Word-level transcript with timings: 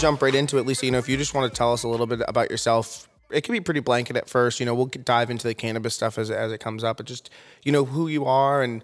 jump 0.00 0.22
right 0.22 0.34
into 0.34 0.58
it, 0.58 0.66
Lisa. 0.66 0.86
You 0.86 0.92
know, 0.92 0.98
if 0.98 1.08
you 1.08 1.16
just 1.16 1.34
want 1.34 1.52
to 1.52 1.56
tell 1.56 1.72
us 1.72 1.82
a 1.82 1.88
little 1.88 2.06
bit 2.06 2.22
about 2.26 2.50
yourself, 2.50 3.08
it 3.30 3.42
can 3.42 3.52
be 3.52 3.60
pretty 3.60 3.80
blanket 3.80 4.16
at 4.16 4.28
first. 4.28 4.58
You 4.58 4.66
know, 4.66 4.74
we'll 4.74 4.86
dive 4.86 5.30
into 5.30 5.46
the 5.46 5.54
cannabis 5.54 5.94
stuff 5.94 6.18
as 6.18 6.30
as 6.30 6.52
it 6.52 6.58
comes 6.58 6.82
up, 6.82 6.96
but 6.96 7.06
just 7.06 7.30
you 7.62 7.70
know 7.70 7.84
who 7.84 8.08
you 8.08 8.24
are 8.24 8.62
and 8.62 8.82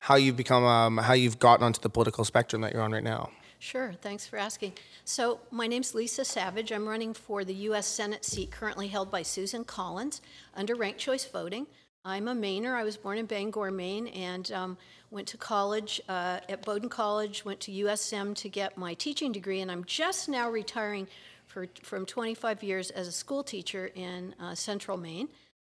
how 0.00 0.16
you've 0.16 0.36
become, 0.36 0.64
um, 0.64 0.98
how 0.98 1.12
you've 1.12 1.38
gotten 1.38 1.64
onto 1.64 1.80
the 1.80 1.90
political 1.90 2.24
spectrum 2.24 2.62
that 2.62 2.72
you're 2.72 2.82
on 2.82 2.92
right 2.92 3.04
now. 3.04 3.30
Sure, 3.58 3.92
thanks 4.00 4.26
for 4.26 4.38
asking. 4.38 4.72
So, 5.04 5.40
my 5.50 5.66
name's 5.66 5.94
Lisa 5.94 6.24
Savage. 6.24 6.72
I'm 6.72 6.88
running 6.88 7.12
for 7.12 7.44
the 7.44 7.52
U.S. 7.54 7.86
Senate 7.86 8.24
seat 8.24 8.50
currently 8.50 8.88
held 8.88 9.10
by 9.10 9.20
Susan 9.20 9.64
Collins 9.64 10.22
under 10.54 10.74
ranked 10.74 10.98
choice 10.98 11.26
voting. 11.26 11.66
I'm 12.02 12.28
a 12.28 12.34
Mainer. 12.34 12.74
I 12.74 12.84
was 12.84 12.96
born 12.96 13.18
in 13.18 13.26
Bangor, 13.26 13.70
Maine, 13.70 14.06
and 14.08 14.50
um, 14.52 14.78
went 15.10 15.26
to 15.28 15.36
college 15.36 16.00
uh, 16.08 16.38
at 16.48 16.64
Bowdoin 16.64 16.88
College, 16.88 17.44
went 17.44 17.60
to 17.60 17.72
USM 17.72 18.34
to 18.36 18.48
get 18.48 18.76
my 18.76 18.94
teaching 18.94 19.32
degree, 19.32 19.60
and 19.60 19.70
I'm 19.70 19.84
just 19.84 20.28
now 20.28 20.48
retiring 20.50 21.08
for, 21.46 21.66
from 21.82 22.06
25 22.06 22.62
years 22.62 22.90
as 22.90 23.08
a 23.08 23.12
school 23.12 23.42
teacher 23.42 23.90
in 23.94 24.34
uh, 24.40 24.54
central 24.54 24.96
Maine. 24.96 25.28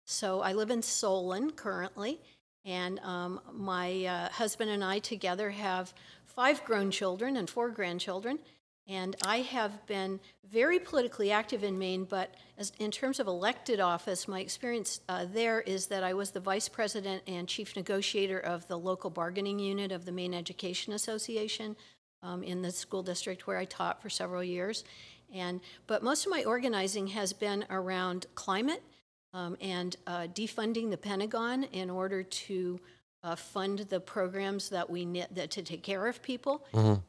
So 0.06 0.42
I 0.42 0.54
live 0.54 0.72
in 0.72 0.82
Solon 0.82 1.52
currently, 1.52 2.20
and 2.64 3.00
um, 3.00 3.42
my 3.52 4.06
uh, 4.06 4.30
husband 4.30 4.72
and 4.72 4.84
I 4.84 5.00
together 5.00 5.50
have 5.50 5.94
five 6.26 6.64
grown 6.64 6.92
children 6.92 7.38
and 7.38 7.50
four 7.50 7.70
grandchildren. 7.70 8.40
And 8.88 9.16
I 9.24 9.38
have 9.38 9.86
been 9.88 10.20
very 10.52 10.78
politically 10.78 11.32
active 11.32 11.64
in 11.64 11.78
Maine, 11.80 12.06
but 12.06 12.36
as, 12.58 12.72
in 12.78 12.92
terms 12.92 13.20
of 13.20 13.26
elected 13.26 13.80
office, 13.80 14.28
my 14.28 14.40
experience 14.40 15.02
uh, 15.10 15.26
there 15.26 15.62
is 15.62 15.88
that 15.88 16.04
I 16.04 16.14
was 16.14 16.32
the 16.32 16.40
vice 16.40 16.70
president 16.70 17.24
and 17.26 17.48
chief 17.48 17.76
negotiator 17.76 18.40
of 18.40 18.68
the 18.68 18.78
local 18.78 19.10
bargaining 19.10 19.58
unit 19.58 19.92
of 19.92 20.06
the 20.06 20.12
Maine 20.12 20.36
Education 20.36 20.94
Association 20.94 21.76
um, 22.22 22.44
in 22.44 22.62
the 22.62 22.72
school 22.72 23.02
district 23.02 23.48
where 23.48 23.58
I 23.58 23.66
taught 23.66 24.02
for 24.04 24.10
several 24.10 24.44
years. 24.44 24.84
And, 25.34 25.62
but 25.88 26.04
most 26.04 26.26
of 26.26 26.32
my 26.32 26.44
organizing 26.44 27.08
has 27.08 27.34
been 27.34 27.66
around 27.72 28.28
climate 28.36 28.84
um, 29.34 29.58
and 29.60 29.96
uh, 30.06 30.28
defunding 30.34 30.92
the 30.92 30.98
Pentagon 30.98 31.64
in 31.64 31.90
order 31.90 32.22
to 32.22 32.80
uh, 33.24 33.36
fund 33.36 33.80
the 33.90 34.00
programs 34.00 34.70
that 34.70 34.88
we 34.88 35.04
need 35.04 35.28
that 35.32 35.50
to 35.52 35.64
take 35.64 35.82
care 35.82 36.06
of 36.06 36.22
people. 36.22 36.64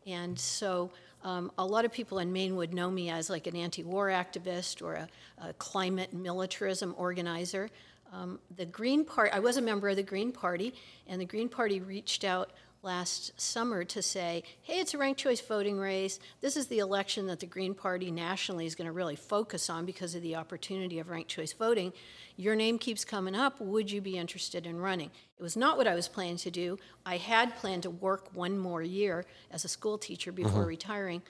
And 0.06 0.38
so 0.38 0.90
um, 1.26 1.50
a 1.58 1.66
lot 1.66 1.84
of 1.84 1.92
people 1.92 2.20
in 2.20 2.32
Maine 2.32 2.54
would 2.54 2.72
know 2.72 2.88
me 2.88 3.10
as 3.10 3.28
like 3.28 3.48
an 3.48 3.56
anti-war 3.56 4.06
activist 4.06 4.80
or 4.80 4.94
a, 4.94 5.08
a 5.38 5.52
climate 5.54 6.14
militarism 6.14 6.94
organizer. 6.96 7.68
Um, 8.12 8.38
the 8.56 8.64
Green 8.64 9.04
Party, 9.04 9.32
I 9.32 9.40
was 9.40 9.56
a 9.56 9.60
member 9.60 9.88
of 9.88 9.96
the 9.96 10.04
Green 10.04 10.30
Party, 10.30 10.72
and 11.08 11.20
the 11.20 11.24
Green 11.24 11.48
Party 11.48 11.80
reached 11.80 12.22
out 12.22 12.52
last 12.82 13.38
summer 13.40 13.84
to 13.84 14.00
say, 14.00 14.42
hey, 14.62 14.78
it's 14.78 14.94
a 14.94 14.98
ranked 14.98 15.20
choice 15.20 15.40
voting 15.40 15.78
race. 15.78 16.18
This 16.40 16.56
is 16.56 16.66
the 16.68 16.78
election 16.78 17.26
that 17.26 17.40
the 17.40 17.46
Green 17.46 17.74
Party 17.74 18.10
nationally 18.10 18.66
is 18.66 18.74
going 18.74 18.86
to 18.86 18.92
really 18.92 19.16
focus 19.16 19.68
on 19.68 19.84
because 19.84 20.14
of 20.14 20.22
the 20.22 20.36
opportunity 20.36 20.98
of 20.98 21.08
ranked 21.08 21.30
choice 21.30 21.52
voting. 21.52 21.92
Your 22.36 22.54
name 22.54 22.78
keeps 22.78 23.04
coming 23.04 23.34
up. 23.34 23.60
Would 23.60 23.90
you 23.90 24.00
be 24.00 24.18
interested 24.18 24.66
in 24.66 24.78
running? 24.78 25.10
It 25.38 25.42
was 25.42 25.56
not 25.56 25.76
what 25.76 25.86
I 25.86 25.94
was 25.94 26.08
planning 26.08 26.36
to 26.38 26.50
do. 26.50 26.78
I 27.04 27.16
had 27.16 27.56
planned 27.56 27.82
to 27.84 27.90
work 27.90 28.28
one 28.34 28.58
more 28.58 28.82
year 28.82 29.24
as 29.50 29.64
a 29.64 29.68
school 29.68 29.98
teacher 29.98 30.32
mm-hmm. 30.32 30.44
before 30.44 30.64
retiring. 30.64 31.22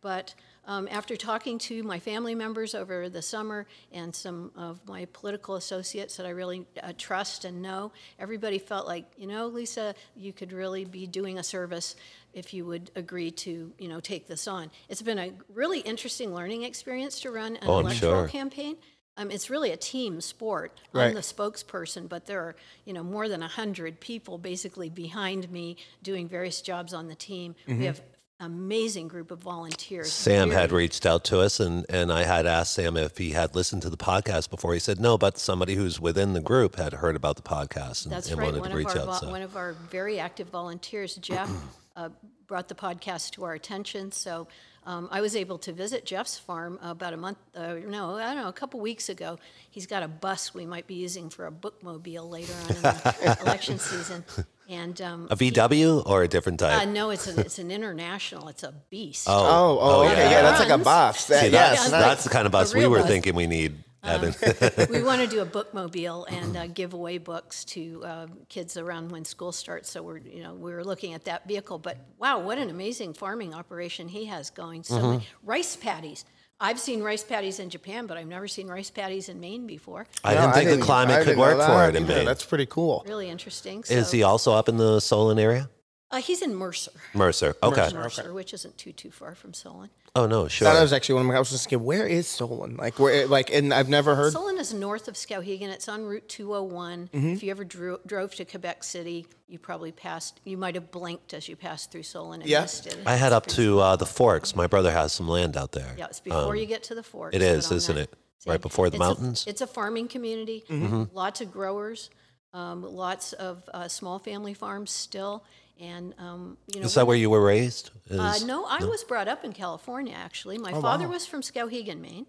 But 0.00 0.34
um, 0.66 0.88
after 0.90 1.16
talking 1.16 1.58
to 1.58 1.82
my 1.82 1.98
family 1.98 2.34
members 2.34 2.74
over 2.74 3.08
the 3.08 3.22
summer 3.22 3.66
and 3.92 4.14
some 4.14 4.50
of 4.56 4.80
my 4.86 5.06
political 5.12 5.54
associates 5.54 6.16
that 6.16 6.26
I 6.26 6.30
really 6.30 6.66
uh, 6.82 6.92
trust 6.98 7.44
and 7.44 7.62
know, 7.62 7.92
everybody 8.18 8.58
felt 8.58 8.86
like, 8.86 9.04
you 9.16 9.26
know, 9.26 9.46
Lisa, 9.46 9.94
you 10.16 10.32
could 10.32 10.52
really 10.52 10.84
be 10.84 11.06
doing 11.06 11.38
a 11.38 11.44
service 11.44 11.94
if 12.34 12.52
you 12.52 12.66
would 12.66 12.90
agree 12.96 13.30
to, 13.30 13.72
you 13.78 13.88
know, 13.88 14.00
take 14.00 14.26
this 14.26 14.46
on. 14.48 14.70
It's 14.88 15.02
been 15.02 15.18
a 15.18 15.32
really 15.54 15.80
interesting 15.80 16.34
learning 16.34 16.64
experience 16.64 17.20
to 17.20 17.30
run 17.30 17.56
an 17.56 17.64
Oh, 17.66 17.78
electoral 17.78 18.22
sure. 18.22 18.28
campaign. 18.28 18.76
Um, 19.18 19.30
it's 19.30 19.48
really 19.48 19.70
a 19.70 19.76
team 19.78 20.20
sport. 20.20 20.78
Right. 20.92 21.06
I'm 21.06 21.14
the 21.14 21.20
spokesperson, 21.20 22.06
but 22.06 22.26
there 22.26 22.40
are, 22.40 22.56
you 22.84 22.92
know, 22.92 23.02
more 23.02 23.28
than 23.28 23.40
100 23.40 23.98
people 24.00 24.36
basically 24.36 24.90
behind 24.90 25.50
me 25.50 25.78
doing 26.02 26.28
various 26.28 26.60
jobs 26.60 26.92
on 26.92 27.08
the 27.08 27.14
team. 27.14 27.54
Mm-hmm. 27.66 27.78
We 27.78 27.86
have 27.86 28.02
amazing 28.40 29.08
group 29.08 29.30
of 29.30 29.38
volunteers. 29.38 30.12
Sam 30.12 30.50
had 30.50 30.72
reached 30.72 31.06
out 31.06 31.24
to 31.24 31.40
us, 31.40 31.58
and, 31.60 31.86
and 31.88 32.12
I 32.12 32.24
had 32.24 32.46
asked 32.46 32.74
Sam 32.74 32.96
if 32.96 33.16
he 33.18 33.30
had 33.30 33.54
listened 33.54 33.82
to 33.82 33.90
the 33.90 33.96
podcast 33.96 34.50
before. 34.50 34.74
He 34.74 34.78
said 34.78 35.00
no, 35.00 35.16
but 35.16 35.38
somebody 35.38 35.74
who's 35.74 36.00
within 36.00 36.32
the 36.34 36.40
group 36.40 36.76
had 36.76 36.92
heard 36.94 37.16
about 37.16 37.36
the 37.36 37.42
podcast 37.42 38.04
and, 38.04 38.12
That's 38.12 38.28
and 38.30 38.38
right. 38.38 38.46
wanted 38.46 38.60
One 38.60 38.70
to 38.70 38.76
reach 38.76 38.88
our, 38.88 38.98
out. 38.98 39.06
vo- 39.06 39.12
So. 39.26 39.30
one 39.30 39.42
of 39.42 39.56
our 39.56 39.72
very 39.90 40.18
active 40.20 40.48
volunteers, 40.48 41.14
Jeff, 41.16 41.50
uh, 41.96 42.10
brought 42.46 42.68
the 42.68 42.74
podcast 42.74 43.30
to 43.32 43.44
our 43.44 43.54
attention. 43.54 44.12
So 44.12 44.46
um, 44.84 45.08
I 45.10 45.20
was 45.20 45.34
able 45.34 45.58
to 45.58 45.72
visit 45.72 46.04
Jeff's 46.04 46.38
farm 46.38 46.78
about 46.82 47.12
a 47.12 47.16
month, 47.16 47.38
uh, 47.56 47.74
no, 47.88 48.14
I 48.16 48.34
don't 48.34 48.42
know, 48.44 48.48
a 48.48 48.52
couple 48.52 48.78
weeks 48.80 49.08
ago. 49.08 49.38
He's 49.70 49.86
got 49.86 50.02
a 50.04 50.08
bus 50.08 50.54
we 50.54 50.64
might 50.66 50.86
be 50.86 50.94
using 50.94 51.28
for 51.30 51.46
a 51.46 51.50
bookmobile 51.50 52.30
later 52.30 52.52
on 52.64 52.76
in 52.76 52.82
the 52.82 53.38
election 53.42 53.78
season. 53.80 54.24
And 54.68 55.00
um, 55.00 55.28
a 55.30 55.36
VW 55.36 56.04
or 56.06 56.22
a 56.24 56.28
different 56.28 56.60
uh, 56.60 56.70
type? 56.80 56.88
no, 56.88 57.10
it's, 57.10 57.28
a, 57.28 57.38
it's 57.40 57.58
an 57.60 57.70
international. 57.70 58.48
It's 58.48 58.62
a 58.64 58.72
beast. 58.90 59.28
Oh, 59.28 59.32
oh, 59.34 59.78
Oh, 59.80 60.04
okay, 60.08 60.16
yeah. 60.24 60.30
yeah, 60.30 60.42
that's 60.42 60.58
like 60.58 60.68
a 60.68 60.72
Runs. 60.72 60.84
bus. 60.84 61.26
That, 61.28 61.40
See, 61.44 61.50
yes, 61.50 61.78
that's, 61.78 61.90
nice. 61.92 62.02
that's 62.02 62.24
the 62.24 62.30
kind 62.30 62.46
of 62.46 62.52
bus 62.52 62.74
we 62.74 62.86
were 62.86 62.98
bus. 62.98 63.06
thinking 63.08 63.34
we 63.36 63.46
need. 63.46 63.76
Evan. 64.02 64.34
we 64.90 65.02
want 65.02 65.20
to 65.20 65.26
do 65.36 65.40
a 65.40 65.46
bookmobile 65.46 66.26
and 66.30 66.56
uh, 66.56 66.66
give 66.68 66.94
away 66.94 67.18
books 67.18 67.64
to 67.64 68.02
uh, 68.04 68.26
kids 68.48 68.76
around 68.76 69.10
when 69.10 69.24
school 69.24 69.50
starts. 69.50 69.90
So 69.90 70.02
we're, 70.02 70.18
you 70.18 70.42
know, 70.44 70.54
we 70.54 70.72
were 70.72 70.84
looking 70.84 71.12
at 71.14 71.24
that 71.24 71.46
vehicle. 71.48 71.78
But 71.78 71.98
wow, 72.18 72.38
what 72.38 72.56
an 72.58 72.70
amazing 72.70 73.14
farming 73.14 73.52
operation 73.54 74.06
he 74.08 74.26
has 74.26 74.50
going. 74.50 74.82
So 74.84 74.94
Mm-hmm. 74.96 75.10
many- 75.10 75.26
rice 75.44 75.74
paddies. 75.76 76.24
I've 76.58 76.80
seen 76.80 77.02
rice 77.02 77.22
paddies 77.22 77.58
in 77.60 77.68
Japan, 77.68 78.06
but 78.06 78.16
I've 78.16 78.26
never 78.26 78.48
seen 78.48 78.66
rice 78.68 78.90
paddies 78.90 79.28
in 79.28 79.40
Maine 79.40 79.66
before. 79.66 80.06
I 80.24 80.34
No, 80.34 80.40
didn't 80.40 80.54
think 80.54 80.70
the 80.70 80.76
I 80.78 80.86
climate 80.86 81.16
could 81.18 81.24
didn't 81.26 81.36
know 81.36 81.42
work 81.42 81.60
for 81.60 81.72
that 81.72 81.88
it 81.90 81.96
in 81.96 82.04
either. 82.04 82.14
Maine. 82.14 82.24
That's 82.24 82.46
pretty 82.46 82.64
cool. 82.66 83.04
Really 83.06 83.28
interesting. 83.28 83.84
Is 83.90 84.10
he 84.10 84.22
also 84.22 84.52
up 84.54 84.68
in 84.70 84.78
the 84.78 85.00
Solon 85.00 85.38
area? 85.38 85.68
Uh, 86.10 86.18
he's 86.18 86.40
in 86.40 86.54
Mercer. 86.54 86.92
Mercer. 87.14 87.56
Okay. 87.62 87.90
Mercer, 87.92 88.32
which 88.32 88.54
isn't 88.54 88.78
too 88.78 88.92
too 88.92 89.10
far 89.10 89.34
from 89.34 89.52
Solon. 89.52 89.90
Oh 90.14 90.26
no, 90.26 90.46
sure. 90.46 90.72
That 90.72 90.80
was 90.80 90.92
actually 90.92 91.16
one 91.16 91.22
of 91.22 91.28
my. 91.28 91.34
I 91.34 91.38
was 91.40 91.50
just 91.50 91.64
thinking, 91.68 91.84
where 91.84 92.06
is 92.06 92.28
Solon? 92.28 92.76
Like 92.76 92.98
where? 93.00 93.26
Like, 93.26 93.50
and 93.52 93.74
I've 93.74 93.88
never 93.88 94.14
heard. 94.14 94.32
Solon 94.32 94.56
is 94.58 94.72
north 94.72 95.08
of 95.08 95.14
Skowhegan. 95.14 95.68
It's 95.68 95.88
on 95.88 96.04
Route 96.04 96.28
201. 96.28 97.10
Mm-hmm. 97.12 97.28
If 97.30 97.42
you 97.42 97.50
ever 97.50 97.64
dro- 97.64 97.98
drove 98.06 98.34
to 98.36 98.44
Quebec 98.44 98.84
City, 98.84 99.26
you 99.48 99.58
probably 99.58 99.90
passed. 99.90 100.40
You 100.44 100.56
might 100.56 100.76
have 100.76 100.92
blinked 100.92 101.34
as 101.34 101.48
you 101.48 101.56
passed 101.56 101.90
through 101.90 102.04
Solon 102.04 102.40
and 102.40 102.48
Yeah. 102.48 102.60
missed 102.62 102.86
it. 102.86 102.98
I 103.04 103.16
head 103.16 103.32
up 103.32 103.46
to 103.48 103.80
uh, 103.80 103.96
the 103.96 104.06
Forks. 104.06 104.54
My 104.54 104.68
brother 104.68 104.92
has 104.92 105.12
some 105.12 105.26
land 105.28 105.56
out 105.56 105.72
there. 105.72 105.92
Yeah, 105.98 106.06
it's 106.06 106.20
before 106.20 106.54
you 106.54 106.66
get 106.66 106.84
to 106.84 106.94
the 106.94 107.02
forks. 107.02 107.34
It 107.34 107.42
is, 107.42 107.64
is, 107.66 107.70
on 107.72 107.76
isn't 107.78 107.96
that 107.96 108.02
it? 108.02 108.14
Right 108.46 108.60
before 108.60 108.88
the 108.90 108.96
it's 108.96 109.04
a- 109.04 109.06
mountains? 109.08 109.44
it's 109.48 109.60
a 109.60 109.66
farming 109.66 110.06
community. 110.06 110.62
Mm-hmm. 110.70 111.14
Lots 111.16 111.40
of 111.40 111.50
growers, 111.50 112.10
um, 112.54 112.82
lots 112.84 113.32
of 113.32 113.68
uh, 113.74 113.88
small 113.88 114.20
family 114.20 114.54
farms 114.54 114.92
still, 114.92 115.42
and 115.80 116.14
um, 116.18 116.56
you 116.72 116.80
know. 116.80 116.86
Is 116.86 116.94
that 116.94 117.06
where 117.06 117.16
you 117.16 117.30
were 117.30 117.44
raised? 117.44 117.90
Is- 118.08 118.18
Uh, 118.18 118.38
no, 118.46 118.64
I 118.66 118.84
was 118.84 119.04
brought 119.04 119.28
up 119.28 119.44
in 119.44 119.52
California, 119.52 120.14
actually. 120.14 120.56
Oh, 120.58 120.60
My 120.62 120.72
father 120.80 121.06
was 121.08 121.26
from 121.26 121.42
Skowhegan, 121.42 122.00
Maine. 122.00 122.26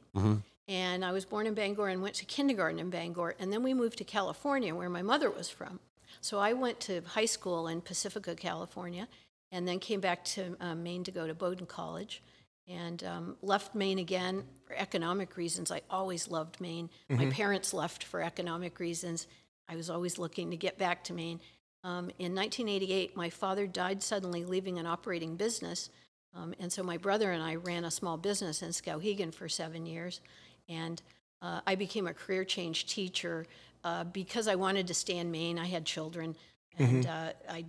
And 0.69 1.05
I 1.05 1.13
was 1.13 1.23
born 1.23 1.47
in 1.47 1.53
Bangor 1.53 1.87
and 1.87 2.01
went 2.01 2.15
to 2.15 2.25
kindergarten 2.25 2.77
in 2.79 2.89
Bangor. 2.89 3.35
And 3.39 3.53
then 3.53 3.63
we 3.63 3.73
moved 3.73 3.97
to 3.99 4.03
California, 4.03 4.75
where 4.75 4.89
my 4.89 5.01
mother 5.01 5.29
was 5.31 5.49
from. 5.49 5.79
So 6.19 6.39
I 6.39 6.51
went 6.53 6.81
to 6.81 7.01
high 7.05 7.25
school 7.25 7.67
in 7.69 7.79
Pacifica, 7.79 8.35
California, 8.35 9.07
and 9.49 9.65
then 9.65 9.79
came 9.79 10.01
back 10.01 10.25
to 10.25 10.57
uh, 10.59 10.75
Maine 10.75 11.05
to 11.05 11.11
go 11.11 11.25
to 11.25 11.33
Bowdoin 11.33 11.67
College. 11.67 12.21
And 12.67 13.01
um, 13.05 13.37
left 13.41 13.75
Maine 13.75 13.97
again 13.97 14.43
for 14.65 14.75
economic 14.75 15.37
reasons. 15.37 15.71
I 15.71 15.83
always 15.89 16.27
loved 16.27 16.59
Maine. 16.59 16.89
My 17.07 17.27
parents 17.27 17.73
left 17.73 18.03
for 18.03 18.21
economic 18.21 18.77
reasons. 18.81 19.25
I 19.69 19.77
was 19.77 19.89
always 19.89 20.17
looking 20.17 20.51
to 20.51 20.57
get 20.57 20.77
back 20.77 21.05
to 21.05 21.13
Maine. 21.13 21.39
Um, 21.87 22.11
in 22.19 22.35
1988, 22.35 23.15
my 23.15 23.29
father 23.29 23.65
died 23.65 24.03
suddenly, 24.03 24.43
leaving 24.43 24.77
an 24.77 24.85
operating 24.85 25.37
business. 25.37 25.89
Um, 26.35 26.53
and 26.59 26.69
so 26.71 26.83
my 26.83 26.97
brother 26.97 27.31
and 27.31 27.41
I 27.41 27.55
ran 27.55 27.85
a 27.85 27.91
small 27.91 28.17
business 28.17 28.61
in 28.61 28.71
Skowhegan 28.71 29.33
for 29.33 29.47
seven 29.47 29.85
years. 29.85 30.19
And 30.67 31.01
uh, 31.41 31.61
I 31.65 31.75
became 31.75 32.05
a 32.05 32.13
career 32.13 32.43
change 32.43 32.87
teacher 32.87 33.45
uh, 33.85 34.03
because 34.03 34.49
I 34.49 34.55
wanted 34.55 34.87
to 34.87 34.93
stay 34.93 35.17
in 35.17 35.31
Maine. 35.31 35.57
I 35.57 35.65
had 35.65 35.85
children, 35.85 36.35
and 36.77 37.05
uh, 37.05 37.31
I, 37.49 37.63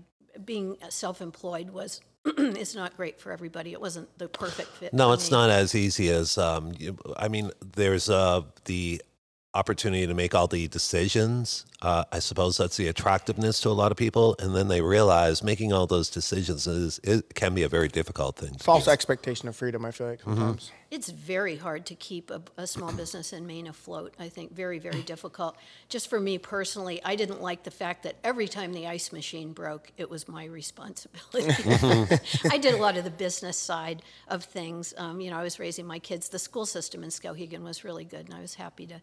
being 0.44 0.76
self-employed 0.88 1.70
was 1.70 2.00
it's 2.24 2.74
not 2.74 2.96
great 2.96 3.20
for 3.20 3.30
everybody. 3.30 3.70
It 3.70 3.80
wasn't 3.80 4.18
the 4.18 4.26
perfect 4.26 4.70
fit. 4.70 4.92
No, 4.92 5.12
it's 5.12 5.30
me. 5.30 5.36
not 5.36 5.50
as 5.50 5.76
easy 5.76 6.08
as. 6.08 6.36
Um, 6.36 6.72
you, 6.76 6.98
I 7.16 7.28
mean, 7.28 7.52
there's 7.74 8.10
uh, 8.10 8.42
the 8.64 9.00
opportunity 9.58 10.06
to 10.06 10.14
make 10.14 10.34
all 10.34 10.46
the 10.46 10.68
decisions. 10.68 11.66
Uh, 11.82 12.04
I 12.12 12.20
suppose 12.20 12.56
that's 12.56 12.76
the 12.76 12.86
attractiveness 12.86 13.60
to 13.60 13.68
a 13.68 13.70
lot 13.70 13.90
of 13.90 13.98
people, 13.98 14.36
and 14.38 14.54
then 14.54 14.68
they 14.68 14.80
realize 14.80 15.42
making 15.42 15.72
all 15.72 15.86
those 15.86 16.10
decisions 16.10 16.66
is 16.66 17.00
it 17.02 17.34
can 17.34 17.54
be 17.54 17.64
a 17.64 17.68
very 17.68 17.88
difficult 17.88 18.36
thing. 18.36 18.54
False 18.58 18.84
do. 18.84 18.90
expectation 18.90 19.48
of 19.48 19.56
freedom. 19.56 19.84
I 19.84 19.90
feel 19.90 20.08
like 20.08 20.22
sometimes. 20.22 20.70
It's 20.90 21.10
very 21.10 21.56
hard 21.56 21.86
to 21.86 21.94
keep 21.94 22.30
a, 22.30 22.40
a 22.56 22.66
small 22.66 22.92
business 22.92 23.32
in 23.32 23.46
Maine 23.46 23.66
afloat. 23.66 24.14
I 24.18 24.28
think 24.28 24.54
very, 24.54 24.78
very 24.78 25.02
difficult. 25.02 25.56
Just 25.88 26.08
for 26.08 26.18
me 26.18 26.38
personally, 26.38 27.00
I 27.04 27.14
didn't 27.14 27.42
like 27.42 27.64
the 27.64 27.70
fact 27.70 28.04
that 28.04 28.16
every 28.24 28.48
time 28.48 28.72
the 28.72 28.86
ice 28.86 29.12
machine 29.12 29.52
broke, 29.52 29.92
it 29.96 30.08
was 30.08 30.26
my 30.28 30.44
responsibility. 30.60 31.52
I 32.50 32.58
did 32.58 32.74
a 32.74 32.78
lot 32.78 32.96
of 32.96 33.04
the 33.04 33.10
business 33.10 33.58
side 33.58 34.02
of 34.28 34.44
things. 34.44 34.94
Um, 34.96 35.20
you 35.20 35.30
know, 35.30 35.38
I 35.38 35.42
was 35.42 35.58
raising 35.58 35.86
my 35.86 35.98
kids. 35.98 36.28
The 36.28 36.38
school 36.38 36.64
system 36.64 37.04
in 37.04 37.10
Skowhegan 37.10 37.62
was 37.62 37.84
really 37.84 38.04
good, 38.04 38.26
and 38.26 38.34
I 38.34 38.40
was 38.40 38.54
happy 38.54 38.86
to 38.86 39.00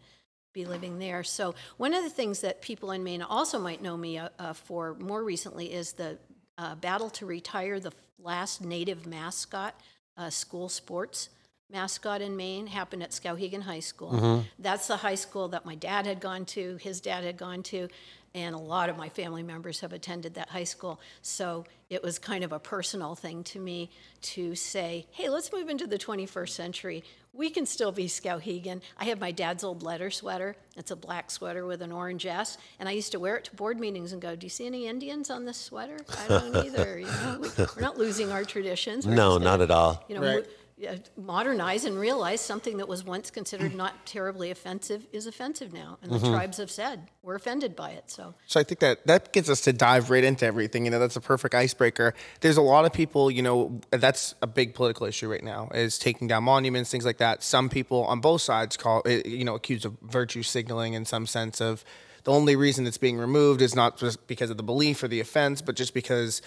be 0.55 0.65
living 0.65 0.97
there. 0.97 1.21
So 1.21 1.53
one 1.75 1.93
of 1.93 2.03
the 2.03 2.09
things 2.09 2.39
that 2.39 2.61
people 2.61 2.91
in 2.91 3.03
Maine 3.03 3.21
also 3.21 3.59
might 3.59 3.81
know 3.81 3.97
me 3.97 4.17
uh, 4.17 4.29
uh, 4.39 4.53
for 4.53 4.95
more 4.95 5.21
recently 5.21 5.71
is 5.71 5.91
the 5.91 6.17
uh, 6.57 6.75
battle 6.75 7.09
to 7.11 7.25
retire 7.25 7.79
the 7.79 7.91
last 8.17 8.63
native 8.63 9.05
mascot 9.05 9.75
uh, 10.17 10.29
school 10.29 10.69
sports 10.69 11.29
mascot 11.69 12.21
in 12.21 12.37
Maine 12.37 12.67
happened 12.67 13.03
at 13.03 13.09
Skowhegan 13.09 13.63
High 13.63 13.79
School. 13.79 14.45
That's 14.59 14.87
the 14.87 14.97
high 14.97 15.15
school 15.15 15.49
that 15.49 15.65
my 15.65 15.75
dad 15.75 16.05
had 16.05 16.19
gone 16.19 16.45
to, 16.45 16.77
his 16.77 17.01
dad 17.01 17.23
had 17.23 17.37
gone 17.37 17.63
to, 17.63 17.89
and 18.35 18.53
a 18.53 18.59
lot 18.59 18.89
of 18.89 18.97
my 18.97 19.09
family 19.09 19.41
members 19.41 19.79
have 19.79 19.91
attended 19.91 20.35
that 20.35 20.49
high 20.49 20.63
school. 20.65 20.99
So 21.21 21.65
it 21.89 22.03
was 22.03 22.19
kind 22.19 22.43
of 22.43 22.51
a 22.51 22.59
personal 22.59 23.15
thing 23.15 23.43
to 23.45 23.59
me 23.59 23.89
to 24.21 24.55
say, 24.55 25.07
hey, 25.11 25.29
let's 25.29 25.51
move 25.51 25.69
into 25.69 25.87
the 25.87 25.97
21st 25.97 26.49
century. 26.49 27.03
We 27.35 27.49
can 27.49 27.65
still 27.65 27.91
be 27.91 28.07
Skowhegan. 28.07 28.81
I 28.97 29.05
have 29.05 29.19
my 29.19 29.31
dad's 29.31 29.63
old 29.63 29.83
letter 29.83 30.09
sweater. 30.09 30.55
It's 30.77 30.91
a 30.91 30.95
black 30.95 31.29
sweater 31.29 31.65
with 31.65 31.81
an 31.81 31.91
orange 31.91 32.25
S, 32.25 32.57
and 32.79 32.87
I 32.87 32.93
used 32.93 33.11
to 33.11 33.19
wear 33.19 33.35
it 33.35 33.45
to 33.45 33.55
board 33.55 33.79
meetings 33.79 34.13
and 34.13 34.21
go, 34.21 34.35
"Do 34.35 34.45
you 34.45 34.49
see 34.49 34.65
any 34.65 34.87
Indians 34.87 35.29
on 35.29 35.45
this 35.45 35.57
sweater? 35.57 35.97
I 36.23 36.27
don't 36.27 36.55
either. 36.65 36.99
You 36.99 37.05
know, 37.07 37.37
we, 37.41 37.49
we're 37.75 37.81
not 37.81 37.97
losing 37.97 38.31
our 38.31 38.43
traditions. 38.45 39.05
We're 39.05 39.15
No, 39.15 39.33
just 39.33 39.43
not 39.43 39.61
at 39.61 39.71
all. 39.71 40.03
You 40.07 40.15
know, 40.15 40.21
Right. 40.35 40.45
Mo- 40.81 40.97
modernize 41.17 41.85
and 41.85 41.97
realize 41.97 42.41
something 42.41 42.77
that 42.77 42.87
was 42.87 43.03
once 43.03 43.31
considered 43.31 43.75
not 43.75 44.05
terribly 44.05 44.51
offensive 44.51 45.07
is 45.11 45.27
offensive 45.27 45.73
now, 45.73 45.97
and 46.01 46.11
the 46.11 46.17
mm-hmm. 46.17 46.33
tribes 46.33 46.57
have 46.57 46.71
said 46.71 47.09
we're 47.21 47.35
offended 47.35 47.75
by 47.75 47.91
it. 47.91 48.03
So 48.07 48.33
So 48.47 48.59
I 48.59 48.63
think 48.63 48.79
that 48.79 49.05
that 49.07 49.33
gets 49.33 49.49
us 49.49 49.61
to 49.61 49.73
dive 49.73 50.09
right 50.09 50.23
into 50.23 50.45
everything. 50.45 50.85
You 50.85 50.91
know, 50.91 50.99
that's 50.99 51.15
a 51.15 51.21
perfect 51.21 51.55
icebreaker. 51.55 52.13
There's 52.41 52.57
a 52.57 52.61
lot 52.61 52.85
of 52.85 52.93
people, 52.93 53.31
you 53.31 53.41
know, 53.41 53.79
that's 53.91 54.35
a 54.41 54.47
big 54.47 54.73
political 54.73 55.05
issue 55.05 55.29
right 55.29 55.43
now 55.43 55.69
is 55.73 55.97
taking 55.97 56.27
down 56.27 56.43
monuments, 56.43 56.91
things 56.91 57.05
like 57.05 57.17
that. 57.17 57.43
Some 57.43 57.69
people 57.69 58.05
on 58.05 58.19
both 58.19 58.41
sides 58.41 58.77
call 58.77 59.01
it, 59.03 59.25
you 59.25 59.45
know, 59.45 59.55
accused 59.55 59.85
of 59.85 59.97
virtue 60.01 60.43
signaling 60.43 60.93
in 60.93 61.05
some 61.05 61.25
sense 61.25 61.61
of 61.61 61.83
the 62.25 62.31
only 62.31 62.55
reason 62.55 62.87
it's 62.87 62.97
being 62.97 63.17
removed 63.17 63.61
is 63.61 63.75
not 63.75 63.97
just 63.97 64.25
because 64.27 64.49
of 64.49 64.57
the 64.57 64.63
belief 64.63 65.03
or 65.03 65.07
the 65.07 65.19
offense, 65.19 65.61
but 65.61 65.75
just 65.75 65.93
because 65.93 66.41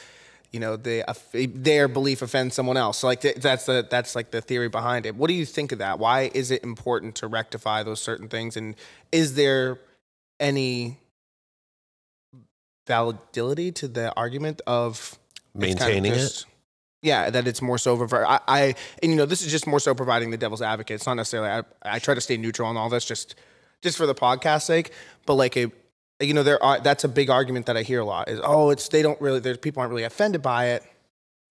you 0.53 0.61
know 0.61 0.77
they 0.77 1.03
uh, 1.03 1.15
their 1.33 1.89
belief 1.89 2.23
offends 2.23 2.55
someone 2.55 2.77
else. 2.77 2.99
So 2.99 3.07
like 3.07 3.21
th- 3.21 3.37
that's 3.37 3.67
the 3.67 3.87
that's 3.89 4.15
like 4.15 4.31
the 4.31 4.41
theory 4.41 4.69
behind 4.69 5.07
it. 5.07 5.15
What 5.15 5.29
do 5.29 5.35
you 5.35 5.45
think 5.45 5.73
of 5.73 5.79
that? 5.79 5.99
Why 5.99 6.31
is 6.35 6.51
it 6.51 6.65
important 6.65 7.17
to 7.17 7.27
rectify 7.27 7.83
those 7.83 8.01
certain 8.01 8.29
things? 8.29 8.57
And 8.57 8.75
is 9.13 9.35
there 9.35 9.79
any 10.41 10.99
validity 12.87 13.73
to 13.73 13.89
the 13.89 14.15
argument 14.17 14.63
of 14.67 15.19
it's 15.55 15.75
kind 15.75 15.81
of 15.81 15.87
Maintaining 15.89 16.13
it? 16.13 16.45
Yeah, 17.03 17.31
that 17.31 17.47
it's 17.47 17.63
more 17.63 17.79
so 17.79 17.93
over. 17.93 18.27
I, 18.27 18.41
I 18.49 18.75
and 19.03 19.13
you 19.13 19.17
know 19.17 19.27
this 19.27 19.43
is 19.43 19.53
just 19.53 19.67
more 19.67 19.79
so 19.79 19.95
providing 19.95 20.31
the 20.31 20.37
devil's 20.37 20.63
advocate. 20.63 20.97
It's 20.97 21.07
not 21.07 21.15
necessarily. 21.15 21.49
I, 21.49 21.63
I 21.95 21.99
try 22.01 22.15
to 22.15 22.21
stay 22.21 22.37
neutral 22.37 22.69
on 22.69 22.77
all 22.77 22.89
this, 22.89 23.05
just 23.05 23.37
just 23.83 23.97
for 23.97 24.07
the 24.07 24.15
podcast 24.15 24.63
sake. 24.63 24.91
But 25.25 25.35
like 25.35 25.57
a, 25.57 25.71
you 26.21 26.35
know, 26.35 26.43
there 26.43 26.63
are 26.63 26.81
that's 26.81 27.05
a 27.05 27.09
big 27.09 27.31
argument 27.31 27.67
that 27.67 27.77
I 27.77 27.83
hear 27.83 28.01
a 28.01 28.05
lot 28.05 28.29
is 28.29 28.41
oh, 28.43 28.71
it's 28.71 28.89
they 28.89 29.03
don't 29.03 29.21
really. 29.21 29.41
There's 29.41 29.59
people 29.59 29.81
aren't 29.81 29.91
really 29.91 30.05
offended 30.05 30.43
by 30.43 30.67
it. 30.71 30.83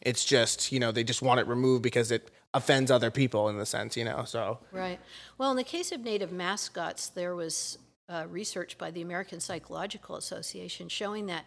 It's 0.02 0.26
just 0.26 0.72
you 0.72 0.80
know 0.80 0.92
they 0.92 1.04
just 1.04 1.22
want 1.22 1.40
it 1.40 1.48
removed 1.48 1.84
because 1.84 2.12
it 2.12 2.30
offends 2.54 2.92
other 2.92 3.12
people 3.12 3.50
in 3.50 3.58
the 3.58 3.66
sense 3.66 3.96
you 3.96 4.04
know. 4.04 4.24
So 4.26 4.60
Right. 4.72 5.00
Well, 5.38 5.52
in 5.52 5.58
the 5.58 5.64
case 5.64 5.92
of 5.92 6.02
native 6.02 6.32
mascots, 6.32 7.08
there 7.08 7.36
was 7.36 7.78
uh, 8.10 8.26
research 8.30 8.78
by 8.78 8.92
the 8.92 9.02
American 9.02 9.40
Psychological 9.40 10.16
Association 10.16 10.90
showing 10.90 11.28
that 11.28 11.46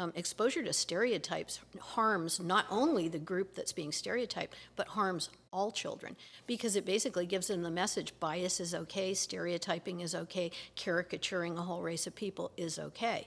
um, 0.00 0.12
exposure 0.14 0.62
to 0.62 0.72
stereotypes 0.72 1.60
harms 1.78 2.40
not 2.40 2.64
only 2.70 3.06
the 3.06 3.18
group 3.18 3.54
that's 3.54 3.72
being 3.72 3.92
stereotyped, 3.92 4.54
but 4.74 4.88
harms 4.88 5.28
all 5.52 5.70
children 5.70 6.16
because 6.46 6.74
it 6.74 6.86
basically 6.86 7.26
gives 7.26 7.48
them 7.48 7.62
the 7.62 7.70
message 7.70 8.14
bias 8.18 8.60
is 8.60 8.74
okay, 8.74 9.12
stereotyping 9.12 10.00
is 10.00 10.14
okay, 10.14 10.50
caricaturing 10.74 11.58
a 11.58 11.62
whole 11.62 11.82
race 11.82 12.06
of 12.06 12.14
people 12.14 12.50
is 12.56 12.78
okay. 12.78 13.26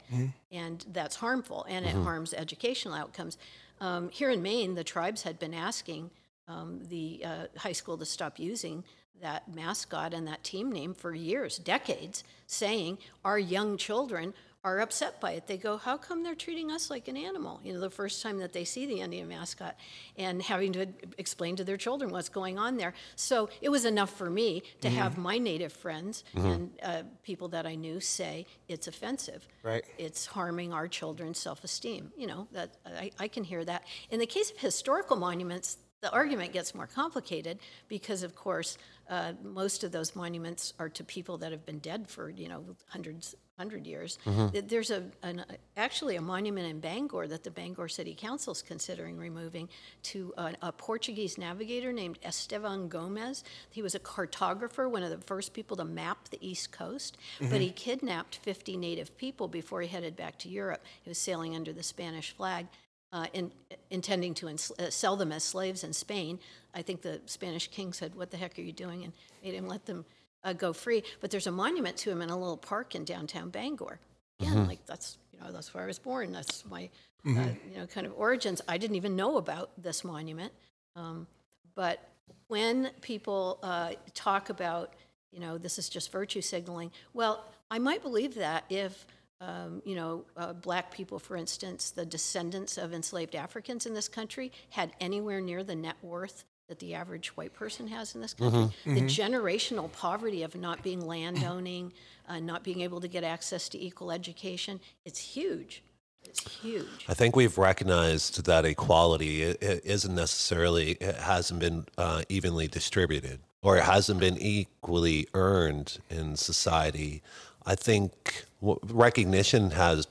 And 0.52 0.84
that's 0.92 1.18
harmful 1.18 1.66
and 1.70 1.86
it 1.86 1.94
harms 1.94 2.34
educational 2.34 2.96
outcomes. 2.96 3.38
Um, 3.80 4.10
here 4.10 4.32
in 4.32 4.42
Maine, 4.42 4.74
the 4.74 4.84
tribes 4.84 5.22
had 5.22 5.38
been 5.38 5.54
asking 5.54 6.10
um, 6.48 6.82
the 6.90 7.22
uh, 7.24 7.46
high 7.58 7.72
school 7.74 7.98
to 8.00 8.06
stop 8.06 8.40
using 8.40 8.84
that 9.22 9.54
mascot 9.54 10.14
and 10.14 10.28
that 10.28 10.44
team 10.44 10.72
name 10.72 10.96
for 10.96 11.14
years, 11.14 11.58
decades, 11.58 12.24
saying 12.48 12.98
our 13.24 13.38
young 13.38 13.78
children 13.78 14.34
are 14.64 14.80
upset 14.80 15.20
by 15.20 15.32
it. 15.34 15.48
They 15.48 15.58
go, 15.58 15.78
How 15.78 15.98
come 15.98 16.24
they're 16.24 16.36
treating 16.36 16.72
us 16.72 16.90
like 16.90 17.08
an 17.08 17.18
animal? 17.18 17.60
You 17.64 17.74
know, 17.74 17.80
the 17.82 17.90
first 17.90 18.22
time 18.24 18.38
that 18.40 18.54
they 18.54 18.64
see 18.64 18.86
the 18.86 19.02
Indian 19.02 19.28
mascot 19.28 19.76
and 20.18 20.42
having 20.42 20.72
to 20.74 20.88
explain 21.18 21.56
to 21.58 21.64
their 21.64 21.76
children 21.78 22.12
what's 22.12 22.30
going 22.30 22.58
on 22.58 22.78
there. 22.78 22.94
So 23.16 23.50
it 23.62 23.70
was 23.70 23.84
enough 23.86 24.12
for 24.12 24.30
me 24.30 24.64
to 24.82 24.90
have 24.90 25.18
my 25.18 25.38
native 25.38 25.74
friends 25.74 26.24
and 26.36 26.72
uh, 26.82 27.04
people 27.24 27.50
that 27.50 27.66
I 27.66 27.76
knew 27.76 28.00
say 28.00 28.46
it's 28.68 28.88
offensive 28.88 29.48
Right. 29.64 29.84
it's 29.98 30.26
harming 30.26 30.74
our 30.74 30.88
children's 30.88 31.40
self-esteem. 31.40 32.12
You 32.18 32.28
know 32.28 32.48
that 32.54 32.76
I, 32.86 33.12
I 33.20 33.28
can 33.28 33.44
hear 33.44 33.66
that. 33.66 33.84
In 34.12 34.20
the 34.20 34.26
case 34.26 34.52
of 34.52 34.58
historical 34.58 35.16
monuments, 35.18 35.78
the 36.02 36.12
argument 36.12 36.52
gets 36.52 36.76
more 36.76 36.88
complicated 36.88 37.60
because, 37.88 38.24
of 38.24 38.36
course, 38.36 38.78
uh, 39.10 39.32
most 39.42 39.86
of 39.86 39.92
those 39.94 40.16
monuments 40.18 40.74
are 40.78 40.90
to 40.90 41.04
people 41.04 41.38
that 41.38 41.52
have 41.54 41.66
been 41.66 41.80
dead 41.80 42.10
for 42.10 42.30
you 42.30 42.48
know 42.50 42.64
hundreds 42.90 43.36
hundred 43.58 43.86
years. 43.86 44.18
Th- 44.52 44.66
There's 44.68 44.90
a 44.92 45.04
an, 45.22 45.46
actually 45.78 46.16
a 46.16 46.22
monument 46.22 46.68
in 46.68 46.80
Bangor 46.80 47.28
that 47.28 47.44
the 47.44 47.52
Bangor 47.52 47.88
City 47.88 48.16
Council 48.16 48.52
is 48.54 48.62
considering 48.62 49.18
removing 49.18 49.70
to 50.04 50.34
a, 50.38 50.54
a 50.64 50.72
Portuguese 50.72 51.38
navigator 51.38 51.94
named 51.94 52.18
Estevan 52.24 52.88
Gomez. 52.88 53.44
He 53.70 53.82
was 53.82 53.96
a 53.96 54.00
cartographer, 54.00 54.90
one 54.90 55.04
of 55.04 55.12
the 55.12 55.20
first 55.26 55.54
people 55.54 55.78
to 55.78 55.86
map 55.86 56.30
the 56.30 56.40
East 56.48 56.72
Coast, 56.72 57.18
but 57.40 57.62
he 57.62 57.70
kidnapped 57.70 58.38
50 58.38 58.76
native 58.78 59.16
people 59.18 59.48
before 59.48 59.82
he 59.82 59.88
headed 59.88 60.16
back 60.16 60.38
to 60.40 60.50
Europe. 60.50 60.84
He 61.04 61.10
was 61.10 61.18
sailing 61.20 61.56
under 61.56 61.74
the 61.74 61.84
Spanish 61.84 62.36
flag. 62.36 62.68
Uh, 63.12 63.28
in, 63.34 63.52
intending 63.92 64.34
to 64.34 64.48
uh, 64.50 64.90
sell 64.90 65.16
them 65.16 65.32
as 65.32 65.44
slaves 65.44 65.84
in 65.84 65.94
Spain, 65.94 66.40
I 66.74 66.82
think 66.82 67.04
the 67.04 67.22
Spanish 67.28 67.68
king 67.68 67.94
said, 67.94 68.16
"What 68.16 68.32
the 68.32 68.38
heck 68.38 68.58
are 68.58 68.64
you 68.64 68.72
doing?" 68.72 69.04
and 69.04 69.14
made 69.44 69.54
him 69.54 69.68
let 69.68 69.86
them 69.86 70.04
uh, 70.44 70.54
go 70.54 70.74
free. 70.74 71.04
But 71.22 71.32
there's 71.32 71.48
a 71.48 71.52
monument 71.52 71.98
to 71.98 72.12
him 72.12 72.22
in 72.22 72.30
a 72.30 72.38
little 72.38 72.58
park 72.58 72.96
in 72.96 73.06
downtown 73.06 73.50
Bangor. 73.50 74.00
Again, 74.40 74.68
like 74.68 74.86
that's 74.86 75.18
you 75.32 75.40
know 75.40 75.52
that's 75.52 75.74
where 75.74 75.84
I 75.84 75.88
was 75.88 76.00
born. 76.00 76.32
That's 76.32 76.66
my 76.66 76.90
uh, 77.26 77.30
you 77.72 77.78
know 77.78 77.88
kind 77.88 78.06
of 78.06 78.14
origins. 78.18 78.62
I 78.68 78.78
didn't 78.78 78.96
even 78.96 79.16
know 79.16 79.38
about 79.38 79.72
this 79.82 80.04
monument, 80.04 80.52
um, 80.96 81.28
but 81.76 82.10
when 82.48 82.90
people 83.02 83.60
uh, 83.64 83.92
talk 84.14 84.50
about 84.50 84.94
you 85.32 85.40
know 85.40 85.58
this 85.58 85.80
is 85.80 85.88
just 85.90 86.12
virtue 86.12 86.42
signaling, 86.42 86.92
well, 87.14 87.46
I 87.72 87.80
might 87.80 88.02
believe 88.02 88.36
that 88.36 88.66
if. 88.70 89.06
Um, 89.42 89.82
you 89.84 89.96
know, 89.96 90.24
uh, 90.38 90.54
black 90.54 90.94
people, 90.94 91.20
for 91.20 91.36
instance, 91.36 91.92
the 91.92 92.06
descendants 92.06 92.78
of 92.78 92.94
enslaved 92.94 93.36
Africans 93.36 93.86
in 93.86 93.94
this 93.94 94.08
country 94.08 94.54
had 94.70 94.94
anywhere 95.02 95.42
near 95.42 95.66
the 95.66 95.76
net 95.76 95.98
worth 96.02 96.46
that 96.70 96.80
the 96.80 96.94
average 96.94 97.36
white 97.36 97.54
person 97.54 97.88
has 97.88 98.16
in 98.16 98.22
this 98.22 98.34
country. 98.34 98.74
The 98.86 99.02
generational 99.02 99.92
poverty 99.92 100.44
of 100.44 100.56
not 100.56 100.82
being 100.82 101.06
landowning, 101.06 101.94
uh, 102.30 102.40
not 102.40 102.64
being 102.64 102.82
able 102.82 103.02
to 103.02 103.08
get 103.08 103.24
access 103.24 103.68
to 103.70 103.80
equal 103.80 104.12
education, 104.12 104.80
it's 105.06 105.20
huge. 105.20 105.84
It's 106.24 106.60
huge. 106.62 107.06
I 107.10 107.14
think 107.14 107.36
we've 107.36 107.58
recognized 107.58 108.46
that 108.46 108.64
equality 108.64 109.44
isn't 109.44 110.16
necessarily, 110.16 110.92
it 110.92 111.16
hasn't 111.16 111.60
been 111.60 111.86
uh, 111.98 112.24
evenly 112.30 112.68
distributed 112.68 113.42
or 113.62 113.78
it 113.78 113.84
hasn't 113.84 114.22
been 114.22 114.38
equally 114.38 115.28
earned 115.34 116.00
in 116.10 116.38
society. 116.38 117.22
I 117.66 117.76
think 117.76 118.46
w- 118.62 118.80
recognition 118.84 119.72
has 119.72 120.08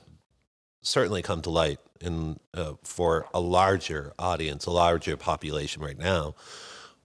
certainly 0.83 1.23
come 1.23 1.41
to 1.41 1.49
light 1.49 1.79
in 2.03 2.39
uh, 2.53 2.73
for 2.83 3.27
a 3.33 3.39
larger 3.39 4.13
audience, 4.19 4.65
a 4.65 4.71
larger 4.71 5.17
population 5.17 5.81
right 5.81 5.97
now. 5.97 6.35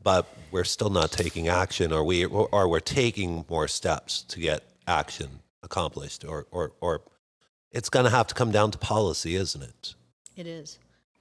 But 0.02 0.26
we're 0.50 0.64
still 0.64 0.90
not 0.90 1.10
taking 1.10 1.48
action, 1.48 1.92
or 1.92 2.04
we 2.04 2.24
or 2.24 2.68
we're 2.68 2.80
taking 2.80 3.44
more 3.48 3.68
steps 3.68 4.22
to 4.22 4.40
get 4.40 4.62
action 4.86 5.40
accomplished, 5.62 6.24
or 6.24 6.46
or 6.50 6.72
or 6.80 7.02
it's 7.72 7.88
going 7.88 8.04
to 8.04 8.10
have 8.10 8.26
to 8.28 8.34
come 8.34 8.50
down 8.50 8.70
to 8.70 8.78
policy, 8.78 9.34
isn't 9.34 9.62
it? 9.62 9.94
It 10.36 10.46
is. 10.46 10.78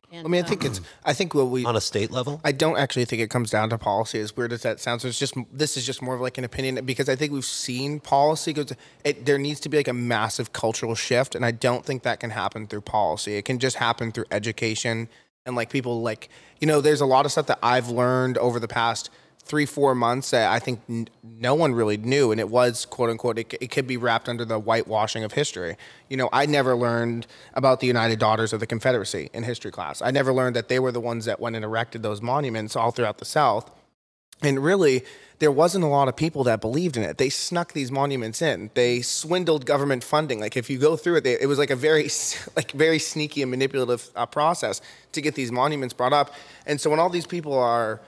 And, 0.10 0.26
I 0.26 0.30
mean, 0.30 0.44
I 0.44 0.48
think 0.48 0.64
it's. 0.64 0.80
I 1.04 1.12
think 1.12 1.34
what 1.34 1.48
we. 1.48 1.66
on 1.66 1.76
a 1.76 1.82
state 1.82 2.12
level? 2.12 2.40
I 2.46 2.54
don't 2.54 2.78
actually 2.78 3.04
think 3.04 3.22
it 3.22 3.30
comes 3.30 3.50
down 3.50 3.70
to 3.72 3.78
policy. 3.78 4.20
As 4.20 4.36
weird 4.38 4.54
as 4.54 4.62
that 4.62 4.80
sounds, 4.80 5.04
it's 5.04 5.20
just 5.20 5.34
this 5.52 5.76
is 5.76 5.86
just 5.86 6.02
more 6.02 6.16
of 6.16 6.22
like 6.22 6.38
an 6.38 6.46
opinion 6.46 6.86
because 6.86 7.10
I 7.10 7.16
think 7.18 7.34
we've 7.34 7.44
seen 7.44 8.00
policy 8.00 8.54
go. 8.54 8.64
To, 8.64 8.76
it, 9.04 9.26
there 9.26 9.38
needs 9.38 9.60
to 9.62 9.70
be 9.70 9.76
like 9.76 9.90
a 9.90 9.94
massive 9.94 10.54
cultural 10.54 10.96
shift, 10.96 11.36
and 11.36 11.44
I 11.44 11.52
don't 11.52 11.86
think 11.86 12.04
that 12.04 12.22
can 12.22 12.30
happen 12.30 12.68
through 12.68 12.82
policy. 12.82 13.36
It 13.36 13.44
can 13.44 13.60
just 13.60 13.76
happen 13.76 14.14
through 14.14 14.26
education 14.32 15.10
and 15.46 15.58
like 15.58 15.70
people 15.70 16.02
like 16.02 16.30
you 16.62 16.68
know. 16.68 16.80
There's 16.80 17.02
a 17.02 17.06
lot 17.06 17.26
of 17.26 17.34
stuff 17.34 17.48
that 17.48 17.60
I've 17.62 17.90
learned 17.90 18.38
over 18.38 18.62
the 18.62 18.68
past 18.70 19.10
three 19.48 19.66
four 19.66 19.96
months 19.96 20.32
that 20.32 20.52
I 20.52 20.60
think 20.60 20.82
n- 20.90 21.08
no 21.24 21.56
one 21.56 21.74
really 21.74 21.98
knew, 21.98 22.32
and 22.32 22.40
it 22.40 22.50
was 22.50 22.86
quote 22.86 23.10
unquote. 23.10 23.40
It, 23.40 23.54
it 23.60 23.72
could 23.72 23.88
be 23.88 23.98
wrapped 23.98 24.30
under 24.30 24.46
the 24.46 24.60
whitewashing 24.60 25.24
of 25.24 25.34
history. 25.34 25.78
You 26.10 26.18
know, 26.18 26.30
I 26.32 26.46
never 26.46 26.76
learned 26.76 27.28
about 27.54 27.80
the 27.80 27.88
United 27.88 28.20
Daughters 28.20 28.54
of 28.54 28.60
the 28.60 28.68
Confederacy 28.68 29.30
in 29.34 29.44
history 29.44 29.72
class. 29.72 30.02
I 30.02 30.12
never 30.12 30.34
learned 30.34 30.56
that 30.56 30.70
they 30.70 30.80
were 30.80 30.92
the 30.92 31.00
ones 31.00 31.26
that 31.26 31.40
went 31.40 31.56
and 31.56 31.66
erected 31.66 32.04
those 32.04 32.22
monuments 32.22 32.76
all 32.76 32.92
throughout 32.92 33.18
the 33.18 33.26
South. 33.26 33.72
And 34.42 34.64
really, 34.64 35.04
there 35.40 35.52
wasn't 35.52 35.84
a 35.84 35.88
lot 35.88 36.08
of 36.08 36.16
people 36.16 36.44
that 36.46 36.62
believed 36.62 36.98
in 36.98 37.04
it. 37.04 37.18
They 37.18 37.30
snuck 37.30 37.74
these 37.74 37.92
monuments 37.92 38.42
in. 38.42 38.72
They 38.74 39.02
swindled 39.02 39.66
government 39.66 40.04
funding. 40.04 40.40
Like 40.40 40.58
if 40.58 40.70
you 40.70 40.78
go 40.78 40.96
through 40.96 41.18
it, 41.18 41.24
they, 41.24 41.40
it 41.40 41.48
was 41.48 41.60
like 41.60 41.70
a 41.70 41.76
very, 41.76 42.10
like 42.56 42.72
very 42.72 43.00
sneaky 43.00 43.42
and 43.42 43.52
manipulative 43.52 44.10
uh, 44.16 44.26
process 44.26 44.82
to 45.12 45.22
get 45.22 45.36
these 45.36 45.52
monuments 45.52 45.94
brought 45.94 46.14
up. 46.14 46.34
And 46.66 46.80
so 46.82 46.90
when 46.90 47.00
all 47.00 47.10
these 47.10 47.28
people 47.28 47.54
are, 47.54 48.00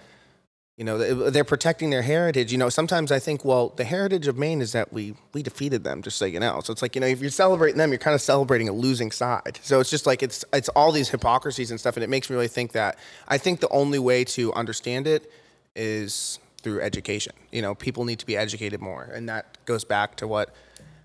you 0.79 0.85
know, 0.85 0.97
they- 0.97 1.29
they're 1.29 1.43
protecting 1.43 1.89
their 1.89 2.03
heritage. 2.03 2.53
You 2.53 2.57
know, 2.57 2.69
sometimes 2.69 3.11
I 3.11 3.19
think, 3.19 3.43
well, 3.43 3.73
the 3.75 3.83
heritage 3.83 4.27
of 4.29 4.37
Maine 4.37 4.61
is 4.61 4.71
that 4.71 4.93
we 4.93 5.13
we 5.33 5.43
defeated 5.43 5.83
them, 5.83 6.01
just 6.01 6.17
so 6.17 6.23
you 6.23 6.39
know. 6.39 6.61
So 6.63 6.71
it's 6.71 6.81
like, 6.81 6.95
you 6.95 7.01
know, 7.01 7.07
if 7.07 7.19
you're 7.19 7.29
celebrating 7.29 7.77
them, 7.77 7.91
you're 7.91 7.99
kind 7.99 8.15
of 8.15 8.21
celebrating 8.21 8.69
a 8.69 8.71
losing 8.71 9.11
side. 9.11 9.59
So 9.61 9.81
it's 9.81 9.89
just 9.89 10.05
like 10.07 10.23
it's 10.23 10.45
it's 10.53 10.69
all 10.69 10.93
these 10.93 11.09
hypocrisies 11.09 11.69
and 11.69 11.77
stuff, 11.81 11.97
and 11.97 12.03
it 12.03 12.09
makes 12.09 12.29
me 12.29 12.35
really 12.37 12.47
think 12.47 12.71
that 12.71 12.97
I 13.27 13.37
think 13.37 13.59
the 13.59 13.67
only 13.69 13.99
way 13.99 14.23
to 14.23 14.53
understand 14.53 15.05
it 15.05 15.29
is 15.75 16.39
through 16.63 16.79
education. 16.81 17.33
You 17.51 17.61
know, 17.61 17.75
people 17.75 18.05
need 18.05 18.19
to 18.19 18.25
be 18.25 18.37
educated 18.37 18.79
more, 18.79 19.03
and 19.13 19.27
that 19.27 19.57
goes 19.65 19.83
back 19.83 20.15
to 20.17 20.27
what 20.29 20.55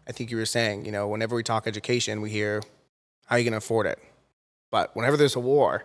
I 0.08 0.12
think 0.12 0.30
you 0.30 0.36
were 0.36 0.46
saying. 0.46 0.86
You 0.86 0.92
know, 0.92 1.08
whenever 1.08 1.34
we 1.34 1.42
talk 1.42 1.66
education, 1.66 2.20
we 2.20 2.30
hear, 2.30 2.62
"How 3.26 3.34
are 3.34 3.38
you 3.40 3.44
going 3.44 3.52
to 3.52 3.58
afford 3.58 3.86
it?" 3.86 3.98
But 4.70 4.94
whenever 4.94 5.16
there's 5.16 5.34
a 5.34 5.40
war, 5.40 5.84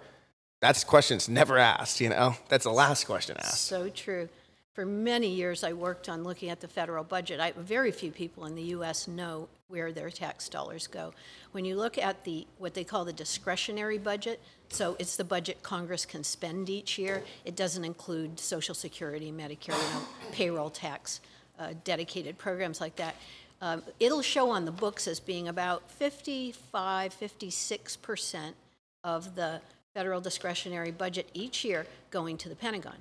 that's 0.60 0.84
questions 0.84 1.30
never 1.30 1.58
asked. 1.58 2.02
You 2.02 2.10
know, 2.10 2.36
that's 2.50 2.66
the 2.66 2.72
last 2.72 3.06
question 3.06 3.38
asked. 3.38 3.66
So 3.68 3.90
true. 3.90 4.30
For 4.74 4.86
many 4.86 5.28
years, 5.28 5.64
I 5.64 5.74
worked 5.74 6.08
on 6.08 6.24
looking 6.24 6.50
at 6.50 6.62
the 6.62 6.68
federal 6.68 7.04
budget. 7.04 7.40
I, 7.40 7.52
very 7.52 7.92
few 7.92 8.12
people 8.12 8.46
in 8.46 8.56
the 8.56 8.62
U.S. 8.64 9.08
know 9.08 9.50
where 9.68 9.92
their 9.92 10.10
tax 10.10 10.48
dollars 10.48 10.88
go. 10.88 11.14
When 11.52 11.66
you 11.66 11.76
look 11.76 11.98
at 11.98 12.24
the 12.24 12.48
what 12.58 12.74
they 12.74 12.84
call 12.84 13.04
the 13.04 13.14
discretionary 13.14 13.98
budget, 13.98 14.40
so 14.70 14.96
it's 15.00 15.16
the 15.16 15.24
budget 15.24 15.64
Congress 15.64 16.06
can 16.06 16.24
spend 16.24 16.70
each 16.70 16.98
year. 16.98 17.24
It 17.44 17.56
doesn't 17.56 17.84
include 17.84 18.40
Social 18.40 18.76
Security, 18.76 19.32
Medicare, 19.32 19.70
you 19.70 19.94
know, 19.94 20.06
payroll 20.32 20.70
tax, 20.70 21.20
uh, 21.58 21.74
dedicated 21.84 22.38
programs 22.38 22.80
like 22.80 22.96
that. 22.98 23.16
Um, 23.62 23.84
it'll 24.00 24.22
show 24.22 24.50
on 24.50 24.64
the 24.64 24.72
books 24.72 25.08
as 25.08 25.20
being 25.20 25.50
about 25.50 25.90
55, 25.92 27.14
56 27.14 27.98
percent 27.98 28.56
of 29.04 29.36
the 29.36 29.62
federal 30.00 30.22
discretionary 30.22 30.92
budget 30.92 31.28
each 31.34 31.66
year 31.66 31.86
going 32.10 32.38
to 32.38 32.48
the 32.48 32.56
Pentagon. 32.56 32.96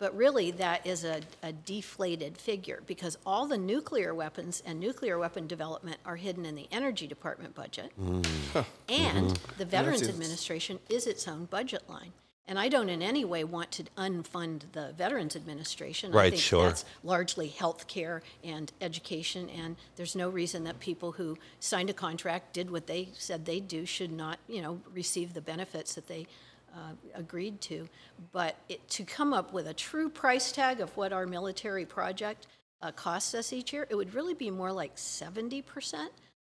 But 0.00 0.12
really, 0.16 0.50
that 0.50 0.84
is 0.84 1.04
a, 1.04 1.20
a 1.40 1.52
deflated 1.52 2.36
figure 2.36 2.82
because 2.88 3.16
all 3.24 3.46
the 3.46 3.56
nuclear 3.56 4.12
weapons 4.12 4.60
and 4.66 4.80
nuclear 4.80 5.20
weapon 5.20 5.46
development 5.46 5.98
are 6.04 6.16
hidden 6.16 6.44
in 6.44 6.56
the 6.56 6.66
Energy 6.72 7.06
Department 7.06 7.54
budget. 7.54 7.92
Mm. 7.96 8.64
And 8.88 9.38
the 9.58 9.64
Veterans 9.64 10.08
Administration 10.08 10.80
is 10.88 11.06
its 11.06 11.28
own 11.28 11.44
budget 11.44 11.88
line. 11.88 12.12
And 12.48 12.58
I 12.58 12.68
don't 12.68 12.88
in 12.88 13.02
any 13.02 13.24
way 13.24 13.44
want 13.44 13.70
to 13.72 13.84
unfund 13.96 14.72
the 14.72 14.92
Veterans 14.96 15.36
Administration. 15.36 16.12
I 16.12 16.16
Right, 16.16 16.32
think 16.32 16.42
sure. 16.42 16.64
that's 16.64 16.84
largely 17.04 17.48
health 17.48 17.86
care 17.86 18.22
and 18.42 18.72
education, 18.80 19.48
and 19.48 19.76
there's 19.96 20.16
no 20.16 20.28
reason 20.28 20.64
that 20.64 20.80
people 20.80 21.12
who 21.12 21.38
signed 21.60 21.88
a 21.88 21.94
contract, 21.94 22.52
did 22.52 22.70
what 22.70 22.86
they 22.88 23.08
said 23.14 23.44
they'd 23.44 23.68
do, 23.68 23.86
should 23.86 24.10
not, 24.12 24.38
you 24.48 24.60
know, 24.60 24.80
receive 24.92 25.34
the 25.34 25.40
benefits 25.40 25.94
that 25.94 26.08
they 26.08 26.26
uh, 26.74 26.92
agreed 27.14 27.60
to. 27.60 27.88
But 28.32 28.56
it, 28.68 28.86
to 28.90 29.04
come 29.04 29.32
up 29.32 29.52
with 29.52 29.68
a 29.68 29.74
true 29.74 30.08
price 30.08 30.50
tag 30.50 30.80
of 30.80 30.96
what 30.96 31.12
our 31.12 31.26
military 31.26 31.86
project 31.86 32.48
uh, 32.82 32.90
costs 32.90 33.34
us 33.34 33.52
each 33.52 33.72
year, 33.72 33.86
it 33.88 33.94
would 33.94 34.14
really 34.14 34.34
be 34.34 34.50
more 34.50 34.72
like 34.72 34.96
70%. 34.96 35.62
Now, 35.92 36.08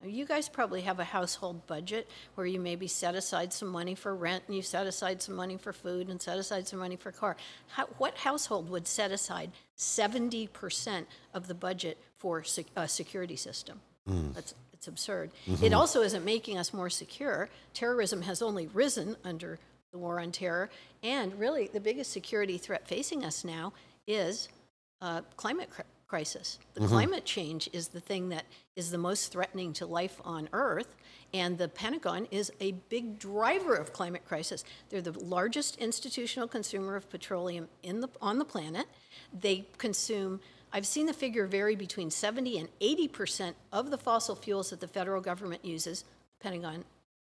You 0.06 0.26
guys 0.26 0.48
probably 0.48 0.82
have 0.82 1.00
a 1.00 1.04
household 1.04 1.66
budget 1.66 2.08
where 2.36 2.46
you 2.46 2.60
maybe 2.60 2.88
set 2.88 3.16
aside 3.16 3.52
some 3.52 3.68
money 3.70 3.96
for 3.96 4.16
rent 4.16 4.44
and 4.46 4.56
you 4.56 4.62
set 4.62 4.86
aside 4.86 5.22
some 5.24 5.36
money 5.36 5.58
for 5.58 5.74
food 5.74 6.08
and 6.10 6.22
set 6.22 6.38
aside 6.38 6.68
some 6.68 6.80
money 6.80 6.96
for 6.96 7.12
car. 7.12 7.36
How, 7.70 7.88
what 7.98 8.16
household 8.16 8.70
would 8.70 8.88
set 8.88 9.12
aside 9.12 9.52
70% 9.78 11.06
of 11.34 11.48
the 11.48 11.56
budget 11.56 11.98
for 12.16 12.44
sec- 12.44 12.68
a 12.76 12.88
security 12.88 13.36
system? 13.36 13.82
That's 14.34 14.54
it's 14.72 14.88
absurd. 14.88 15.32
It 15.64 15.74
also 15.74 16.04
isn't 16.04 16.24
making 16.24 16.60
us 16.60 16.72
more 16.72 16.90
secure. 16.92 17.50
Terrorism 17.74 18.22
has 18.22 18.44
only 18.44 18.68
risen 18.68 19.18
under 19.24 19.58
the 19.92 19.98
war 19.98 20.20
on 20.20 20.32
terror, 20.32 20.70
and 21.02 21.38
really 21.40 21.68
the 21.74 21.80
biggest 21.80 22.12
security 22.12 22.60
threat 22.60 22.88
facing 22.88 23.26
us 23.26 23.44
now 23.44 23.74
is 24.06 24.50
uh, 25.02 25.22
climate 25.36 25.72
crisis. 26.08 26.60
The 26.74 26.82
mm-hmm. 26.82 26.90
climate 26.90 27.26
change 27.26 27.70
is 27.74 27.90
the 27.90 28.00
thing 28.00 28.30
that 28.30 28.46
is 28.76 28.92
the 28.92 28.98
most 28.98 29.32
threatening 29.32 29.74
to 29.74 29.86
life 29.86 30.22
on 30.24 30.48
Earth, 30.54 30.96
and 31.34 31.58
the 31.58 31.68
Pentagon 31.68 32.28
is 32.32 32.52
a 32.62 32.72
big 32.90 33.20
driver 33.20 33.76
of 33.76 33.92
climate 33.92 34.24
crisis. 34.26 34.64
They're 34.90 35.02
the 35.02 35.18
largest 35.20 35.78
institutional 35.78 36.48
consumer 36.48 36.96
of 36.96 37.10
petroleum 37.10 37.68
in 37.84 38.00
the, 38.00 38.08
on 38.22 38.40
the 38.40 38.46
planet. 38.46 38.86
They 39.38 39.68
consume, 39.78 40.40
I've 40.72 40.88
seen 40.88 41.06
the 41.06 41.14
figure 41.14 41.46
vary 41.46 41.76
between 41.76 42.10
70 42.10 42.58
and 42.58 42.70
80 42.80 43.08
percent 43.10 43.56
of 43.74 43.92
the 43.92 43.98
fossil 43.98 44.36
fuels 44.36 44.70
that 44.70 44.80
the 44.80 44.88
federal 44.88 45.22
government 45.22 45.66
uses. 45.66 46.06
Pentagon 46.40 46.86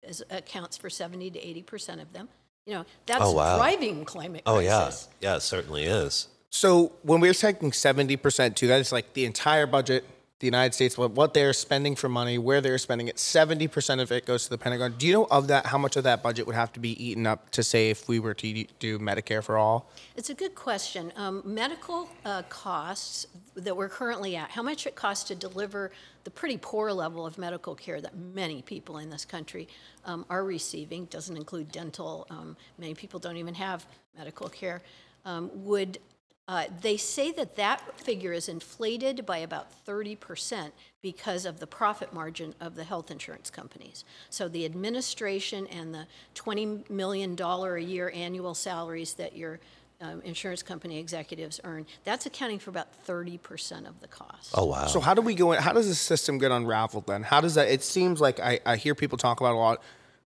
is, 0.04 0.24
accounts 0.30 0.76
for 0.78 0.90
70 0.90 1.32
to 1.32 1.40
80 1.40 1.62
percent 1.64 2.02
of 2.02 2.12
them. 2.12 2.28
You 2.66 2.74
know, 2.74 2.86
that's 3.06 3.22
Oh, 3.24 3.32
wow. 3.32 3.58
driving 3.58 4.06
climate 4.06 4.44
crisis. 4.44 5.08
Oh, 5.08 5.12
yeah. 5.22 5.30
Yeah, 5.32 5.38
it 5.38 5.42
certainly 5.42 5.84
is. 5.84 6.28
So 6.56 6.94
when 7.02 7.20
we're 7.20 7.34
taking 7.34 7.74
seventy 7.74 8.16
percent 8.16 8.56
too, 8.56 8.68
that 8.68 8.80
is 8.80 8.94
like 8.94 9.12
the 9.12 9.26
entire 9.26 9.68
budget, 9.68 10.06
the 10.40 10.48
United 10.48 10.74
States, 10.74 10.98
what, 10.98 11.34
they're 11.34 11.52
spending 11.52 11.98
for 11.98 12.08
money, 12.08 12.38
where 12.38 12.62
they're 12.62 12.78
spending 12.78 13.10
it. 13.10 13.20
Seventy 13.20 13.68
percent 13.68 14.00
of 14.00 14.10
it 14.10 14.26
goes 14.26 14.46
to 14.46 14.52
the 14.52 14.58
Pentagon. 14.58 14.96
Do 14.98 15.06
you 15.06 15.12
know 15.12 15.26
of 15.26 15.50
that? 15.50 15.66
How 15.66 15.78
much 15.78 15.98
of 15.98 16.06
that 16.06 16.24
budget 16.24 16.48
would 16.48 16.56
have 16.56 16.72
to 16.72 16.80
be 16.80 16.92
eaten 17.06 17.28
up 17.28 17.50
to 17.52 17.62
say 17.62 17.90
if 17.90 18.08
we 18.08 18.22
were 18.22 18.34
to 18.36 18.64
do 18.80 19.00
Medicare 19.00 19.44
for 19.44 19.58
all? 19.58 19.92
It's 20.16 20.30
a 20.30 20.34
good 20.34 20.56
question. 20.56 21.12
Um, 21.18 21.42
medical 21.44 22.10
uh, 22.24 22.44
costs 22.48 23.28
that 23.56 23.76
we're 23.76 23.90
currently 23.90 24.38
at, 24.38 24.50
how 24.50 24.64
much 24.64 24.88
it 24.88 24.96
costs 24.96 25.26
to 25.26 25.36
deliver 25.36 25.92
the 26.24 26.32
pretty 26.32 26.58
poor 26.58 26.94
level 26.94 27.26
of 27.26 27.38
medical 27.38 27.76
care 27.76 28.00
that 28.00 28.16
many 28.16 28.62
people 28.62 29.00
in 29.00 29.10
this 29.10 29.26
country 29.26 29.68
um, 30.06 30.26
are 30.30 30.46
receiving, 30.46 31.04
doesn't 31.06 31.36
include 31.36 31.70
dental, 31.74 32.26
um, 32.30 32.56
many 32.78 32.94
people 32.94 33.20
don't 33.20 33.36
even 33.36 33.56
have 33.56 33.86
medical 34.18 34.48
care, 34.48 34.82
um, 35.26 35.52
would 35.54 36.00
uh, 36.48 36.66
they 36.82 36.96
say 36.96 37.32
that 37.32 37.56
that 37.56 38.00
figure 38.00 38.32
is 38.32 38.48
inflated 38.48 39.26
by 39.26 39.38
about 39.38 39.68
30% 39.86 40.72
because 41.02 41.46
of 41.46 41.60
the 41.60 41.66
profit 41.66 42.14
margin 42.14 42.54
of 42.60 42.76
the 42.76 42.84
health 42.84 43.10
insurance 43.10 43.50
companies. 43.50 44.06
So 44.30 44.48
the 44.48 44.66
administration 44.66 45.66
and 45.68 45.94
the 45.94 46.06
$20 46.36 46.90
million 46.90 47.40
a 47.40 47.78
year 47.80 48.12
annual 48.14 48.54
salaries 48.54 49.14
that 49.16 49.36
your 49.36 49.60
um, 50.02 50.22
insurance 50.22 50.62
company 50.62 51.00
executives 51.00 51.60
earn, 51.64 51.86
that's 52.04 52.26
accounting 52.26 52.60
for 52.60 52.70
about 52.70 52.90
30% 53.08 53.88
of 53.88 54.00
the 54.02 54.08
cost. 54.08 54.52
Oh, 54.54 54.66
wow. 54.66 54.86
So 54.86 55.00
how 55.00 55.14
do 55.14 55.22
we 55.22 55.34
go 55.34 55.54
in? 55.54 55.62
How 55.62 55.74
does 55.74 55.88
the 55.88 55.96
system 55.96 56.38
get 56.38 56.52
unraveled 56.52 57.08
then? 57.08 57.24
How 57.24 57.42
does 57.42 57.56
that? 57.56 57.70
It 57.70 57.82
seems 57.82 58.22
like 58.22 58.40
I, 58.40 58.60
I 58.66 58.76
hear 58.76 58.94
people 58.94 59.18
talk 59.18 59.40
about 59.40 59.56
a 59.56 59.58
lot. 59.58 59.82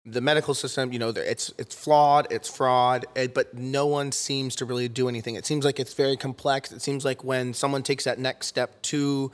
The 0.05 0.21
medical 0.21 0.53
system, 0.53 0.93
you 0.93 0.99
know, 0.99 1.09
it's 1.09 1.51
it's 1.57 1.73
flawed, 1.73 2.27
it's 2.29 2.47
fraud, 2.47 3.05
eh, 3.15 3.27
but 3.27 3.55
no 3.55 3.87
one 3.87 4.11
seems 4.11 4.55
to 4.57 4.65
really 4.65 4.87
do 4.87 5.09
anything. 5.09 5.35
It 5.35 5.45
seems 5.45 5.65
like 5.65 5.79
it's 5.79 5.95
very 5.95 6.15
complex. 6.15 6.71
It 6.71 6.81
seems 6.81 7.03
like 7.03 7.23
when 7.23 7.53
someone 7.53 7.81
takes 7.81 8.03
that 8.03 8.19
next 8.19 8.47
step 8.47 8.79
to 8.83 9.31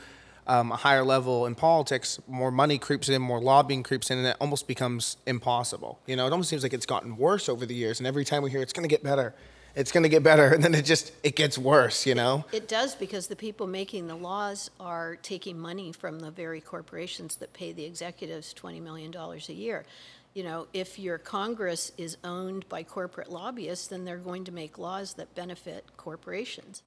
um, 0.47 0.71
a 0.71 0.75
higher 0.75 1.03
level 1.03 1.45
in 1.45 1.55
politics, 1.55 2.19
more 2.27 2.51
money 2.51 2.77
creeps 2.77 3.09
in, 3.09 3.21
more 3.21 3.41
lobbying 3.41 3.83
creeps 3.83 4.09
in, 4.09 4.17
and 4.17 4.27
it 4.27 4.37
almost 4.39 4.67
becomes 4.67 5.17
impossible. 5.25 5.99
You 6.07 6.15
know, 6.15 6.25
it 6.25 6.31
almost 6.31 6.49
seems 6.49 6.63
like 6.63 6.73
it's 6.73 6.85
gotten 6.85 7.17
worse 7.17 7.47
over 7.47 7.65
the 7.65 7.75
years, 7.75 7.99
and 7.99 8.07
every 8.07 8.25
time 8.25 8.41
we 8.41 8.49
hear 8.49 8.61
it's 8.61 8.73
going 8.73 8.83
to 8.83 8.89
get 8.89 9.03
better, 9.03 9.33
it's 9.75 9.91
going 9.91 10.03
to 10.03 10.09
get 10.09 10.23
better, 10.23 10.47
and 10.53 10.63
then 10.63 10.73
it 10.73 10.85
just 10.85 11.11
it 11.23 11.35
gets 11.35 11.57
worse. 11.57 12.05
You 12.05 12.15
know. 12.15 12.45
It 12.51 12.67
does 12.67 12.95
because 12.95 13.27
the 13.27 13.35
people 13.35 13.67
making 13.67 14.07
the 14.07 14.15
laws 14.15 14.71
are 14.79 15.17
taking 15.17 15.59
money 15.59 15.91
from 15.91 16.19
the 16.19 16.31
very 16.31 16.61
corporations 16.61 17.35
that 17.37 17.53
pay 17.53 17.71
the 17.71 17.85
executives 17.85 18.53
$20 18.53 18.81
million 18.81 19.13
a 19.15 19.53
year. 19.53 19.85
You 20.33 20.43
know, 20.43 20.67
if 20.73 20.97
your 20.97 21.17
Congress 21.17 21.91
is 21.97 22.17
owned 22.23 22.67
by 22.69 22.83
corporate 22.83 23.29
lobbyists, 23.29 23.88
then 23.88 24.05
they're 24.05 24.17
going 24.17 24.45
to 24.45 24.51
make 24.51 24.77
laws 24.77 25.15
that 25.15 25.35
benefit 25.35 25.85
corporations. 25.97 26.83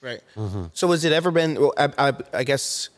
Right. 0.00 0.20
Mm-hmm. 0.36 0.66
So 0.72 0.90
has 0.90 1.04
it 1.04 1.12
ever 1.12 1.30
been? 1.30 1.60
Well, 1.60 1.74
I, 1.76 1.92
I, 1.98 2.12
I 2.34 2.44
guess 2.44 2.88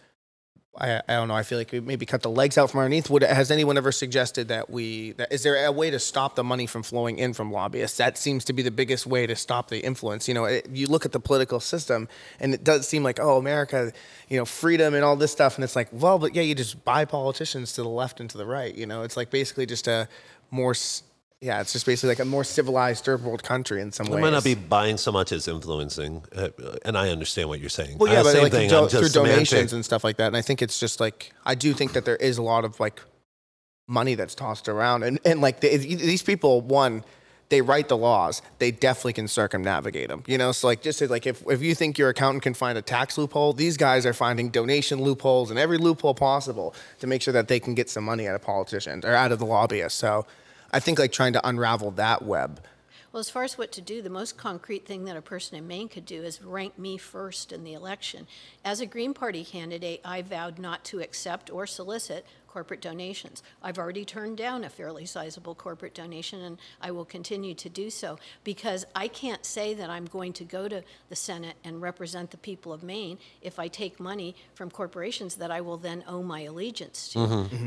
I, 0.79 1.03
I 1.09 1.15
don't 1.15 1.29
know. 1.29 1.35
I 1.35 1.43
feel 1.43 1.59
like 1.59 1.73
we 1.73 1.81
maybe 1.81 2.07
cut 2.07 2.23
the 2.23 2.31
legs 2.31 2.57
out 2.57 2.71
from 2.71 2.81
underneath. 2.81 3.11
Would 3.11 3.23
has 3.23 3.50
anyone 3.50 3.77
ever 3.77 3.91
suggested 3.91 4.49
that 4.49 4.71
we? 4.71 5.12
That, 5.12 5.33
is 5.33 5.43
there 5.43 5.67
a 5.67 5.73
way 5.73 5.91
to 5.91 5.99
stop 5.99 6.37
the 6.37 6.45
money 6.45 6.67
from 6.67 6.85
flowing 6.85 7.19
in 7.19 7.35
from 7.35 7.50
lobbyists? 7.50 7.97
That 7.97 8.17
seems 8.17 8.45
to 8.45 8.53
be 8.53 8.62
the 8.62 8.71
biggest 8.71 9.05
way 9.05 9.27
to 9.27 9.35
stop 9.35 9.69
the 9.69 9.81
influence. 9.81 10.29
You 10.29 10.35
know, 10.35 10.45
it, 10.45 10.69
you 10.73 10.87
look 10.87 11.05
at 11.05 11.12
the 11.12 11.19
political 11.19 11.59
system, 11.59 12.09
and 12.39 12.55
it 12.55 12.62
does 12.62 12.87
seem 12.87 13.03
like 13.03 13.19
oh, 13.21 13.37
America, 13.37 13.93
you 14.29 14.39
know, 14.39 14.45
freedom 14.45 14.95
and 14.95 15.05
all 15.05 15.17
this 15.17 15.33
stuff, 15.33 15.57
and 15.57 15.65
it's 15.65 15.75
like 15.75 15.89
well, 15.93 16.21
but 16.21 16.37
yeah, 16.37 16.43
you 16.43 16.55
just 16.55 16.85
buy 16.85 17.05
politicians 17.05 17.73
to 17.73 17.83
the 17.83 17.89
left 17.89 18.21
and 18.21 18.31
to 18.31 18.39
the 18.39 18.47
right. 18.47 18.75
You 18.75 18.87
know, 18.87 19.03
it's 19.03 19.17
like 19.17 19.31
basically 19.31 19.67
just 19.67 19.89
a 19.89 20.09
more 20.53 20.75
yeah, 21.40 21.61
it's 21.61 21.73
just 21.73 21.87
basically 21.87 22.11
like 22.11 22.18
a 22.18 22.25
more 22.25 22.44
civilized 22.44 23.04
third 23.04 23.23
world 23.25 23.42
country 23.42 23.80
in 23.80 23.92
some 23.92 24.06
It 24.06 24.12
ways. 24.12 24.20
might 24.20 24.30
not 24.30 24.44
be 24.44 24.54
buying 24.54 24.99
so 24.99 25.11
much 25.11 25.32
as 25.32 25.49
influencing, 25.49 26.23
uh, 26.37 26.49
and 26.85 26.99
I 26.99 27.09
understand 27.09 27.49
what 27.49 27.61
you're 27.61 27.70
saying. 27.70 27.97
Well, 27.99 28.12
yeah, 28.12 28.20
Uh, 28.20 28.25
but 28.25 28.32
same 28.32 28.42
like 28.42 28.52
thing, 28.52 28.68
do- 28.68 28.88
through 28.88 29.09
donations 29.09 29.49
semantic. 29.49 29.73
and 29.73 29.85
stuff 29.85 30.04
like 30.04 30.16
that. 30.18 30.26
And 30.26 30.37
I 30.37 30.42
think 30.42 30.61
it's 30.61 30.78
just 30.78 31.00
like 31.00 31.32
I 31.47 31.54
do 31.54 31.73
think 31.73 31.94
that 31.94 32.04
there 32.04 32.16
is 32.16 32.37
a 32.38 32.42
lot 32.42 32.64
of 32.64 32.78
like 32.78 33.00
money 33.88 34.14
that's 34.14 34.35
tossed 34.35 34.68
around, 34.68 35.02
and 35.02 35.18
and 35.25 35.40
like 35.40 35.61
the, 35.61 35.76
these 35.78 36.23
people, 36.23 36.61
one, 36.61 37.04
they 37.49 37.62
write 37.62 37.88
the 37.88 37.97
laws. 37.97 38.42
They 38.59 38.70
definitely 38.70 39.14
can 39.14 39.26
circumnavigate 39.26 40.09
them. 40.09 40.23
You 40.26 40.37
know, 40.37 40.52
so 40.52 40.66
like 40.66 40.82
just 40.82 41.00
like 41.00 41.26
if 41.26 41.42
if 41.49 41.62
you 41.62 41.75
think 41.75 41.97
your 41.97 42.11
accountant 42.11 42.42
can 42.42 42.52
find 42.54 42.76
a 42.76 42.82
tax 42.82 43.16
loophole, 43.16 43.54
these 43.54 43.78
guys 43.78 44.04
are 44.04 44.12
finding 44.12 44.50
donation 44.50 45.02
loopholes 45.02 45.49
and 45.50 45.59
every 45.59 45.78
loophole 45.78 46.14
possible 46.14 46.75
to 46.99 47.06
make 47.06 47.23
sure 47.23 47.32
that 47.32 47.49
they 47.49 47.59
can 47.59 47.75
get 47.75 47.88
some 47.88 48.04
money 48.04 48.28
out 48.28 48.35
of 48.35 48.42
politicians 48.42 49.06
or 49.06 49.14
out 49.14 49.32
of 49.32 49.38
the 49.38 49.47
lobbyists. 49.47 49.99
So 49.99 50.26
I 50.73 50.81
think 50.81 50.99
like 50.99 51.12
trying 51.12 51.33
to 51.33 51.49
unravel 51.49 51.91
that 51.93 52.23
web. 52.23 52.61
Well, 53.12 53.19
as 53.19 53.29
far 53.29 53.43
as 53.43 53.59
what 53.59 53.73
to 53.73 53.81
do, 53.81 54.03
the 54.03 54.09
most 54.09 54.37
concrete 54.37 54.87
thing 54.87 55.05
that 55.07 55.17
a 55.17 55.23
person 55.23 55.59
in 55.59 55.67
Maine 55.67 55.89
could 55.89 56.07
do 56.07 56.23
is 56.23 56.41
rank 56.41 56.79
me 56.79 56.97
first 56.97 57.50
in 57.50 57.65
the 57.65 57.73
election. 57.73 58.29
As 58.65 58.81
a 58.81 58.87
Green 58.87 59.15
Party 59.15 59.45
candidate, 59.45 60.00
I 60.05 60.23
vowed 60.23 60.61
not 60.61 60.85
to 60.87 61.00
accept 61.00 61.50
or 61.50 61.67
solicit 61.67 62.25
corporate 62.52 62.80
donations. 62.80 63.42
I've 63.62 63.78
already 63.78 64.04
turned 64.04 64.37
down 64.37 64.64
a 64.64 64.69
fairly 64.69 65.07
sizable 65.07 65.54
corporate 65.54 65.95
donation, 65.95 66.40
and 66.42 66.59
I 66.80 66.90
will 66.90 67.04
continue 67.04 67.54
to 67.54 67.69
do 67.69 67.90
so 67.90 68.19
because 68.42 68.85
I 68.95 69.07
can't 69.09 69.45
say 69.47 69.73
that 69.75 69.88
I'm 69.88 70.07
going 70.07 70.33
to 70.35 70.45
go 70.45 70.69
to 70.69 70.83
the 71.09 71.16
Senate 71.16 71.54
and 71.64 71.80
represent 71.80 72.30
the 72.33 72.37
people 72.37 72.73
of 72.73 72.83
Maine 72.83 73.19
if 73.40 73.59
I 73.59 73.69
take 73.69 74.00
money 74.00 74.35
from 74.54 74.71
corporations 74.71 75.37
that 75.37 75.50
I 75.50 75.61
will 75.61 75.76
then 75.76 76.02
owe 76.09 76.23
my 76.23 76.40
allegiance 76.40 77.09
to. 77.11 77.21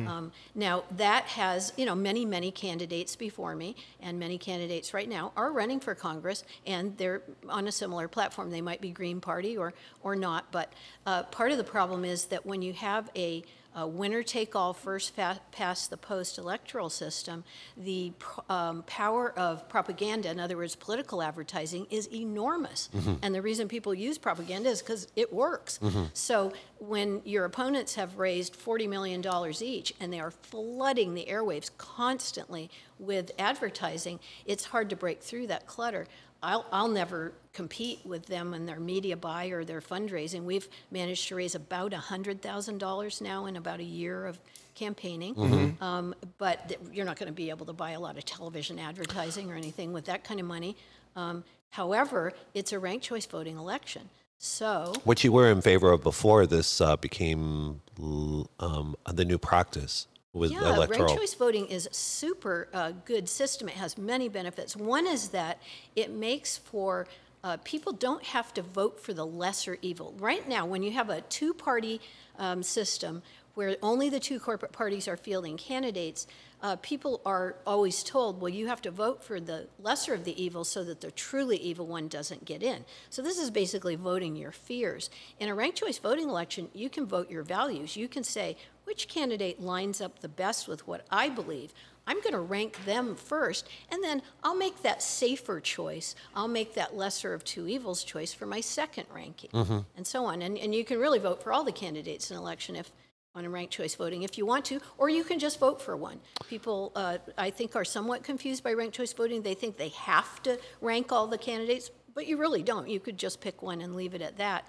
Um, 0.07 0.31
now, 0.53 0.83
that 0.97 1.25
has, 1.25 1.71
you 1.77 1.85
know, 1.85 1.95
many, 1.95 2.25
many 2.25 2.51
candidates 2.51 3.15
before 3.15 3.55
me, 3.55 3.75
and 4.01 4.19
many 4.19 4.37
candidates 4.37 4.93
right 4.93 5.07
now 5.07 5.31
are 5.37 5.51
running 5.51 5.79
for 5.79 5.95
Congress, 5.95 6.43
and 6.67 6.97
they're 6.97 7.21
on 7.47 7.67
a 7.67 7.71
similar 7.71 8.07
platform. 8.07 8.51
They 8.51 8.61
might 8.61 8.81
be 8.81 8.91
Green 8.91 9.21
Party 9.21 9.57
or, 9.57 9.73
or 10.01 10.15
not, 10.15 10.51
but 10.51 10.73
uh, 11.05 11.23
part 11.23 11.51
of 11.51 11.57
the 11.57 11.63
problem 11.63 12.03
is 12.03 12.25
that 12.25 12.45
when 12.45 12.61
you 12.61 12.73
have 12.73 13.09
a 13.15 13.43
Uh, 13.75 13.81
a 13.83 13.87
winner-take-all, 13.87 14.73
first 14.73 15.15
fa- 15.15 15.39
past 15.51 15.89
the 15.89 15.97
post 15.97 16.37
electoral 16.37 16.89
system, 16.89 17.43
the 17.75 18.11
pr- 18.19 18.39
um, 18.49 18.83
power 18.83 19.37
of 19.37 19.67
propaganda, 19.69 20.29
in 20.29 20.39
other 20.39 20.57
words, 20.57 20.75
political 20.75 21.21
advertising, 21.21 21.85
is 21.89 22.07
enormous. 22.13 22.89
Mm-hmm. 22.95 23.15
And 23.21 23.35
the 23.35 23.41
reason 23.41 23.67
people 23.67 23.93
use 23.93 24.17
propaganda 24.17 24.69
is 24.69 24.81
because 24.81 25.07
it 25.15 25.33
works. 25.33 25.79
Mm-hmm. 25.79 26.05
So 26.13 26.53
when 26.79 27.21
your 27.25 27.45
opponents 27.45 27.95
have 27.95 28.17
raised 28.17 28.57
$40 28.57 28.87
million 28.89 29.23
each 29.61 29.93
and 29.99 30.11
they 30.11 30.19
are 30.19 30.31
flooding 30.31 31.13
the 31.13 31.25
airwaves 31.25 31.69
constantly 31.77 32.69
with 32.99 33.31
advertising, 33.37 34.19
it's 34.45 34.65
hard 34.65 34.89
to 34.91 34.95
break 34.95 35.21
through 35.21 35.47
that 35.47 35.67
clutter. 35.67 36.07
I'll, 36.41 36.65
I'll 36.71 36.89
never 36.89 37.33
compete 37.53 38.00
with 38.03 38.25
them 38.25 38.53
in 38.53 38.65
their 38.65 38.79
media 38.79 39.15
buy 39.15 39.45
or 39.48 39.63
their 39.63 39.79
fundraising. 39.81 40.43
We've 40.43 40.67
managed 40.91 41.27
to 41.27 41.36
raise 41.36 41.53
about 41.55 41.91
$100,000 41.91 43.22
now 43.22 43.45
in 43.45 43.55
about 43.55 43.79
a 43.79 43.83
year 43.83 44.25
of 44.25 44.39
campaigning. 44.75 45.77
Um, 45.79 46.15
but 46.39 46.67
th- 46.67 46.79
you're 46.91 47.05
not 47.05 47.17
going 47.17 47.27
to 47.27 47.33
be 47.33 47.51
able 47.51 47.67
to 47.67 47.74
buy 47.74 47.91
a 47.91 48.00
lot 48.00 48.17
of 48.17 48.25
television 48.25 48.79
advertising 48.79 49.51
or 49.51 49.55
anything 49.55 49.93
with 49.93 50.05
that 50.05 50.24
kind 50.24 50.39
of 50.39 50.48
money. 50.48 50.75
Um, 51.15 51.43
however, 51.69 52.33
it's 52.55 52.74
a 52.74 52.79
ranked 52.79 53.05
choice 53.05 53.27
voting 53.27 53.57
election. 53.57 54.10
So, 54.39 54.93
Which 55.05 55.24
you 55.24 55.31
were 55.31 55.50
in 55.50 55.62
favor 55.62 55.91
of 55.91 56.01
before 56.03 56.45
this 56.48 56.81
uh, 56.81 56.98
became 56.98 57.81
l- 58.01 58.50
um, 58.60 58.95
the 59.10 59.24
new 59.24 59.38
practice 59.38 60.07
with 60.33 60.51
Yeah, 60.51 60.75
electoral. 60.75 61.05
ranked 61.05 61.22
choice 61.22 61.33
voting 61.36 61.67
is 61.67 61.86
a 61.86 61.93
super 61.93 62.67
uh, 62.74 62.91
good 63.05 63.29
system. 63.29 63.69
It 63.69 63.75
has 63.75 63.98
many 63.98 64.27
benefits. 64.27 64.75
One 64.75 65.05
is 65.07 65.29
that 65.29 65.62
it 65.95 66.12
makes 66.12 66.57
for 66.57 67.07
uh, 67.43 67.57
people 67.63 67.91
don't 67.91 68.23
have 68.23 68.53
to 68.53 68.62
vote 68.62 69.00
for 69.00 69.13
the 69.13 69.25
lesser 69.25 69.77
evil. 69.81 70.13
Right 70.17 70.47
now, 70.47 70.65
when 70.65 70.83
you 70.83 70.91
have 70.91 71.09
a 71.09 71.21
two-party 71.21 71.99
um, 72.39 72.63
system 72.63 73.21
where 73.53 73.75
only 73.84 74.10
the 74.10 74.19
two 74.19 74.39
corporate 74.39 74.71
parties 74.71 75.08
are 75.08 75.17
fielding 75.17 75.58
candidates, 75.58 76.25
uh, 76.63 76.77
people 76.77 77.21
are 77.25 77.56
always 77.67 78.01
told, 78.01 78.39
well, 78.39 78.49
you 78.49 78.67
have 78.67 78.82
to 78.82 78.89
vote 78.89 79.21
for 79.21 79.39
the 79.39 79.67
lesser 79.79 80.13
of 80.13 80.23
the 80.23 80.41
evils 80.41 80.69
so 80.69 80.84
that 80.84 81.01
the 81.01 81.12
truly 81.12 81.58
evil 81.58 81.86
one 81.86 82.08
doesn't 82.08 82.45
get 82.45 82.63
in. 82.63 82.86
So 83.10 83.21
this 83.21 83.38
is 83.38 83.51
basically 83.51 83.95
voting 83.95 84.36
your 84.36 84.53
fears. 84.53 85.10
In 85.39 85.49
a 85.49 85.56
ranked 85.56 85.77
choice 85.77 85.97
voting 85.97 86.29
election, 86.29 86.69
you 86.73 86.89
can 86.89 87.06
vote 87.06 87.29
your 87.29 87.43
values. 87.43 87.97
You 87.97 88.08
can 88.08 88.23
say, 88.23 88.56
which 88.93 89.08
candidate 89.08 89.60
lines 89.60 90.01
up 90.01 90.19
the 90.19 90.29
best 90.29 90.67
with 90.67 90.88
what 90.88 91.03
I 91.10 91.27
believe? 91.27 91.73
I'm 92.06 92.21
going 92.21 92.34
to 92.34 92.39
rank 92.39 92.86
them 92.86 93.15
first, 93.15 93.67
and 93.89 94.03
then 94.03 94.21
I'll 94.43 94.53
make 94.56 94.84
that 94.84 95.01
safer 95.01 95.60
choice. 95.60 96.13
I'll 96.36 96.47
make 96.47 96.75
that 96.75 96.95
lesser 96.95 97.34
of 97.34 97.43
two 97.43 97.67
evils 97.67 98.03
choice 98.03 98.34
for 98.36 98.45
my 98.45 98.62
second 98.62 99.06
ranking, 99.12 99.49
and 99.97 100.06
so 100.06 100.25
on. 100.25 100.43
And, 100.43 100.60
and 100.60 100.75
you 100.75 100.86
can 100.86 100.99
really 100.99 101.17
vote 101.17 101.41
for 101.41 101.51
all 101.51 101.63
the 101.63 101.71
candidates 101.71 102.29
in 102.29 102.38
election 102.38 102.75
if 102.75 102.91
on 103.34 103.45
a 103.45 103.49
ranked 103.49 103.73
choice 103.73 103.95
voting 103.95 104.21
if 104.21 104.38
you 104.38 104.45
want 104.45 104.63
to, 104.65 104.79
or 104.99 105.10
you 105.10 105.23
can 105.23 105.39
just 105.39 105.60
vote 105.60 105.82
for 105.82 105.97
one. 105.97 106.19
People, 106.47 106.91
uh, 106.95 107.17
I 107.36 107.49
think, 107.49 107.75
are 107.75 107.86
somewhat 107.86 108.23
confused 108.23 108.63
by 108.63 108.73
ranked 108.73 108.95
choice 108.95 109.12
voting. 109.12 109.41
They 109.41 109.56
think 109.56 109.75
they 109.75 109.89
have 109.89 110.43
to 110.43 110.60
rank 110.82 111.12
all 111.12 111.25
the 111.25 111.39
candidates, 111.39 111.89
but 112.13 112.27
you 112.27 112.38
really 112.38 112.62
don't. 112.62 112.88
You 112.88 112.99
could 112.99 113.17
just 113.17 113.41
pick 113.41 113.63
one 113.63 113.82
and 113.82 113.95
leave 113.95 114.13
it 114.13 114.21
at 114.21 114.38
that. 114.38 114.67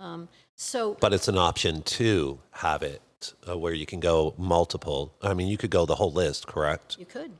Um, 0.00 0.28
so 0.56 0.96
But 1.00 1.14
it's 1.14 1.28
an 1.28 1.38
option 1.38 1.82
to 1.82 2.40
have 2.50 2.82
it 2.82 3.00
uh, 3.48 3.56
where 3.56 3.72
you 3.72 3.86
can 3.86 4.00
go 4.00 4.34
multiple. 4.36 5.14
I 5.22 5.34
mean, 5.34 5.48
you 5.48 5.56
could 5.56 5.70
go 5.70 5.86
the 5.86 5.96
whole 5.96 6.12
list, 6.12 6.46
correct? 6.46 6.96
you 6.98 7.06
could. 7.06 7.32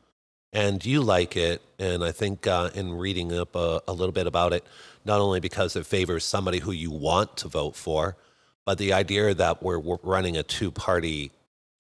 And 0.52 0.84
you 0.84 1.00
like 1.00 1.36
it. 1.36 1.62
And 1.78 2.02
I 2.02 2.12
think 2.12 2.46
uh, 2.46 2.70
in 2.74 2.94
reading 2.94 3.32
up 3.32 3.54
a, 3.54 3.80
a 3.86 3.92
little 3.92 4.12
bit 4.12 4.26
about 4.26 4.52
it, 4.52 4.64
not 5.04 5.20
only 5.20 5.40
because 5.40 5.76
it 5.76 5.86
favors 5.86 6.24
somebody 6.24 6.58
who 6.58 6.72
you 6.72 6.90
want 6.90 7.36
to 7.38 7.48
vote 7.48 7.76
for, 7.76 8.16
but 8.64 8.78
the 8.78 8.92
idea 8.92 9.32
that 9.32 9.62
we're, 9.62 9.78
we're 9.78 9.98
running 10.02 10.36
a 10.36 10.42
two 10.42 10.70
party 10.70 11.30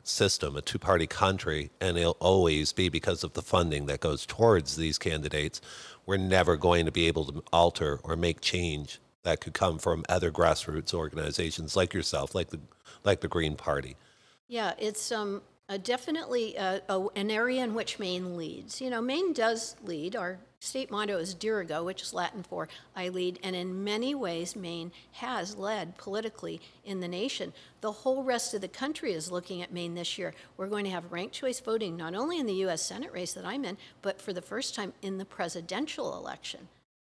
system, 0.04 0.56
a 0.56 0.62
two 0.62 0.78
party 0.78 1.06
country, 1.06 1.70
and 1.80 1.98
it'll 1.98 2.16
always 2.20 2.72
be 2.72 2.88
because 2.88 3.24
of 3.24 3.32
the 3.34 3.42
funding 3.42 3.86
that 3.86 4.00
goes 4.00 4.24
towards 4.24 4.76
these 4.76 4.98
candidates. 4.98 5.60
We're 6.06 6.16
never 6.16 6.56
going 6.56 6.86
to 6.86 6.92
be 6.92 7.06
able 7.06 7.24
to 7.26 7.44
alter 7.52 8.00
or 8.02 8.16
make 8.16 8.40
change 8.40 8.98
that 9.22 9.40
could 9.40 9.54
come 9.54 9.78
from 9.78 10.04
other 10.08 10.30
grassroots 10.30 10.94
organizations 10.94 11.76
like 11.76 11.94
yourself, 11.94 12.34
like 12.34 12.48
the 12.50 12.60
like 13.04 13.20
the 13.20 13.28
Green 13.28 13.56
Party. 13.56 13.96
Yeah, 14.48 14.74
it's 14.78 15.12
um, 15.12 15.42
definitely 15.78 16.56
a, 16.56 16.82
a, 16.88 17.06
an 17.14 17.30
area 17.30 17.62
in 17.62 17.74
which 17.74 17.98
Maine 17.98 18.36
leads. 18.36 18.80
You 18.80 18.90
know, 18.90 19.00
Maine 19.00 19.32
does 19.32 19.76
lead. 19.84 20.16
Our 20.16 20.38
state 20.58 20.90
motto 20.90 21.18
is 21.18 21.34
Dirigo, 21.34 21.84
which 21.84 22.02
is 22.02 22.12
Latin 22.12 22.42
for 22.42 22.68
I 22.96 23.08
lead, 23.08 23.38
and 23.42 23.54
in 23.54 23.84
many 23.84 24.14
ways, 24.14 24.56
Maine 24.56 24.92
has 25.12 25.56
led 25.56 25.96
politically 25.96 26.60
in 26.84 27.00
the 27.00 27.08
nation. 27.08 27.52
The 27.80 27.92
whole 27.92 28.24
rest 28.24 28.54
of 28.54 28.60
the 28.60 28.68
country 28.68 29.12
is 29.12 29.30
looking 29.30 29.62
at 29.62 29.72
Maine 29.72 29.94
this 29.94 30.18
year. 30.18 30.34
We're 30.56 30.66
going 30.66 30.84
to 30.84 30.90
have 30.90 31.12
ranked 31.12 31.34
choice 31.34 31.60
voting 31.60 31.96
not 31.96 32.14
only 32.14 32.38
in 32.38 32.46
the 32.46 32.54
U.S. 32.54 32.82
Senate 32.82 33.12
race 33.12 33.32
that 33.34 33.46
I'm 33.46 33.64
in, 33.64 33.78
but 34.02 34.20
for 34.20 34.32
the 34.32 34.42
first 34.42 34.74
time 34.74 34.92
in 35.02 35.18
the 35.18 35.24
presidential 35.24 36.16
election. 36.16 36.68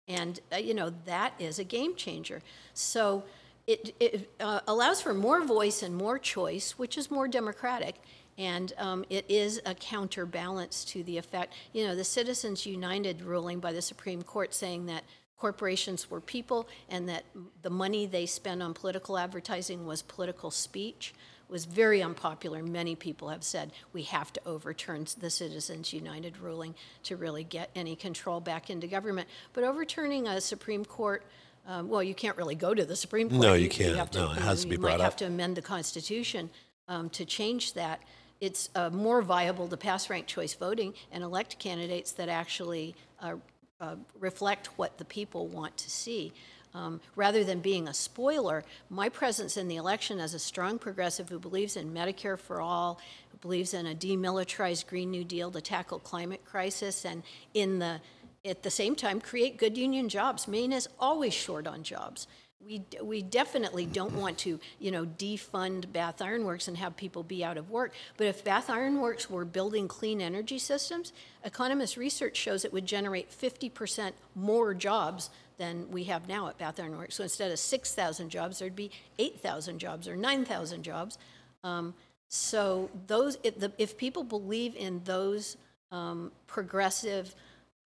And, 0.09 0.39
uh, 0.51 0.57
you 0.57 0.73
know, 0.73 0.91
that 1.05 1.33
is 1.39 1.59
a 1.59 1.63
game 1.63 1.95
changer. 1.95 2.41
So 2.73 3.23
it, 3.67 3.93
it 3.99 4.29
uh, 4.39 4.61
allows 4.67 5.01
for 5.01 5.13
more 5.13 5.45
voice 5.45 5.83
and 5.83 5.95
more 5.95 6.17
choice, 6.17 6.71
which 6.71 6.97
is 6.97 7.11
more 7.11 7.27
democratic. 7.27 8.01
And 8.37 8.73
um, 8.77 9.05
it 9.09 9.25
is 9.29 9.61
a 9.65 9.75
counterbalance 9.75 10.83
to 10.85 11.03
the 11.03 11.17
effect, 11.17 11.53
you 11.73 11.85
know, 11.85 11.95
the 11.95 12.03
Citizens 12.03 12.65
United 12.65 13.21
ruling 13.21 13.59
by 13.59 13.71
the 13.71 13.81
Supreme 13.81 14.23
Court 14.23 14.53
saying 14.53 14.87
that 14.87 15.03
corporations 15.37 16.09
were 16.09 16.21
people 16.21 16.67
and 16.89 17.07
that 17.07 17.25
the 17.61 17.69
money 17.69 18.05
they 18.05 18.25
spend 18.25 18.63
on 18.63 18.73
political 18.73 19.17
advertising 19.17 19.85
was 19.85 20.01
political 20.01 20.51
speech 20.51 21.13
was 21.49 21.65
very 21.65 22.01
unpopular. 22.01 22.63
Many 22.63 22.95
people 22.95 23.29
have 23.29 23.43
said 23.43 23.71
we 23.93 24.03
have 24.03 24.31
to 24.33 24.41
overturn 24.45 25.07
the 25.19 25.29
Citizens 25.29 25.93
United 25.93 26.37
ruling 26.37 26.75
to 27.03 27.15
really 27.15 27.43
get 27.43 27.69
any 27.75 27.95
control 27.95 28.39
back 28.39 28.69
into 28.69 28.87
government. 28.87 29.27
But 29.53 29.63
overturning 29.63 30.27
a 30.27 30.41
Supreme 30.41 30.85
Court, 30.85 31.23
um, 31.67 31.89
well, 31.89 32.03
you 32.03 32.15
can't 32.15 32.37
really 32.37 32.55
go 32.55 32.73
to 32.73 32.85
the 32.85 32.95
Supreme 32.95 33.29
Court. 33.29 33.41
No, 33.41 33.53
you 33.53 33.69
can't. 33.69 33.95
have 33.95 34.13
No, 34.13 34.31
it 34.31 34.35
you 34.35 34.41
has 34.41 34.61
to 34.61 34.67
be 34.67 34.77
brought 34.77 34.93
up. 34.93 34.99
you 34.99 35.03
have 35.03 35.15
to 35.17 35.25
amend 35.25 35.57
the 35.57 35.61
Constitution 35.61 36.49
um, 36.87 37.09
to 37.11 37.25
change 37.25 37.73
that. 37.73 38.01
It's 38.41 38.69
uh, 38.75 38.89
more 38.89 39.21
viable 39.21 39.67
to 39.67 39.77
pass 39.77 40.09
ranked 40.09 40.29
choice 40.29 40.53
voting 40.53 40.93
and 41.11 41.23
elect 41.23 41.59
candidates 41.59 42.13
that 42.13 42.29
actually 42.29 42.95
uh, 43.21 43.35
uh, 43.81 43.95
reflect 44.19 44.67
what 44.77 44.97
the 44.97 45.05
people 45.05 45.47
want 45.47 45.75
to 45.77 45.89
see. 45.89 46.33
Um, 46.73 47.01
rather 47.15 47.43
than 47.43 47.61
being 47.61 47.87
a 47.87 47.93
spoiler, 47.93 48.63
my 48.89 49.09
presence 49.09 49.57
in 49.57 49.67
the 49.67 49.77
election 49.77 50.19
as 50.19 50.33
a 50.33 50.39
strong 50.39 50.77
progressive 50.77 51.29
who 51.29 51.39
believes 51.39 51.75
in 51.75 51.91
Medicare 51.91 52.37
for 52.37 52.61
all, 52.61 52.99
who 53.31 53.37
believes 53.39 53.73
in 53.73 53.87
a 53.87 53.95
demilitarized 53.95 54.87
Green 54.87 55.09
New 55.09 55.23
Deal 55.23 55.49
to 55.51 55.61
tackle 55.61 55.99
climate 55.99 56.45
crisis, 56.45 57.05
and 57.05 57.23
in 57.53 57.79
the 57.79 57.99
at 58.45 58.63
the 58.63 58.71
same 58.71 58.95
time 58.95 59.19
create 59.19 59.57
good 59.57 59.77
union 59.77 60.07
jobs. 60.07 60.47
Maine 60.47 60.71
is 60.71 60.87
always 60.99 61.33
short 61.33 61.67
on 61.67 61.83
jobs. 61.83 62.27
We, 62.65 62.83
we 63.01 63.21
definitely 63.21 63.85
don't 63.85 64.13
want 64.13 64.37
to, 64.39 64.59
you 64.79 64.91
know, 64.91 65.05
defund 65.05 65.91
Bath 65.93 66.21
Iron 66.21 66.43
Works 66.43 66.67
and 66.67 66.77
have 66.77 66.95
people 66.97 67.23
be 67.23 67.43
out 67.43 67.57
of 67.57 67.69
work. 67.69 67.93
But 68.17 68.27
if 68.27 68.43
Bath 68.43 68.69
Iron 68.69 68.99
Works 68.99 69.29
were 69.29 69.45
building 69.45 69.87
clean 69.87 70.21
energy 70.21 70.59
systems, 70.59 71.13
economist 71.43 71.95
research 71.95 72.35
shows 72.35 72.65
it 72.65 72.73
would 72.73 72.85
generate 72.85 73.31
50% 73.31 74.11
more 74.35 74.73
jobs 74.73 75.29
than 75.59 75.91
we 75.91 76.05
have 76.05 76.27
now 76.27 76.47
at 76.47 76.57
Bath 76.57 76.79
Iron 76.79 76.97
Works. 76.97 77.15
So 77.15 77.23
instead 77.23 77.51
of 77.51 77.59
6,000 77.59 78.29
jobs, 78.29 78.57
there'd 78.57 78.75
be 78.75 78.89
8,000 79.19 79.77
jobs 79.77 80.07
or 80.07 80.15
9,000 80.15 80.81
jobs. 80.81 81.19
Um, 81.63 81.93
so 82.29 82.89
those, 83.05 83.37
if, 83.43 83.59
the, 83.59 83.71
if 83.77 83.97
people 83.97 84.23
believe 84.23 84.75
in 84.75 85.01
those 85.03 85.57
um, 85.91 86.31
progressive 86.47 87.35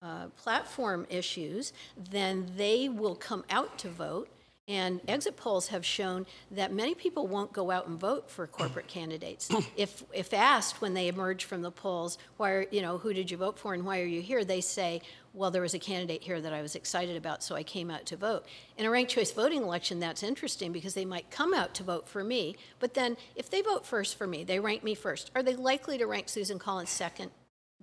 uh, 0.00 0.26
platform 0.36 1.06
issues, 1.10 1.72
then 2.10 2.46
they 2.56 2.88
will 2.88 3.16
come 3.16 3.44
out 3.50 3.76
to 3.78 3.88
vote 3.88 4.28
and 4.66 5.00
exit 5.08 5.36
polls 5.36 5.68
have 5.68 5.84
shown 5.84 6.24
that 6.50 6.72
many 6.72 6.94
people 6.94 7.26
won't 7.26 7.52
go 7.52 7.70
out 7.70 7.86
and 7.86 8.00
vote 8.00 8.30
for 8.30 8.46
corporate 8.46 8.86
candidates. 8.86 9.50
If, 9.76 10.04
if 10.12 10.32
asked 10.32 10.80
when 10.80 10.94
they 10.94 11.08
emerge 11.08 11.44
from 11.44 11.62
the 11.62 11.70
polls, 11.70 12.16
why 12.36 12.50
are, 12.50 12.66
you 12.70 12.80
know, 12.80 12.96
who 12.96 13.12
did 13.12 13.30
you 13.30 13.36
vote 13.36 13.58
for 13.58 13.74
and 13.74 13.84
why 13.84 14.00
are 14.00 14.06
you 14.06 14.22
here? 14.22 14.44
They 14.44 14.60
say, 14.60 15.02
well, 15.34 15.50
there 15.50 15.62
was 15.62 15.74
a 15.74 15.78
candidate 15.78 16.22
here 16.22 16.40
that 16.40 16.52
I 16.52 16.62
was 16.62 16.76
excited 16.76 17.16
about, 17.16 17.42
so 17.42 17.56
I 17.56 17.64
came 17.64 17.90
out 17.90 18.06
to 18.06 18.16
vote. 18.16 18.46
In 18.78 18.86
a 18.86 18.90
ranked 18.90 19.10
choice 19.10 19.32
voting 19.32 19.62
election, 19.62 19.98
that's 19.98 20.22
interesting 20.22 20.72
because 20.72 20.94
they 20.94 21.04
might 21.04 21.30
come 21.30 21.52
out 21.52 21.74
to 21.74 21.82
vote 21.82 22.08
for 22.08 22.22
me, 22.22 22.56
but 22.78 22.94
then 22.94 23.16
if 23.34 23.50
they 23.50 23.60
vote 23.60 23.84
first 23.84 24.16
for 24.16 24.26
me, 24.28 24.44
they 24.44 24.60
rank 24.60 24.84
me 24.84 24.94
first, 24.94 25.30
are 25.34 25.42
they 25.42 25.56
likely 25.56 25.98
to 25.98 26.06
rank 26.06 26.28
Susan 26.28 26.58
Collins 26.58 26.90
second? 26.90 27.32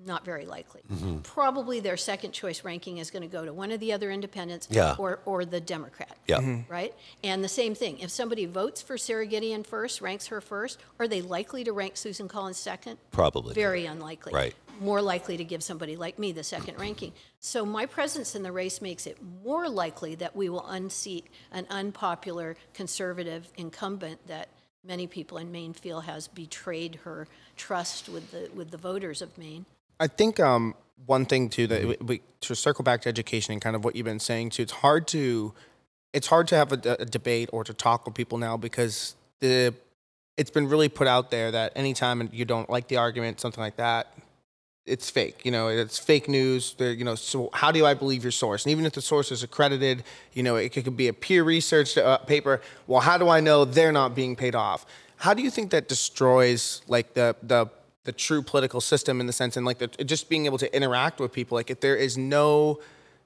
Not 0.03 0.25
very 0.25 0.45
likely. 0.45 0.81
Mm-hmm. 0.91 1.19
Probably 1.19 1.79
their 1.79 1.97
second 1.97 2.31
choice 2.31 2.63
ranking 2.63 2.97
is 2.97 3.11
going 3.11 3.21
to 3.21 3.27
go 3.27 3.45
to 3.45 3.53
one 3.53 3.71
of 3.71 3.79
the 3.79 3.93
other 3.93 4.09
independents 4.09 4.67
Yeah. 4.71 4.95
or, 4.97 5.19
or 5.25 5.45
the 5.45 5.59
Democrat. 5.61 6.17
Yeah. 6.27 6.61
Right? 6.69 6.95
And 7.23 7.43
the 7.43 7.49
same 7.49 7.75
thing. 7.75 7.99
If 7.99 8.09
somebody 8.09 8.45
votes 8.47 8.81
for 8.81 8.97
Sara 8.97 9.27
Gideon 9.27 9.63
first, 9.63 10.01
ranks 10.01 10.27
her 10.27 10.41
first, 10.41 10.79
are 10.99 11.07
they 11.07 11.21
likely 11.21 11.63
to 11.65 11.73
rank 11.73 11.97
Susan 11.97 12.27
Collins 12.27 12.57
second? 12.57 12.97
Probably. 13.11 13.53
Very 13.53 13.85
unlikely. 13.85 14.33
Right. 14.33 14.55
More 14.81 15.01
likely 15.01 15.37
to 15.37 15.43
give 15.43 15.61
somebody 15.61 15.95
like 15.95 16.17
me 16.17 16.31
the 16.31 16.43
second 16.43 16.79
ranking. 16.79 17.13
So 17.39 17.65
my 17.65 17.85
presence 17.85 18.35
in 18.35 18.41
the 18.41 18.51
race 18.51 18.81
makes 18.81 19.05
it 19.05 19.17
more 19.43 19.69
likely 19.69 20.15
that 20.15 20.35
we 20.35 20.49
will 20.49 20.67
unseat 20.67 21.27
an 21.51 21.67
unpopular 21.69 22.55
conservative 22.73 23.47
incumbent 23.55 24.27
that 24.27 24.49
many 24.83 25.05
people 25.05 25.37
in 25.37 25.51
Maine 25.51 25.73
feel 25.73 26.01
has 26.01 26.27
betrayed 26.27 26.95
her 27.03 27.27
trust 27.55 28.09
with 28.09 28.31
the 28.31 28.49
with 28.55 28.71
the 28.71 28.77
voters 28.77 29.21
of 29.21 29.37
Maine. 29.37 29.65
I 29.99 30.07
think 30.07 30.39
um, 30.39 30.73
one 31.05 31.25
thing 31.25 31.49
too 31.49 31.67
that 31.67 31.85
we, 31.85 31.97
we, 32.01 32.21
to 32.41 32.55
circle 32.55 32.83
back 32.83 33.01
to 33.01 33.09
education 33.09 33.53
and 33.53 33.61
kind 33.61 33.75
of 33.75 33.85
what 33.85 33.95
you've 33.95 34.05
been 34.05 34.19
saying 34.19 34.49
too. 34.49 34.63
It's 34.63 34.71
hard 34.71 35.07
to 35.09 35.53
it's 36.13 36.27
hard 36.27 36.47
to 36.49 36.55
have 36.55 36.71
a, 36.71 36.97
a 36.99 37.05
debate 37.05 37.49
or 37.53 37.63
to 37.63 37.73
talk 37.73 38.05
with 38.05 38.15
people 38.15 38.37
now 38.37 38.57
because 38.57 39.15
the 39.39 39.73
it's 40.37 40.51
been 40.51 40.67
really 40.67 40.89
put 40.89 41.07
out 41.07 41.29
there 41.29 41.51
that 41.51 41.71
anytime 41.75 42.29
you 42.31 42.45
don't 42.45 42.69
like 42.69 42.87
the 42.87 42.97
argument, 42.97 43.39
something 43.39 43.61
like 43.61 43.75
that, 43.75 44.11
it's 44.85 45.09
fake. 45.09 45.45
You 45.45 45.51
know, 45.51 45.67
it's 45.67 45.99
fake 45.99 46.27
news. 46.27 46.73
There, 46.77 46.91
you 46.91 47.05
know, 47.05 47.15
so 47.15 47.49
how 47.53 47.71
do 47.71 47.85
I 47.85 47.93
believe 47.93 48.23
your 48.23 48.31
source? 48.31 48.65
And 48.65 48.71
even 48.71 48.85
if 48.85 48.93
the 48.93 49.01
source 49.01 49.31
is 49.31 49.43
accredited, 49.43 50.03
you 50.33 50.43
know, 50.43 50.55
it 50.55 50.69
could, 50.69 50.97
be 50.97 51.07
a 51.07 51.13
peer 51.13 51.43
research 51.43 51.97
uh, 51.97 52.17
paper. 52.19 52.61
Well, 52.87 53.01
how 53.01 53.17
do 53.17 53.29
I 53.29 53.39
know 53.39 53.63
they're 53.63 53.91
not 53.91 54.15
being 54.15 54.35
paid 54.35 54.55
off? 54.55 54.85
How 55.17 55.33
do 55.33 55.43
you 55.43 55.51
think 55.51 55.71
that 55.71 55.87
destroys 55.87 56.81
like 56.87 57.13
the 57.13 57.35
the 57.43 57.67
the 58.03 58.11
true 58.11 58.41
political 58.41 58.81
system 58.81 59.21
in 59.21 59.27
the 59.27 59.33
sense 59.33 59.55
and 59.55 59.63
like 59.63 59.77
the, 59.77 59.87
just 60.03 60.27
being 60.27 60.47
able 60.47 60.57
to 60.57 60.75
interact 60.75 61.19
with 61.19 61.31
people? 61.31 61.55
Like 61.55 61.69
if 61.69 61.79
there 61.79 61.95
is 61.95 62.17
no 62.17 62.79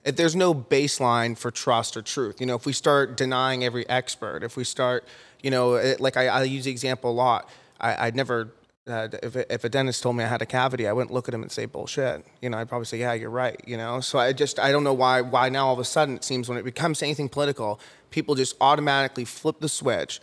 if 0.04 0.18
there's 0.18 0.36
no 0.36 0.54
baseline 0.54 1.38
for 1.38 1.52
trust 1.52 1.96
or 1.98 2.02
truth, 2.02 2.40
you 2.40 2.46
know, 2.46 2.56
if 2.56 2.66
we 2.66 2.74
start 2.74 3.18
denying 3.18 3.64
every 3.64 3.88
expert, 3.90 4.44
if 4.44 4.56
we 4.56 4.64
start, 4.64 5.06
you 5.42 5.50
know, 5.50 5.76
it, 5.76 6.00
like 6.00 6.16
I, 6.18 6.28
I 6.28 6.44
use 6.44 6.66
the 6.66 6.72
example 6.72 7.10
a 7.10 7.14
lot. 7.14 7.50
I, 7.80 8.08
I'd 8.08 8.16
never 8.16 8.50
uh, 8.88 9.08
if, 9.24 9.36
if 9.36 9.64
a 9.64 9.70
dentist 9.70 10.04
told 10.04 10.16
me 10.16 10.24
I 10.24 10.28
had 10.28 10.42
a 10.42 10.46
cavity, 10.46 10.88
I 10.88 10.94
wouldn't 10.94 11.12
look 11.12 11.28
at 11.28 11.34
him 11.34 11.42
and 11.42 11.52
say 11.52 11.66
bullshit. 11.66 12.26
You 12.42 12.50
know, 12.50 12.58
I'd 12.58 12.70
probably 12.70 12.86
say, 12.86 13.00
yeah, 13.00 13.14
you're 13.14 13.30
right. 13.30 13.60
You 13.66 13.78
know, 13.78 14.00
so 14.00 14.20
I 14.20 14.34
just 14.34 14.60
I 14.60 14.72
don't 14.72 14.84
know 14.84 14.94
why 14.94 15.22
why 15.22 15.50
now 15.50 15.68
all 15.68 15.74
of 15.74 15.80
a 15.80 15.86
sudden 15.86 16.16
it 16.16 16.24
seems 16.24 16.48
when 16.48 16.58
it 16.58 16.66
becomes 16.66 17.02
anything 17.02 17.30
political, 17.30 17.80
people 18.12 18.36
just 18.36 18.56
automatically 18.62 19.26
flip 19.26 19.60
the 19.60 19.70
switch 19.70 20.22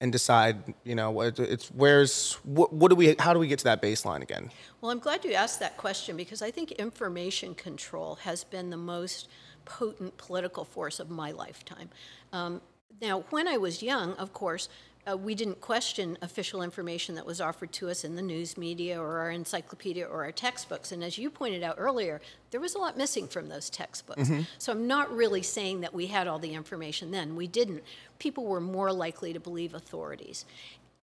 and 0.00 0.12
decide. 0.12 0.74
You 0.84 0.94
know, 0.94 1.20
it's 1.22 1.68
where's 1.68 2.34
what, 2.44 2.72
what 2.72 2.90
do 2.90 2.94
we 2.94 3.16
how 3.18 3.34
do 3.34 3.40
we 3.40 3.48
get 3.48 3.58
to 3.60 3.64
that 3.64 3.82
baseline 3.82 4.22
again? 4.22 4.50
Well, 4.80 4.92
I'm 4.92 5.00
glad 5.00 5.24
you 5.24 5.32
asked 5.32 5.58
that 5.60 5.76
question 5.76 6.16
because 6.16 6.40
I 6.40 6.50
think 6.52 6.72
information 6.72 7.54
control 7.54 8.16
has 8.16 8.44
been 8.44 8.70
the 8.70 8.76
most 8.76 9.28
potent 9.64 10.16
political 10.18 10.64
force 10.64 11.00
of 11.00 11.10
my 11.10 11.32
lifetime. 11.32 11.88
Um, 12.32 12.60
now, 13.00 13.24
when 13.30 13.48
I 13.48 13.56
was 13.56 13.82
young, 13.82 14.12
of 14.14 14.32
course, 14.32 14.68
uh, 15.10 15.16
we 15.16 15.34
didn't 15.34 15.60
question 15.60 16.16
official 16.22 16.62
information 16.62 17.14
that 17.14 17.26
was 17.26 17.40
offered 17.40 17.72
to 17.72 17.90
us 17.90 18.04
in 18.04 18.16
the 18.16 18.22
news 18.22 18.56
media 18.56 19.00
or 19.00 19.18
our 19.18 19.30
encyclopedia 19.30 20.06
or 20.06 20.24
our 20.24 20.32
textbooks. 20.32 20.92
And 20.92 21.04
as 21.04 21.18
you 21.18 21.30
pointed 21.30 21.62
out 21.62 21.76
earlier, 21.78 22.20
there 22.50 22.60
was 22.60 22.74
a 22.74 22.78
lot 22.78 22.96
missing 22.96 23.28
from 23.28 23.48
those 23.48 23.68
textbooks. 23.70 24.30
So 24.58 24.72
I'm 24.72 24.86
not 24.86 25.14
really 25.14 25.42
saying 25.42 25.80
that 25.82 25.94
we 25.94 26.06
had 26.06 26.26
all 26.26 26.38
the 26.38 26.54
information 26.54 27.10
then. 27.10 27.36
We 27.36 27.46
didn't. 27.46 27.82
People 28.18 28.44
were 28.46 28.60
more 28.60 28.92
likely 28.92 29.32
to 29.32 29.40
believe 29.40 29.74
authorities 29.74 30.44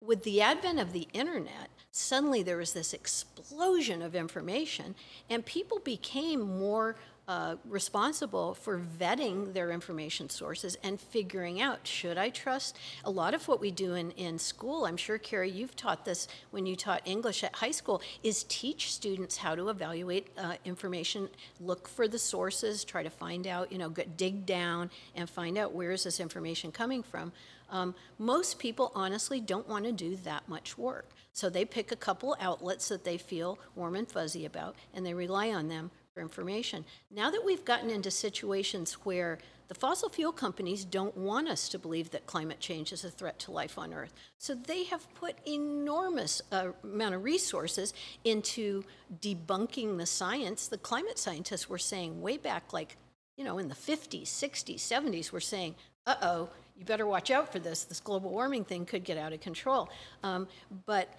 with 0.02 0.24
the 0.24 0.42
advent 0.42 0.80
of 0.80 0.94
the 0.94 1.08
internet, 1.14 1.70
suddenly 1.92 2.44
there 2.44 2.58
was 2.58 2.74
this 2.74 2.94
explosion 2.94 4.02
of 4.02 4.16
information, 4.16 4.96
and 5.30 5.46
people 5.46 5.80
became 5.80 6.42
more 6.42 6.96
uh, 7.30 7.56
responsible 7.64 8.56
for 8.56 8.82
vetting 9.00 9.54
their 9.54 9.70
information 9.70 10.28
sources 10.32 10.76
and 10.82 11.00
figuring 11.00 11.62
out 11.62 11.86
should 11.86 12.18
I 12.18 12.32
trust? 12.32 12.76
A 13.06 13.12
lot 13.12 13.36
of 13.36 13.48
what 13.48 13.62
we 13.62 13.70
do 13.70 13.94
in, 13.94 14.10
in 14.12 14.40
school, 14.40 14.86
I'm 14.86 14.98
sure, 14.98 15.20
Carrie, 15.20 15.52
you've 15.52 15.76
taught 15.76 16.06
this 16.06 16.28
when 16.50 16.66
you 16.66 16.76
taught 16.76 17.04
English 17.06 17.44
at 17.44 17.56
high 17.56 17.70
school, 17.70 18.02
is 18.24 18.46
teach 18.50 18.92
students 18.92 19.38
how 19.38 19.54
to 19.54 19.70
evaluate 19.70 20.30
uh, 20.40 20.56
information, 20.66 21.30
look 21.62 21.88
for 21.88 22.08
the 22.08 22.18
sources, 22.18 22.84
try 22.84 23.04
to 23.04 23.12
find 23.12 23.46
out, 23.46 23.72
you 23.72 23.78
know, 23.78 23.90
dig 23.90 24.48
down 24.48 24.90
and 25.16 25.30
find 25.30 25.56
out 25.56 25.72
where 25.72 25.92
is 25.92 26.06
this 26.06 26.20
information 26.20 26.72
coming 26.72 27.04
from. 27.04 27.32
Um, 27.70 27.94
most 28.18 28.58
people 28.58 28.92
honestly 28.96 29.40
don't 29.40 29.70
want 29.70 29.86
to 29.86 29.92
do 29.92 30.16
that 30.24 30.50
much 30.50 30.80
work. 30.80 31.12
So 31.34 31.48
they 31.48 31.64
pick 31.64 31.92
a 31.92 31.96
couple 31.96 32.36
outlets 32.40 32.90
that 32.90 33.04
they 33.04 33.20
feel 33.20 33.60
warm 33.76 33.96
and 33.96 34.10
fuzzy 34.10 34.46
about, 34.46 34.76
and 34.96 35.06
they 35.06 35.14
rely 35.14 35.52
on 35.52 35.68
them 35.68 35.92
for 36.14 36.22
information. 36.22 36.86
Now 37.12 37.30
that 37.32 37.44
we've 37.46 37.66
gotten 37.66 37.90
into 37.90 38.12
situations 38.12 38.94
where 39.04 39.40
the 39.68 39.76
fossil 39.76 40.10
fuel 40.10 40.32
companies 40.32 40.84
don't 40.84 41.16
want 41.16 41.48
us 41.48 41.70
to 41.70 41.78
believe 41.80 42.10
that 42.10 42.26
climate 42.26 42.60
change 42.60 42.92
is 42.92 43.04
a 43.04 43.12
threat 43.12 43.38
to 43.40 43.52
life 43.52 43.78
on 43.78 43.94
Earth, 43.94 44.14
so 44.40 44.56
they 44.56 44.86
have 44.86 45.14
put 45.14 45.36
enormous 45.48 46.42
uh, 46.52 46.70
amount 46.84 47.14
of 47.14 47.24
resources 47.24 47.94
into 48.24 48.84
debunking 49.22 49.98
the 49.98 50.08
science. 50.08 50.68
The 50.68 50.80
climate 50.80 51.20
scientists 51.20 51.70
were 51.70 51.78
saying 51.78 52.20
way 52.20 52.38
back, 52.38 52.74
like 52.74 52.98
you 53.38 53.46
know, 53.46 53.58
in 53.58 53.70
the 53.70 53.76
50s, 53.76 54.24
60s, 54.24 54.80
70s, 54.80 55.32
we're 55.32 55.40
saying, 55.40 55.76
uh 56.06 56.16
oh, 56.22 56.50
you 56.78 56.84
better 56.84 57.06
watch 57.06 57.32
out 57.32 57.52
for 57.52 57.60
this. 57.60 57.86
This 57.86 58.02
global 58.02 58.32
warming 58.32 58.66
thing 58.66 58.86
could 58.86 59.06
get 59.06 59.18
out 59.18 59.32
of 59.32 59.40
control. 59.40 59.90
Um, 60.24 60.48
but 60.86 61.14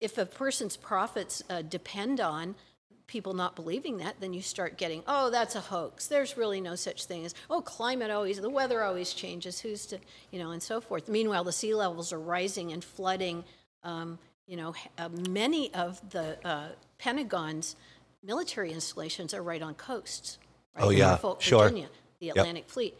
if 0.00 0.16
a 0.16 0.24
person's 0.24 0.76
profits 0.76 1.42
uh, 1.50 1.62
depend 1.62 2.20
on 2.20 2.54
people 3.06 3.34
not 3.34 3.54
believing 3.54 3.98
that, 3.98 4.16
then 4.20 4.32
you 4.32 4.42
start 4.42 4.78
getting, 4.78 5.02
oh, 5.06 5.30
that's 5.30 5.54
a 5.54 5.60
hoax. 5.60 6.06
There's 6.06 6.36
really 6.36 6.60
no 6.60 6.74
such 6.74 7.04
thing 7.04 7.24
as, 7.24 7.34
oh, 7.50 7.60
climate 7.60 8.10
always, 8.10 8.40
the 8.40 8.50
weather 8.50 8.82
always 8.82 9.12
changes. 9.12 9.60
Who's 9.60 9.86
to, 9.86 9.98
you 10.30 10.38
know, 10.38 10.50
and 10.50 10.62
so 10.62 10.80
forth. 10.80 11.08
Meanwhile, 11.08 11.44
the 11.44 11.52
sea 11.52 11.74
levels 11.74 12.12
are 12.12 12.20
rising 12.20 12.72
and 12.72 12.82
flooding. 12.82 13.44
Um, 13.82 14.18
you 14.46 14.56
know, 14.56 14.74
uh, 14.98 15.08
many 15.28 15.72
of 15.74 16.00
the 16.10 16.38
uh, 16.46 16.68
Pentagon's 16.98 17.76
military 18.22 18.72
installations 18.72 19.34
are 19.34 19.42
right 19.42 19.62
on 19.62 19.74
coasts. 19.74 20.38
Right? 20.74 20.84
Oh, 20.84 20.90
yeah, 20.90 21.08
Norfolk, 21.10 21.40
sure. 21.40 21.64
Virginia, 21.64 21.88
the 22.20 22.30
Atlantic 22.30 22.68
Fleet 22.68 22.96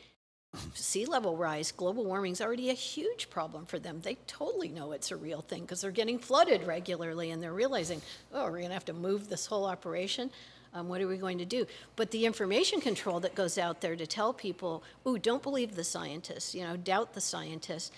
sea 0.75 1.07
level 1.07 1.37
rise, 1.37 1.73
global 1.73 2.05
warming 2.05 2.33
is 2.33 2.41
already 2.41 2.71
a 2.71 2.75
huge 2.75 3.31
problem 3.31 3.67
for 3.67 3.79
them. 3.79 4.01
They 4.03 4.17
totally 4.27 4.69
know 4.69 4.93
it's 4.93 5.11
a 5.11 5.17
real 5.17 5.43
thing 5.43 5.63
because 5.63 5.81
they're 5.81 5.91
getting 5.91 6.19
flooded 6.19 6.67
regularly 6.67 7.31
and 7.31 7.43
they're 7.43 7.53
realizing, 7.53 8.03
oh, 8.33 8.45
we're 8.45 8.59
going 8.59 8.69
to 8.69 8.75
have 8.75 8.85
to 8.87 8.93
move 8.93 9.29
this 9.29 9.47
whole 9.47 9.67
operation. 9.67 10.31
Um, 10.75 10.89
what 10.89 11.01
are 11.01 11.07
we 11.07 11.17
going 11.17 11.39
to 11.39 11.45
do? 11.45 11.67
But 11.95 12.11
the 12.11 12.27
information 12.27 12.81
control 12.81 13.21
that 13.21 13.35
goes 13.35 13.59
out 13.59 13.81
there 13.81 13.95
to 13.95 14.07
tell 14.07 14.33
people, 14.33 14.83
oh, 15.07 15.17
don't 15.17 15.43
believe 15.43 15.77
the 15.77 15.85
scientists, 15.85 16.55
you 16.55 16.65
know, 16.65 16.77
doubt 16.77 17.15
the 17.15 17.21
scientists. 17.21 17.93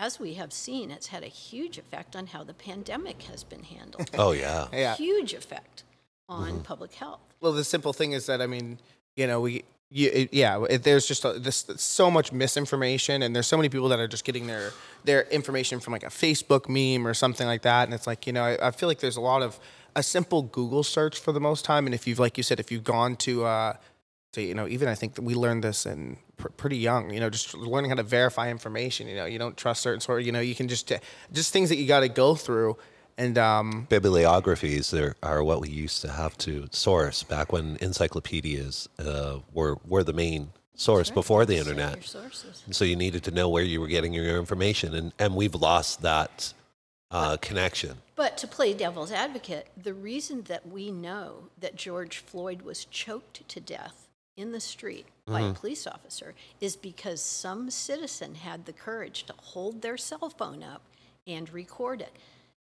As 0.00 0.20
we 0.20 0.34
have 0.34 0.52
seen, 0.52 0.90
it's 0.90 1.08
had 1.08 1.22
a 1.24 1.28
huge 1.28 1.78
effect 1.78 2.14
on 2.14 2.28
how 2.28 2.44
the 2.44 2.54
pandemic 2.54 3.22
has 3.22 3.42
been 3.44 3.64
handled. 3.64 4.10
Oh 4.14 4.32
yeah. 4.32 4.66
Yeah. 4.72 4.94
Huge 4.94 5.34
effect 5.34 5.84
on 6.28 6.60
public 6.62 6.94
health. 6.94 7.20
Well, 7.40 7.52
the 7.52 7.64
simple 7.64 7.92
thing 7.92 8.12
is 8.12 8.26
that 8.26 8.40
I 8.40 8.46
mean, 8.46 8.78
you 9.16 9.26
know, 9.26 9.40
we 9.40 9.64
yeah, 9.90 10.64
it, 10.68 10.82
there's 10.82 11.06
just 11.06 11.24
a, 11.24 11.38
this 11.38 11.64
so 11.76 12.10
much 12.10 12.32
misinformation, 12.32 13.22
and 13.22 13.34
there's 13.34 13.46
so 13.46 13.56
many 13.56 13.68
people 13.68 13.88
that 13.88 13.98
are 13.98 14.08
just 14.08 14.24
getting 14.24 14.46
their 14.46 14.72
their 15.04 15.22
information 15.30 15.80
from 15.80 15.92
like 15.92 16.02
a 16.02 16.08
Facebook 16.08 16.68
meme 16.68 17.06
or 17.06 17.14
something 17.14 17.46
like 17.46 17.62
that, 17.62 17.84
and 17.84 17.94
it's 17.94 18.06
like 18.06 18.26
you 18.26 18.32
know, 18.32 18.42
I, 18.42 18.68
I 18.68 18.70
feel 18.70 18.88
like 18.88 19.00
there's 19.00 19.16
a 19.16 19.22
lot 19.22 19.42
of 19.42 19.58
a 19.96 20.02
simple 20.02 20.42
Google 20.42 20.82
search 20.82 21.18
for 21.18 21.32
the 21.32 21.40
most 21.40 21.64
time, 21.64 21.86
and 21.86 21.94
if 21.94 22.06
you've 22.06 22.18
like 22.18 22.36
you 22.36 22.42
said, 22.42 22.60
if 22.60 22.70
you've 22.70 22.84
gone 22.84 23.16
to 23.16 23.44
uh, 23.44 23.76
to 24.32 24.42
you 24.42 24.54
know, 24.54 24.68
even 24.68 24.88
I 24.88 24.94
think 24.94 25.14
that 25.14 25.22
we 25.22 25.34
learned 25.34 25.64
this 25.64 25.86
in 25.86 26.18
pr- 26.36 26.48
pretty 26.48 26.76
young, 26.76 27.10
you 27.12 27.20
know, 27.20 27.30
just 27.30 27.54
learning 27.54 27.90
how 27.90 27.96
to 27.96 28.02
verify 28.02 28.50
information. 28.50 29.08
You 29.08 29.16
know, 29.16 29.24
you 29.24 29.38
don't 29.38 29.56
trust 29.56 29.82
certain 29.82 30.00
sort. 30.00 30.24
You 30.24 30.32
know, 30.32 30.40
you 30.40 30.54
can 30.54 30.68
just 30.68 30.92
just 31.32 31.52
things 31.52 31.70
that 31.70 31.76
you 31.76 31.86
got 31.86 32.00
to 32.00 32.08
go 32.08 32.34
through. 32.34 32.76
And 33.18 33.36
um, 33.36 33.86
bibliographies 33.90 34.94
are, 34.94 35.16
are 35.24 35.42
what 35.42 35.60
we 35.60 35.68
used 35.68 36.00
to 36.02 36.08
have 36.12 36.38
to 36.38 36.68
source 36.70 37.24
back 37.24 37.52
when 37.52 37.76
encyclopedias 37.80 38.88
uh, 39.00 39.40
were 39.52 39.76
were 39.86 40.04
the 40.04 40.12
main 40.12 40.50
source 40.76 41.10
Right. 41.10 41.14
before 41.16 41.44
the 41.44 41.56
internet. 41.56 42.14
And 42.66 42.76
so 42.76 42.84
you 42.84 42.94
needed 42.94 43.24
to 43.24 43.32
know 43.32 43.48
where 43.48 43.64
you 43.64 43.80
were 43.80 43.88
getting 43.88 44.14
your 44.14 44.38
information, 44.38 44.94
and 44.94 45.12
and 45.18 45.34
we've 45.34 45.56
lost 45.56 46.02
that 46.02 46.54
uh, 47.10 47.36
connection. 47.38 47.96
But 48.14 48.38
to 48.38 48.46
play 48.46 48.72
devil's 48.72 49.10
advocate, 49.10 49.66
the 49.76 49.94
reason 49.94 50.42
that 50.42 50.68
we 50.68 50.92
know 50.92 51.48
that 51.58 51.74
George 51.74 52.18
Floyd 52.18 52.62
was 52.62 52.84
choked 52.84 53.48
to 53.48 53.60
death 53.60 54.06
in 54.36 54.52
the 54.52 54.60
street 54.60 55.06
by 55.26 55.40
a 55.40 55.52
police 55.52 55.86
officer 55.88 56.34
is 56.60 56.76
because 56.76 57.20
some 57.20 57.70
citizen 57.70 58.36
had 58.36 58.64
the 58.64 58.72
courage 58.72 59.24
to 59.24 59.34
hold 59.36 59.82
their 59.82 59.96
cell 59.96 60.30
phone 60.30 60.62
up 60.62 60.82
and 61.26 61.52
record 61.52 62.00
it. 62.00 62.12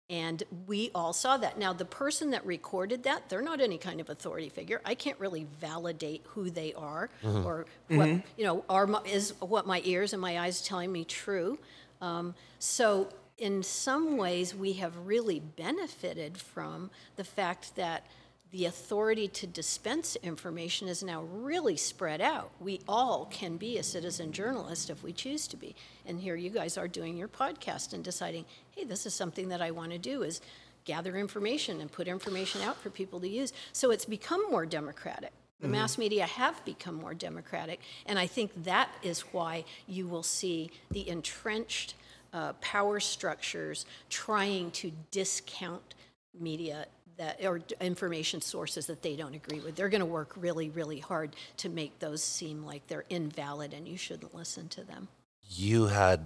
And 0.09 0.41
we 0.65 0.89
all 0.95 1.13
saw 1.13 1.37
that. 1.37 1.59
Now, 1.59 1.71
the 1.71 1.85
person 1.85 2.31
that 2.31 2.43
recorded 2.43 3.03
that, 3.03 3.29
they're 3.29 3.43
not 3.43 3.61
any 3.61 3.77
kind 3.77 4.01
of 4.01 4.09
authority 4.09 4.49
figure. 4.49 4.81
I 4.83 4.95
can't 4.95 5.19
really 5.19 5.45
validate 5.59 6.23
who 6.29 6.49
they 6.49 6.73
are 6.73 7.11
or 7.23 7.67
what, 7.89 8.09
you 8.35 8.43
know, 8.43 8.65
are 8.67 8.87
my, 8.87 9.01
is 9.03 9.33
what 9.39 9.67
my 9.67 9.81
ears 9.85 10.13
and 10.13 10.21
my 10.21 10.39
eyes 10.39 10.61
telling 10.63 10.91
me 10.91 11.05
true. 11.05 11.59
Um, 12.01 12.33
so, 12.57 13.09
in 13.37 13.63
some 13.63 14.17
ways, 14.17 14.53
we 14.53 14.73
have 14.73 14.97
really 14.97 15.39
benefited 15.39 16.37
from 16.37 16.89
the 17.15 17.23
fact 17.23 17.75
that 17.75 18.05
the 18.51 18.65
authority 18.65 19.27
to 19.27 19.47
dispense 19.47 20.15
information 20.23 20.87
is 20.87 21.03
now 21.03 21.21
really 21.23 21.77
spread 21.77 22.19
out. 22.19 22.51
We 22.59 22.81
all 22.87 23.25
can 23.25 23.57
be 23.57 23.77
a 23.77 23.83
citizen 23.83 24.31
journalist 24.31 24.89
if 24.89 25.03
we 25.03 25.13
choose 25.13 25.47
to 25.49 25.57
be. 25.57 25.75
And 26.05 26.19
here 26.19 26.35
you 26.35 26.49
guys 26.49 26.77
are 26.77 26.87
doing 26.87 27.15
your 27.15 27.27
podcast 27.27 27.93
and 27.93 28.03
deciding, 28.03 28.45
hey, 28.75 28.85
this 28.85 29.05
is 29.05 29.13
something 29.13 29.49
that 29.49 29.61
I 29.61 29.69
want 29.71 29.91
to 29.91 29.99
do 29.99 30.23
is 30.23 30.41
gather 30.85 31.15
information 31.17 31.81
and 31.81 31.91
put 31.91 32.07
information 32.07 32.61
out 32.61 32.77
for 32.77 32.89
people 32.89 33.19
to 33.19 33.29
use. 33.29 33.53
So 33.71 33.91
it's 33.91 34.05
become 34.05 34.49
more 34.49 34.65
democratic. 34.65 35.31
The 35.61 35.67
mass 35.67 35.97
media 35.97 36.25
have 36.25 36.63
become 36.63 36.95
more 36.95 37.13
democratic, 37.13 37.81
and 38.05 38.17
I 38.17 38.27
think 38.27 38.63
that 38.63 38.89
is 39.03 39.21
why 39.33 39.65
you 39.87 40.07
will 40.07 40.23
see 40.23 40.71
the 40.89 41.09
entrenched 41.09 41.95
uh, 42.31 42.53
power 42.61 43.01
structures 43.01 43.85
trying 44.09 44.71
to 44.71 44.93
discount 45.11 45.95
media 46.39 46.85
that 47.19 47.45
or 47.45 47.61
information 47.79 48.41
sources 48.41 48.87
that 48.87 49.03
they 49.03 49.15
don't 49.15 49.35
agree 49.35 49.59
with. 49.59 49.75
They're 49.75 49.89
going 49.89 49.99
to 49.99 50.05
work 50.05 50.33
really, 50.35 50.69
really 50.69 50.99
hard 50.99 51.35
to 51.57 51.69
make 51.69 51.99
those 51.99 52.23
seem 52.23 52.65
like 52.65 52.87
they're 52.87 53.05
invalid 53.09 53.73
and 53.73 53.87
you 53.87 53.97
shouldn't 53.97 54.33
listen 54.33 54.67
to 54.69 54.83
them. 54.83 55.07
You 55.47 55.85
had 55.85 56.25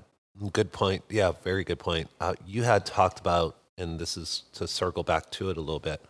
good 0.52 0.72
point. 0.72 1.04
Yeah, 1.10 1.34
very 1.44 1.64
good 1.64 1.80
point. 1.80 2.10
Uh, 2.20 2.36
you 2.46 2.64
had 2.64 2.86
talked 2.86 3.20
about, 3.20 3.58
and 3.78 4.00
this 4.00 4.18
is 4.18 4.44
to 4.54 4.68
circle 4.68 5.04
back 5.04 5.30
to 5.32 5.50
it 5.50 5.58
a 5.58 5.62
little 5.62 5.80
bit, 5.80 6.02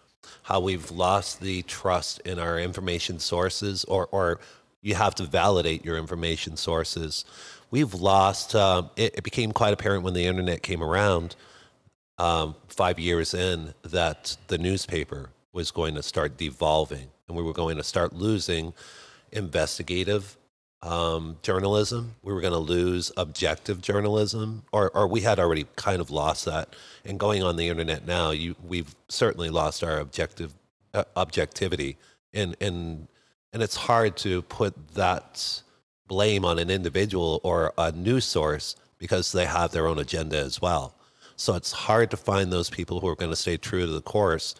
how 0.43 0.60
we've 0.60 0.89
lost 0.91 1.41
the 1.41 1.62
trust 1.63 2.19
in 2.19 2.39
our 2.39 2.60
information 2.60 3.19
sources, 3.19 3.84
or 3.86 4.08
or 4.12 4.39
you 4.82 4.96
have 4.96 5.15
to 5.15 5.24
validate 5.24 5.84
your 5.86 5.98
information 5.98 6.58
sources. 6.58 7.26
We've 7.72 7.93
lost. 7.93 8.56
Um, 8.56 8.89
it, 8.96 9.15
it 9.15 9.24
became 9.24 9.52
quite 9.52 9.74
apparent 9.74 10.04
when 10.04 10.13
the 10.13 10.26
internet 10.26 10.62
came 10.63 10.84
around, 10.84 11.36
um, 12.23 12.55
five 12.69 12.99
years 12.99 13.33
in, 13.33 13.73
that 13.83 14.38
the 14.47 14.57
newspaper 14.57 15.29
was 15.51 15.71
going 15.71 15.95
to 15.95 16.01
start 16.03 16.38
devolving, 16.38 17.09
and 17.27 17.36
we 17.36 17.43
were 17.43 17.53
going 17.53 17.75
to 17.75 17.83
start 17.83 18.13
losing 18.13 18.73
investigative 19.33 20.38
um, 20.81 21.38
journalism. 21.41 22.15
We 22.23 22.31
were 22.31 22.39
going 22.39 22.53
to 22.53 22.59
lose 22.59 23.12
objective 23.17 23.81
journalism, 23.81 24.63
or, 24.71 24.89
or 24.91 25.05
we 25.05 25.21
had 25.21 25.38
already 25.38 25.65
kind 25.75 25.99
of 25.99 26.12
lost 26.12 26.45
that. 26.45 26.75
And 27.03 27.19
going 27.19 27.43
on 27.43 27.57
the 27.57 27.67
internet 27.67 28.07
now, 28.07 28.31
you, 28.31 28.55
we've 28.65 28.95
certainly 29.09 29.49
lost 29.49 29.83
our 29.83 29.99
objective 29.99 30.53
uh, 30.93 31.03
objectivity, 31.17 31.97
and 32.33 32.55
and 32.62 33.07
and 33.51 33.62
it's 33.62 33.75
hard 33.75 34.15
to 34.17 34.43
put 34.43 34.73
that 34.95 35.62
blame 36.07 36.45
on 36.45 36.57
an 36.57 36.69
individual 36.69 37.41
or 37.43 37.73
a 37.77 37.91
news 37.91 38.25
source 38.25 38.75
because 38.97 39.33
they 39.33 39.45
have 39.45 39.71
their 39.71 39.88
own 39.88 39.99
agenda 39.99 40.38
as 40.38 40.62
well. 40.62 40.95
So 41.36 41.56
it's 41.56 41.72
hard 41.72 42.12
to 42.12 42.17
find 42.17 42.52
those 42.52 42.69
people 42.69 43.00
who 43.00 43.08
are 43.08 43.15
going 43.15 43.32
to 43.32 43.36
stay 43.36 43.58
true 43.58 43.86
to 43.86 43.91
the 43.91 44.02
course. 44.02 44.56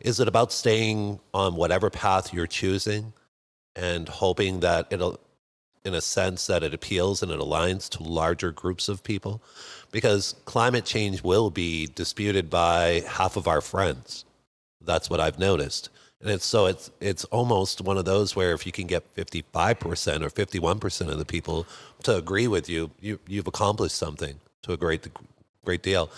Is 0.00 0.20
it 0.20 0.28
about 0.28 0.52
staying 0.52 1.20
on 1.34 1.56
whatever 1.56 1.90
path 1.90 2.32
you're 2.32 2.46
choosing 2.46 3.12
and 3.74 4.08
hoping 4.08 4.60
that 4.60 4.86
it'll 4.90 5.20
in 5.84 5.94
a 5.94 6.00
sense 6.00 6.46
that 6.48 6.62
it 6.62 6.74
appeals 6.74 7.22
and 7.22 7.32
it 7.32 7.38
aligns 7.40 7.88
to 7.90 8.02
larger 8.02 8.52
groups 8.52 8.88
of 8.88 9.02
people? 9.02 9.42
Because 9.90 10.34
climate 10.44 10.84
change 10.84 11.22
will 11.22 11.50
be 11.50 11.86
disputed 11.86 12.50
by 12.50 13.02
half 13.08 13.36
of 13.36 13.48
our 13.48 13.60
friends. 13.60 14.24
That's 14.80 15.10
what 15.10 15.20
i've 15.20 15.38
noticed. 15.38 15.90
And 16.20 16.30
it's 16.30 16.44
so 16.44 16.66
it's 16.66 16.90
it's 17.00 17.24
almost 17.26 17.80
one 17.80 17.96
of 17.96 18.04
those 18.04 18.34
where 18.34 18.52
if 18.52 18.66
you 18.66 18.72
can 18.72 18.86
get 18.86 19.14
55% 19.14 20.22
or 20.22 20.30
51% 20.30 21.08
of 21.08 21.18
the 21.18 21.24
people 21.24 21.66
to 22.02 22.16
agree 22.16 22.48
with 22.48 22.68
you, 22.68 22.90
you 23.00 23.20
you've 23.28 23.46
accomplished 23.46 23.96
something 23.96 24.40
to 24.62 24.72
a 24.72 24.76
great 24.76 25.06
great 25.64 25.82
deal. 25.82 26.10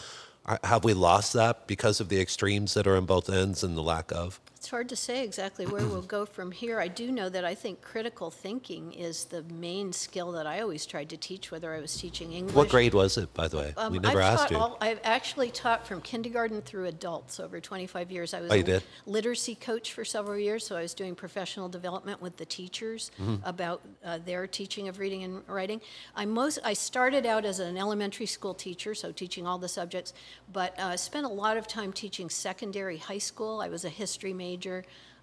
Have 0.65 0.85
we 0.85 0.95
lost 0.95 1.33
that 1.35 1.67
because 1.67 2.01
of 2.01 2.09
the 2.09 2.21
extremes 2.21 2.75
that 2.75 2.87
are 2.87 2.97
in 2.97 3.07
both 3.07 3.29
ends 3.31 3.63
and 3.63 3.77
the 3.77 3.83
lack 3.83 4.11
of 4.11 4.41
It's 4.61 4.69
hard 4.69 4.91
to 4.91 4.97
say 4.97 5.25
exactly 5.25 5.65
where 5.65 5.87
we'll 5.87 6.03
go 6.03 6.27
from 6.27 6.53
here. 6.53 6.79
I 6.81 6.87
do 6.89 7.11
know 7.11 7.31
that 7.31 7.47
I 7.47 7.55
think 7.55 7.81
critical 7.81 8.31
thinking 8.31 8.93
is 8.93 9.25
the 9.25 9.43
main 9.45 9.91
skill 9.91 10.33
that 10.33 10.47
I 10.47 10.61
always 10.61 10.85
tried 10.85 11.09
to 11.09 11.17
teach, 11.17 11.51
whether 11.51 11.73
I 11.73 11.81
was 11.81 11.97
teaching 11.97 12.35
English. 12.35 12.55
what 12.55 12.69
grade 12.69 12.93
was 12.93 13.17
it 13.17 13.33
by 13.33 13.49
the 13.49 13.57
way 13.57 13.73
Um, 13.79 13.91
we 13.95 13.99
never 14.01 14.21
I've 14.21 14.39
asked 14.39 14.51
you 14.51 14.59
all- 14.59 14.77
I've 14.79 15.01
actually 15.03 15.51
taught 15.51 15.87
from 15.87 16.03
kindergarten 16.03 16.61
through 16.61 16.85
adults 16.89 17.41
over 17.41 17.59
25 17.59 18.11
years. 18.13 18.35
I 18.35 18.43
was 18.43 18.51
Oh, 18.53 18.55
a 18.57 18.63
did? 18.63 18.83
literacy 19.07 19.55
coach 19.55 19.95
for 19.95 20.05
several 20.05 20.37
years, 20.39 20.67
so 20.67 20.77
I 20.77 20.83
was 20.83 20.93
doing 20.93 21.15
professional 21.15 21.71
development 21.71 22.21
with 22.21 22.37
the 22.37 22.45
teachers 22.45 23.11
Mm-hmm. 23.19 23.37
about 23.49 23.81
uh, 24.05 24.19
their 24.19 24.47
teaching 24.47 24.89
of 24.89 24.99
reading 24.99 25.25
and 25.25 25.43
writing. 25.49 25.81
I 26.15 26.27
most 26.27 26.59
I 26.63 26.75
started 26.75 27.25
out 27.25 27.47
as 27.47 27.61
an 27.61 27.79
elementary 27.79 28.27
school 28.27 28.53
teacher, 28.53 28.95
so 28.95 29.11
teaching 29.11 29.47
all 29.47 29.57
the 29.57 29.69
subjects, 29.69 30.13
but 30.53 30.79
uh, 30.79 30.99
spent 30.99 31.25
a 31.25 31.31
lot 31.31 31.57
of 31.57 31.67
time 31.67 31.95
teaching 31.95 32.29
secondary 32.29 32.99
high 32.99 33.17
school. 33.31 33.63
I 33.63 33.71
was 33.71 33.87
a 33.87 33.89
history 33.89 34.35
major. 34.35 34.50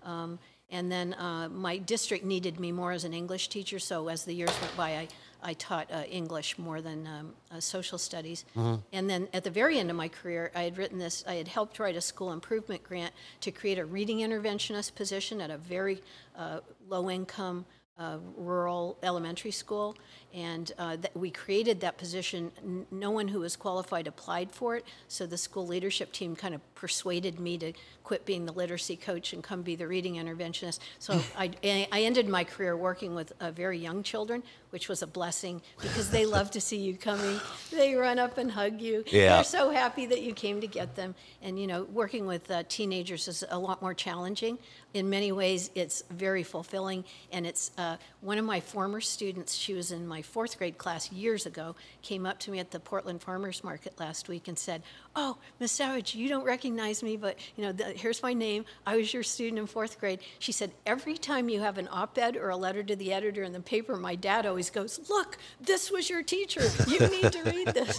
Um, 0.03 0.39
and 0.69 0.91
then 0.91 1.13
uh, 1.13 1.47
my 1.49 1.77
district 1.77 2.25
needed 2.25 2.59
me 2.59 2.71
more 2.71 2.91
as 2.91 3.05
an 3.05 3.13
English 3.13 3.47
teacher, 3.47 3.79
so 3.79 4.09
as 4.09 4.25
the 4.25 4.33
years 4.33 4.51
went 4.61 4.75
by, 4.75 4.89
I, 4.97 5.07
I 5.41 5.53
taught 5.53 5.89
uh, 5.91 6.03
English 6.09 6.57
more 6.57 6.81
than 6.81 7.07
um, 7.07 7.33
uh, 7.51 7.59
social 7.61 7.97
studies. 7.97 8.43
And 8.91 9.09
then 9.09 9.29
at 9.33 9.45
the 9.45 9.49
very 9.49 9.79
end 9.79 9.89
of 9.89 9.95
my 9.95 10.09
career, 10.09 10.51
I 10.53 10.63
had 10.63 10.77
written 10.77 10.99
this, 10.99 11.23
I 11.25 11.35
had 11.35 11.47
helped 11.47 11.79
write 11.79 11.95
a 11.95 12.01
school 12.01 12.33
improvement 12.33 12.83
grant 12.83 13.13
to 13.41 13.51
create 13.51 13.79
a 13.79 13.85
reading 13.85 14.19
interventionist 14.19 14.95
position 14.95 15.39
at 15.39 15.49
a 15.51 15.57
very 15.57 16.03
uh, 16.35 16.59
low 16.89 17.09
income 17.09 17.65
uh, 17.97 18.17
rural 18.35 18.97
elementary 19.03 19.51
school. 19.51 19.95
And 20.33 20.71
uh, 20.77 20.97
that 20.97 21.15
we 21.15 21.31
created 21.31 21.79
that 21.81 21.97
position. 21.97 22.51
N- 22.63 22.85
no 22.91 23.11
one 23.11 23.27
who 23.27 23.39
was 23.39 23.55
qualified 23.55 24.07
applied 24.07 24.51
for 24.51 24.75
it. 24.75 24.85
So 25.07 25.25
the 25.25 25.37
school 25.37 25.65
leadership 25.65 26.11
team 26.11 26.35
kind 26.35 26.53
of 26.53 26.61
persuaded 26.75 27.39
me 27.39 27.57
to 27.57 27.73
quit 28.03 28.25
being 28.25 28.45
the 28.45 28.53
literacy 28.53 28.95
coach 28.95 29.33
and 29.33 29.43
come 29.43 29.63
be 29.63 29.75
the 29.75 29.85
reading 29.87 30.15
interventionist. 30.15 30.79
So 30.99 31.19
I, 31.37 31.51
I 31.91 32.01
ended 32.03 32.29
my 32.29 32.45
career 32.45 32.77
working 32.77 33.15
with 33.15 33.33
uh, 33.41 33.51
very 33.51 33.77
young 33.77 34.01
children, 34.01 34.43
which 34.69 34.87
was 34.87 35.01
a 35.01 35.07
blessing 35.07 35.61
because 35.81 36.09
they 36.09 36.25
love 36.25 36.49
to 36.51 36.61
see 36.61 36.77
you 36.77 36.95
coming. 36.95 37.39
They 37.69 37.95
run 37.95 38.17
up 38.17 38.37
and 38.37 38.49
hug 38.49 38.79
you. 38.79 39.03
Yeah. 39.07 39.35
They're 39.35 39.43
so 39.43 39.71
happy 39.71 40.05
that 40.05 40.21
you 40.21 40.33
came 40.33 40.61
to 40.61 40.67
get 40.67 40.95
them. 40.95 41.15
And, 41.41 41.59
you 41.59 41.67
know, 41.67 41.83
working 41.83 42.25
with 42.27 42.49
uh, 42.49 42.63
teenagers 42.69 43.27
is 43.27 43.43
a 43.49 43.59
lot 43.59 43.81
more 43.81 43.93
challenging. 43.93 44.57
In 44.93 45.09
many 45.09 45.33
ways, 45.33 45.69
it's 45.75 46.03
very 46.09 46.43
fulfilling. 46.43 47.03
And 47.33 47.45
it's 47.45 47.71
uh, 47.77 47.97
one 48.21 48.37
of 48.37 48.45
my 48.45 48.61
former 48.61 49.01
students, 49.01 49.53
she 49.53 49.73
was 49.73 49.91
in 49.91 50.07
my 50.07 50.16
fourth 50.21 50.58
grade 50.58 50.77
class 50.77 51.12
years 51.12 51.45
ago, 51.45 51.75
came 52.01 52.25
up 52.25 52.39
to 52.39 52.51
me 52.51 52.60
at 52.60 52.71
the 52.71 52.80
Portland 52.80 53.21
Farmers 53.21 53.63
Market 53.63 53.99
last 53.99 54.30
week 54.30 54.47
and 54.47 54.58
said, 54.58 54.84
Oh, 55.15 55.38
Miss 55.60 55.71
Savage, 55.71 56.15
you 56.15 56.30
don't 56.30 56.43
recognize 56.43 57.01
me, 57.03 57.17
but, 57.17 57.38
you 57.56 57.63
know, 57.63 57.71
the, 57.71 57.86
here's 57.86 58.21
my 58.21 58.34
name. 58.34 58.65
I 58.86 58.97
was 58.97 59.13
your 59.13 59.23
student 59.23 59.60
in 59.60 59.67
fourth 59.67 59.99
grade. 59.99 60.19
She 60.39 60.51
said, 60.51 60.71
Every 60.86 61.17
time 61.17 61.49
you 61.49 61.60
have 61.60 61.77
an 61.77 61.88
op 61.91 62.17
ed 62.17 62.38
or 62.38 62.49
a 62.49 62.58
letter 62.58 62.84
to 62.84 62.95
the 62.95 63.13
editor 63.13 63.43
in 63.43 63.53
the 63.53 63.60
paper, 63.60 63.97
my 63.97 64.15
dad 64.15 64.45
always 64.45 64.69
goes, 64.69 64.99
Look, 65.10 65.38
this 65.62 65.91
was 65.91 66.10
your 66.10 66.23
teacher. 66.23 66.63
You 66.88 66.99
need 66.99 67.32
to 67.32 67.43
read 67.43 67.67
this. 67.67 67.97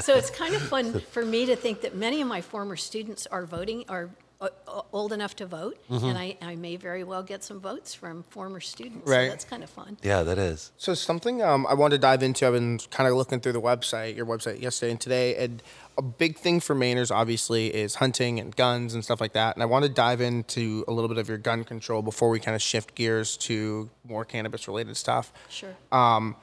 so 0.04 0.14
it's 0.14 0.30
kind 0.30 0.54
of 0.54 0.62
fun 0.62 1.00
for 1.00 1.24
me 1.24 1.46
to 1.46 1.56
think 1.56 1.80
that 1.82 1.94
many 1.94 2.20
of 2.20 2.28
my 2.28 2.40
former 2.40 2.76
students 2.76 3.26
are 3.26 3.44
voting, 3.46 3.84
are 3.88 4.10
o- 4.40 4.48
o- 4.68 4.86
old 4.92 5.12
enough 5.12 5.34
to 5.36 5.46
vote, 5.46 5.78
and 5.88 6.16
I, 6.18 6.36
I 6.42 6.56
may 6.56 6.76
very 6.76 7.04
well 7.04 7.22
get 7.22 7.42
some 7.42 7.60
votes 7.60 7.94
from 7.94 8.22
former 8.24 8.60
students. 8.60 9.08
Right. 9.08 9.26
So 9.26 9.30
that's 9.30 9.44
kind 9.44 9.62
of 9.62 9.70
fun. 9.70 9.96
Yeah, 10.02 10.22
that 10.22 10.38
is. 10.38 10.72
So 10.76 10.94
something 10.94 11.42
um, 11.42 11.66
I 11.66 11.74
wanted 11.74 11.96
to 11.96 12.00
dive 12.02 12.22
into. 12.22 12.46
I've 12.46 12.52
been 12.52 12.78
kind 12.90 13.08
of 13.08 13.16
looking 13.16 13.40
through 13.40 13.52
the 13.52 13.60
website, 13.60 14.16
your 14.16 14.26
website 14.26 14.60
yesterday 14.60 14.90
and 14.92 15.00
today, 15.00 15.36
and 15.36 15.62
a 15.98 16.02
big 16.02 16.36
thing 16.36 16.60
for 16.60 16.74
Mainers 16.76 17.10
obviously 17.10 17.74
is 17.74 17.94
hunting 17.96 18.38
and 18.38 18.54
guns 18.54 18.92
and 18.92 19.02
stuff 19.02 19.20
like 19.20 19.32
that. 19.32 19.56
And 19.56 19.62
I 19.62 19.66
want 19.66 19.84
to 19.84 19.88
dive 19.88 20.20
into 20.20 20.84
a 20.86 20.92
little 20.92 21.08
bit 21.08 21.16
of 21.16 21.28
your 21.28 21.38
gun 21.38 21.64
control 21.64 22.02
before 22.02 22.28
we 22.28 22.38
kind 22.38 22.54
of 22.54 22.60
shift 22.60 22.94
gears 22.94 23.36
to 23.38 23.88
more 24.06 24.24
cannabis 24.24 24.68
related 24.68 24.96
stuff. 24.96 25.32
Sure. 25.48 25.74
Um, 25.90 26.36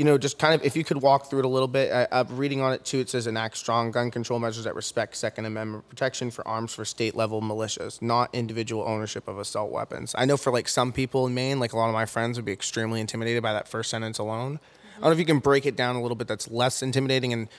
you 0.00 0.06
know, 0.06 0.16
just 0.16 0.38
kind 0.38 0.54
of 0.54 0.64
if 0.64 0.76
you 0.76 0.82
could 0.82 1.02
walk 1.02 1.26
through 1.28 1.40
it 1.40 1.44
a 1.44 1.48
little 1.48 1.68
bit. 1.68 1.92
I, 1.92 2.08
I'm 2.10 2.34
reading 2.34 2.62
on 2.62 2.72
it 2.72 2.86
too. 2.86 3.00
It 3.00 3.10
says 3.10 3.26
enact 3.26 3.58
strong 3.58 3.90
gun 3.90 4.10
control 4.10 4.38
measures 4.38 4.64
that 4.64 4.74
respect 4.74 5.14
Second 5.14 5.44
Amendment 5.44 5.86
protection 5.90 6.30
for 6.30 6.46
arms 6.48 6.72
for 6.72 6.86
state 6.86 7.14
level 7.14 7.42
militias, 7.42 8.00
not 8.00 8.34
individual 8.34 8.82
ownership 8.88 9.28
of 9.28 9.38
assault 9.38 9.70
weapons. 9.70 10.14
I 10.16 10.24
know 10.24 10.38
for 10.38 10.54
like 10.54 10.68
some 10.68 10.90
people 10.90 11.26
in 11.26 11.34
Maine, 11.34 11.60
like 11.60 11.74
a 11.74 11.76
lot 11.76 11.88
of 11.88 11.92
my 11.92 12.06
friends 12.06 12.38
would 12.38 12.46
be 12.46 12.52
extremely 12.52 12.98
intimidated 12.98 13.42
by 13.42 13.52
that 13.52 13.68
first 13.68 13.90
sentence 13.90 14.16
alone. 14.16 14.58
I 14.96 15.00
don't 15.00 15.10
know 15.10 15.12
if 15.12 15.18
you 15.18 15.26
can 15.26 15.38
break 15.38 15.66
it 15.66 15.76
down 15.76 15.96
a 15.96 16.00
little 16.00 16.16
bit. 16.16 16.28
That's 16.28 16.50
less 16.50 16.82
intimidating 16.82 17.34
and 17.34 17.50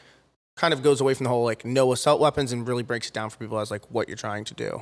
kind 0.55 0.73
of 0.73 0.81
goes 0.81 0.99
away 0.99 1.13
from 1.13 1.25
the 1.25 1.29
whole 1.29 1.43
like 1.43 1.63
no 1.63 1.91
assault 1.91 2.19
weapons 2.19 2.51
and 2.51 2.67
really 2.67 2.81
breaks 2.81 3.07
it 3.07 3.13
down 3.13 3.29
for 3.29 3.37
people 3.37 3.59
as 3.59 3.69
like 3.69 3.83
what 3.91 4.07
you're 4.07 4.17
trying 4.17 4.45
to 4.45 4.55
do. 4.55 4.81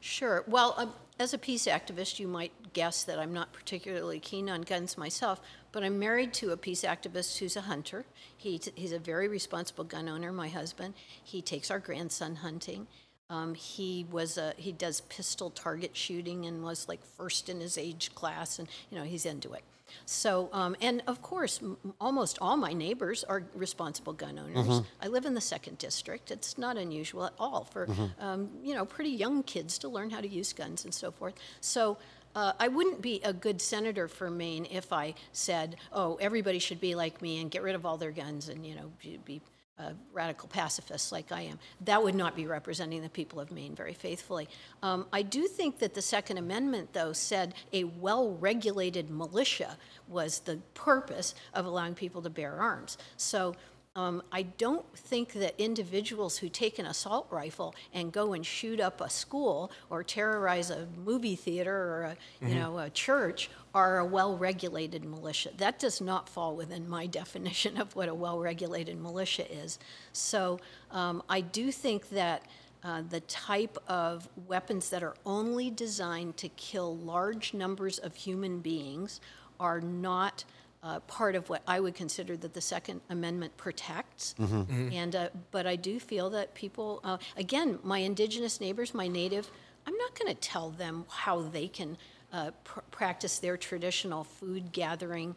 Sure. 0.00 0.44
Well, 0.46 0.74
um, 0.76 0.92
as 1.18 1.34
a 1.34 1.38
peace 1.38 1.66
activist, 1.66 2.18
you 2.18 2.28
might 2.28 2.52
guess 2.72 3.04
that 3.04 3.18
I'm 3.18 3.32
not 3.32 3.52
particularly 3.52 4.20
keen 4.20 4.48
on 4.48 4.62
guns 4.62 4.96
myself, 4.96 5.40
but 5.72 5.82
I'm 5.82 5.98
married 5.98 6.32
to 6.34 6.52
a 6.52 6.56
peace 6.56 6.82
activist 6.82 7.38
who's 7.38 7.56
a 7.56 7.62
hunter. 7.62 8.04
He, 8.36 8.60
he's 8.74 8.92
a 8.92 8.98
very 8.98 9.28
responsible 9.28 9.84
gun 9.84 10.08
owner, 10.08 10.32
my 10.32 10.48
husband. 10.48 10.94
He 11.22 11.42
takes 11.42 11.70
our 11.70 11.78
grandson 11.78 12.36
hunting. 12.36 12.86
Um, 13.30 13.54
he 13.54 14.06
was 14.10 14.38
a, 14.38 14.54
he 14.56 14.72
does 14.72 15.02
pistol 15.02 15.50
target 15.50 15.96
shooting 15.96 16.46
and 16.46 16.62
was 16.62 16.88
like 16.88 17.04
first 17.04 17.48
in 17.48 17.60
his 17.60 17.76
age 17.76 18.14
class, 18.14 18.58
and 18.58 18.68
you 18.90 18.98
know 18.98 19.04
he's 19.04 19.26
into 19.26 19.52
it. 19.52 19.62
So, 20.06 20.48
um, 20.52 20.76
and 20.80 21.02
of 21.06 21.22
course, 21.22 21.60
m- 21.62 21.76
almost 22.00 22.38
all 22.40 22.56
my 22.56 22.72
neighbors 22.72 23.24
are 23.24 23.44
responsible 23.54 24.12
gun 24.12 24.38
owners. 24.38 24.82
I 25.02 25.08
live 25.08 25.24
in 25.24 25.34
the 25.34 25.40
second 25.40 25.78
district. 25.78 26.30
It's 26.30 26.58
not 26.58 26.76
unusual 26.76 27.24
at 27.26 27.32
all 27.38 27.64
for, 27.64 27.86
um, 28.20 28.50
you 28.62 28.74
know, 28.74 28.84
pretty 28.84 29.10
young 29.10 29.42
kids 29.42 29.78
to 29.78 29.88
learn 29.88 30.10
how 30.10 30.20
to 30.20 30.28
use 30.28 30.52
guns 30.52 30.84
and 30.84 30.94
so 30.94 31.10
forth. 31.10 31.34
So, 31.60 31.98
uh, 32.34 32.52
I 32.60 32.68
wouldn't 32.68 33.00
be 33.02 33.20
a 33.24 33.32
good 33.32 33.60
senator 33.60 34.06
for 34.06 34.30
Maine 34.30 34.66
if 34.70 34.92
I 34.92 35.14
said, 35.32 35.76
"Oh, 35.92 36.16
everybody 36.20 36.58
should 36.58 36.80
be 36.80 36.94
like 36.94 37.20
me 37.22 37.40
and 37.40 37.50
get 37.50 37.62
rid 37.62 37.74
of 37.74 37.84
all 37.86 37.96
their 37.96 38.12
guns 38.12 38.48
and 38.48 38.64
you 38.66 38.74
know 38.74 38.92
be." 39.02 39.16
be 39.24 39.40
uh, 39.78 39.92
radical 40.12 40.48
pacifists 40.48 41.12
like 41.12 41.30
I 41.32 41.42
am. 41.42 41.58
That 41.82 42.02
would 42.02 42.14
not 42.14 42.34
be 42.34 42.46
representing 42.46 43.02
the 43.02 43.08
people 43.08 43.40
of 43.40 43.52
Maine 43.52 43.74
very 43.74 43.94
faithfully. 43.94 44.48
Um, 44.82 45.06
I 45.12 45.22
do 45.22 45.46
think 45.46 45.78
that 45.78 45.94
the 45.94 46.02
Second 46.02 46.38
Amendment, 46.38 46.92
though, 46.92 47.12
said 47.12 47.54
a 47.72 47.84
well 47.84 48.32
regulated 48.40 49.10
militia 49.10 49.76
was 50.08 50.40
the 50.40 50.56
purpose 50.74 51.34
of 51.54 51.66
allowing 51.66 51.94
people 51.94 52.22
to 52.22 52.30
bear 52.30 52.54
arms. 52.54 52.98
So 53.16 53.54
um, 53.98 54.22
I 54.30 54.42
don't 54.42 54.86
think 54.96 55.32
that 55.32 55.54
individuals 55.58 56.38
who 56.38 56.48
take 56.48 56.78
an 56.78 56.86
assault 56.86 57.26
rifle 57.30 57.74
and 57.92 58.12
go 58.12 58.32
and 58.32 58.46
shoot 58.46 58.78
up 58.78 59.00
a 59.00 59.10
school 59.10 59.72
or 59.90 60.04
terrorize 60.04 60.70
a 60.70 60.86
movie 61.04 61.34
theater 61.34 61.74
or 61.74 62.02
a, 62.04 62.46
you 62.46 62.54
know 62.54 62.78
a 62.78 62.90
church 62.90 63.50
are 63.74 63.98
a 63.98 64.04
well-regulated 64.04 65.04
militia. 65.04 65.50
That 65.56 65.80
does 65.80 66.00
not 66.00 66.28
fall 66.28 66.54
within 66.54 66.88
my 66.88 67.06
definition 67.20 67.76
of 67.76 67.96
what 67.96 68.08
a 68.08 68.14
well-regulated 68.14 69.00
militia 69.00 69.52
is. 69.52 69.80
So 70.12 70.60
um, 70.92 71.22
I 71.28 71.40
do 71.40 71.72
think 71.72 72.10
that. 72.10 72.44
Uh, 72.84 73.02
the 73.10 73.18
type 73.22 73.76
of 73.88 74.28
weapons 74.46 74.88
that 74.90 75.02
are 75.02 75.16
only 75.26 75.68
designed 75.68 76.36
to 76.36 76.48
kill 76.50 76.96
large 76.96 77.52
numbers 77.52 77.98
of 77.98 78.14
human 78.14 78.60
beings 78.60 79.20
are 79.58 79.80
not 79.80 80.44
uh, 80.82 81.00
part 81.00 81.34
of 81.34 81.48
what 81.48 81.62
I 81.66 81.80
would 81.80 81.94
consider 81.94 82.36
that 82.36 82.54
the 82.54 82.60
Second 82.60 83.00
Amendment 83.10 83.56
protects. 83.56 84.34
And 84.38 85.16
uh, 85.16 85.28
but 85.50 85.66
I 85.66 85.76
do 85.76 85.98
feel 85.98 86.30
that 86.30 86.54
people, 86.54 87.00
uh, 87.04 87.18
again, 87.36 87.78
my 87.82 87.98
indigenous 87.98 88.60
neighbors, 88.60 88.94
my 88.94 89.08
native, 89.08 89.50
I'm 89.86 89.96
not 89.96 90.18
going 90.18 90.32
to 90.34 90.40
tell 90.40 90.70
them 90.70 91.04
how 91.08 91.40
they 91.42 91.68
can 91.68 91.96
uh, 92.32 92.50
pr- 92.64 92.80
practice 92.90 93.38
their 93.38 93.56
traditional 93.56 94.24
food 94.24 94.72
gathering. 94.72 95.34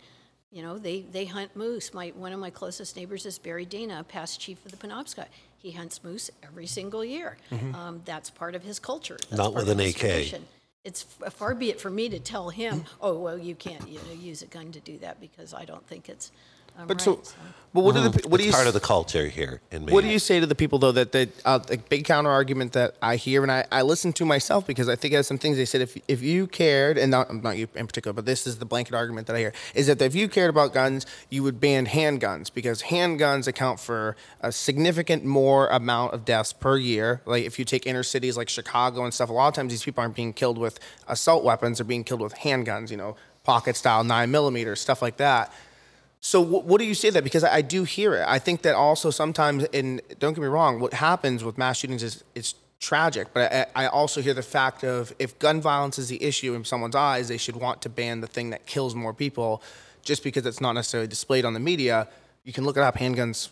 You 0.52 0.62
know, 0.62 0.78
they, 0.78 1.02
they 1.02 1.26
hunt 1.26 1.56
moose. 1.56 1.94
My 1.94 2.10
one 2.10 2.34
of 2.34 2.40
my 2.40 2.50
closest 2.50 2.96
neighbors 2.96 3.26
is 3.26 3.40
Barry 3.40 3.66
Dana, 3.66 4.04
past 4.08 4.40
chief 4.40 4.64
of 4.66 4.72
the 4.72 4.78
Penobscot. 4.78 5.28
He 5.58 5.72
hunts 5.72 6.04
moose 6.04 6.30
every 6.44 6.66
single 6.68 7.06
year. 7.06 7.38
Um, 7.74 8.02
that's 8.04 8.30
part 8.30 8.56
of 8.56 8.64
his 8.64 8.80
culture. 8.80 9.18
That's 9.30 9.38
Not 9.38 9.54
with 9.54 9.70
an 9.70 9.80
AK. 9.80 9.96
tradition 9.96 10.46
it's 10.84 11.04
far 11.04 11.54
be 11.54 11.70
it 11.70 11.80
for 11.80 11.90
me 11.90 12.10
to 12.10 12.20
tell 12.20 12.50
him, 12.50 12.86
oh, 13.02 13.18
well, 13.18 13.38
you 13.38 13.54
can't, 13.56 13.88
you 13.88 14.00
know, 14.00 14.14
use 14.14 14.42
a 14.42 14.48
gun 14.48 14.72
to 14.72 14.80
do 14.80 14.98
that 15.00 15.20
because 15.20 15.54
I 15.54 15.66
don't 15.66 15.86
think 15.88 16.10
it's 16.10 16.32
um, 16.78 16.88
But 16.88 16.98
right. 16.98 17.02
so, 17.02 17.20
so. 17.24 17.34
but 17.74 17.84
what 17.84 17.96
are 17.96 18.10
the 18.10 18.28
what 18.28 18.40
do 18.40 18.46
you 18.46 18.52
part 18.52 18.68
of 18.68 18.74
the 18.74 18.80
culture 18.80 19.28
here 19.28 19.62
in 19.72 19.86
Maine. 19.86 19.94
What 19.94 20.04
do 20.04 20.10
you 20.10 20.20
say 20.20 20.40
to 20.40 20.46
the 20.46 20.56
people 20.56 20.80
though 20.80 20.92
that 20.92 21.12
that 21.14 21.30
uh, 21.46 21.58
the 21.60 21.78
big 21.78 22.06
counter 22.06 22.30
argument 22.30 22.74
that 22.74 22.96
I 23.02 23.16
hear 23.16 23.44
and 23.44 23.52
I, 23.52 23.66
I 23.72 23.82
listen 23.82 24.12
to 24.14 24.26
myself 24.26 24.68
because 24.68 24.90
I 24.90 24.96
think 24.96 25.14
of 25.14 25.26
some 25.26 25.38
things 25.38 25.58
they 25.58 25.66
said 25.66 25.82
if 25.82 25.98
if 26.08 26.22
you 26.22 26.48
cared 26.48 26.98
and 26.98 27.12
not 27.12 27.34
not 27.44 27.58
you 27.58 27.68
in 27.76 27.88
particular 27.88 28.14
but 28.14 28.26
this 28.26 28.46
is 28.46 28.58
the 28.58 28.66
blanket 28.66 28.94
argument 28.94 29.28
that 29.28 29.36
I 29.36 29.40
hear 29.40 29.54
is 29.74 29.88
that 29.88 30.02
if 30.02 30.16
you 30.16 30.28
cared 30.28 30.50
about 30.50 30.74
guns 30.74 31.06
you 31.30 31.44
would 31.44 31.60
ban 31.60 31.86
handguns 31.86 32.54
because 32.54 32.84
handguns 32.84 33.48
account 33.48 33.80
for 33.80 34.16
a 34.42 34.52
significant 34.52 35.24
more 35.24 35.68
amount 35.68 36.14
of 36.14 36.26
deaths 36.26 36.54
per 36.54 36.78
year 36.78 37.22
like 37.26 37.46
if 37.46 37.58
you 37.58 37.66
take 37.66 37.86
inner 37.86 38.04
cities 38.04 38.36
like 38.36 38.50
Chicago 38.50 39.04
and 39.04 39.14
stuff 39.14 39.30
a 39.30 39.34
lot 39.34 39.48
of 39.48 39.54
times 39.54 39.72
these 39.72 39.84
people 39.84 40.02
aren't 40.02 40.16
being 40.16 40.34
killed 40.34 40.58
with 40.58 40.80
assault 41.08 41.44
weapons 41.44 41.78
they're 41.78 41.86
being 41.86 42.04
killed 42.04 42.22
with 42.22 42.36
handguns 42.36 42.92
you 42.92 42.98
know 42.98 43.16
pocket 43.44 43.76
style 43.76 44.04
nine 44.04 44.30
millimeters 44.30 44.80
stuff 44.80 45.02
like 45.02 45.18
that 45.18 45.54
so 46.22 46.44
wh- 46.44 46.66
what 46.66 46.80
do 46.80 46.86
you 46.86 46.94
say 46.94 47.10
that? 47.10 47.24
Because 47.24 47.44
I 47.44 47.56
I 47.58 47.62
do 47.62 47.84
hear 47.84 48.14
it. 48.14 48.26
I 48.28 48.40
think 48.40 48.62
that 48.62 48.76
also 48.76 49.10
sometimes, 49.10 49.66
and 49.74 50.02
don't 50.20 50.34
get 50.34 50.42
me 50.42 50.48
wrong, 50.48 50.80
what 50.80 50.94
happens 50.94 51.44
with 51.44 51.58
mass 51.58 51.78
shootings 51.78 52.04
is 52.04 52.24
it's 52.36 52.56
tragic. 52.80 53.28
But 53.34 53.52
I, 53.52 53.66
I 53.76 53.88
also 53.88 54.22
hear 54.22 54.34
the 54.34 54.44
fact 54.44 54.84
of 54.84 55.14
if 55.20 55.38
gun 55.40 55.60
violence 55.62 56.00
is 56.00 56.10
the 56.10 56.24
issue 56.24 56.54
in 56.54 56.64
someone's 56.64 56.96
eyes, 56.96 57.28
they 57.28 57.38
should 57.38 57.56
want 57.56 57.82
to 57.82 57.90
ban 57.90 58.22
the 58.22 58.28
thing 58.28 58.52
that 58.52 58.66
kills 58.66 58.96
more 58.96 59.14
people, 59.14 59.62
just 60.04 60.24
because 60.24 60.46
it's 60.46 60.62
not 60.62 60.74
necessarily 60.74 61.08
displayed 61.08 61.44
on 61.44 61.54
the 61.54 61.60
media. 61.60 62.08
You 62.44 62.54
can 62.54 62.66
look 62.66 62.78
it 62.78 62.84
up. 62.84 62.98
Handguns, 62.98 63.50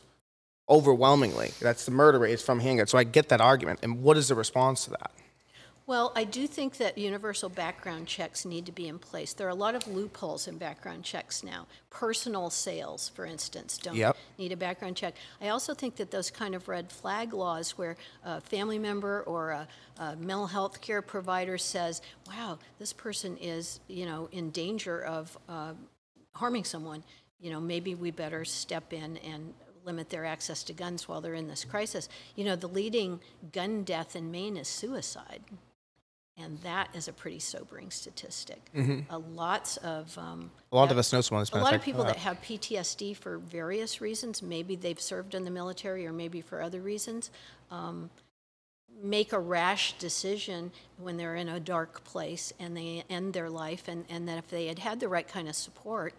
overwhelmingly, 0.70 1.52
that's 1.60 1.86
the 1.86 1.92
murder 1.92 2.20
rate 2.20 2.34
is 2.34 2.42
from 2.42 2.62
handguns. 2.62 2.90
So 2.90 2.98
I 3.00 3.04
get 3.04 3.30
that 3.30 3.42
argument. 3.42 3.80
And 3.82 4.04
what 4.04 4.16
is 4.16 4.28
the 4.28 4.36
response 4.36 4.86
to 4.86 4.92
that? 4.92 5.12
Well, 5.90 6.12
I 6.16 6.24
do 6.24 6.46
think 6.46 6.78
that 6.78 7.00
universal 7.00 7.50
background 7.50 8.06
checks 8.06 8.46
need 8.46 8.68
to 8.68 8.72
be 8.72 8.88
in 8.88 9.00
place. 9.00 9.34
There 9.34 9.48
are 9.48 9.50
a 9.50 9.56
lot 9.56 9.74
of 9.74 9.88
loopholes 9.88 10.48
in 10.48 10.60
background 10.60 11.04
checks 11.04 11.44
now. 11.44 11.66
Personal 11.90 12.52
sales, 12.52 13.10
for 13.10 13.26
instance, 13.26 13.76
don't 13.80 13.96
Yep. 13.96 14.16
need 14.38 14.52
a 14.52 14.56
background 14.56 14.98
check. 14.98 15.16
I 15.42 15.50
also 15.50 15.74
think 15.74 15.96
that 15.96 16.12
those 16.12 16.30
kind 16.30 16.54
of 16.54 16.68
red 16.68 16.92
flag 16.92 17.34
laws 17.34 17.76
where 17.76 17.98
a 18.24 18.40
family 18.40 18.78
member 18.78 19.24
or 19.24 19.50
a, 19.50 19.68
a 19.98 20.16
mental 20.16 20.46
health 20.46 20.80
care 20.80 21.02
provider 21.02 21.58
says, 21.58 22.04
wow, 22.28 22.60
this 22.78 22.94
person 22.94 23.36
is, 23.38 23.80
you 23.88 24.06
know, 24.06 24.30
in 24.32 24.52
danger 24.52 25.02
of 25.02 25.36
uh, 25.50 25.74
harming 26.36 26.66
someone, 26.66 27.04
you 27.40 27.50
know, 27.50 27.60
maybe 27.60 27.96
we 27.96 28.12
better 28.12 28.46
step 28.46 28.94
in 28.94 29.18
and 29.18 29.56
limit 29.86 30.12
their 30.12 30.26
access 30.26 30.62
to 30.66 30.72
guns 30.72 31.08
while 31.08 31.20
they're 31.20 31.34
in 31.34 31.48
this 31.48 31.66
crisis. 31.66 32.10
You 32.36 32.46
know, 32.46 32.56
the 32.56 32.68
leading 32.68 33.22
gun 33.52 33.82
death 33.82 34.16
in 34.16 34.30
Maine 34.30 34.56
is 34.56 34.68
suicide. 34.68 35.42
And 36.42 36.58
that 36.60 36.90
is 36.94 37.08
a 37.08 37.14
pretty 37.14 37.40
sobering 37.40 37.92
statistic. 37.92 38.70
Uh, 39.10 39.20
lots 39.34 39.78
of 39.78 40.18
um, 40.18 40.52
A 40.72 40.76
lot 40.76 40.92
of 40.92 40.98
us 40.98 41.12
know 41.12 41.22
someone 41.22 41.42
that's 41.42 41.52
a 41.52 41.58
lot 41.58 41.74
of 41.74 41.82
people 41.82 42.04
that 42.04 42.16
have 42.18 42.42
PTSD 42.42 43.16
for 43.16 43.38
various 43.38 44.02
reasons, 44.02 44.42
maybe 44.42 44.76
they've 44.76 45.00
served 45.00 45.36
in 45.36 45.44
the 45.44 45.52
military 45.52 46.06
or 46.06 46.14
maybe 46.14 46.42
for 46.42 46.62
other 46.62 46.82
reasons, 46.82 47.32
um, 47.72 48.10
make 49.02 49.34
a 49.34 49.40
rash 49.40 49.94
decision 49.98 50.72
when 50.98 51.18
they're 51.18 51.36
in 51.36 51.50
a 51.50 51.60
dark 51.60 52.04
place 52.04 52.52
and 52.60 52.76
they 52.76 53.04
end 53.10 53.34
their 53.34 53.50
life, 53.50 53.88
and, 53.88 54.06
and 54.10 54.28
that 54.28 54.38
if 54.38 54.48
they 54.50 54.68
had 54.68 54.80
had 54.80 55.00
the 55.00 55.08
right 55.08 55.28
kind 55.28 55.48
of 55.48 55.56
support, 55.56 56.14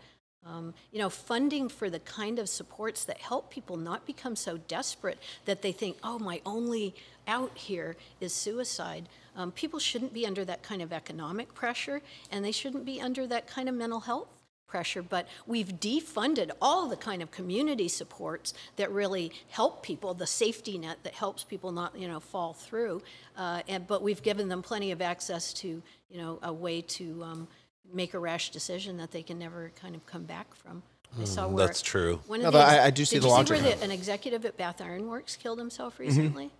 um, 0.46 0.72
you 0.90 0.98
know, 0.98 1.10
funding 1.10 1.68
for 1.68 1.90
the 1.90 1.98
kind 1.98 2.38
of 2.38 2.48
supports 2.48 3.04
that 3.04 3.18
help 3.18 3.50
people 3.50 3.76
not 3.76 4.06
become 4.06 4.34
so 4.34 4.56
desperate 4.56 5.18
that 5.44 5.60
they 5.60 5.72
think, 5.72 5.98
oh, 6.02 6.18
my 6.18 6.40
only 6.46 6.94
out 7.26 7.56
here 7.56 7.96
is 8.20 8.32
suicide. 8.32 9.08
Um, 9.36 9.52
people 9.52 9.78
shouldn't 9.78 10.12
be 10.12 10.26
under 10.26 10.44
that 10.44 10.62
kind 10.62 10.82
of 10.82 10.92
economic 10.92 11.54
pressure, 11.54 12.02
and 12.30 12.44
they 12.44 12.52
shouldn't 12.52 12.84
be 12.84 13.00
under 13.00 13.26
that 13.26 13.46
kind 13.46 13.68
of 13.68 13.74
mental 13.74 14.00
health 14.00 14.28
pressure, 14.66 15.02
but 15.02 15.26
we've 15.48 15.80
defunded 15.80 16.50
all 16.62 16.86
the 16.88 16.96
kind 16.96 17.22
of 17.22 17.30
community 17.32 17.88
supports 17.88 18.54
that 18.76 18.88
really 18.92 19.32
help 19.48 19.82
people, 19.82 20.14
the 20.14 20.26
safety 20.26 20.78
net 20.78 20.96
that 21.02 21.12
helps 21.14 21.42
people 21.42 21.72
not, 21.72 21.98
you 21.98 22.06
know, 22.06 22.20
fall 22.20 22.52
through. 22.52 23.02
Uh, 23.36 23.62
and 23.68 23.84
but 23.88 24.00
we've 24.00 24.22
given 24.22 24.48
them 24.48 24.62
plenty 24.62 24.92
of 24.92 25.02
access 25.02 25.52
to, 25.52 25.82
you 26.08 26.18
know, 26.18 26.38
a 26.44 26.52
way 26.52 26.80
to 26.82 27.20
um, 27.24 27.48
make 27.92 28.14
a 28.14 28.18
rash 28.20 28.50
decision 28.50 28.96
that 28.96 29.10
they 29.10 29.22
can 29.24 29.40
never 29.40 29.72
kind 29.80 29.96
of 29.96 30.06
come 30.06 30.22
back 30.22 30.54
from. 30.54 30.82
I 31.20 31.24
saw 31.24 31.48
where 31.48 31.66
that's 31.66 31.82
true. 31.82 32.20
One 32.28 32.40
No, 32.40 32.46
of 32.46 32.52
the 32.52 32.60
but 32.60 32.68
ex- 32.72 32.80
I- 32.80 32.86
I 32.86 32.90
do 32.90 33.04
see 33.04 33.16
did 33.16 33.24
the 33.24 33.26
you 33.26 33.32
logic 33.32 33.56
see 33.56 33.62
where 33.64 33.74
the, 33.74 33.82
an 33.82 33.90
executive 33.90 34.44
at 34.44 34.56
Bath 34.56 34.80
Iron 34.80 35.08
Works 35.08 35.34
killed 35.34 35.58
himself 35.58 35.98
recently? 35.98 36.52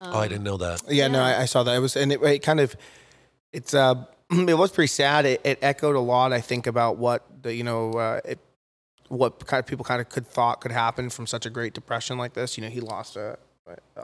Oh, 0.00 0.18
I 0.18 0.28
didn't 0.28 0.44
know 0.44 0.56
that. 0.56 0.82
Yeah, 0.88 1.08
no, 1.08 1.20
I, 1.20 1.42
I 1.42 1.44
saw 1.44 1.62
that. 1.62 1.74
It 1.74 1.80
was, 1.80 1.96
and 1.96 2.12
it, 2.12 2.22
it 2.22 2.38
kind 2.40 2.60
of, 2.60 2.76
it's, 3.52 3.74
uh, 3.74 4.04
it 4.30 4.56
was 4.56 4.70
pretty 4.70 4.88
sad. 4.88 5.26
It, 5.26 5.40
it 5.44 5.58
echoed 5.62 5.96
a 5.96 6.00
lot, 6.00 6.32
I 6.32 6.40
think, 6.40 6.66
about 6.66 6.96
what 6.96 7.24
the, 7.42 7.54
you 7.54 7.64
know, 7.64 7.92
uh, 7.92 8.20
it, 8.24 8.38
what 9.08 9.44
kind 9.46 9.58
of 9.58 9.66
people 9.66 9.84
kind 9.84 10.00
of 10.00 10.08
could 10.08 10.26
thought 10.26 10.60
could 10.60 10.70
happen 10.70 11.10
from 11.10 11.26
such 11.26 11.44
a 11.44 11.50
Great 11.50 11.74
Depression 11.74 12.16
like 12.16 12.34
this. 12.34 12.56
You 12.56 12.64
know, 12.64 12.70
he 12.70 12.80
lost 12.80 13.16
a, 13.16 13.32
a 13.32 13.38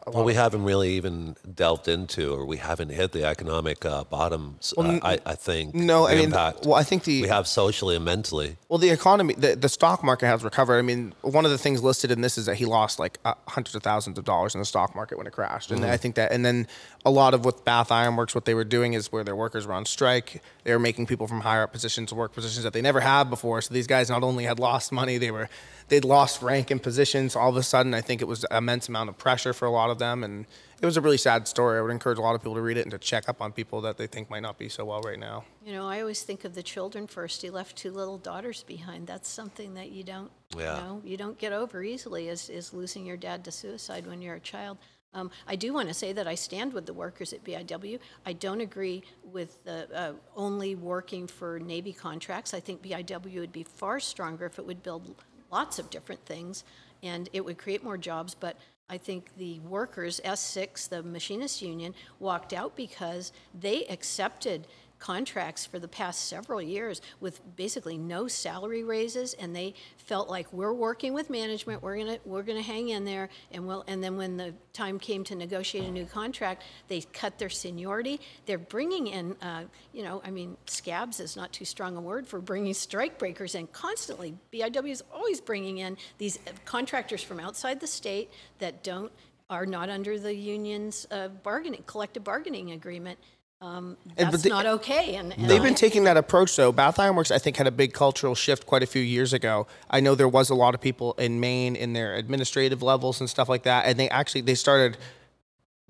Well, 0.07 0.25
we 0.25 0.35
haven't 0.35 0.65
really 0.65 0.95
even 0.95 1.37
delved 1.55 1.89
into, 1.89 2.33
or 2.35 2.45
we 2.45 2.59
haven't 2.59 2.91
hit 2.91 3.13
the 3.13 3.25
economic 3.25 3.85
uh, 3.85 4.05
bottoms. 4.05 4.75
Well, 4.77 4.91
uh, 4.91 4.99
I, 5.03 5.19
I 5.25 5.35
think. 5.35 5.75
no, 5.75 6.07
I 6.07 6.15
mean, 6.15 6.25
impact 6.25 6.67
well, 6.67 6.75
I 6.75 6.83
think 6.83 7.05
the 7.05 7.23
we 7.23 7.29
have 7.29 7.47
socially 7.47 7.97
and 7.97 8.05
mentally. 8.05 8.57
Well, 8.69 8.79
the 8.79 8.91
economy, 8.91 9.35
the, 9.35 9.57
the 9.57 9.69
stock 9.69 10.03
market 10.05 10.27
has 10.27 10.45
recovered. 10.45 10.79
I 10.79 10.83
mean, 10.83 11.15
one 11.23 11.45
of 11.45 11.51
the 11.51 11.59
things 11.59 11.83
listed 11.83 12.11
in 12.11 12.21
this 12.21 12.37
is 12.37 12.47
that 12.47 12.57
he 12.57 12.65
lost 12.65 12.99
like 12.99 13.19
uh, 13.25 13.35
hundreds 13.49 13.75
of 13.75 13.83
thousands 13.83 14.19
of 14.19 14.25
dollars 14.25 14.55
in 14.55 14.61
the 14.61 14.67
stock 14.67 14.95
market 14.95 15.19
when 15.19 15.27
it 15.27 15.33
crashed. 15.33 15.71
And 15.71 15.85
I 15.85 15.97
think 15.97 16.15
that, 16.17 16.33
and 16.33 16.45
then 16.45 16.67
a 17.05 17.11
lot 17.11 17.35
of 17.35 17.45
what 17.45 17.65
Bath 17.65 17.93
Ironworks, 17.93 18.35
what 18.35 18.45
they 18.45 18.55
were 18.55 18.65
doing 18.65 18.95
is 18.95 19.13
where 19.13 19.25
their 19.25 19.37
workers 19.37 19.67
were 19.67 19.75
on 19.75 19.87
strike, 19.87 20.43
they 20.65 20.73
were 20.73 20.79
making 20.79 21.07
people 21.07 21.27
from 21.27 21.41
higher 21.41 21.63
up 21.63 21.73
positions 21.73 22.13
work 22.13 22.33
positions 22.33 22.65
that 22.65 22.73
they 22.73 22.83
never 22.83 23.01
had 23.01 23.31
before. 23.31 23.61
So 23.61 23.73
these 23.73 23.87
guys 23.87 24.11
not 24.11 24.23
only 24.23 24.45
had 24.45 24.59
lost 24.59 24.91
money, 24.91 25.19
they 25.19 25.31
were, 25.31 25.49
they'd 25.89 26.05
lost 26.05 26.43
rank 26.43 26.71
and 26.71 26.83
positions. 26.83 27.37
All 27.37 27.49
of 27.49 27.57
a 27.57 27.63
sudden, 27.63 27.95
I 27.95 28.01
think 28.01 28.21
it 28.23 28.25
was 28.27 28.45
an 28.45 28.57
immense 28.57 28.89
amount 28.89 29.09
of 29.09 29.19
pressure 29.19 29.53
for 29.57 29.67
a 29.67 29.71
lot 29.71 29.91
of 29.91 29.99
them. 29.99 30.23
And 30.23 30.47
it 30.81 30.87
was 30.87 30.97
a 30.97 31.01
really 31.01 31.17
sad 31.17 31.49
story. 31.49 31.79
I 31.79 31.83
would 31.83 31.91
encourage 31.91 32.19
a 32.19 32.21
lot 32.21 32.35
of 32.35 32.43
people 32.43 32.55
to 32.55 32.61
read 32.61 32.77
it 32.77 32.83
and 32.83 32.91
to 32.91 32.99
check 32.99 33.29
up 33.29 33.41
on 33.41 33.53
people 33.53 33.81
that 33.81 33.97
they 33.97 34.07
think 34.07 34.31
might 34.31 34.43
not 34.43 34.59
be 34.59 34.69
so 34.69 34.85
well 34.85 35.01
right 35.01 35.19
now. 35.19 35.45
You 35.65 35.73
know, 35.73 35.89
I 35.89 36.01
always 36.01 36.23
think 36.23 36.45
of 36.45 36.55
the 36.55 36.63
children 36.63 37.07
first. 37.07 37.43
He 37.43 37.51
left 37.51 37.77
two 37.77 37.91
little 37.91 38.19
daughters 38.19 38.63
behind. 38.63 39.07
That's 39.07 39.29
something 39.29 39.75
that 39.75 39.91
you 39.91 40.05
don't, 40.05 40.31
Yeah. 40.57 40.77
you 40.77 40.83
know, 40.83 41.03
you 41.05 41.17
don't 41.17 41.39
get 41.39 41.53
over 41.53 41.83
easily 41.83 42.29
is, 42.29 42.49
is 42.51 42.73
losing 42.73 43.07
your 43.07 43.17
dad 43.17 43.45
to 43.47 43.51
suicide 43.51 44.07
when 44.07 44.21
you're 44.23 44.37
a 44.37 44.41
child. 44.41 44.79
Um, 45.15 45.31
I 45.49 45.57
do 45.57 45.73
want 45.73 45.89
to 45.89 45.95
say 45.95 46.13
that 46.13 46.29
I 46.29 46.35
stand 46.35 46.75
with 46.75 46.85
the 46.85 46.93
workers 46.93 47.33
at 47.33 47.43
BIW. 47.43 47.99
I 48.27 48.35
don't 48.35 48.61
agree 48.61 49.03
with 49.25 49.65
the, 49.65 49.89
uh, 49.99 50.13
only 50.37 50.75
working 50.75 51.27
for 51.27 51.59
Navy 51.59 51.95
contracts. 51.95 52.53
I 52.53 52.61
think 52.61 52.83
BIW 52.83 53.41
would 53.41 53.53
be 53.53 53.63
far 53.63 53.99
stronger 53.99 54.45
if 54.45 54.59
it 54.59 54.67
would 54.67 54.83
build 54.83 55.15
lots 55.51 55.79
of 55.79 55.89
different 55.89 56.27
things 56.27 56.65
and 57.03 57.31
it 57.33 57.43
would 57.45 57.57
create 57.57 57.83
more 57.83 57.97
jobs. 57.97 58.35
But 58.35 58.59
I 58.89 58.99
think 58.99 59.31
the 59.37 59.59
workers, 59.61 60.21
S6, 60.25 60.89
the 60.89 61.03
machinist 61.03 61.61
union, 61.61 61.95
walked 62.21 62.53
out 62.53 62.77
because 62.77 63.33
they 63.59 63.85
accepted 63.87 64.69
contracts 64.99 65.67
for 65.67 65.79
the 65.79 65.89
past 65.89 66.29
several 66.29 66.61
years 66.61 67.03
with 67.21 67.41
basically 67.57 67.99
no 67.99 68.29
salary 68.29 68.83
raises 68.83 69.35
and 69.35 69.55
they 69.55 69.75
felt 69.99 70.29
like 70.29 70.51
we're 70.53 70.73
working 70.73 71.13
with 71.13 71.29
management. 71.31 71.83
We're 71.83 71.97
going 71.97 72.07
to 72.07 72.21
we're 72.25 72.43
going 72.43 72.59
to 72.59 72.67
hang 72.67 72.89
in 72.91 73.05
there 73.05 73.29
and 73.53 73.67
we'll 73.67 73.85
and 73.87 74.03
then 74.03 74.17
when 74.17 74.37
the 74.37 74.55
time 74.73 74.99
came 74.99 75.25
to 75.25 75.35
negotiate 75.35 75.85
a 75.85 75.91
new 75.91 76.07
contract 76.07 76.63
they 76.89 77.01
cut 77.01 77.39
their 77.39 77.49
seniority. 77.49 78.21
They're 78.47 78.59
bringing 78.59 79.09
in 79.09 79.37
uh, 79.43 79.65
you 79.93 80.03
know 80.03 80.23
i 80.25 80.31
mean 80.31 80.57
scabs 80.67 81.21
is 81.21 81.37
not 81.37 81.53
too 81.53 81.65
strong 81.65 81.97
a 81.97 82.01
word 82.01 82.27
for 82.27 82.41
bringing 82.41 82.75
strike 82.75 83.19
breakers 83.19 83.55
in. 83.55 83.67
Constantly 83.69 84.35
biw 84.53 84.91
is 84.91 85.03
always 85.13 85.41
bringing 85.41 85.79
in 85.79 85.97
these 86.19 86.39
contractors 86.65 87.23
from 87.23 87.41
outside 87.41 87.81
the 87.81 87.87
state 87.87 88.31
that 88.59 88.83
don't 88.83 89.13
are 89.49 89.67
not 89.67 89.89
under 89.89 90.19
the 90.19 90.35
union's 90.35 91.07
uh, 91.11 91.29
bargaining 91.29 91.83
collective 91.87 92.25
bargaining 92.25 92.73
agreement 92.73 93.19
um, 93.63 93.97
And- 94.17 94.17
but 94.17 94.31
that's 94.33 94.43
they- 94.43 94.51
not 94.51 94.67
okay. 94.67 95.15
And, 95.17 95.33
and 95.33 95.49
They've 95.49 95.61
I- 95.61 95.65
been 95.65 95.75
taking 95.75 96.05
that 96.05 96.17
approach 96.17 96.55
though. 96.57 96.73
Bath 96.73 96.99
Ironworks, 96.99 97.31
I 97.31 97.39
think, 97.39 97.57
had 97.57 97.67
a 97.67 97.71
big 97.71 97.93
cultural 97.95 98.35
shift 98.35 98.67
quite 98.67 98.83
a 98.83 98.87
few 98.87 99.01
years 99.03 99.33
ago. 99.33 99.67
I 99.91 100.01
know 100.01 100.15
there 100.15 100.29
was 100.29 100.51
a 100.51 100.55
lot 100.55 100.75
of 100.75 100.81
people 100.81 101.15
in 101.15 101.41
Maine 101.41 101.75
in 101.75 101.93
their 101.95 102.15
administrative 102.15 102.83
levels 102.83 103.21
and 103.21 103.31
stuff 103.31 103.49
like 103.49 103.63
that, 103.63 103.87
and 103.87 103.99
they 103.99 104.09
actually 104.11 104.43
they 104.43 104.55
started 104.55 104.99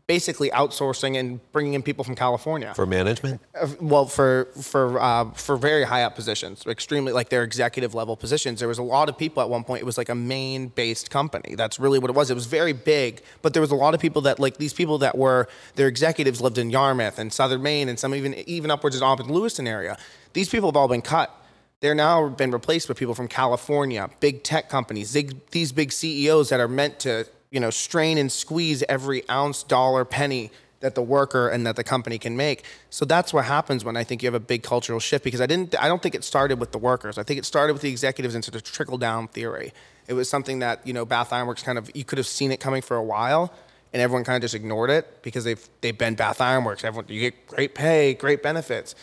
basically 0.06 0.50
outsourcing 0.50 1.18
and 1.18 1.40
bringing 1.52 1.74
in 1.74 1.82
people 1.82 2.04
from 2.04 2.14
California. 2.14 2.72
For 2.74 2.86
management? 2.86 3.40
Uh, 3.60 3.68
well, 3.80 4.06
for 4.06 4.46
for 4.60 5.00
uh, 5.00 5.30
for 5.32 5.56
very 5.56 5.84
high 5.84 6.02
up 6.02 6.14
positions, 6.14 6.64
extremely 6.66 7.12
like 7.12 7.28
their 7.28 7.42
executive 7.42 7.94
level 7.94 8.16
positions. 8.16 8.60
There 8.60 8.68
was 8.68 8.78
a 8.78 8.82
lot 8.82 9.08
of 9.08 9.18
people 9.18 9.42
at 9.42 9.48
one 9.48 9.64
point. 9.64 9.82
It 9.82 9.84
was 9.84 9.98
like 9.98 10.08
a 10.08 10.14
Maine 10.14 10.68
based 10.68 11.10
company. 11.10 11.54
That's 11.54 11.78
really 11.80 11.98
what 11.98 12.10
it 12.10 12.14
was. 12.14 12.30
It 12.30 12.34
was 12.34 12.46
very 12.46 12.72
big, 12.72 13.22
but 13.42 13.52
there 13.52 13.60
was 13.60 13.70
a 13.70 13.76
lot 13.76 13.94
of 13.94 14.00
people 14.00 14.22
that 14.22 14.38
like 14.38 14.58
these 14.58 14.72
people 14.72 14.98
that 14.98 15.18
were 15.18 15.48
their 15.74 15.88
executives 15.88 16.40
lived 16.40 16.58
in 16.58 16.70
Yarmouth 16.70 17.18
and 17.18 17.32
Southern 17.32 17.62
Maine 17.62 17.88
and 17.88 17.98
some 17.98 18.14
even 18.14 18.34
even 18.48 18.70
upwards 18.70 18.96
in 18.96 19.02
Auburn 19.02 19.28
Lewiston 19.28 19.66
area. 19.66 19.96
These 20.32 20.48
people 20.48 20.68
have 20.68 20.76
all 20.76 20.88
been 20.88 21.02
cut. 21.02 21.34
They're 21.80 21.94
now 21.94 22.28
been 22.30 22.52
replaced 22.52 22.88
with 22.88 22.98
people 22.98 23.14
from 23.14 23.28
California, 23.28 24.08
big 24.20 24.42
tech 24.42 24.70
companies, 24.70 25.12
big, 25.12 25.50
these 25.50 25.72
big 25.72 25.92
CEOs 25.92 26.48
that 26.48 26.58
are 26.58 26.68
meant 26.68 26.98
to, 27.00 27.26
you 27.50 27.60
know, 27.60 27.70
strain 27.70 28.18
and 28.18 28.30
squeeze 28.30 28.82
every 28.88 29.28
ounce, 29.28 29.62
dollar, 29.62 30.04
penny 30.04 30.50
that 30.80 30.94
the 30.94 31.02
worker 31.02 31.48
and 31.48 31.66
that 31.66 31.76
the 31.76 31.84
company 31.84 32.18
can 32.18 32.36
make. 32.36 32.64
So 32.90 33.04
that's 33.04 33.32
what 33.32 33.46
happens 33.46 33.84
when 33.84 33.96
I 33.96 34.04
think 34.04 34.22
you 34.22 34.26
have 34.26 34.34
a 34.34 34.40
big 34.40 34.62
cultural 34.62 35.00
shift 35.00 35.24
because 35.24 35.40
I 35.40 35.46
didn't 35.46 35.74
I 35.82 35.88
don't 35.88 36.02
think 36.02 36.14
it 36.14 36.24
started 36.24 36.60
with 36.60 36.72
the 36.72 36.78
workers. 36.78 37.18
I 37.18 37.22
think 37.22 37.38
it 37.38 37.44
started 37.44 37.72
with 37.72 37.82
the 37.82 37.90
executives 37.90 38.34
and 38.34 38.44
sort 38.44 38.56
of 38.56 38.62
trickle 38.62 38.98
down 38.98 39.28
theory. 39.28 39.72
It 40.06 40.12
was 40.14 40.28
something 40.28 40.60
that, 40.60 40.86
you 40.86 40.92
know, 40.92 41.04
Bath 41.04 41.32
Ironworks 41.32 41.62
kind 41.62 41.78
of 41.78 41.90
you 41.94 42.04
could 42.04 42.18
have 42.18 42.26
seen 42.26 42.52
it 42.52 42.60
coming 42.60 42.82
for 42.82 42.96
a 42.96 43.02
while 43.02 43.52
and 43.92 44.02
everyone 44.02 44.24
kind 44.24 44.36
of 44.36 44.42
just 44.42 44.54
ignored 44.54 44.90
it 44.90 45.22
because 45.22 45.44
they've 45.44 45.68
they've 45.80 45.96
been 45.96 46.14
Bath 46.14 46.40
Ironworks. 46.40 46.84
Everyone 46.84 47.06
you 47.08 47.20
get 47.20 47.46
great 47.46 47.74
pay, 47.74 48.14
great 48.14 48.42
benefits. 48.42 48.94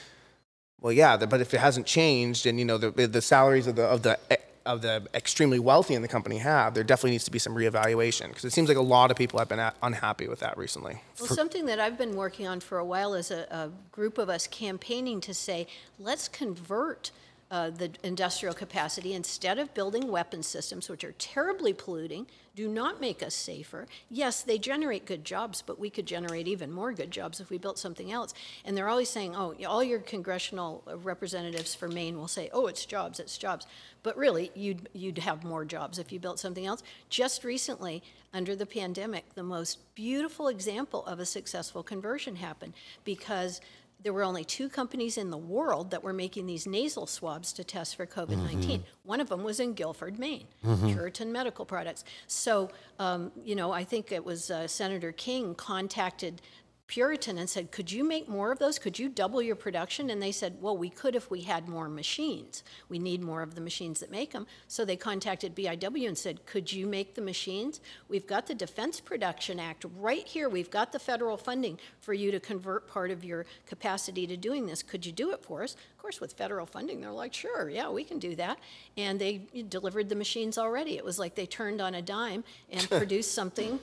Well, 0.82 0.92
yeah, 0.92 1.18
but 1.18 1.42
if 1.42 1.54
it 1.54 1.60
hasn't 1.60 1.88
changed, 1.88 2.46
and 2.46 2.60
you 2.60 2.66
know 2.66 2.78
the 2.78 3.08
the 3.08 3.22
salaries 3.22 3.68
of 3.68 3.76
the 3.76 3.84
of 3.84 4.04
the 4.04 4.20
of 4.66 4.82
the 4.82 5.06
extremely 5.14 5.60
wealthy 5.60 5.94
in 5.94 6.02
the 6.02 6.08
company 6.08 6.38
have, 6.38 6.74
there 6.74 6.84
definitely 6.84 7.12
needs 7.12 7.26
to 7.26 7.32
be 7.32 7.40
some 7.40 7.54
reevaluation 7.54 8.30
because 8.30 8.46
it 8.46 8.54
seems 8.54 8.70
like 8.70 8.78
a 8.78 8.82
lot 8.82 9.12
of 9.12 9.18
people 9.18 9.40
have 9.40 9.50
been 9.50 9.60
a- 9.60 9.74
unhappy 9.82 10.28
with 10.28 10.40
that 10.40 10.58
recently. 10.58 11.02
Well, 11.20 11.30
something 11.30 11.66
that 11.66 11.80
I've 11.80 11.98
been 11.98 12.16
working 12.16 12.48
on 12.48 12.60
for 12.60 12.78
a 12.78 12.86
while 12.86 13.14
is 13.14 13.32
a, 13.32 13.46
a 13.52 13.70
group 13.92 14.18
of 14.18 14.30
us 14.30 14.48
campaigning 14.48 15.22
to 15.22 15.34
say, 15.34 15.68
let's 16.00 16.28
convert 16.28 17.12
uh, 17.54 17.70
the 17.70 17.92
industrial 18.02 18.56
capacity 18.56 19.14
instead 19.14 19.60
of 19.60 19.72
building 19.76 20.08
weapon 20.08 20.42
systems, 20.42 20.90
which 20.90 21.04
are 21.04 21.12
terribly 21.20 21.72
polluting, 21.72 22.26
do 22.56 22.68
not 22.68 23.00
make 23.00 23.22
us 23.22 23.36
safer. 23.36 23.86
Yes, 24.10 24.42
they 24.42 24.58
generate 24.58 25.06
good 25.06 25.24
jobs, 25.24 25.62
but 25.62 25.78
we 25.78 25.92
could 25.92 26.08
generate 26.08 26.48
even 26.48 26.72
more 26.72 26.92
good 26.94 27.12
jobs 27.12 27.40
if 27.40 27.52
we 27.52 27.60
built 27.60 27.78
something 27.78 28.12
else. 28.12 28.34
And 28.66 28.76
they're 28.76 28.90
always 28.90 29.10
saying, 29.10 29.36
oh, 29.36 29.54
all 29.68 29.84
your 29.84 30.00
congressional 30.00 30.82
representatives 31.04 31.76
for 31.76 31.88
Maine 31.88 32.18
will 32.18 32.28
say, 32.28 32.50
oh, 32.54 32.66
it's 32.66 32.88
jobs, 32.88 33.20
it's 33.20 33.38
jobs. 33.38 33.68
But 34.02 34.18
really, 34.18 34.50
you'd, 34.56 34.90
you'd 34.94 35.20
have 35.20 35.44
more 35.44 35.64
jobs 35.64 36.00
if 36.00 36.12
you 36.12 36.20
built 36.20 36.40
something 36.40 36.66
else. 36.66 36.82
Just 37.12 37.44
recently, 37.44 38.02
under 38.34 38.56
the 38.56 38.66
pandemic, 38.66 39.36
the 39.36 39.44
most 39.44 39.78
beautiful 39.94 40.48
example 40.48 41.06
of 41.06 41.20
a 41.20 41.26
successful 41.26 41.84
conversion 41.84 42.38
happened 42.38 42.74
because 43.04 43.62
there 44.04 44.14
were 44.14 44.24
only 44.24 44.44
two 44.44 44.68
companies 44.70 45.18
in 45.18 45.30
the 45.32 45.38
world 45.38 45.92
that 45.92 46.04
were 46.04 46.14
making 46.14 46.46
these 46.46 46.68
nasal 46.68 47.08
swabs 47.08 47.54
to 47.54 47.64
test 47.64 47.96
for 47.96 48.06
COVID 48.06 48.38
19. 48.38 48.84
One 49.04 49.22
of 49.22 49.30
them 49.30 49.44
was 49.44 49.60
in 49.60 49.74
Guilford, 49.74 50.20
Maine, 50.20 50.46
Puritan 50.86 51.32
Medical 51.32 51.66
Products. 51.66 52.04
So, 52.28 52.70
um, 53.00 53.32
you 53.44 53.56
know, 53.56 53.72
I 53.72 53.84
think 53.84 54.12
it 54.12 54.24
was 54.24 54.52
uh, 54.52 54.68
Senator 54.68 55.14
King 55.14 55.56
contacted 55.56 56.42
Puritan 56.88 57.38
and 57.38 57.50
said, 57.50 57.72
Could 57.72 57.92
you 57.92 58.04
make 58.04 58.28
more 58.28 58.52
of 58.52 58.60
those? 58.60 58.78
Could 58.78 59.00
you 59.00 59.10
double 59.10 59.42
your 59.42 59.56
production? 59.56 60.10
And 60.10 60.22
they 60.22 60.32
said, 60.32 60.58
Well, 60.62 60.78
we 60.78 60.90
could 60.90 61.16
if 61.16 61.32
we 61.32 61.42
had 61.42 61.68
more 61.68 61.88
machines. 61.88 62.64
We 62.90 63.00
need 63.00 63.24
more 63.24 63.42
of 63.42 63.56
the 63.56 63.62
machines 63.62 64.00
that 64.02 64.12
make 64.12 64.32
them. 64.32 64.46
So 64.68 64.84
they 64.84 64.98
contacted 64.98 65.56
BIW 65.56 66.08
and 66.08 66.18
said, 66.18 66.46
Could 66.46 66.72
you 66.72 66.86
make 66.86 67.16
the 67.16 67.22
machines? 67.22 67.80
We've 68.10 68.28
got 68.28 68.48
the 68.48 68.54
Defense 68.54 69.00
Production 69.00 69.60
Act 69.60 69.86
right 69.98 70.28
here. 70.28 70.50
We've 70.50 70.70
got 70.70 70.92
the 70.92 71.00
federal 71.00 71.38
funding 71.38 71.80
for 72.02 72.14
you 72.14 72.32
to 72.32 72.40
convert 72.40 72.88
part 72.88 73.12
of 73.12 73.24
your 73.24 73.46
capacity 73.66 74.28
to 74.28 74.38
doing 74.38 74.66
this. 74.66 74.84
Could 74.84 75.06
you 75.06 75.12
do 75.12 75.32
it 75.32 75.42
for 75.42 75.64
us? 75.64 75.74
Of 75.74 75.98
course, 75.98 76.20
with 76.20 76.34
federal 76.34 76.66
funding, 76.66 77.00
they're 77.02 77.12
like, 77.12 77.34
Sure, 77.34 77.70
yeah, 77.70 77.90
we 77.90 78.04
can 78.04 78.20
do 78.20 78.36
that. 78.36 78.60
And 78.98 79.20
they 79.20 79.42
delivered 79.70 80.10
the 80.10 80.16
machines 80.16 80.58
already. 80.58 80.98
It 80.98 81.06
was 81.06 81.18
like 81.18 81.34
they 81.36 81.46
turned 81.46 81.82
on 81.82 81.96
a 81.96 82.02
dime 82.02 82.44
and 82.70 82.88
produced 82.90 83.34
something 83.34 83.80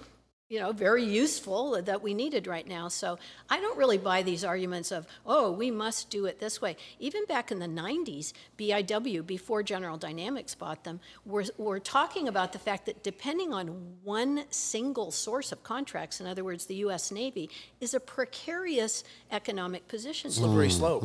you 0.50 0.58
know, 0.58 0.72
very 0.72 1.04
useful 1.04 1.80
that 1.80 2.02
we 2.02 2.12
needed 2.12 2.48
right 2.48 2.66
now. 2.66 2.88
So 2.88 3.20
I 3.48 3.60
don't 3.60 3.78
really 3.78 3.98
buy 3.98 4.22
these 4.22 4.44
arguments 4.44 4.90
of, 4.90 5.06
oh, 5.24 5.52
we 5.52 5.70
must 5.70 6.10
do 6.10 6.26
it 6.26 6.40
this 6.40 6.60
way. 6.60 6.76
Even 6.98 7.24
back 7.26 7.52
in 7.52 7.60
the 7.60 7.68
90s, 7.68 8.32
BIW, 8.58 9.24
before 9.24 9.62
General 9.62 9.96
Dynamics 9.96 10.56
bought 10.56 10.82
them, 10.82 10.98
were, 11.24 11.44
were 11.56 11.78
talking 11.78 12.26
about 12.26 12.52
the 12.52 12.58
fact 12.58 12.86
that 12.86 13.04
depending 13.04 13.54
on 13.54 13.68
one 14.02 14.42
single 14.50 15.12
source 15.12 15.52
of 15.52 15.62
contracts, 15.62 16.20
in 16.20 16.26
other 16.26 16.42
words, 16.42 16.66
the 16.66 16.74
U.S. 16.76 17.12
Navy, 17.12 17.48
is 17.80 17.94
a 17.94 18.00
precarious 18.00 19.04
economic 19.30 19.86
position. 19.86 20.32
Slippery 20.32 20.70
slope. 20.70 21.04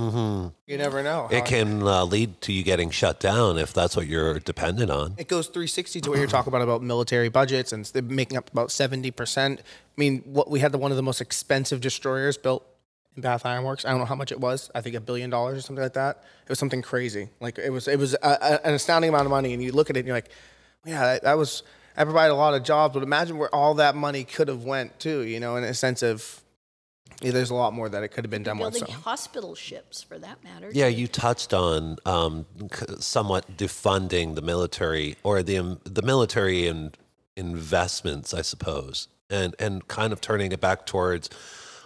You 0.65 0.77
never 0.79 1.03
know. 1.03 1.27
It 1.29 1.45
can 1.45 1.83
uh, 1.83 2.03
lead 2.03 2.41
to 2.41 2.51
you 2.51 2.63
getting 2.63 2.89
shut 2.89 3.19
down 3.19 3.59
if 3.59 3.75
that's 3.75 3.95
what 3.95 4.07
you're 4.07 4.39
dependent 4.39 4.89
on. 4.89 5.13
it 5.19 5.27
goes 5.27 5.45
360 5.45 6.01
to 6.01 6.09
what 6.09 6.17
you're 6.17 6.27
talking 6.27 6.49
about 6.49 6.63
about 6.63 6.81
military 6.81 7.29
budgets 7.29 7.71
and 7.71 7.91
making 8.09 8.39
up 8.39 8.49
about 8.51 8.69
70%. 8.69 9.34
I 9.37 9.57
mean, 9.97 10.21
what 10.25 10.49
we 10.49 10.59
had 10.59 10.71
the 10.71 10.77
one 10.77 10.91
of 10.91 10.97
the 10.97 11.03
most 11.03 11.21
expensive 11.21 11.81
destroyers 11.81 12.37
built 12.37 12.65
in 13.15 13.21
Bath 13.21 13.45
Ironworks. 13.45 13.85
I 13.85 13.89
don't 13.89 13.99
know 13.99 14.05
how 14.05 14.15
much 14.15 14.31
it 14.31 14.39
was. 14.39 14.69
I 14.75 14.81
think 14.81 14.95
a 14.95 14.99
billion 14.99 15.29
dollars 15.29 15.57
or 15.57 15.61
something 15.61 15.83
like 15.83 15.93
that. 15.93 16.23
It 16.43 16.49
was 16.49 16.59
something 16.59 16.81
crazy. 16.81 17.29
Like 17.39 17.57
it 17.57 17.69
was 17.69 17.87
it 17.87 17.97
was 17.97 18.13
a, 18.13 18.17
a, 18.23 18.67
an 18.67 18.73
astounding 18.73 19.09
amount 19.09 19.25
of 19.25 19.31
money 19.31 19.53
and 19.53 19.63
you 19.63 19.71
look 19.71 19.89
at 19.89 19.95
it 19.95 19.99
and 19.99 20.07
you're 20.07 20.17
like, 20.17 20.29
yeah, 20.85 21.01
that, 21.13 21.23
that 21.23 21.37
was 21.37 21.63
I 21.97 22.03
provided 22.03 22.33
a 22.33 22.35
lot 22.35 22.53
of 22.53 22.63
jobs. 22.63 22.93
But 22.93 23.03
imagine 23.03 23.37
where 23.37 23.53
all 23.53 23.75
that 23.75 23.95
money 23.95 24.23
could 24.23 24.47
have 24.47 24.63
went 24.63 24.99
to. 25.01 25.21
You 25.21 25.39
know, 25.39 25.55
in 25.55 25.63
a 25.63 25.73
sense 25.73 26.03
of 26.03 26.41
yeah, 27.21 27.31
there's 27.31 27.49
a 27.49 27.55
lot 27.55 27.73
more 27.73 27.87
that 27.87 28.03
it 28.03 28.09
could 28.09 28.25
have 28.25 28.31
been 28.31 28.43
done 28.43 28.57
with. 28.57 28.73
Building 28.73 28.93
So. 28.93 29.01
hospital 29.01 29.55
ships, 29.55 30.03
for 30.03 30.19
that 30.19 30.43
matter. 30.43 30.69
Yeah, 30.73 30.87
you 30.87 31.07
touched 31.07 31.53
on 31.53 31.97
um, 32.05 32.45
somewhat 32.99 33.55
defunding 33.55 34.35
the 34.35 34.41
military 34.41 35.15
or 35.23 35.41
the 35.41 35.57
um, 35.57 35.79
the 35.85 36.01
military 36.01 36.67
and 36.67 36.97
investments, 37.35 38.33
I 38.33 38.41
suppose, 38.41 39.07
and 39.29 39.55
and 39.59 39.87
kind 39.87 40.13
of 40.13 40.21
turning 40.21 40.51
it 40.51 40.61
back 40.61 40.85
towards. 40.85 41.29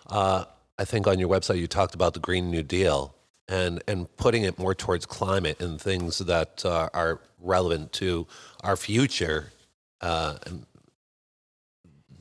Uh, 0.07 0.45
I 0.77 0.85
think 0.85 1.07
on 1.07 1.19
your 1.19 1.29
website 1.29 1.59
you 1.59 1.67
talked 1.67 1.93
about 1.95 2.13
the 2.13 2.19
Green 2.19 2.49
New 2.49 2.63
Deal 2.63 3.13
and 3.47 3.81
and 3.87 4.15
putting 4.17 4.43
it 4.43 4.57
more 4.57 4.75
towards 4.75 5.05
climate 5.05 5.61
and 5.61 5.81
things 5.81 6.19
that 6.19 6.65
uh, 6.65 6.89
are 6.93 7.19
relevant 7.39 7.91
to 7.93 8.27
our 8.63 8.77
future. 8.77 9.51
Uh, 10.01 10.37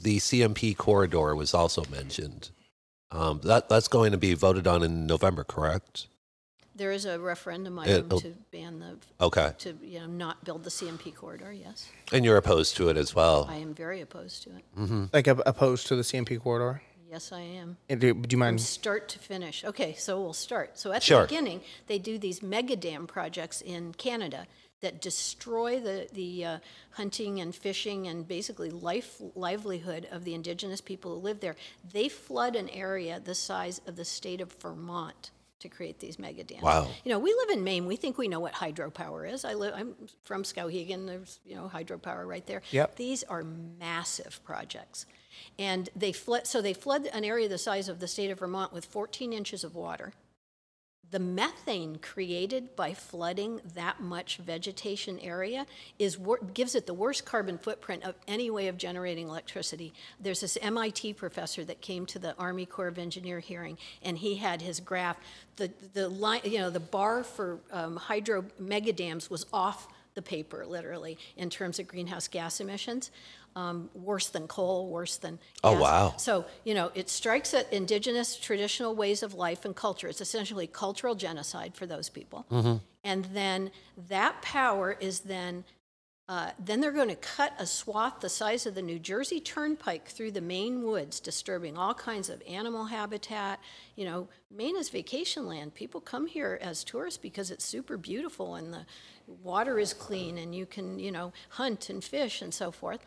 the 0.01 0.19
CMP 0.19 0.77
corridor 0.77 1.35
was 1.35 1.55
also 1.55 1.85
mentioned. 1.91 2.51
Um, 3.11 3.41
that 3.45 3.69
that's 3.69 3.89
going 3.89 4.13
to 4.13 4.19
be 4.19 4.35
voted 4.35 4.67
on 4.67 4.83
in 4.83 5.07
November, 5.07 5.45
correct? 5.45 6.09
There 6.79 6.93
is 6.93 7.05
a 7.05 7.19
referendum 7.19 7.79
item 7.79 8.07
It'll- 8.07 8.21
to 8.21 8.35
ban 8.53 8.79
the, 8.79 8.97
Okay. 9.25 9.53
to, 9.59 9.77
you 9.83 9.99
know, 10.01 10.07
not 10.07 10.45
build 10.45 10.63
the 10.65 10.71
CMP 10.71 11.13
corridor, 11.15 11.53
yes. 11.53 11.89
And 12.13 12.25
you're 12.25 12.37
opposed 12.37 12.77
to 12.77 12.89
it 12.89 12.97
as 12.97 13.15
well. 13.15 13.47
I 13.51 13.57
am 13.57 13.75
very 13.75 14.01
opposed 14.01 14.45
to 14.45 14.51
it. 14.57 14.65
like 15.13 15.27
op- 15.29 15.43
opposed 15.45 15.89
to 15.89 15.97
the 15.97 16.03
CMP 16.05 16.39
corridor. 16.41 16.81
Yes, 17.11 17.33
I 17.33 17.41
am. 17.41 17.79
And 17.89 18.01
Do, 18.01 18.13
do 18.15 18.19
you 18.19 18.29
From 18.31 18.39
mind? 18.41 18.61
start 18.61 19.09
to 19.09 19.19
finish. 19.19 19.65
Okay, 19.65 19.95
so 19.95 20.21
we'll 20.21 20.33
start. 20.35 20.79
So 20.79 20.93
at 20.93 21.03
Sure. 21.03 21.23
the 21.23 21.27
beginning, 21.29 21.63
they 21.87 21.99
do 21.99 22.17
these 22.19 22.43
mega 22.43 22.77
dam 22.77 23.07
projects 23.07 23.61
in 23.61 23.93
Canada 23.95 24.47
that 24.81 25.01
destroy 25.01 25.81
the, 25.81 26.07
the 26.13 26.45
uh, 26.45 26.59
hunting 26.93 27.41
and 27.41 27.53
fishing 27.55 28.07
and 28.07 28.29
basically 28.29 28.71
life 28.71 29.21
livelihood 29.35 30.07
of 30.13 30.23
the 30.25 30.35
indigenous 30.35 30.81
people 30.81 31.15
who 31.17 31.21
live 31.25 31.41
there. 31.41 31.57
They 31.93 32.09
flood 32.09 32.55
an 32.55 32.69
area 32.69 33.19
the 33.19 33.35
size 33.35 33.81
of 33.87 33.97
the 33.97 34.05
state 34.05 34.41
of 34.41 34.53
Vermont 34.53 35.31
to 35.61 35.69
create 35.69 35.99
these 35.99 36.19
mega 36.19 36.45
dams. 36.45 36.63
Wow. 36.63 36.89
You 37.05 37.13
know, 37.13 37.19
we 37.19 37.35
live 37.35 37.51
in 37.51 37.65
Maine. 37.65 37.87
We 37.87 37.97
think 37.97 38.19
we 38.19 38.29
know 38.29 38.41
what 38.41 38.55
hydropower 38.55 39.31
is. 39.31 39.45
I 39.45 39.55
live. 39.55 39.75
I'm 39.77 39.95
from 40.25 40.43
Skowhegan. 40.43 41.07
There's 41.07 41.41
you 41.45 41.57
know 41.57 41.71
hydropower 41.73 42.27
right 42.27 42.47
there. 42.47 42.63
Yep. 42.71 42.97
These 42.97 43.25
are 43.25 43.43
massive 43.43 44.41
projects, 44.45 45.07
and 45.59 45.89
they 45.97 46.13
flood. 46.13 46.47
So 46.47 46.63
they 46.63 46.75
flood 46.75 47.07
an 47.07 47.25
area 47.25 47.49
the 47.49 47.59
size 47.59 47.89
of 47.89 48.01
the 48.01 48.09
state 48.09 48.31
of 48.31 48.39
Vermont 48.39 48.73
with 48.73 48.85
14 48.85 49.33
inches 49.33 49.65
of 49.65 49.75
water. 49.75 50.13
The 51.11 51.19
methane 51.19 51.99
created 51.99 52.77
by 52.77 52.93
flooding 52.93 53.63
that 53.75 54.01
much 54.01 54.37
vegetation 54.37 55.19
area 55.21 55.67
is 55.99 56.19
wor- 56.19 56.41
gives 56.53 56.75
it 56.75 56.87
the 56.87 56.93
worst 56.93 57.25
carbon 57.25 57.57
footprint 57.57 58.05
of 58.05 58.15
any 58.27 58.51
way 58.51 58.69
of 58.69 58.77
generating 58.77 59.27
electricity. 59.29 59.95
There's 60.21 60.41
this 60.41 60.59
MIT 60.61 61.15
professor 61.15 61.65
that 61.65 61.81
came 61.81 62.05
to 62.07 62.19
the 62.19 62.37
Army 62.37 62.67
Corps 62.67 62.89
of 62.89 62.99
Engineer 62.99 63.41
hearing, 63.41 63.79
and 64.03 64.19
he 64.19 64.37
had 64.37 64.61
his 64.61 64.81
graph. 64.81 65.17
The 65.57 65.73
the 65.95 66.09
line, 66.09 66.43
you 66.45 66.59
know, 66.59 66.69
the 66.69 66.81
bar 66.81 67.25
for 67.25 67.61
um, 67.73 67.97
hydro 67.97 68.45
mega 68.59 68.93
dams 68.93 69.31
was 69.31 69.47
off 69.51 69.89
the 70.15 70.23
paper, 70.23 70.67
literally, 70.67 71.17
in 71.37 71.49
terms 71.49 71.79
of 71.79 71.87
greenhouse 71.87 72.27
gas 72.27 72.61
emissions. 72.61 73.11
Um, 73.59 73.91
worse 73.93 74.29
than 74.29 74.47
coal, 74.47 74.89
worse 74.89 75.17
than 75.17 75.41
Oh, 75.65 75.73
gas. 75.73 75.81
wow. 75.83 76.15
So, 76.17 76.45
you 76.65 76.75
know, 76.75 76.93
it 76.95 77.09
strikes 77.11 77.53
at 77.55 77.73
indigenous 77.73 78.37
traditional 78.37 78.95
ways 78.95 79.25
of 79.25 79.35
life 79.35 79.65
and 79.65 79.75
culture. 79.75 80.07
It's 80.07 80.21
essentially 80.21 80.69
cultural 80.69 81.17
genocide 81.17 81.75
for 81.75 81.85
those 81.85 82.09
people. 82.09 82.47
And 83.03 83.25
then 83.41 83.71
that 84.09 84.43
power 84.43 84.97
is 85.01 85.21
then, 85.21 85.65
uh, 86.29 86.51
then 86.69 86.81
they're 86.81 86.93
going 86.93 87.09
to 87.09 87.17
cut 87.37 87.53
a 87.59 87.67
swath 87.67 88.21
the 88.21 88.29
size 88.29 88.65
of 88.67 88.75
the 88.77 88.83
New 88.83 89.01
Jersey 89.01 89.41
Turnpike 89.41 90.07
through 90.07 90.33
the 90.33 90.41
Maine 90.55 90.85
woods, 90.85 91.19
disturbing 91.19 91.77
all 91.77 91.95
kinds 91.95 92.29
of 92.29 92.41
animal 92.47 92.85
habitat. 92.85 93.59
You 93.97 94.05
know, 94.05 94.29
Maine 94.51 94.77
is 94.77 94.89
vacation 94.91 95.47
land. 95.49 95.75
People 95.75 96.01
come 96.01 96.27
here 96.29 96.61
as 96.63 96.85
tourists 96.85 97.19
because 97.19 97.51
it's 97.51 97.65
super 97.65 97.97
beautiful 97.97 98.55
and 98.55 98.73
the 98.73 98.87
water 99.43 99.79
is 99.81 99.93
clean 99.95 100.39
and 100.39 100.55
you 100.55 100.65
can, 100.67 100.99
you 101.01 101.11
know, 101.11 101.33
hunt 101.51 101.91
and 101.91 102.05
fish 102.05 102.41
and 102.41 102.55
so 102.55 102.71
forth 102.71 103.01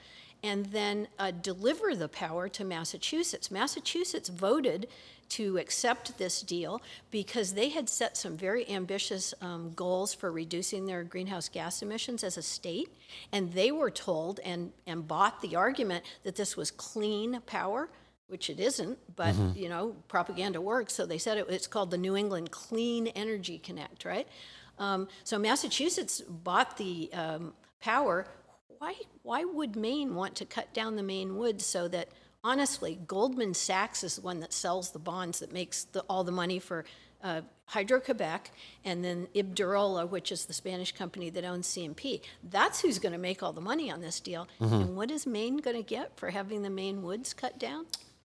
and 0.43 0.65
then 0.67 1.07
uh, 1.19 1.31
deliver 1.31 1.95
the 1.95 2.07
power 2.07 2.49
to 2.49 2.63
Massachusetts. 2.63 3.51
Massachusetts 3.51 4.29
voted 4.29 4.87
to 5.29 5.57
accept 5.57 6.17
this 6.17 6.41
deal 6.41 6.81
because 7.09 7.53
they 7.53 7.69
had 7.69 7.87
set 7.87 8.17
some 8.17 8.35
very 8.35 8.69
ambitious 8.69 9.33
um, 9.41 9.71
goals 9.73 10.13
for 10.13 10.31
reducing 10.31 10.85
their 10.85 11.03
greenhouse 11.03 11.47
gas 11.47 11.81
emissions 11.81 12.23
as 12.23 12.37
a 12.37 12.41
state, 12.41 12.89
and 13.31 13.53
they 13.53 13.71
were 13.71 13.91
told 13.91 14.39
and, 14.43 14.71
and 14.85 15.07
bought 15.07 15.41
the 15.41 15.55
argument 15.55 16.03
that 16.23 16.35
this 16.35 16.57
was 16.57 16.71
clean 16.71 17.39
power. 17.45 17.89
Which 18.27 18.49
it 18.49 18.61
isn't, 18.61 18.97
but 19.17 19.35
you 19.57 19.67
know, 19.67 19.93
propaganda 20.07 20.61
works. 20.61 20.93
So 20.93 21.05
they 21.05 21.17
said 21.17 21.37
it, 21.37 21.47
it's 21.49 21.67
called 21.67 21.91
the 21.91 21.97
New 21.97 22.15
England 22.15 22.49
Clean 22.49 23.07
Energy 23.07 23.57
Connect, 23.57 24.05
right? 24.05 24.25
Um, 24.79 25.09
so 25.25 25.37
Massachusetts 25.37 26.21
bought 26.21 26.77
the 26.77 27.09
um, 27.11 27.51
power 27.81 28.25
why 28.81 28.95
why 29.21 29.43
would 29.43 29.75
Maine 29.75 30.15
want 30.15 30.35
to 30.35 30.45
cut 30.45 30.73
down 30.73 30.95
the 30.95 31.03
Maine 31.03 31.37
woods 31.37 31.63
so 31.65 31.87
that 31.89 32.09
honestly 32.43 32.99
Goldman 33.05 33.53
Sachs 33.53 34.03
is 34.03 34.15
the 34.15 34.21
one 34.21 34.39
that 34.39 34.51
sells 34.51 34.89
the 34.89 34.99
bonds 34.99 35.39
that 35.39 35.53
makes 35.53 35.83
the, 35.83 36.01
all 36.09 36.23
the 36.23 36.31
money 36.31 36.57
for 36.57 36.83
uh, 37.23 37.41
Hydro 37.67 37.99
Quebec 37.99 38.49
and 38.83 39.05
then 39.05 39.27
Iberdrola, 39.35 40.09
which 40.09 40.31
is 40.31 40.45
the 40.45 40.53
Spanish 40.53 40.93
company 40.93 41.29
that 41.29 41.45
owns 41.45 41.67
CMP. 41.67 42.21
That's 42.43 42.81
who's 42.81 42.97
going 42.97 43.11
to 43.13 43.19
make 43.19 43.43
all 43.43 43.53
the 43.53 43.61
money 43.61 43.91
on 43.91 44.01
this 44.01 44.19
deal. 44.19 44.47
And 44.59 44.95
what 44.95 45.11
is 45.11 45.27
Maine 45.27 45.57
going 45.57 45.77
to 45.77 45.83
get 45.83 46.17
for 46.17 46.31
having 46.31 46.63
the 46.63 46.71
Maine 46.71 47.03
woods 47.03 47.33
cut 47.35 47.59
down? 47.59 47.85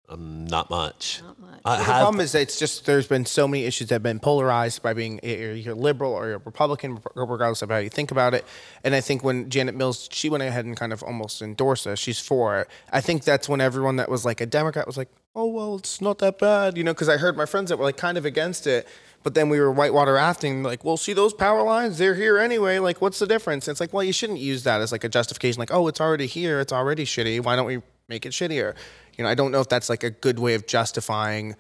Um, 0.09 0.47
not 0.47 0.69
much. 0.69 1.23
Not 1.23 1.39
much. 1.41 1.61
I 1.65 1.77
the 1.79 1.85
have, 1.85 2.03
problem 2.03 2.21
is 2.21 2.33
that 2.33 2.43
it's 2.43 2.59
just 2.59 2.85
there's 2.87 3.07
been 3.07 3.25
so 3.25 3.49
many 3.49 3.65
issues 3.65 3.89
that 3.89 3.95
have 3.95 4.03
been 4.03 4.19
polarized 4.19 4.83
by 4.83 4.93
being 4.93 5.21
you're 5.23 5.55
you're 5.55 5.75
liberal 5.75 6.13
or 6.13 6.29
you're 6.29 6.43
Republican, 6.45 7.01
regardless 7.15 7.63
of 7.63 7.71
how 7.71 7.79
you 7.79 7.89
think 7.89 8.11
about 8.11 8.35
it. 8.35 8.45
And 8.85 8.95
I 8.95 9.01
think 9.01 9.25
when 9.25 9.49
Janet 9.49 9.75
Mills 9.75 10.09
she 10.13 10.29
went 10.29 10.43
ahead 10.43 10.65
and 10.65 10.77
kind 10.77 10.93
of 10.93 11.03
almost 11.03 11.41
endorsed 11.41 11.87
us, 11.87 11.99
she's 11.99 12.19
for 12.19 12.61
it. 12.61 12.69
I 12.93 13.01
think 13.01 13.25
that's 13.25 13.49
when 13.49 13.61
everyone 13.61 13.97
that 13.97 14.11
was 14.11 14.25
like 14.25 14.41
a 14.41 14.47
Democrat 14.47 14.87
was 14.87 14.97
like, 14.97 15.09
oh 15.35 15.47
well, 15.47 15.77
it's 15.77 16.01
not 16.01 16.19
that 16.19 16.39
bad, 16.39 16.77
you 16.77 16.85
know, 16.85 16.93
because 16.93 17.09
I 17.09 17.17
heard 17.17 17.37
my 17.37 17.47
friends 17.47 17.71
that 17.71 17.79
were 17.79 17.85
like 17.85 17.97
kind 17.97 18.19
of 18.19 18.25
against 18.27 18.67
it. 18.67 18.87
But 19.23 19.35
then 19.35 19.49
we 19.49 19.61
were 19.61 19.71
whitewater 19.71 20.15
rafting, 20.15 20.65
like, 20.65 20.85
well, 20.85 20.97
see 20.97 21.13
those 21.13 21.33
power 21.33 21.63
lines? 21.63 21.97
They're 21.97 22.17
here 22.17 22.39
anyway. 22.39 22.81
Like, 22.81 23.01
what's 23.01 23.21
the 23.21 23.27
difference? 23.27 23.69
And 23.69 23.75
it's 23.75 23.81
like, 23.81 23.93
well, 23.93 24.03
you 24.03 24.13
shouldn't 24.13 24.41
use 24.41 24.65
that 24.65 24.81
as 24.81 24.91
like 24.91 25.05
a 25.05 25.09
justification. 25.09 25.61
Like, 25.61 25.73
oh, 25.73 25.87
it's 25.87 26.01
already 26.01 26.27
here. 26.27 26.59
It's 26.59 26.73
already 26.73 27.05
shitty. 27.05 27.41
Why 27.41 27.55
don't 27.55 27.67
we 27.67 27.83
make 28.09 28.27
it 28.27 28.33
shittier? 28.33 28.75
You 29.17 29.25
know, 29.25 29.31
I 29.31 29.35
don't 29.35 29.53
know 29.53 29.61
if 29.61 29.69
that's 29.69 29.89
like 29.89 30.03
a 30.03 30.11
good 30.11 30.39
way 30.39 30.55
of 30.55 30.67
justifying 30.67 31.57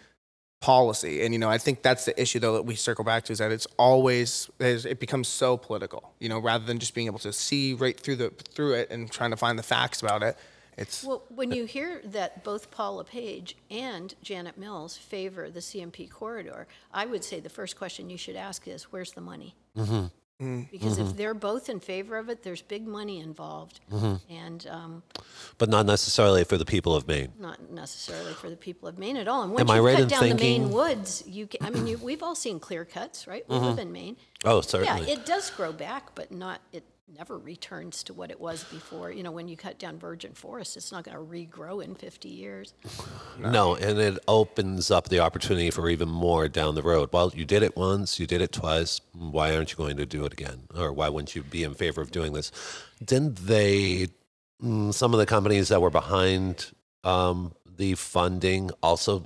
policy. 0.60 1.24
And 1.24 1.34
you 1.34 1.38
know, 1.38 1.50
I 1.50 1.58
think 1.58 1.82
that's 1.82 2.06
the 2.06 2.20
issue 2.20 2.38
though 2.38 2.54
that 2.54 2.62
we 2.62 2.74
circle 2.74 3.04
back 3.04 3.24
to 3.24 3.32
is 3.32 3.38
that 3.38 3.52
it's 3.52 3.66
always 3.76 4.48
it 4.58 5.00
becomes 5.00 5.28
so 5.28 5.56
political. 5.56 6.14
You 6.20 6.28
know, 6.28 6.38
rather 6.38 6.64
than 6.64 6.78
just 6.78 6.94
being 6.94 7.06
able 7.06 7.18
to 7.20 7.32
see 7.32 7.74
right 7.74 7.98
through 7.98 8.16
the 8.16 8.30
through 8.30 8.74
it 8.74 8.90
and 8.90 9.10
trying 9.10 9.30
to 9.32 9.36
find 9.36 9.58
the 9.58 9.62
facts 9.62 10.00
about 10.00 10.22
it. 10.22 10.36
It's 10.78 11.04
Well, 11.04 11.22
when 11.28 11.52
you 11.52 11.66
hear 11.66 12.00
that 12.04 12.44
both 12.44 12.70
Paul 12.70 12.96
LePage 12.96 13.56
and 13.70 14.14
Janet 14.22 14.56
Mills 14.56 14.96
favor 14.96 15.50
the 15.50 15.60
CMP 15.60 16.10
corridor, 16.10 16.66
I 16.94 17.04
would 17.04 17.24
say 17.24 17.40
the 17.40 17.50
first 17.50 17.76
question 17.76 18.08
you 18.08 18.16
should 18.16 18.36
ask 18.36 18.66
is, 18.66 18.84
where's 18.84 19.12
the 19.12 19.20
money? 19.20 19.54
Mm-hmm. 19.76 20.06
Mm-hmm. 20.42 20.62
Because 20.72 20.98
if 20.98 21.06
mm-hmm. 21.06 21.16
they're 21.16 21.34
both 21.34 21.68
in 21.68 21.78
favor 21.78 22.18
of 22.18 22.28
it, 22.28 22.42
there's 22.42 22.62
big 22.62 22.86
money 22.86 23.20
involved, 23.20 23.78
mm-hmm. 23.92 24.16
and 24.32 24.66
um, 24.68 25.02
but 25.58 25.68
not 25.68 25.86
necessarily 25.86 26.42
for 26.42 26.58
the 26.58 26.64
people 26.64 26.96
of 26.96 27.06
Maine. 27.06 27.32
not 27.38 27.70
necessarily 27.70 28.32
for 28.32 28.50
the 28.50 28.56
people 28.56 28.88
of 28.88 28.98
Maine 28.98 29.16
at 29.16 29.28
all. 29.28 29.42
And 29.42 29.52
once 29.52 29.60
Am 29.60 29.70
I 29.70 29.76
you 29.76 29.86
right 29.86 29.94
cut 29.94 30.02
in 30.02 30.08
down 30.08 30.20
the 30.20 30.28
thinking- 30.30 30.62
Maine 30.64 30.72
woods, 30.72 31.22
you 31.26 31.48
I 31.60 31.70
mean, 31.70 31.86
you, 31.86 31.98
we've 31.98 32.22
all 32.22 32.34
seen 32.34 32.58
clear 32.58 32.84
cuts, 32.84 33.28
right? 33.28 33.48
We 33.48 33.56
live 33.56 33.78
in 33.78 33.92
Maine. 33.92 34.16
Oh, 34.44 34.60
certainly. 34.60 35.06
Yeah, 35.06 35.14
it 35.14 35.24
does 35.24 35.50
grow 35.50 35.72
back, 35.72 36.14
but 36.16 36.32
not 36.32 36.60
it 36.72 36.84
never 37.16 37.38
returns 37.38 38.02
to 38.04 38.14
what 38.14 38.30
it 38.30 38.40
was 38.40 38.64
before. 38.64 39.10
You 39.10 39.22
know, 39.22 39.30
when 39.30 39.48
you 39.48 39.56
cut 39.56 39.78
down 39.78 39.98
virgin 39.98 40.32
forest, 40.32 40.76
it's 40.76 40.90
not 40.92 41.04
going 41.04 41.16
to 41.16 41.22
regrow 41.22 41.82
in 41.82 41.94
50 41.94 42.28
years. 42.28 42.74
No, 43.38 43.74
and 43.74 43.98
it 43.98 44.18
opens 44.28 44.90
up 44.90 45.08
the 45.08 45.18
opportunity 45.18 45.70
for 45.70 45.88
even 45.88 46.08
more 46.08 46.48
down 46.48 46.74
the 46.74 46.82
road. 46.82 47.08
Well, 47.12 47.32
you 47.34 47.44
did 47.44 47.62
it 47.62 47.76
once, 47.76 48.20
you 48.20 48.26
did 48.26 48.40
it 48.40 48.52
twice. 48.52 49.00
Why 49.12 49.56
aren't 49.56 49.72
you 49.72 49.76
going 49.76 49.96
to 49.96 50.06
do 50.06 50.24
it 50.24 50.32
again? 50.32 50.64
Or 50.76 50.92
why 50.92 51.08
wouldn't 51.08 51.34
you 51.34 51.42
be 51.42 51.64
in 51.64 51.74
favor 51.74 52.00
of 52.00 52.12
doing 52.12 52.34
this? 52.34 52.52
Didn't 53.04 53.36
they, 53.36 54.08
mm, 54.62 54.94
some 54.94 55.12
of 55.12 55.18
the 55.18 55.26
companies 55.26 55.70
that 55.70 55.80
were 55.80 55.90
behind 55.90 56.70
um, 57.02 57.52
the 57.76 57.94
funding 57.94 58.70
also 58.82 59.24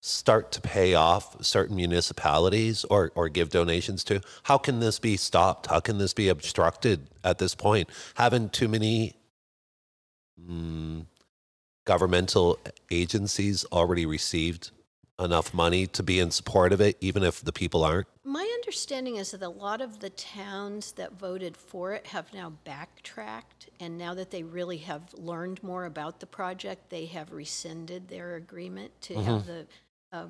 start 0.00 0.50
to 0.52 0.60
pay 0.60 0.94
off 0.94 1.44
certain 1.44 1.76
municipalities 1.76 2.84
or, 2.84 3.12
or 3.14 3.28
give 3.28 3.50
donations 3.50 4.02
to? 4.04 4.20
How 4.44 4.58
can 4.58 4.80
this 4.80 4.98
be 4.98 5.16
stopped? 5.16 5.66
How 5.66 5.80
can 5.80 5.98
this 5.98 6.14
be 6.14 6.28
obstructed 6.28 7.08
at 7.22 7.38
this 7.38 7.54
point? 7.54 7.88
Haven't 8.14 8.52
too 8.52 8.68
many 8.68 9.14
mm, 10.40 11.04
governmental 11.84 12.58
agencies 12.90 13.64
already 13.72 14.06
received 14.06 14.70
enough 15.18 15.52
money 15.52 15.86
to 15.86 16.02
be 16.02 16.18
in 16.18 16.30
support 16.30 16.72
of 16.72 16.80
it, 16.80 16.96
even 17.00 17.22
if 17.22 17.42
the 17.42 17.52
people 17.52 17.84
aren't? 17.84 18.06
My 18.24 18.48
understanding 18.60 19.16
is 19.16 19.32
that 19.32 19.42
a 19.42 19.48
lot 19.48 19.80
of 19.80 20.00
the 20.00 20.10
towns 20.10 20.92
that 20.92 21.12
voted 21.12 21.56
for 21.56 21.92
it 21.92 22.06
have 22.06 22.32
now 22.32 22.54
backtracked, 22.64 23.68
and 23.78 23.98
now 23.98 24.14
that 24.14 24.30
they 24.30 24.42
really 24.42 24.78
have 24.78 25.12
learned 25.14 25.62
more 25.62 25.84
about 25.84 26.20
the 26.20 26.26
project, 26.26 26.88
they 26.88 27.06
have 27.06 27.32
rescinded 27.32 28.08
their 28.08 28.36
agreement 28.36 28.92
to 29.02 29.20
have 29.20 29.46
the 29.46 29.66
uh, 30.12 30.26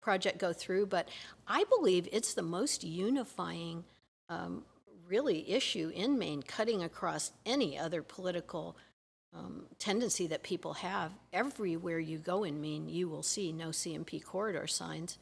project 0.00 0.38
go 0.38 0.52
through. 0.52 0.86
But 0.86 1.08
I 1.46 1.64
believe 1.64 2.08
it's 2.12 2.34
the 2.34 2.42
most 2.42 2.84
unifying, 2.84 3.84
um, 4.28 4.64
really, 5.08 5.50
issue 5.50 5.92
in 5.94 6.18
Maine, 6.18 6.42
cutting 6.42 6.82
across 6.82 7.32
any 7.44 7.78
other 7.78 8.02
political 8.02 8.76
um, 9.34 9.66
tendency 9.78 10.26
that 10.28 10.42
people 10.42 10.74
have. 10.74 11.12
Everywhere 11.32 11.98
you 11.98 12.18
go 12.18 12.44
in 12.44 12.60
Maine, 12.60 12.88
you 12.88 13.08
will 13.08 13.22
see 13.22 13.52
no 13.52 13.68
CMP 13.68 14.22
corridor 14.22 14.66
signs. 14.66 15.18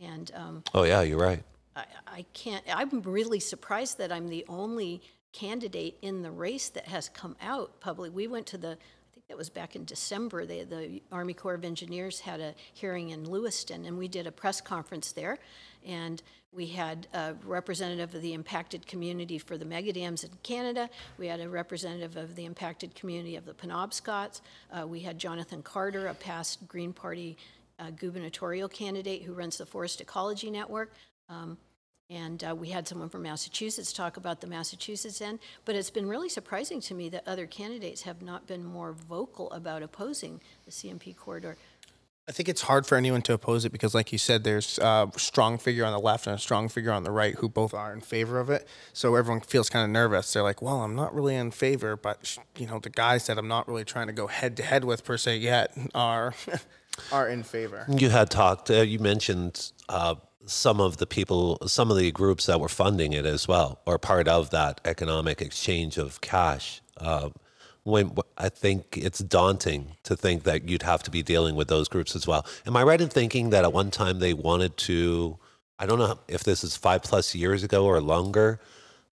And 0.00 0.30
um, 0.34 0.62
Oh, 0.74 0.84
yeah, 0.84 1.02
you're 1.02 1.18
right. 1.18 1.42
I, 1.74 1.84
I 2.06 2.26
can't, 2.34 2.64
I'm 2.72 3.02
really 3.02 3.40
surprised 3.40 3.98
that 3.98 4.12
I'm 4.12 4.28
the 4.28 4.44
only 4.48 5.02
candidate 5.32 5.98
in 6.02 6.22
the 6.22 6.30
race 6.30 6.68
that 6.70 6.86
has 6.86 7.08
come 7.08 7.36
out 7.42 7.80
publicly. 7.80 8.10
We 8.10 8.26
went 8.26 8.46
to 8.48 8.58
the, 8.58 8.78
I 9.28 9.30
think 9.30 9.36
that 9.36 9.40
was 9.40 9.50
back 9.50 9.76
in 9.76 9.84
December, 9.84 10.46
they, 10.46 10.64
the 10.64 11.02
Army 11.12 11.34
Corps 11.34 11.52
of 11.52 11.62
Engineers 11.62 12.18
had 12.18 12.40
a 12.40 12.54
hearing 12.72 13.10
in 13.10 13.28
Lewiston, 13.28 13.84
and 13.84 13.98
we 13.98 14.08
did 14.08 14.26
a 14.26 14.32
press 14.32 14.62
conference 14.62 15.12
there. 15.12 15.38
And 15.84 16.22
we 16.50 16.68
had 16.68 17.08
a 17.12 17.34
representative 17.44 18.14
of 18.14 18.22
the 18.22 18.32
impacted 18.32 18.86
community 18.86 19.36
for 19.36 19.58
the 19.58 19.66
mega 19.66 19.92
dams 19.92 20.24
in 20.24 20.30
Canada. 20.42 20.88
We 21.18 21.26
had 21.26 21.40
a 21.40 21.48
representative 21.50 22.16
of 22.16 22.36
the 22.36 22.46
impacted 22.46 22.94
community 22.94 23.36
of 23.36 23.44
the 23.44 23.52
Penobscots. 23.52 24.40
Uh, 24.72 24.86
we 24.86 25.00
had 25.00 25.18
Jonathan 25.18 25.62
Carter, 25.62 26.06
a 26.06 26.14
past 26.14 26.66
Green 26.66 26.94
Party 26.94 27.36
uh, 27.78 27.90
gubernatorial 27.90 28.70
candidate 28.70 29.24
who 29.24 29.34
runs 29.34 29.58
the 29.58 29.66
Forest 29.66 30.00
Ecology 30.00 30.50
Network. 30.50 30.94
Um, 31.28 31.58
and 32.10 32.42
uh, 32.42 32.54
we 32.54 32.70
had 32.70 32.88
someone 32.88 33.08
from 33.08 33.22
Massachusetts 33.22 33.92
talk 33.92 34.16
about 34.16 34.40
the 34.40 34.46
Massachusetts 34.46 35.20
end. 35.20 35.38
But 35.64 35.74
it's 35.74 35.90
been 35.90 36.08
really 36.08 36.28
surprising 36.28 36.80
to 36.82 36.94
me 36.94 37.08
that 37.10 37.26
other 37.26 37.46
candidates 37.46 38.02
have 38.02 38.22
not 38.22 38.46
been 38.46 38.64
more 38.64 38.92
vocal 38.92 39.50
about 39.50 39.82
opposing 39.82 40.40
the 40.64 40.70
CMP 40.70 41.14
corridor. 41.14 41.56
I 42.26 42.32
think 42.32 42.48
it's 42.50 42.62
hard 42.62 42.86
for 42.86 42.96
anyone 42.96 43.22
to 43.22 43.32
oppose 43.32 43.64
it 43.64 43.72
because, 43.72 43.94
like 43.94 44.12
you 44.12 44.18
said, 44.18 44.44
there's 44.44 44.78
a 44.78 45.10
strong 45.16 45.56
figure 45.56 45.84
on 45.86 45.92
the 45.92 45.98
left 45.98 46.26
and 46.26 46.36
a 46.36 46.38
strong 46.38 46.68
figure 46.68 46.92
on 46.92 47.02
the 47.02 47.10
right 47.10 47.34
who 47.36 47.48
both 47.48 47.72
are 47.72 47.90
in 47.94 48.02
favor 48.02 48.38
of 48.38 48.50
it. 48.50 48.68
So 48.92 49.14
everyone 49.14 49.40
feels 49.40 49.70
kind 49.70 49.82
of 49.82 49.90
nervous. 49.90 50.30
They're 50.34 50.42
like, 50.42 50.60
"Well, 50.60 50.82
I'm 50.82 50.94
not 50.94 51.14
really 51.14 51.36
in 51.36 51.52
favor, 51.52 51.96
but 51.96 52.36
you 52.58 52.66
know, 52.66 52.80
the 52.80 52.90
guys 52.90 53.26
that 53.28 53.38
I'm 53.38 53.48
not 53.48 53.66
really 53.66 53.84
trying 53.84 54.08
to 54.08 54.12
go 54.12 54.26
head 54.26 54.58
to 54.58 54.62
head 54.62 54.84
with 54.84 55.04
per 55.04 55.16
se 55.16 55.38
yet 55.38 55.74
are 55.94 56.34
are 57.12 57.28
in 57.28 57.44
favor." 57.44 57.86
You 57.88 58.10
had 58.10 58.30
talked, 58.30 58.70
uh, 58.70 58.82
you 58.82 58.98
mentioned 58.98 59.72
uh, 59.88 60.16
some 60.48 60.80
of 60.80 60.96
the 60.96 61.06
people, 61.06 61.58
some 61.66 61.90
of 61.90 61.96
the 61.96 62.10
groups 62.10 62.46
that 62.46 62.60
were 62.60 62.68
funding 62.68 63.12
it 63.12 63.26
as 63.26 63.46
well, 63.46 63.80
or 63.86 63.98
part 63.98 64.28
of 64.28 64.50
that 64.50 64.80
economic 64.84 65.40
exchange 65.40 65.98
of 65.98 66.20
cash. 66.20 66.80
Uh, 66.96 67.30
when 67.84 68.12
I 68.36 68.48
think 68.50 68.98
it's 68.98 69.20
daunting 69.20 69.96
to 70.02 70.14
think 70.14 70.42
that 70.44 70.68
you'd 70.68 70.82
have 70.82 71.02
to 71.04 71.10
be 71.10 71.22
dealing 71.22 71.54
with 71.54 71.68
those 71.68 71.88
groups 71.88 72.14
as 72.14 72.26
well. 72.26 72.44
Am 72.66 72.76
I 72.76 72.82
right 72.82 73.00
in 73.00 73.08
thinking 73.08 73.50
that 73.50 73.64
at 73.64 73.72
one 73.72 73.90
time 73.90 74.18
they 74.18 74.34
wanted 74.34 74.76
to? 74.78 75.38
I 75.78 75.86
don't 75.86 75.98
know 75.98 76.18
if 76.28 76.44
this 76.44 76.62
is 76.62 76.76
five 76.76 77.02
plus 77.02 77.34
years 77.34 77.62
ago 77.62 77.86
or 77.86 78.00
longer. 78.00 78.60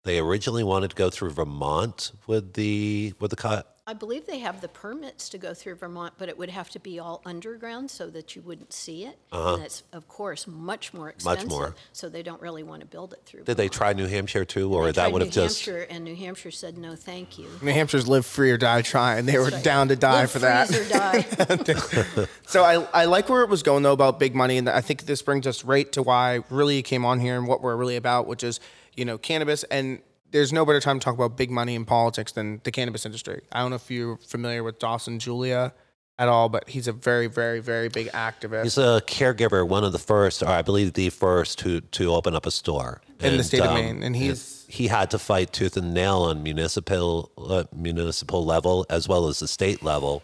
They 0.03 0.17
originally 0.19 0.63
wanted 0.63 0.89
to 0.91 0.95
go 0.95 1.09
through 1.09 1.31
Vermont 1.31 2.11
with 2.25 2.53
the 2.53 3.13
with 3.19 3.31
the. 3.31 3.65
I 3.85 3.91
believe 3.91 4.25
they 4.25 4.39
have 4.39 4.61
the 4.61 4.69
permits 4.69 5.27
to 5.29 5.37
go 5.37 5.53
through 5.53 5.75
Vermont, 5.75 6.13
but 6.17 6.29
it 6.29 6.37
would 6.37 6.49
have 6.49 6.69
to 6.69 6.79
be 6.79 6.99
all 6.99 7.21
underground 7.25 7.91
so 7.91 8.09
that 8.11 8.33
you 8.33 8.41
wouldn't 8.41 8.71
see 8.71 9.03
it. 9.03 9.17
And 9.31 9.41
uh-huh. 9.41 9.57
that's, 9.57 9.83
of 9.91 10.07
course, 10.07 10.47
much 10.47 10.93
more 10.93 11.09
expensive. 11.09 11.49
Much 11.49 11.51
more. 11.51 11.75
So 11.91 12.07
they 12.07 12.23
don't 12.23 12.41
really 12.41 12.63
want 12.63 12.79
to 12.79 12.85
build 12.85 13.11
it 13.11 13.21
through. 13.25 13.43
Did 13.43 13.57
they 13.57 13.67
Vermont. 13.67 13.73
try 13.73 13.93
New 13.93 14.07
Hampshire 14.07 14.45
too, 14.45 14.73
or 14.73 14.85
They 14.85 14.91
that 14.93 15.01
tried 15.01 15.13
would 15.13 15.21
have 15.23 15.31
just 15.31 15.65
been 15.65 15.73
New 15.73 15.79
just? 15.79 15.89
Hampshire, 15.89 15.95
and 15.95 16.03
New 16.05 16.15
Hampshire 16.15 16.51
said, 16.51 16.77
no, 16.77 16.95
thank 16.95 17.37
you. 17.37 17.47
New 17.61 17.73
Hampshire's 17.73 18.07
live 18.07 18.25
free 18.25 18.51
or 18.51 18.57
die 18.57 18.83
trying. 18.83 19.25
They 19.25 19.37
were 19.37 19.45
right. 19.49 19.63
down 19.63 19.89
to 19.89 19.97
die 19.97 20.21
Live, 20.21 20.31
for 20.31 20.39
that. 20.39 20.67
freeze 20.69 20.89
or 20.89 21.63
die. 21.63 22.27
So 22.47 22.63
I, 22.63 22.85
I 22.93 23.05
like 23.05 23.29
where 23.29 23.41
it 23.41 23.49
was 23.49 23.63
going 23.63 23.83
though 23.83 23.93
about 23.93 24.19
big 24.19 24.35
money, 24.35 24.57
and 24.57 24.69
I 24.69 24.79
think 24.81 25.03
this 25.03 25.21
brings 25.21 25.47
us 25.47 25.63
right 25.63 25.91
to 25.93 26.03
why 26.03 26.43
really 26.49 26.83
came 26.83 27.03
on 27.03 27.19
here 27.19 27.35
and 27.35 27.47
what 27.47 27.61
we're 27.61 27.75
really 27.75 27.95
about, 27.95 28.27
which 28.27 28.43
is 28.43 28.59
you 28.95 29.05
know 29.05 29.17
cannabis. 29.17 29.63
And 29.65 30.01
there's 30.33 30.51
no 30.51 30.65
better 30.65 30.81
time 30.81 30.99
to 30.99 31.03
talk 31.05 31.13
about 31.15 31.37
big 31.37 31.49
money 31.49 31.75
in 31.75 31.85
politics 31.85 32.33
than 32.33 32.59
the 32.65 32.71
cannabis 32.71 33.05
industry. 33.05 33.41
I 33.51 33.59
don't 33.61 33.69
know 33.69 33.77
if 33.77 33.89
you're 33.89 34.17
familiar 34.17 34.63
with 34.63 34.79
Dawson 34.79 35.19
Julia 35.19 35.73
at 36.19 36.27
all, 36.27 36.49
but 36.49 36.67
he's 36.69 36.87
a 36.87 36.91
very 36.93 37.27
very 37.27 37.59
very 37.61 37.87
big 37.87 38.07
activist. 38.11 38.63
He's 38.63 38.77
a 38.77 39.01
caregiver, 39.07 39.65
one 39.65 39.83
of 39.85 39.93
the 39.93 39.99
first, 39.99 40.43
or 40.43 40.47
I 40.49 40.61
believe 40.61 40.93
the 40.93 41.09
first, 41.09 41.59
to 41.59 41.79
to 41.81 42.11
open 42.13 42.35
up 42.35 42.45
a 42.45 42.51
store 42.51 43.01
In 43.19 43.31
the 43.31 43.35
And, 43.37 43.45
state 43.45 43.61
of 43.61 43.67
um, 43.67 43.75
Maine, 43.75 44.03
and 44.03 44.15
he's- 44.15 44.65
he 44.67 44.87
had 44.87 45.11
to 45.11 45.19
fight 45.19 45.53
tooth 45.53 45.77
and 45.77 45.93
nail 45.93 46.23
on 46.23 46.41
municipal 46.41 47.31
uh, 47.37 47.63
municipal 47.75 48.43
level 48.43 48.85
as 48.89 49.07
well 49.07 49.27
as 49.27 49.39
the 49.39 49.47
state 49.47 49.83
level. 49.83 50.23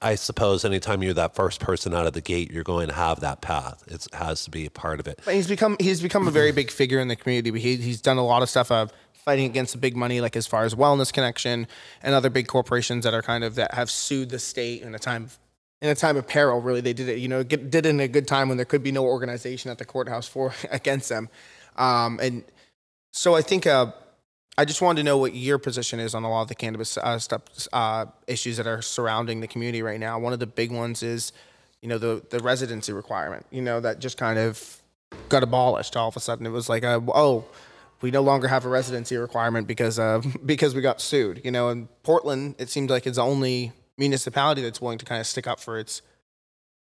I 0.00 0.14
suppose 0.14 0.64
anytime 0.64 1.02
you're 1.02 1.14
that 1.14 1.34
first 1.34 1.60
person 1.60 1.94
out 1.94 2.06
of 2.06 2.12
the 2.12 2.20
gate, 2.20 2.50
you're 2.50 2.64
going 2.64 2.88
to 2.88 2.94
have 2.94 3.20
that 3.20 3.40
path. 3.40 3.84
It 3.86 4.06
has 4.12 4.44
to 4.44 4.50
be 4.50 4.66
a 4.66 4.70
part 4.70 5.00
of 5.00 5.06
it. 5.06 5.20
But 5.24 5.34
he's 5.34 5.48
become 5.48 5.76
he's 5.78 6.00
become 6.00 6.28
a 6.28 6.30
very 6.30 6.52
big 6.52 6.70
figure 6.70 7.00
in 7.00 7.08
the 7.08 7.16
community. 7.16 7.58
He, 7.58 7.76
he's 7.76 8.00
done 8.00 8.16
a 8.16 8.24
lot 8.24 8.42
of 8.42 8.48
stuff 8.48 8.70
of 8.70 8.92
fighting 9.12 9.46
against 9.46 9.72
the 9.72 9.78
big 9.78 9.96
money, 9.96 10.20
like 10.20 10.36
as 10.36 10.46
far 10.46 10.64
as 10.64 10.74
Wellness 10.74 11.12
Connection 11.12 11.66
and 12.02 12.14
other 12.14 12.30
big 12.30 12.46
corporations 12.46 13.04
that 13.04 13.14
are 13.14 13.22
kind 13.22 13.42
of 13.42 13.54
that 13.56 13.74
have 13.74 13.90
sued 13.90 14.30
the 14.30 14.38
state 14.38 14.82
in 14.82 14.94
a 14.94 14.98
time 14.98 15.28
in 15.82 15.90
a 15.90 15.94
time 15.94 16.16
of 16.16 16.26
peril. 16.26 16.60
Really, 16.60 16.80
they 16.80 16.92
did 16.92 17.08
it. 17.08 17.18
You 17.18 17.28
know, 17.28 17.42
get, 17.42 17.70
did 17.70 17.86
it 17.86 17.90
in 17.90 18.00
a 18.00 18.08
good 18.08 18.28
time 18.28 18.48
when 18.48 18.56
there 18.56 18.66
could 18.66 18.82
be 18.82 18.92
no 18.92 19.04
organization 19.04 19.70
at 19.70 19.78
the 19.78 19.84
courthouse 19.84 20.28
for 20.28 20.54
against 20.70 21.08
them. 21.08 21.28
Um, 21.76 22.20
and 22.22 22.44
so 23.12 23.34
I 23.34 23.42
think 23.42 23.66
uh, 23.66 23.92
I 24.56 24.64
just 24.64 24.80
wanted 24.80 25.00
to 25.00 25.04
know 25.04 25.18
what 25.18 25.34
your 25.34 25.58
position 25.58 25.98
is 25.98 26.14
on 26.14 26.22
a 26.22 26.30
lot 26.30 26.42
of 26.42 26.48
the 26.48 26.54
cannabis 26.54 26.96
uh, 26.96 27.18
stuff, 27.18 27.42
uh, 27.72 28.06
issues 28.26 28.56
that 28.58 28.66
are 28.66 28.82
surrounding 28.82 29.40
the 29.40 29.48
community 29.48 29.82
right 29.82 29.98
now. 29.98 30.18
One 30.18 30.32
of 30.32 30.38
the 30.38 30.46
big 30.46 30.70
ones 30.70 31.02
is, 31.02 31.32
you 31.82 31.88
know, 31.88 31.98
the 31.98 32.22
the 32.30 32.38
residency 32.38 32.92
requirement. 32.92 33.46
You 33.50 33.62
know, 33.62 33.80
that 33.80 33.98
just 33.98 34.16
kind 34.16 34.38
of 34.38 34.80
got 35.28 35.42
abolished 35.42 35.96
all 35.96 36.08
of 36.08 36.16
a 36.16 36.20
sudden. 36.20 36.46
It 36.46 36.50
was 36.50 36.68
like, 36.68 36.84
uh, 36.84 37.00
oh, 37.08 37.46
we 38.00 38.10
no 38.10 38.22
longer 38.22 38.46
have 38.46 38.64
a 38.64 38.68
residency 38.68 39.16
requirement 39.16 39.66
because 39.66 39.98
uh, 39.98 40.22
because 40.46 40.74
we 40.74 40.80
got 40.82 41.00
sued. 41.00 41.40
You 41.44 41.50
know, 41.50 41.68
and 41.70 41.88
Portland, 42.04 42.54
it 42.58 42.68
seems 42.70 42.90
like 42.90 43.06
it's 43.06 43.16
the 43.16 43.24
only 43.24 43.72
municipality 43.98 44.62
that's 44.62 44.80
willing 44.80 44.98
to 44.98 45.04
kind 45.04 45.20
of 45.20 45.26
stick 45.26 45.48
up 45.48 45.58
for 45.58 45.78
its 45.78 46.00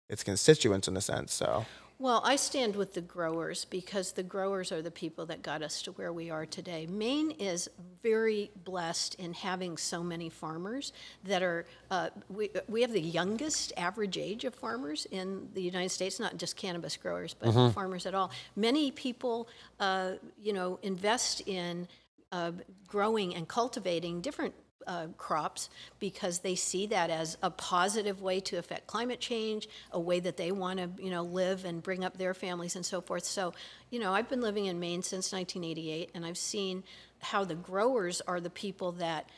its 0.08 0.24
constituents 0.24 0.88
in 0.88 0.96
a 0.96 1.02
sense. 1.02 1.34
So 1.34 1.66
Well, 1.98 2.22
I 2.26 2.36
stand 2.36 2.76
with 2.76 2.94
the 2.94 3.00
growers 3.02 3.64
because 3.64 4.12
the 4.12 4.24
growers 4.24 4.70
are 4.74 4.82
the 4.82 4.92
people 4.92 5.26
that 5.28 5.42
got 5.42 5.62
us 5.62 5.82
to 5.84 5.94
where 5.94 6.12
we 6.12 6.30
are 6.30 6.46
today. 6.46 6.88
Maine 6.88 7.32
is 7.32 7.70
very 8.04 8.52
blessed 8.66 9.16
in 9.16 9.32
having 9.34 9.78
so 9.78 10.04
many 10.04 10.30
farmers 10.30 10.92
that 11.24 11.42
are, 11.42 11.66
uh, 11.90 12.10
we, 12.28 12.50
we 12.68 12.82
have 12.82 12.92
the 12.92 13.00
youngest 13.02 13.72
average 13.78 14.18
age 14.18 14.44
of 14.44 14.54
farmers 14.54 15.08
in 15.10 15.48
the 15.54 15.62
United 15.62 15.90
States, 15.90 16.20
not 16.20 16.36
just 16.36 16.58
cannabis 16.58 16.98
growers, 16.98 17.34
but 17.34 17.54
farmers 17.72 18.06
at 18.06 18.14
all. 18.14 18.30
Many 18.58 18.92
people, 18.92 19.48
uh, 19.80 20.14
you 20.42 20.52
know, 20.52 20.80
invest 20.84 21.48
in 21.48 21.88
uh, 22.34 22.52
growing 22.90 23.36
and 23.36 23.48
cultivating 23.48 24.20
different 24.20 24.54
uh, 24.88 25.08
crops 25.18 25.70
because 26.00 26.40
they 26.40 26.56
see 26.56 26.86
that 26.88 27.10
as 27.10 27.38
a 27.42 27.50
positive 27.50 28.22
way 28.22 28.40
to 28.42 28.58
affect 28.58 28.88
climate 28.88 29.20
change, 29.20 29.68
a 29.92 30.00
way 30.00 30.20
that 30.20 30.38
they 30.38 30.52
want 30.52 30.80
to, 30.80 30.90
you 31.04 31.10
know, 31.10 31.24
live 31.24 31.66
and 31.66 31.82
bring 31.82 32.04
up 32.04 32.18
their 32.18 32.34
families 32.34 32.76
and 32.76 32.86
so 32.86 33.02
forth. 33.02 33.26
So, 33.26 33.54
you 33.90 34.00
know, 34.00 34.14
I've 34.14 34.30
been 34.30 34.42
living 34.42 34.66
in 34.66 34.80
Maine 34.80 35.04
since 35.04 35.32
1988, 35.32 36.12
and 36.14 36.26
I've 36.26 36.38
seen 36.38 36.84
how 37.20 37.44
the 37.44 37.56
growers 37.56 38.22
are 38.22 38.40
the 38.40 38.50
people 38.50 38.94
that 38.94 39.30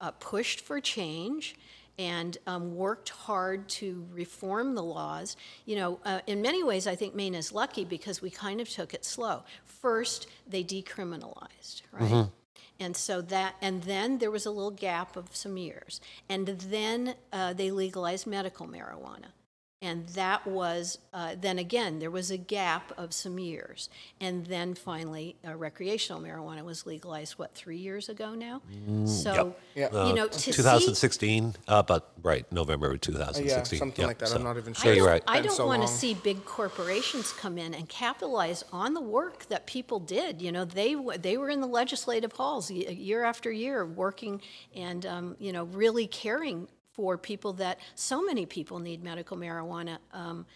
uh, 0.00 0.10
pushed 0.12 0.60
for 0.60 0.80
change 0.80 1.56
and 1.98 2.36
um, 2.46 2.76
worked 2.76 3.08
hard 3.08 3.68
to 3.68 4.06
reform 4.12 4.74
the 4.74 4.82
laws. 4.82 5.36
You 5.64 5.76
know, 5.76 6.00
uh, 6.04 6.20
in 6.26 6.42
many 6.42 6.62
ways, 6.62 6.86
I 6.86 6.94
think 6.94 7.14
Maine 7.14 7.34
is 7.34 7.52
lucky 7.52 7.84
because 7.84 8.20
we 8.20 8.30
kind 8.30 8.60
of 8.60 8.68
took 8.68 8.92
it 8.92 9.04
slow. 9.04 9.44
First, 9.64 10.26
they 10.46 10.62
decriminalized, 10.62 11.82
right? 11.92 12.28
And 12.78 12.96
so 12.96 13.22
that, 13.22 13.56
and 13.62 13.82
then 13.84 14.18
there 14.18 14.30
was 14.30 14.46
a 14.46 14.50
little 14.50 14.70
gap 14.70 15.16
of 15.16 15.34
some 15.34 15.56
years. 15.56 16.00
And 16.28 16.46
then 16.46 17.14
uh, 17.32 17.52
they 17.54 17.70
legalized 17.70 18.26
medical 18.26 18.66
marijuana. 18.66 19.32
And 19.82 20.08
that 20.10 20.46
was, 20.46 20.96
uh, 21.12 21.34
then 21.38 21.58
again, 21.58 21.98
there 21.98 22.10
was 22.10 22.30
a 22.30 22.38
gap 22.38 22.92
of 22.96 23.12
some 23.12 23.38
years. 23.38 23.90
And 24.18 24.46
then 24.46 24.74
finally, 24.74 25.36
uh, 25.46 25.54
recreational 25.54 26.22
marijuana 26.22 26.64
was 26.64 26.86
legalized, 26.86 27.34
what, 27.34 27.54
three 27.54 27.76
years 27.76 28.08
ago 28.08 28.34
now? 28.34 28.62
So, 29.04 29.54
Yep. 29.74 29.92
you 29.92 30.14
know, 30.14 30.28
to 30.28 30.38
see. 30.38 30.50
2016, 30.52 31.54
uh, 31.68 31.82
but 31.82 32.10
right, 32.22 32.50
November 32.50 32.90
of 32.90 33.02
2016. 33.02 33.76
yeah, 33.76 33.80
something 33.80 34.00
Yep, 34.02 34.06
like 34.08 34.18
that. 34.18 34.28
so- 34.28 34.36
I'm 34.36 34.44
not 34.44 34.56
even 34.56 34.72
I 34.78 34.80
sure. 34.82 34.92
you're 34.94 35.04
don't- 35.04 35.12
right. 35.12 35.22
I 35.28 35.34
Been 35.40 35.48
don't 35.48 35.56
so 35.56 35.66
want 35.66 35.82
to 35.82 35.88
long. 35.88 35.96
see 35.96 36.14
big 36.14 36.46
corporations 36.46 37.32
come 37.32 37.58
in 37.58 37.74
and 37.74 37.86
capitalize 37.86 38.64
on 38.72 38.94
the 38.94 39.02
work 39.02 39.44
that 39.50 39.66
people 39.66 40.00
did. 40.00 40.40
You 40.40 40.52
know, 40.52 40.64
they 40.64 40.94
w- 40.94 41.18
they 41.18 41.36
were 41.36 41.50
in 41.50 41.60
the 41.60 41.66
legislative 41.68 42.32
halls 42.32 42.70
y- 42.70 42.76
year 42.76 43.24
after 43.24 43.52
year, 43.52 43.84
working 43.84 44.40
and 44.74 45.04
um, 45.04 45.36
you 45.38 45.52
know 45.52 45.64
really 45.64 46.06
caring 46.06 46.66
for 46.96 47.18
people 47.18 47.52
that 47.52 47.78
so 47.94 48.22
many 48.22 48.46
people 48.46 48.78
need 48.78 49.04
medical 49.04 49.36
marijuana. 49.36 49.98
Um, 50.12 50.46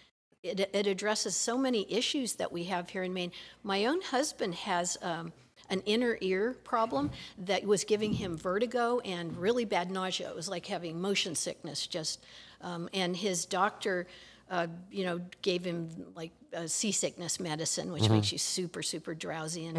it, 0.43 0.71
it 0.73 0.87
addresses 0.87 1.37
so 1.37 1.59
many 1.59 1.87
issues 1.93 2.35
that 2.37 2.51
we 2.51 2.65
have 2.65 2.89
here 2.89 3.03
in 3.03 3.13
Maine. 3.13 3.33
My 3.63 3.87
own 3.87 4.01
husband 4.01 4.55
has. 4.55 4.97
Um, 5.03 5.33
an 5.69 5.83
inner 5.87 6.19
ear 6.21 6.57
problem 6.65 7.13
that 7.39 7.65
was 7.65 7.85
giving 7.85 8.13
him 8.13 8.37
vertigo 8.37 8.99
and 9.05 9.37
really 9.37 9.65
bad 9.65 9.89
nausea. 9.89 10.29
It 10.29 10.35
was 10.35 10.49
like 10.49 10.67
having 10.67 11.01
motion 11.01 11.37
sickness, 11.37 11.87
just. 11.87 12.25
Um, 12.61 12.89
and 12.93 13.17
his 13.17 13.47
doctor, 13.47 14.09
uh, 14.51 14.67
you 14.91 15.05
know, 15.05 15.21
gave 15.43 15.65
him 15.65 15.89
like 16.17 16.33
uh, 16.57 16.67
seasickness 16.67 17.39
medicine, 17.41 17.93
which 17.93 18.09
makes 18.09 18.33
you 18.33 18.39
super, 18.39 18.83
super 18.83 19.15
drowsy. 19.15 19.67
And, 19.67 19.79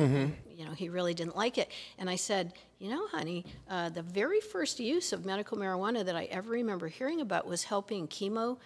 you 0.58 0.66
know, 0.66 0.72
he 0.72 0.90
really 0.90 1.14
didn't 1.14 1.36
like 1.36 1.58
it. 1.58 1.70
And 1.98 2.10
I 2.10 2.16
said, 2.16 2.54
you 2.80 2.90
know, 2.90 3.08
honey, 3.08 3.46
uh, 3.70 3.90
the 3.90 4.02
very 4.02 4.42
first 4.42 4.80
use 4.80 5.14
of 5.14 5.26
medical 5.26 5.58
marijuana 5.58 6.06
that 6.06 6.16
I 6.16 6.26
ever 6.26 6.50
remember 6.52 6.88
hearing 6.88 7.22
about 7.22 7.46
was 7.46 7.66
helping 7.66 8.08
chemo 8.08 8.58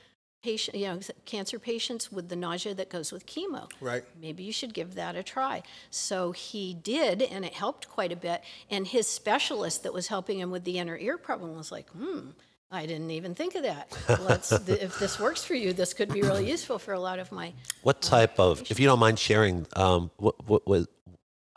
patient, 0.44 0.78
you 0.78 0.86
know, 0.86 1.00
cancer 1.26 1.58
patients 1.58 2.12
with 2.12 2.30
the 2.30 2.36
nausea 2.36 2.76
that 2.76 2.90
goes 2.90 3.12
with 3.12 3.26
chemo. 3.26 3.70
Right. 3.82 4.04
Maybe 4.22 4.44
you 4.44 4.52
should 4.52 4.76
give 4.76 4.94
that 4.94 5.16
a 5.16 5.24
try. 5.24 5.64
So 5.90 6.32
he 6.34 6.76
did, 6.76 7.24
and 7.24 7.44
it 7.44 7.54
helped 7.54 7.90
quite 7.90 8.12
a 8.12 8.16
bit. 8.16 8.44
And 8.70 8.86
his 8.86 9.08
specialist 9.08 9.82
that 9.84 9.94
was 9.94 10.08
helping 10.08 10.40
him 10.40 10.52
with 10.52 10.64
the 10.64 10.78
inner 10.78 10.98
ear 10.98 11.18
problem 11.18 11.56
was 11.56 11.72
like, 11.72 11.90
hmm. 11.90 12.30
I 12.72 12.86
didn't 12.86 13.12
even 13.12 13.36
think 13.36 13.56
of 13.56 13.64
that. 13.64 13.96
Let's, 14.22 14.50
th- 14.50 14.82
if 14.82 15.00
this 15.00 15.20
works 15.20 15.44
for 15.44 15.54
you, 15.54 15.74
this 15.74 15.94
could 15.94 16.12
be 16.12 16.22
really 16.22 16.50
useful 16.56 16.80
for 16.80 16.94
a 16.94 17.00
lot 17.00 17.20
of 17.20 17.32
my. 17.32 17.54
What 17.84 18.02
type 18.02 18.40
of, 18.40 18.64
if 18.70 18.80
you 18.80 18.88
don't 18.88 19.00
mind 19.00 19.20
sharing, 19.20 19.68
um, 19.76 20.12
what, 20.18 20.48
what, 20.48 20.68
what, 20.68 20.88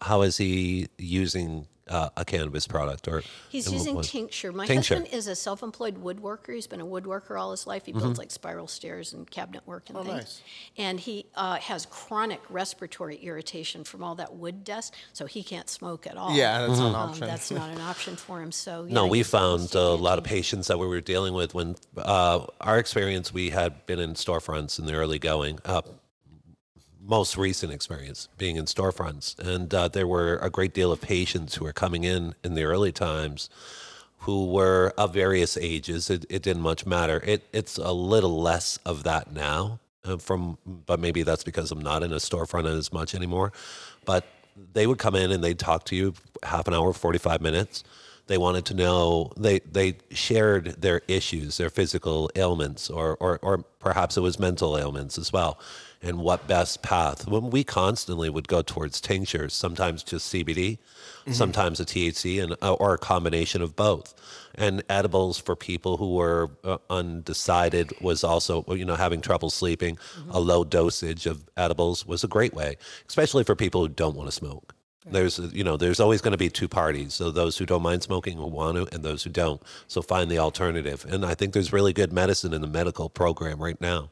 how 0.00 0.22
is 0.22 0.36
he 0.36 0.88
using 0.98 1.66
uh, 1.89 2.11
a 2.16 2.24
cannabis 2.24 2.66
product 2.66 3.09
or 3.09 3.22
He's 3.51 3.70
using 3.72 3.95
what- 3.97 4.05
tincture. 4.05 4.53
My 4.53 4.66
Tincture. 4.66 4.97
husband 4.97 5.14
is 5.14 5.26
a 5.26 5.34
self-employed 5.34 6.03
woodworker. 6.03 6.55
He's 6.55 6.66
been 6.66 6.80
a 6.80 6.86
woodworker 6.86 7.39
all 7.41 7.51
his 7.51 7.66
life. 7.66 7.86
He 7.86 7.93
Mm-hmm. 7.93 8.01
builds 8.01 8.18
like 8.18 8.30
spiral 8.30 8.66
stairs 8.68 9.12
and 9.12 9.28
cabinet 9.30 9.66
work 9.66 9.89
and 9.89 9.97
things. 9.99 10.09
nice. 10.09 10.43
And 10.76 11.01
he 11.01 11.26
uh, 11.34 11.57
has 11.57 11.86
chronic 11.86 12.41
respiratory 12.51 13.16
irritation 13.16 13.84
from 13.84 14.03
all 14.03 14.14
that 14.16 14.34
wood 14.36 14.64
dust, 14.64 14.95
so 15.12 15.26
he 15.26 15.43
can't 15.43 15.68
smoke 15.68 16.07
at 16.07 16.16
all. 16.16 16.36
Yeah, 16.36 16.66
that's 16.66 16.78
not 16.78 16.89
an 16.91 16.95
Um, 16.95 17.09
option. 17.11 17.26
that's 17.26 17.51
not 17.51 17.70
an 17.70 17.80
option 17.80 18.16
for 18.16 18.41
him. 18.43 18.53
So 18.53 18.84
No, 18.89 19.07
we 19.07 19.22
found 19.22 19.74
a 19.74 19.91
lot 19.91 20.18
of 20.18 20.24
patients 20.24 20.68
that 20.68 20.78
we 20.78 20.86
were 20.86 21.01
dealing 21.01 21.34
with 21.34 21.55
when 21.55 21.76
uh, 21.97 22.47
our 22.61 22.78
experience, 22.78 23.32
we 23.32 23.51
had 23.51 23.86
been 23.86 23.99
in 23.99 24.14
storefronts 24.14 24.78
in 24.78 24.86
the 24.86 24.95
early 24.95 25.18
going, 25.18 25.59
uh, 25.64 25.82
most 27.09 27.38
recent 27.38 27.72
experience 27.72 28.28
being 28.36 28.56
in 28.56 28.66
storefronts. 28.66 29.38
And 29.38 29.72
uh, 29.72 29.88
there 29.88 30.06
were 30.06 30.36
a 30.36 30.50
great 30.50 30.74
deal 30.74 30.92
of 30.92 31.00
patients 31.00 31.54
who 31.54 31.64
were 31.64 31.72
coming 31.72 32.04
in 32.04 32.34
in 32.44 32.54
the 32.54 32.64
early 32.64 32.92
times 32.92 33.48
who 34.18 34.46
were 34.46 34.92
of 34.98 35.14
various 35.14 35.56
ages. 35.56 36.11
It, 36.11 36.26
it 36.28 36.42
didn't 36.42 36.62
much 36.62 36.84
matter. 36.84 37.22
It, 37.24 37.44
it's 37.52 37.78
a 37.78 37.92
little 37.92 38.40
less 38.40 38.78
of 38.84 39.04
that 39.04 39.32
now. 39.32 39.80
Uh, 40.04 40.16
from, 40.16 40.59
but 40.64 41.00
maybe 41.00 41.22
that's 41.22 41.42
because 41.42 41.72
I'm 41.72 41.80
not 41.80 42.02
in 42.02 42.12
a 42.12 42.16
storefront 42.16 42.66
as 42.66 42.92
much 42.92 43.14
anymore. 43.14 43.52
But 44.04 44.24
they 44.72 44.86
would 44.86 44.98
come 44.98 45.14
in 45.14 45.32
and 45.32 45.42
they'd 45.42 45.59
talk 45.59 45.84
to 45.86 45.96
you 45.96 46.14
half 46.42 46.68
an 46.68 46.74
hour, 46.74 46.92
45 46.92 47.40
minutes. 47.40 47.84
They 48.26 48.38
wanted 48.38 48.66
to 48.66 48.74
know, 48.74 49.32
they, 49.36 49.61
they 49.61 49.96
shared 50.11 50.80
their 50.82 51.00
issues, 51.09 51.56
their 51.56 51.70
physical 51.70 52.30
ailments, 52.36 52.90
or, 52.90 53.16
or, 53.16 53.38
or 53.42 53.64
perhaps 53.78 54.16
it 54.16 54.20
was 54.20 54.38
mental 54.38 54.76
ailments 54.76 55.16
as 55.16 55.32
well, 55.32 55.59
and 56.03 56.18
what 56.18 56.46
best 56.46 56.82
path. 56.82 57.26
When 57.26 57.51
we 57.51 57.64
constantly 57.64 58.30
would 58.30 58.49
go 58.49 58.62
towards 58.62 59.01
tinctures, 59.01 59.53
sometimes 59.53 60.03
just 60.03 60.32
CBD, 60.32 60.78
sometimes 61.32 61.80
a 61.80 61.84
THC, 61.84 62.42
and, 62.42 62.57
uh, 62.62 62.74
or 62.74 62.94
a 62.94 62.99
combination 62.99 63.62
of 63.62 63.76
both. 63.76 64.14
And 64.55 64.82
edibles 64.88 65.38
for 65.38 65.57
people 65.57 65.96
who 65.96 66.14
were 66.14 66.51
uh, 66.64 66.78
undecided 66.90 67.92
was 68.01 68.24
also, 68.24 68.64
you 68.68 68.84
know, 68.84 68.96
having 68.96 69.20
trouble 69.20 69.51
sleeping. 69.51 69.99
A 70.30 70.40
low 70.40 70.64
dosage 70.64 71.26
of 71.26 71.49
edibles 71.57 72.07
was 72.07 72.24
a 72.24 72.28
great 72.28 72.55
way, 72.55 72.76
especially 73.09 73.44
for 73.44 73.55
people 73.55 73.82
who 73.82 73.88
don't 73.88 74.16
want 74.16 74.28
to 74.28 74.32
smoke. 74.32 74.74
There's, 75.11 75.38
you 75.38 75.64
know, 75.64 75.76
there's 75.76 76.01
always 76.01 76.20
going 76.20 76.32
to 76.32 76.38
be 76.38 76.51
two 76.51 76.68
parties. 76.68 77.14
So 77.14 77.30
those 77.30 77.57
who 77.57 77.66
don't 77.66 77.82
mind 77.82 78.03
smoking 78.03 78.36
who 78.36 78.46
want 78.46 78.76
to, 78.76 78.94
and 78.94 79.03
those 79.03 79.22
who 79.22 79.30
don't. 79.30 79.62
So 79.86 80.03
find 80.03 80.30
the 80.30 80.38
alternative. 80.38 81.07
And 81.09 81.24
I 81.24 81.34
think 81.34 81.55
there's 81.55 81.72
really 81.72 81.92
good 81.92 82.12
medicine 82.12 82.53
in 82.53 82.61
the 82.61 82.66
medical 82.68 83.09
program 83.09 83.62
right 83.62 83.80
now. 83.80 84.11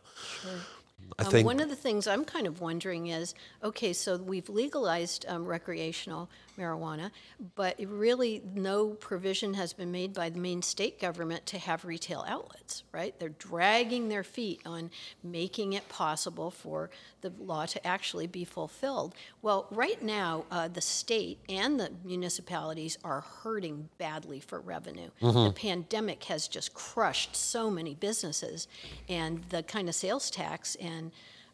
I 1.18 1.24
Um, 1.24 1.30
think 1.30 1.46
one 1.46 1.60
of 1.60 1.68
the 1.68 1.76
things 1.76 2.06
I'm 2.06 2.24
kind 2.24 2.46
of 2.46 2.60
wondering 2.60 3.06
is, 3.06 3.34
okay, 3.62 3.92
so 3.92 4.16
we've 4.16 4.48
legalized 4.48 5.24
um, 5.28 5.46
recreational 5.46 6.28
marijuana, 6.57 7.11
but 7.54 7.76
really 7.86 8.42
no 8.54 8.88
provision 8.88 9.54
has 9.54 9.72
been 9.72 9.90
made 9.90 10.12
by 10.12 10.30
the 10.30 10.38
Maine 10.38 10.62
state 10.62 11.00
government 11.00 11.46
to 11.46 11.59
have 11.59 11.84
retail 11.84 12.24
outlets, 12.28 12.82
right? 12.92 13.18
They're 13.18 13.28
dragging 13.30 14.09
their 14.09 14.24
feet 14.24 14.61
on 14.66 14.90
making 15.22 15.74
it 15.74 15.88
possible 15.88 16.50
for 16.50 16.90
the 17.20 17.32
law 17.38 17.66
to 17.66 17.86
actually 17.86 18.26
be 18.26 18.44
fulfilled. 18.44 19.14
Well, 19.42 19.66
right 19.70 20.00
now, 20.02 20.44
uh, 20.50 20.68
the 20.68 20.80
state 20.80 21.38
and 21.48 21.78
the 21.78 21.92
municipalities 22.04 22.98
are 23.04 23.20
hurting 23.42 23.88
badly 23.98 24.40
for 24.40 24.61
revenue. 24.61 25.11
The 25.20 25.52
pandemic 25.52 26.24
has 26.24 26.48
just 26.48 26.74
crushed 26.74 27.34
so 27.36 27.70
many 27.70 27.94
businesses, 27.94 28.68
and 29.09 29.42
the 29.50 29.62
kind 29.62 29.88
of 29.88 29.94
sales 29.94 30.30
tax 30.30 30.74
and 30.76 31.12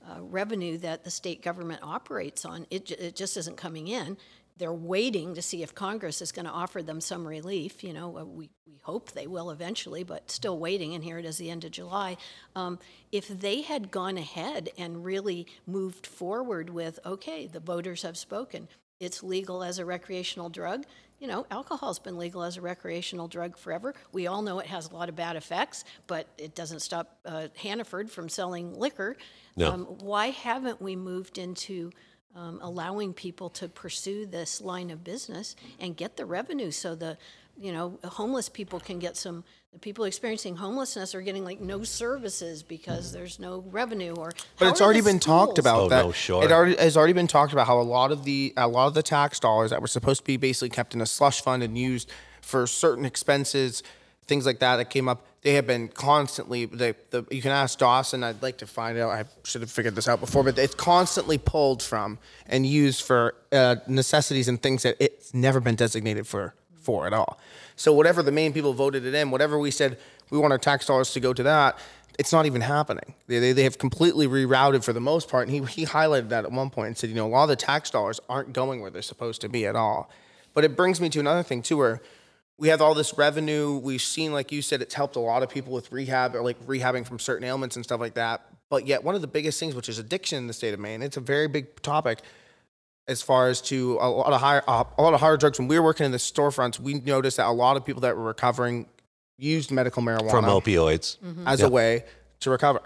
uh, 0.08 0.20
revenue 0.20 0.78
that 0.78 1.04
the 1.04 1.10
state 1.10 1.42
government 1.42 1.80
operates 1.82 2.44
on, 2.44 2.66
it, 2.70 2.90
it 2.90 3.14
just 3.14 3.36
isn't 3.36 3.56
coming 3.56 3.88
in. 3.88 4.16
They're 4.62 4.72
waiting 4.72 5.34
to 5.34 5.42
see 5.42 5.64
if 5.64 5.74
Congress 5.74 6.22
is 6.22 6.30
going 6.30 6.44
to 6.44 6.52
offer 6.52 6.84
them 6.84 7.00
some 7.00 7.26
relief. 7.26 7.82
You 7.82 7.92
know, 7.92 8.16
uh, 8.16 8.24
we, 8.24 8.48
we 8.64 8.78
hope 8.84 9.10
they 9.10 9.26
will 9.26 9.50
eventually, 9.50 10.04
but 10.04 10.30
still 10.30 10.56
waiting, 10.56 10.94
and 10.94 11.02
here 11.02 11.18
it 11.18 11.24
is 11.24 11.36
the 11.36 11.50
end 11.50 11.64
of 11.64 11.72
July. 11.72 12.16
Um, 12.54 12.78
if 13.10 13.26
they 13.26 13.62
had 13.62 13.90
gone 13.90 14.16
ahead 14.16 14.68
and 14.78 15.04
really 15.04 15.48
moved 15.66 16.06
forward 16.06 16.70
with, 16.70 17.00
okay, 17.04 17.48
the 17.48 17.58
voters 17.58 18.02
have 18.02 18.16
spoken, 18.16 18.68
it's 19.00 19.24
legal 19.24 19.64
as 19.64 19.80
a 19.80 19.84
recreational 19.84 20.48
drug. 20.48 20.84
You 21.18 21.26
know, 21.26 21.44
alcohol's 21.50 21.98
been 21.98 22.16
legal 22.16 22.44
as 22.44 22.56
a 22.56 22.60
recreational 22.60 23.26
drug 23.26 23.58
forever. 23.58 23.94
We 24.12 24.28
all 24.28 24.42
know 24.42 24.60
it 24.60 24.66
has 24.66 24.92
a 24.92 24.94
lot 24.94 25.08
of 25.08 25.16
bad 25.16 25.34
effects, 25.34 25.82
but 26.06 26.28
it 26.38 26.54
doesn't 26.54 26.82
stop 26.82 27.18
uh, 27.26 27.48
Hannaford 27.56 28.12
from 28.12 28.28
selling 28.28 28.78
liquor. 28.78 29.16
No. 29.56 29.72
Um, 29.72 29.84
why 29.86 30.28
haven't 30.28 30.80
we 30.80 30.94
moved 30.94 31.36
into 31.36 31.90
um, 32.34 32.58
allowing 32.62 33.12
people 33.12 33.50
to 33.50 33.68
pursue 33.68 34.26
this 34.26 34.60
line 34.60 34.90
of 34.90 35.04
business 35.04 35.54
and 35.78 35.96
get 35.96 36.16
the 36.16 36.24
revenue 36.26 36.70
so 36.70 36.94
the 36.94 37.16
you 37.58 37.70
know 37.72 37.98
homeless 38.04 38.48
people 38.48 38.80
can 38.80 38.98
get 38.98 39.16
some 39.16 39.44
the 39.74 39.78
people 39.78 40.04
experiencing 40.06 40.56
homelessness 40.56 41.14
are 41.14 41.20
getting 41.22 41.44
like 41.44 41.60
no 41.60 41.82
services 41.82 42.62
because 42.62 43.12
there's 43.12 43.38
no 43.38 43.64
revenue 43.70 44.14
or 44.14 44.32
But 44.58 44.68
it's 44.68 44.80
already 44.80 45.00
the 45.00 45.10
been 45.10 45.18
talked 45.20 45.52
schools? 45.52 45.58
about 45.60 45.80
Oh, 45.80 45.88
that. 45.88 46.04
no, 46.04 46.12
sure. 46.12 46.44
It 46.44 46.52
already 46.52 46.76
has 46.76 46.96
already 46.96 47.12
been 47.14 47.26
talked 47.26 47.52
about 47.52 47.66
how 47.66 47.80
a 47.80 47.82
lot 47.82 48.12
of 48.12 48.24
the 48.24 48.52
a 48.56 48.68
lot 48.68 48.86
of 48.88 48.94
the 48.94 49.02
tax 49.02 49.38
dollars 49.40 49.70
that 49.70 49.80
were 49.80 49.86
supposed 49.86 50.20
to 50.20 50.24
be 50.26 50.36
basically 50.36 50.70
kept 50.70 50.94
in 50.94 51.00
a 51.00 51.06
slush 51.06 51.40
fund 51.42 51.62
and 51.62 51.76
used 51.78 52.10
for 52.42 52.66
certain 52.66 53.04
expenses, 53.04 53.82
things 54.26 54.44
like 54.46 54.58
that 54.60 54.76
that 54.76 54.90
came 54.90 55.08
up. 55.08 55.26
They 55.42 55.54
have 55.54 55.66
been 55.66 55.88
constantly. 55.88 56.66
The, 56.66 56.94
the 57.10 57.26
you 57.30 57.42
can 57.42 57.50
ask 57.50 57.78
Dawson. 57.78 58.22
I'd 58.22 58.42
like 58.42 58.58
to 58.58 58.66
find 58.66 58.96
out. 58.96 59.10
I 59.10 59.24
should 59.44 59.60
have 59.60 59.70
figured 59.70 59.96
this 59.96 60.06
out 60.06 60.20
before, 60.20 60.44
but 60.44 60.56
it's 60.56 60.74
constantly 60.74 61.36
pulled 61.36 61.82
from 61.82 62.18
and 62.46 62.64
used 62.64 63.02
for 63.02 63.34
uh, 63.50 63.76
necessities 63.88 64.46
and 64.46 64.62
things 64.62 64.84
that 64.84 64.96
it's 65.00 65.34
never 65.34 65.58
been 65.58 65.74
designated 65.74 66.26
for 66.26 66.54
for 66.80 67.06
at 67.06 67.12
all. 67.12 67.38
So 67.76 67.92
whatever 67.92 68.22
the 68.22 68.32
Maine 68.32 68.52
people 68.52 68.72
voted 68.72 69.04
it 69.04 69.14
in, 69.14 69.30
whatever 69.30 69.58
we 69.58 69.70
said 69.70 69.98
we 70.30 70.38
want 70.38 70.52
our 70.52 70.58
tax 70.58 70.86
dollars 70.86 71.12
to 71.12 71.20
go 71.20 71.32
to 71.32 71.42
that, 71.42 71.78
it's 72.18 72.32
not 72.32 72.46
even 72.46 72.60
happening. 72.60 73.14
They, 73.26 73.38
they, 73.38 73.52
they 73.52 73.64
have 73.64 73.78
completely 73.78 74.26
rerouted 74.26 74.84
for 74.84 74.92
the 74.92 75.00
most 75.00 75.28
part. 75.28 75.48
And 75.48 75.68
he, 75.68 75.82
he 75.82 75.86
highlighted 75.86 76.28
that 76.28 76.44
at 76.44 76.52
one 76.52 76.70
point 76.70 76.88
and 76.88 76.98
said, 76.98 77.10
you 77.10 77.16
know, 77.16 77.26
a 77.26 77.28
lot 77.28 77.44
of 77.44 77.48
the 77.48 77.56
tax 77.56 77.90
dollars 77.90 78.20
aren't 78.28 78.52
going 78.52 78.80
where 78.80 78.90
they're 78.90 79.02
supposed 79.02 79.40
to 79.40 79.48
be 79.48 79.66
at 79.66 79.76
all. 79.76 80.10
But 80.54 80.64
it 80.64 80.76
brings 80.76 81.00
me 81.00 81.08
to 81.10 81.20
another 81.20 81.42
thing 81.42 81.62
too, 81.62 81.78
where 81.78 82.02
we 82.58 82.68
have 82.68 82.80
all 82.80 82.94
this 82.94 83.16
revenue. 83.18 83.76
We've 83.78 84.02
seen, 84.02 84.32
like 84.32 84.52
you 84.52 84.62
said, 84.62 84.82
it's 84.82 84.94
helped 84.94 85.16
a 85.16 85.20
lot 85.20 85.42
of 85.42 85.48
people 85.48 85.72
with 85.72 85.90
rehab 85.90 86.34
or 86.34 86.42
like 86.42 86.60
rehabbing 86.66 87.06
from 87.06 87.18
certain 87.18 87.44
ailments 87.46 87.76
and 87.76 87.84
stuff 87.84 88.00
like 88.00 88.14
that. 88.14 88.46
But 88.70 88.86
yet, 88.86 89.02
one 89.04 89.14
of 89.14 89.20
the 89.20 89.26
biggest 89.26 89.58
things, 89.60 89.74
which 89.74 89.88
is 89.88 89.98
addiction 89.98 90.38
in 90.38 90.46
the 90.46 90.52
state 90.52 90.72
of 90.72 90.80
Maine, 90.80 91.02
it's 91.02 91.16
a 91.16 91.20
very 91.20 91.48
big 91.48 91.80
topic 91.82 92.20
as 93.08 93.20
far 93.20 93.48
as 93.48 93.60
to 93.62 93.98
a 94.00 94.08
lot 94.08 94.32
of 94.32 94.40
higher 94.40 94.62
uh, 94.68 94.84
a 94.96 95.02
lot 95.02 95.12
of 95.12 95.20
hard 95.20 95.40
drugs. 95.40 95.58
When 95.58 95.68
we 95.68 95.78
were 95.78 95.84
working 95.84 96.06
in 96.06 96.12
the 96.12 96.18
storefronts, 96.18 96.78
we 96.78 96.94
noticed 96.94 97.36
that 97.38 97.46
a 97.46 97.50
lot 97.52 97.76
of 97.76 97.84
people 97.84 98.00
that 98.02 98.16
were 98.16 98.22
recovering 98.24 98.86
used 99.38 99.70
medical 99.72 100.02
marijuana 100.02 100.30
from 100.30 100.44
opioids. 100.44 101.16
as 101.46 101.60
Yeah. 101.60 101.66
a 101.66 101.68
way 101.70 102.04
to 102.40 102.50
recover. 102.50 102.80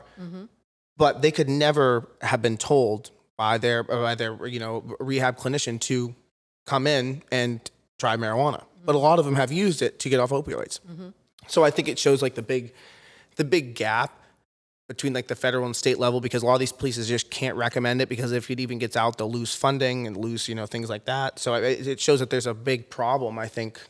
But 0.96 1.20
they 1.20 1.30
could 1.30 1.48
never 1.50 2.08
have 2.22 2.40
been 2.40 2.56
told 2.56 3.10
by 3.36 3.58
their 3.58 3.82
by 3.82 4.14
their 4.14 4.46
you 4.46 4.58
know 4.58 4.96
rehab 4.98 5.36
clinician 5.36 5.78
to 5.82 6.14
come 6.66 6.86
in 6.86 7.22
and 7.30 7.60
try 7.98 8.16
marijuana. 8.16 8.64
But 8.86 8.94
a 8.94 8.98
lot 8.98 9.18
of 9.18 9.24
them 9.24 9.34
have 9.34 9.52
used 9.52 9.82
it 9.82 9.98
to 10.00 10.08
get 10.08 10.20
off 10.20 10.30
opioids. 10.30 10.80
So 11.48 11.64
I 11.64 11.70
think 11.70 11.88
it 11.88 11.98
shows 11.98 12.22
like 12.22 12.34
the 12.34 12.42
big 12.42 12.72
the 13.36 13.44
big 13.44 13.74
gap 13.74 14.18
between 14.88 15.12
like 15.12 15.26
the 15.26 15.34
federal 15.34 15.66
and 15.66 15.74
state 15.74 15.98
level 15.98 16.20
because 16.20 16.42
a 16.42 16.46
lot 16.46 16.54
of 16.54 16.60
these 16.60 16.72
places 16.72 17.08
just 17.08 17.30
can't 17.30 17.56
recommend 17.56 18.00
it 18.00 18.08
because 18.08 18.32
if 18.32 18.50
it 18.50 18.60
even 18.60 18.78
gets 18.78 18.96
out 18.96 19.18
they'll 19.18 19.30
lose 19.30 19.54
funding 19.54 20.06
and 20.06 20.16
lose 20.16 20.48
you 20.48 20.54
know 20.54 20.66
things 20.66 20.88
like 20.88 21.04
that. 21.04 21.38
So 21.38 21.54
it, 21.54 21.86
it 21.86 22.00
shows 22.00 22.20
that 22.20 22.30
there's 22.30 22.46
a 22.46 22.54
big 22.54 22.88
problem 22.88 23.38
I 23.38 23.48
think 23.48 23.80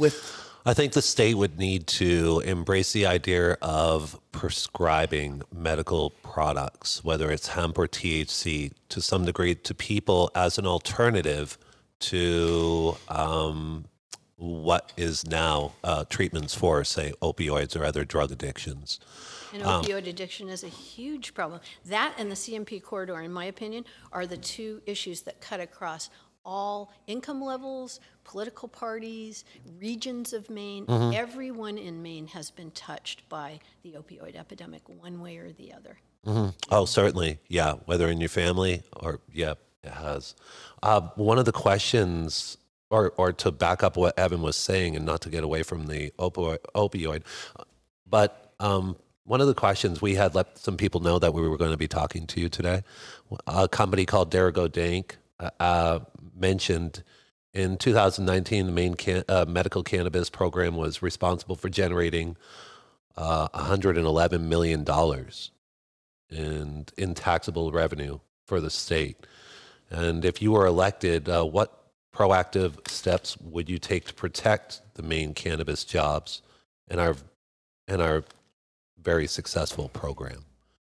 with 0.00 0.46
I 0.64 0.74
think 0.74 0.94
the 0.94 1.02
state 1.02 1.34
would 1.34 1.60
need 1.60 1.86
to 1.88 2.42
embrace 2.44 2.92
the 2.92 3.06
idea 3.06 3.52
of 3.62 4.18
prescribing 4.32 5.42
medical 5.54 6.10
products, 6.24 7.04
whether 7.04 7.30
it's 7.30 7.46
hemp 7.46 7.78
or 7.78 7.86
THC, 7.86 8.72
to 8.88 9.00
some 9.00 9.24
degree 9.24 9.54
to 9.54 9.74
people 9.74 10.28
as 10.34 10.58
an 10.58 10.66
alternative 10.66 11.56
to 12.00 12.96
um, 13.08 13.84
what 14.36 14.92
is 14.96 15.26
now 15.26 15.72
uh, 15.82 16.04
treatments 16.08 16.54
for, 16.54 16.84
say, 16.84 17.12
opioids 17.22 17.78
or 17.78 17.84
other 17.84 18.04
drug 18.04 18.30
addictions. 18.30 19.00
And 19.52 19.62
opioid 19.62 20.06
addiction 20.06 20.48
is 20.48 20.62
a 20.62 20.68
huge 20.68 21.32
problem. 21.32 21.60
That 21.86 22.14
and 22.18 22.30
the 22.30 22.34
CMP 22.34 22.82
corridor, 22.82 23.20
in 23.20 23.32
my 23.32 23.46
opinion, 23.46 23.84
are 24.12 24.26
the 24.26 24.36
two 24.36 24.82
issues 24.86 25.22
that 25.22 25.40
cut 25.40 25.60
across 25.60 26.10
all 26.44 26.92
income 27.06 27.42
levels, 27.42 27.98
political 28.24 28.68
parties, 28.68 29.44
regions 29.80 30.32
of 30.32 30.48
Maine. 30.48 30.84
Everyone 30.88 31.76
in 31.78 32.02
Maine 32.02 32.28
has 32.28 32.50
been 32.50 32.70
touched 32.70 33.28
by 33.28 33.58
the 33.82 33.92
opioid 33.92 34.36
epidemic, 34.36 34.88
one 34.88 35.20
way 35.20 35.38
or 35.38 35.50
the 35.52 35.72
other. 35.72 35.98
Oh, 36.70 36.84
certainly. 36.84 37.38
Yeah. 37.48 37.74
Whether 37.86 38.08
in 38.08 38.20
your 38.20 38.28
family 38.28 38.82
or, 38.94 39.20
yeah, 39.32 39.54
it 39.82 39.92
has. 39.92 40.34
Uh, 40.82 41.00
one 41.16 41.38
of 41.38 41.46
the 41.46 41.52
questions, 41.52 42.58
or, 42.90 43.12
or 43.16 43.32
to 43.32 43.50
back 43.50 43.82
up 43.82 43.96
what 43.96 44.18
Evan 44.18 44.42
was 44.42 44.56
saying 44.56 44.96
and 44.96 45.04
not 45.04 45.20
to 45.22 45.30
get 45.30 45.44
away 45.44 45.62
from 45.62 45.86
the 45.86 46.12
opo- 46.18 46.58
opioid, 46.74 47.22
but 48.08 48.54
um, 48.60 48.96
one 49.24 49.40
of 49.40 49.48
the 49.48 49.54
questions 49.54 50.00
we 50.00 50.14
had 50.14 50.34
let 50.34 50.56
some 50.58 50.76
people 50.76 51.00
know 51.00 51.18
that 51.18 51.34
we 51.34 51.46
were 51.48 51.56
going 51.56 51.72
to 51.72 51.76
be 51.76 51.88
talking 51.88 52.26
to 52.28 52.40
you 52.40 52.48
today. 52.48 52.82
A 53.46 53.68
company 53.68 54.06
called 54.06 54.30
Dirigo 54.32 54.70
Dank 54.70 55.18
uh, 55.40 55.50
uh, 55.58 55.98
mentioned 56.34 57.02
in 57.52 57.76
2019 57.76 58.66
the 58.66 58.72
main 58.72 58.94
can- 58.94 59.24
uh, 59.28 59.44
medical 59.48 59.82
cannabis 59.82 60.30
program 60.30 60.76
was 60.76 61.02
responsible 61.02 61.56
for 61.56 61.68
generating 61.68 62.36
uh, 63.16 63.48
111 63.52 64.48
million 64.48 64.84
dollars 64.84 65.50
in 66.30 66.86
in 66.96 67.14
taxable 67.14 67.72
revenue 67.72 68.18
for 68.46 68.60
the 68.60 68.70
state. 68.70 69.26
And 69.90 70.24
if 70.24 70.42
you 70.42 70.52
were 70.52 70.66
elected, 70.66 71.28
uh, 71.28 71.44
what 71.44 71.85
proactive 72.16 72.88
steps 72.88 73.36
would 73.38 73.68
you 73.68 73.78
take 73.78 74.06
to 74.06 74.14
protect 74.14 74.80
the 74.94 75.02
Maine 75.02 75.34
cannabis 75.34 75.84
jobs 75.84 76.42
and 76.88 76.98
our 77.00 77.16
and 77.88 78.00
our 78.00 78.24
very 79.02 79.26
successful 79.26 79.88
program? 79.90 80.44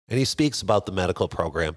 And 0.09 0.19
he 0.19 0.25
speaks 0.25 0.63
about 0.63 0.87
the 0.87 0.93
medical 0.93 1.29
program. 1.29 1.75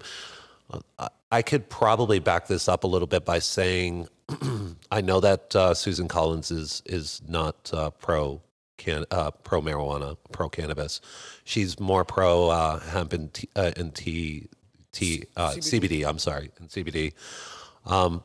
Uh, 0.70 1.08
I- 1.30 1.42
could 1.42 1.68
probably 1.68 2.20
back 2.20 2.46
this 2.46 2.68
up 2.68 2.84
a 2.84 2.86
little 2.86 3.06
bit 3.06 3.24
by 3.24 3.38
saying 3.38 4.08
I 4.90 5.00
know 5.02 5.20
that 5.20 5.54
uh, 5.54 5.74
Susan 5.74 6.08
Collins 6.08 6.50
is 6.50 6.82
is 6.86 7.20
not 7.28 7.70
uh, 7.74 7.90
pro 7.90 8.40
can 8.78 9.04
uh, 9.10 9.30
pro 9.30 9.60
marijuana, 9.60 10.16
pro 10.32 10.48
cannabis. 10.48 11.00
She's 11.44 11.78
more 11.78 12.04
pro 12.04 12.48
uh, 12.48 12.78
hemp 12.80 13.12
and 13.12 13.32
t, 13.32 13.48
uh, 13.56 13.72
and 13.76 13.94
t, 13.94 14.48
t 14.92 15.24
uh, 15.36 15.50
CBD. 15.50 16.06
I'm 16.06 16.18
sorry, 16.18 16.50
and 16.58 16.68
CBD. 16.68 17.12
Um, 17.84 18.22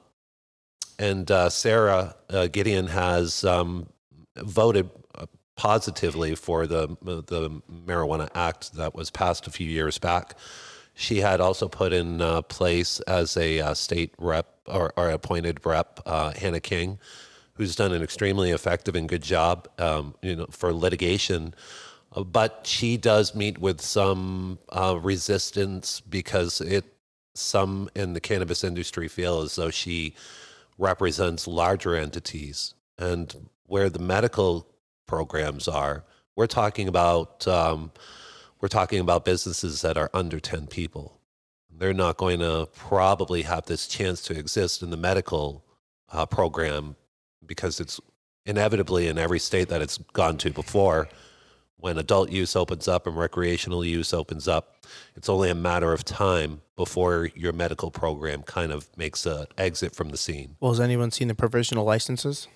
and 1.00 1.32
uh, 1.32 1.50
Sara 1.50 2.16
uh, 2.30 2.48
Gideon 2.48 2.88
has 2.88 3.46
um, 3.46 3.88
voted 4.36 4.90
uh, 5.16 5.26
positively 5.56 6.36
for 6.36 6.68
the 6.68 6.96
the 7.02 7.62
Marijuana 7.86 8.30
Act 8.36 8.74
that 8.74 8.94
was 8.94 9.10
passed 9.10 9.48
a 9.48 9.52
few 9.52 9.68
years 9.68 9.98
back. 9.98 10.36
She 10.94 11.22
had 11.22 11.40
also 11.40 11.70
put 11.70 11.94
in 11.94 12.22
uh, 12.22 12.42
place 12.44 13.00
as 13.02 13.38
a 13.38 13.62
uh, 13.62 13.74
state 13.74 14.14
rep 14.18 14.48
or, 14.68 14.92
or 14.98 15.10
appointed 15.10 15.66
rep 15.66 16.02
uh, 16.06 16.34
Hannah 16.34 16.60
King, 16.60 17.00
who's 17.54 17.74
done 17.78 17.94
an 17.94 18.04
extremely 18.04 18.52
effective 18.52 18.96
and 18.96 19.08
good 19.08 19.24
job, 19.24 19.70
um, 19.80 20.14
you 20.22 20.36
know, 20.36 20.48
for 20.52 20.74
litigation. 20.74 21.54
But 22.14 22.62
she 22.66 22.98
does 22.98 23.34
meet 23.34 23.60
with 23.60 23.80
some 23.80 24.60
resistance 25.02 26.02
because 26.02 26.60
it 26.60 26.84
some 27.36 27.90
in 27.96 28.12
the 28.12 28.20
cannabis 28.20 28.66
industry 28.66 29.08
feel 29.08 29.40
as 29.40 29.56
though 29.56 29.70
she 29.70 30.16
represents 30.80 31.46
larger 31.46 31.96
entities, 31.96 32.74
and 32.98 33.50
where 33.66 33.90
the 33.90 34.00
medical 34.00 34.68
programs 35.06 35.68
are, 35.68 36.06
we're 36.36 36.48
talking 36.48 36.88
about 36.88 37.48
um, 37.48 37.92
we're 38.62 38.70
talking 38.70 39.00
about 39.00 39.26
businesses 39.26 39.82
that 39.82 39.98
are 39.98 40.10
under 40.14 40.40
ten 40.40 40.66
people. 40.66 41.20
They're 41.70 41.94
not 41.94 42.18
going 42.18 42.40
to 42.40 42.68
probably 42.76 43.44
have 43.44 43.66
this 43.66 43.88
chance 43.88 44.22
to 44.24 44.38
exist 44.38 44.82
in 44.82 44.90
the 44.90 44.98
medical 44.98 45.64
uh, 46.12 46.26
program 46.26 46.96
because 47.46 47.80
it's 47.80 48.00
inevitably 48.46 49.08
in 49.08 49.18
every 49.18 49.40
state 49.40 49.70
that 49.70 49.82
it's 49.82 49.98
gone 50.14 50.38
to 50.38 50.50
before. 50.50 51.08
When 51.80 51.98
adult 51.98 52.30
use 52.30 52.56
opens 52.56 52.88
up 52.88 53.08
and 53.08 53.16
recreational 53.18 53.86
use 53.86 54.14
opens 54.14 54.48
up, 54.48 54.76
it's 55.16 55.30
only 55.30 55.50
a 55.50 55.56
matter 55.56 55.94
of 55.94 56.04
time 56.04 56.62
before 56.76 57.30
your 57.36 57.54
medical 57.54 57.90
program 57.90 58.44
kind 58.44 58.72
of 58.72 58.90
makes 58.98 59.26
a 59.26 59.48
exit 59.58 59.96
from 59.96 60.10
the 60.10 60.18
scene. 60.18 60.56
Well, 60.60 60.72
has 60.72 60.80
anyone 60.82 61.12
seen 61.12 61.30
the 61.30 61.36
provisional 61.36 61.86
licenses? 61.86 62.48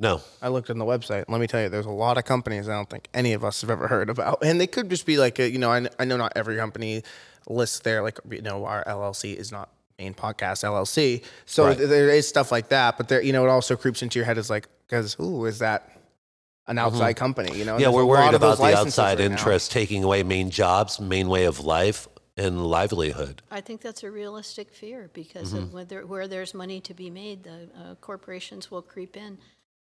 No, 0.00 0.20
I 0.40 0.48
looked 0.48 0.70
on 0.70 0.78
the 0.78 0.84
website. 0.84 1.24
Let 1.26 1.40
me 1.40 1.48
tell 1.48 1.60
you, 1.62 1.68
there's 1.68 1.86
a 1.86 1.90
lot 1.90 2.18
of 2.18 2.24
companies 2.24 2.68
I 2.68 2.72
don't 2.74 2.88
think 2.88 3.08
any 3.12 3.32
of 3.32 3.42
us 3.42 3.60
have 3.62 3.70
ever 3.70 3.88
heard 3.88 4.08
about, 4.08 4.38
and 4.44 4.60
they 4.60 4.68
could 4.68 4.88
just 4.90 5.04
be 5.06 5.16
like, 5.18 5.40
a, 5.40 5.50
you 5.50 5.58
know, 5.58 5.72
I, 5.72 5.88
I 5.98 6.04
know 6.04 6.16
not 6.16 6.34
every 6.36 6.56
company 6.56 7.02
lists 7.48 7.80
there, 7.80 8.02
like 8.02 8.20
you 8.30 8.40
know, 8.42 8.64
our 8.64 8.84
LLC 8.84 9.34
is 9.34 9.50
not 9.50 9.70
main 9.98 10.14
podcast 10.14 10.62
LLC, 10.62 11.24
so 11.46 11.64
Right. 11.66 11.76
there 11.76 12.10
is 12.10 12.28
stuff 12.28 12.52
like 12.52 12.68
that. 12.68 12.96
But 12.96 13.08
there, 13.08 13.20
you 13.20 13.32
know, 13.32 13.44
it 13.44 13.48
also 13.48 13.74
creeps 13.74 14.00
into 14.00 14.20
your 14.20 14.26
head 14.26 14.38
as 14.38 14.48
like, 14.48 14.68
because 14.86 15.16
ooh, 15.18 15.44
is 15.46 15.58
that 15.58 15.90
an 16.68 16.78
outside 16.78 17.14
company? 17.16 17.56
You 17.58 17.64
know, 17.64 17.74
And 17.76 17.82
Mm-hmm. 17.84 17.90
yeah, 17.90 17.96
we're 17.96 18.04
worried 18.04 18.34
about 18.34 18.58
the 18.58 18.76
outside 18.76 19.18
right 19.18 19.30
now. 19.30 19.58
taking 19.68 20.04
away 20.04 20.22
Maine 20.22 20.50
jobs, 20.50 21.00
Maine 21.00 21.28
way 21.28 21.44
of 21.46 21.60
life, 21.60 22.06
and 22.36 22.64
livelihood. 22.64 23.42
I 23.50 23.60
think 23.60 23.80
that's 23.80 24.04
a 24.04 24.10
realistic 24.10 24.72
fear 24.72 25.10
because 25.12 25.52
of 25.54 25.72
whether, 25.72 26.06
where 26.06 26.28
there's 26.28 26.54
money 26.54 26.80
to 26.82 26.94
be 26.94 27.10
made, 27.10 27.42
the 27.42 27.68
uh, 27.76 27.94
corporations 28.00 28.70
will 28.70 28.82
creep 28.82 29.16
in. 29.16 29.38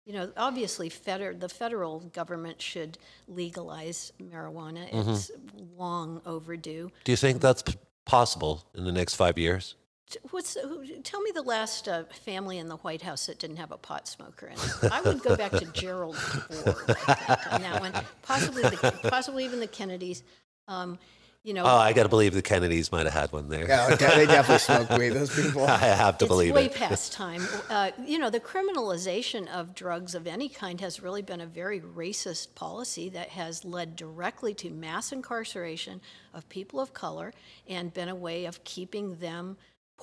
You 0.05 0.13
know, 0.15 0.33
obviously, 0.37 0.89
feder- 0.91 1.33
the 1.33 1.49
federal 1.49 2.01
government 2.01 2.61
should 2.61 2.99
legalize 3.29 4.13
marijuana. 4.23 4.87
It's 4.93 5.31
long 5.79 6.21
overdue. 6.27 6.91
Do 7.05 7.13
you 7.13 7.17
think 7.17 7.41
that's 7.41 7.63
p- 7.63 7.75
possible 8.05 8.65
in 8.75 8.85
the 8.85 8.93
next 8.93 9.15
five 9.15 9.39
years? 9.39 9.77
T- 10.11 10.19
What's 10.31 10.55
who, 10.61 10.85
tell 11.03 11.21
me 11.21 11.31
the 11.35 11.43
last 11.43 11.89
uh, 11.89 12.05
family 12.25 12.59
in 12.59 12.69
the 12.69 12.77
White 12.77 13.03
House 13.03 13.27
that 13.27 13.39
didn't 13.39 13.57
have 13.57 13.73
a 13.73 13.79
pot 13.79 14.07
smoker 14.09 14.47
in 14.47 14.55
it? 14.55 14.93
I 14.93 15.01
would 15.03 15.23
go 15.23 15.37
back 15.37 15.53
to 15.53 15.65
Gerald 15.67 16.17
Ford 16.17 16.77
think, 16.87 17.53
on 17.53 17.63
that 17.63 17.81
one. 17.81 17.93
Possibly, 18.23 18.63
the, 18.63 19.09
possibly 19.09 19.45
even 19.45 19.61
the 19.61 19.67
Kennedys. 19.67 20.23
Um, 20.69 20.99
you 21.45 21.55
know, 21.55 21.65
Oh, 21.65 21.77
I 21.77 21.93
got 21.93 22.05
to 22.05 22.09
believe 22.09 22.35
the 22.35 22.43
Kennedys 22.43 22.93
might 22.93 23.05
have 23.05 23.13
had 23.15 23.33
one 23.33 23.49
there. 23.49 23.67
Yeah, 23.67 23.89
they 23.97 24.27
definitely 24.27 24.59
smoked 24.59 24.97
weed. 24.97 25.09
Those 25.11 25.35
people. 25.35 25.65
I 25.67 25.77
have 25.79 26.17
to 26.19 26.25
it's 26.25 26.29
believe 26.29 26.55
way 26.55 26.67
it. 26.67 26.75
past 26.75 27.13
time. 27.15 27.43
Uh, 27.69 27.91
you 28.07 28.19
know, 28.19 28.31
the 28.31 28.39
criminalization 28.39 29.49
of 29.49 29.75
drugs 29.75 30.15
of 30.15 30.29
any 30.29 30.49
kind 30.49 30.81
has 30.81 31.03
really 31.03 31.23
been 31.23 31.41
a 31.41 31.47
very 31.47 31.81
racist 31.81 32.55
policy 32.55 33.09
that 33.09 33.31
has 33.31 33.65
led 33.65 33.97
directly 33.97 34.55
to 34.55 34.71
mass 34.71 35.11
incarceration 35.11 36.01
of 36.33 36.49
people 36.49 36.79
of 36.79 36.95
color 36.95 37.33
and 37.69 37.93
been 37.93 38.09
a 38.09 38.15
way 38.15 38.45
of 38.45 38.63
keeping 38.63 39.17
them 39.17 39.57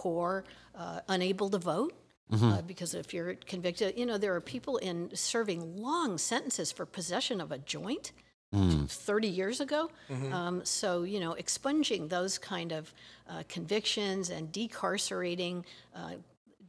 poor, 0.04 0.44
uh, 0.76 1.00
unable 1.08 1.50
to 1.50 1.58
vote. 1.74 1.94
Uh, 2.32 2.62
because 2.62 2.94
if 2.94 3.12
you're 3.14 3.34
convicted, 3.54 3.98
you 3.98 4.06
know, 4.06 4.18
there 4.20 4.36
are 4.36 4.42
people 4.42 4.78
in 4.78 5.10
serving 5.16 5.62
long 5.82 6.18
sentences 6.20 6.72
for 6.72 6.86
possession 6.86 7.42
of 7.42 7.52
a 7.52 7.58
joint. 7.58 8.12
30 8.52 9.28
years 9.28 9.60
ago. 9.62 9.92
Um, 10.34 10.56
so, 10.66 11.04
you 11.04 11.20
know, 11.20 11.34
expunging 11.34 12.08
those 12.08 12.40
kind 12.40 12.72
of 12.72 12.94
uh, 13.30 13.44
convictions 13.48 14.30
and 14.32 14.52
decarcerating 14.52 15.64
uh, 15.96 16.14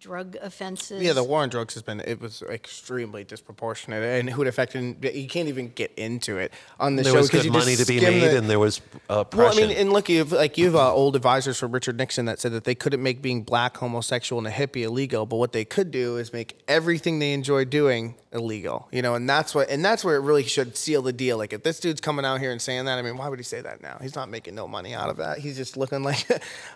drug 0.00 0.36
offenses. 0.40 1.02
Yeah, 1.02 1.12
the 1.12 1.22
war 1.22 1.42
on 1.42 1.50
drugs 1.50 1.74
has 1.74 1.82
been 1.82 2.00
it 2.00 2.20
was 2.20 2.42
extremely 2.42 3.22
disproportionate, 3.22 4.02
and 4.02 4.30
who 4.30 4.42
it 4.42 4.48
affected. 4.48 5.04
You 5.14 5.28
can't 5.28 5.48
even 5.48 5.68
get 5.68 5.92
into 5.96 6.38
it 6.38 6.52
on 6.80 6.96
the 6.96 7.04
show 7.04 7.12
because 7.14 7.30
good 7.30 7.44
you 7.44 7.52
money 7.52 7.76
to 7.76 7.84
be 7.84 8.00
made, 8.00 8.20
the- 8.20 8.38
and 8.38 8.48
there 8.48 8.58
was 8.58 8.80
uh, 9.08 9.24
Well, 9.34 9.52
I 9.52 9.54
mean, 9.54 9.70
and 9.70 9.92
look, 9.92 10.08
you've 10.08 10.32
like 10.32 10.56
you 10.56 10.66
have 10.66 10.76
uh, 10.76 10.92
old 10.92 11.16
advisors 11.16 11.58
from 11.58 11.72
Richard 11.72 11.98
Nixon 11.98 12.24
that 12.24 12.40
said 12.40 12.52
that 12.52 12.64
they 12.64 12.74
couldn't 12.74 13.02
make 13.02 13.20
being 13.20 13.42
black, 13.42 13.76
homosexual, 13.76 14.38
and 14.44 14.48
a 14.48 14.50
hippie 14.50 14.82
illegal, 14.82 15.26
but 15.26 15.36
what 15.36 15.52
they 15.52 15.64
could 15.66 15.90
do 15.90 16.16
is 16.16 16.32
make 16.32 16.58
everything 16.66 17.18
they 17.18 17.32
enjoy 17.34 17.64
doing 17.66 18.14
illegal. 18.32 18.88
You 18.92 19.02
know, 19.02 19.14
and 19.14 19.28
that's 19.28 19.54
what, 19.54 19.70
and 19.70 19.84
that's 19.84 20.04
where 20.04 20.16
it 20.16 20.20
really 20.20 20.42
should 20.44 20.76
seal 20.76 21.02
the 21.02 21.12
deal. 21.12 21.36
Like, 21.38 21.52
if 21.52 21.62
this 21.62 21.80
dude's 21.80 22.00
coming 22.00 22.24
out 22.24 22.40
here 22.40 22.52
and 22.52 22.60
saying 22.60 22.84
that, 22.84 22.98
I 22.98 23.02
mean, 23.02 23.16
why 23.16 23.28
would 23.28 23.38
he 23.38 23.42
say 23.44 23.60
that 23.60 23.82
now? 23.82 23.98
He's 24.00 24.14
not 24.14 24.28
making 24.28 24.54
no 24.54 24.68
money 24.68 24.94
out 24.94 25.10
of 25.10 25.16
that. 25.18 25.38
He's 25.38 25.56
just 25.56 25.76
looking 25.76 26.02
like 26.10 26.26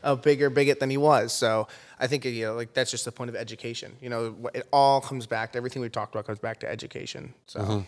a 0.02 0.16
bigger 0.16 0.50
bigot 0.50 0.80
than 0.80 0.90
he 0.90 0.96
was. 0.96 1.32
So 1.32 1.68
I 1.98 2.07
think 2.07 2.24
you 2.24 2.46
know, 2.46 2.55
like 2.55 2.74
that's 2.74 2.90
just 2.90 3.05
the 3.05 3.12
point 3.12 3.30
of 3.30 3.36
education. 3.36 3.96
You 4.00 4.11
know, 4.11 4.50
it 4.55 4.66
all 4.72 5.00
comes 5.00 5.26
back 5.26 5.52
to 5.52 5.59
everything 5.59 5.82
we've 5.82 5.92
talked 5.92 6.14
about 6.14 6.26
comes 6.26 6.38
back 6.40 6.61
to 6.61 6.68
education. 6.70 7.34
So. 7.46 7.84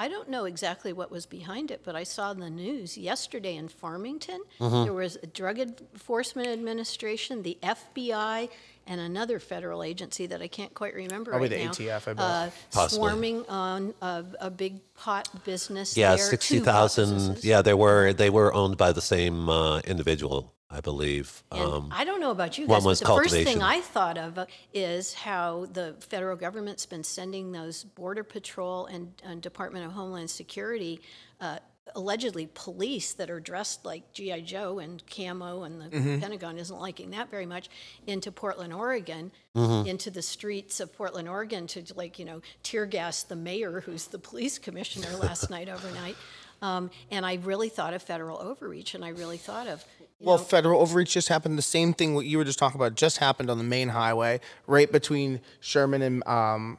I 0.00 0.06
don't 0.06 0.28
know 0.28 0.44
exactly 0.44 0.92
what 0.92 1.10
was 1.10 1.26
behind 1.26 1.72
it, 1.72 1.80
but 1.84 1.96
I 1.96 2.04
saw 2.04 2.30
in 2.30 2.38
the 2.38 2.48
news 2.50 2.96
yesterday 2.96 3.56
in 3.56 3.66
Farmington 3.66 4.40
Mm-hmm. 4.60 4.84
there 4.84 4.92
was 4.92 5.16
a 5.24 5.26
Drug 5.26 5.58
Enforcement 5.58 6.46
Administration, 6.46 7.42
the 7.42 7.58
FBI, 7.62 8.48
and 8.88 9.00
another 9.00 9.38
federal 9.38 9.82
agency 9.82 10.26
that 10.26 10.40
I 10.42 10.48
can't 10.48 10.72
quite 10.74 10.94
remember 10.94 11.30
Probably 11.32 11.48
right 11.50 11.58
the 11.74 11.84
now. 11.86 11.94
ATF, 11.98 12.08
I 12.08 12.12
bet. 12.14 12.24
uh, 12.24 12.50
Possibly. 12.72 12.96
Swarming 12.98 13.44
on 13.48 13.94
a, 14.02 14.24
a 14.40 14.50
big 14.50 14.80
pot 14.94 15.28
business 15.44 15.96
Yeah, 15.96 16.08
there, 16.16 16.18
two 16.18 16.22
sixty 16.24 16.58
pot 16.58 16.64
thousand. 16.66 17.14
businesses. 17.14 17.44
Yeah, 17.44 17.62
they 17.62 17.74
were 17.74 18.12
they 18.12 18.30
were 18.30 18.52
owned 18.54 18.76
by 18.76 18.92
the 18.92 19.00
same 19.02 19.48
uh, 19.48 19.80
individual, 19.80 20.52
I 20.70 20.80
believe. 20.80 21.42
And 21.52 21.60
Um, 21.60 21.88
I 21.94 22.04
don't 22.04 22.20
know 22.20 22.30
about 22.30 22.58
you 22.58 22.66
one 22.66 22.78
guys, 22.78 22.84
but 22.84 22.88
was 22.88 23.00
the 23.00 23.06
first 23.06 23.30
thing 23.34 23.44
cultivation. 23.44 23.62
I 23.62 23.80
thought 23.80 24.18
of 24.18 24.38
uh, 24.38 24.46
is 24.72 25.14
how 25.14 25.66
the 25.72 25.94
federal 26.00 26.36
government's 26.36 26.86
been 26.86 27.04
sending 27.04 27.52
those 27.52 27.84
Border 27.84 28.24
Patrol 28.24 28.86
and, 28.86 29.12
and 29.24 29.40
Department 29.42 29.84
of 29.86 29.92
Homeland 29.92 30.30
Security, 30.30 31.00
uh, 31.40 31.58
allegedly 31.94 32.48
police 32.54 33.12
that 33.14 33.30
are 33.30 33.40
dressed 33.40 33.84
like 33.84 34.12
GI 34.12 34.42
Joe 34.42 34.78
and 34.78 35.02
camo, 35.08 35.62
and 35.64 35.80
the 35.80 35.86
Mm-hmm. 35.86 36.20
Pentagon 36.20 36.58
isn't 36.58 36.78
liking 36.80 37.10
that 37.10 37.30
very 37.30 37.46
much, 37.46 37.68
into 38.06 38.30
Portland, 38.32 38.72
Oregon, 38.72 39.30
Mm-hmm. 39.56 39.88
into 39.88 40.10
the 40.10 40.22
streets 40.22 40.78
of 40.78 40.92
Portland, 40.96 41.28
Oregon, 41.28 41.66
to 41.68 41.82
like 41.96 42.18
you 42.18 42.24
know 42.24 42.40
tear 42.62 42.86
gas 42.86 43.22
the 43.24 43.34
mayor, 43.36 43.80
who's 43.80 44.06
the 44.06 44.18
police 44.18 44.58
commissioner, 44.58 45.08
last 45.16 45.50
night 45.56 45.68
overnight. 45.68 46.16
Um, 46.62 46.90
and 47.10 47.24
I 47.24 47.34
really 47.36 47.68
thought 47.68 47.94
of 47.94 48.02
federal 48.02 48.38
overreach, 48.38 48.94
and 48.94 49.04
I 49.04 49.08
really 49.10 49.36
thought 49.36 49.66
of 49.68 49.84
Well, 50.20 50.38
know, 50.38 50.42
federal 50.44 50.80
overreach 50.80 51.12
just 51.12 51.28
happened. 51.28 51.56
The 51.58 51.62
same 51.62 51.92
thing 51.94 52.14
what 52.14 52.26
you 52.26 52.38
were 52.38 52.44
just 52.44 52.58
talking 52.58 52.80
about 52.80 52.94
just 52.96 53.18
happened 53.18 53.48
on 53.50 53.58
the 53.58 53.64
main 53.64 53.88
highway, 53.90 54.40
right 54.66 54.90
between 54.90 55.40
Sherman 55.60 56.02
and 56.02 56.26
um, 56.28 56.78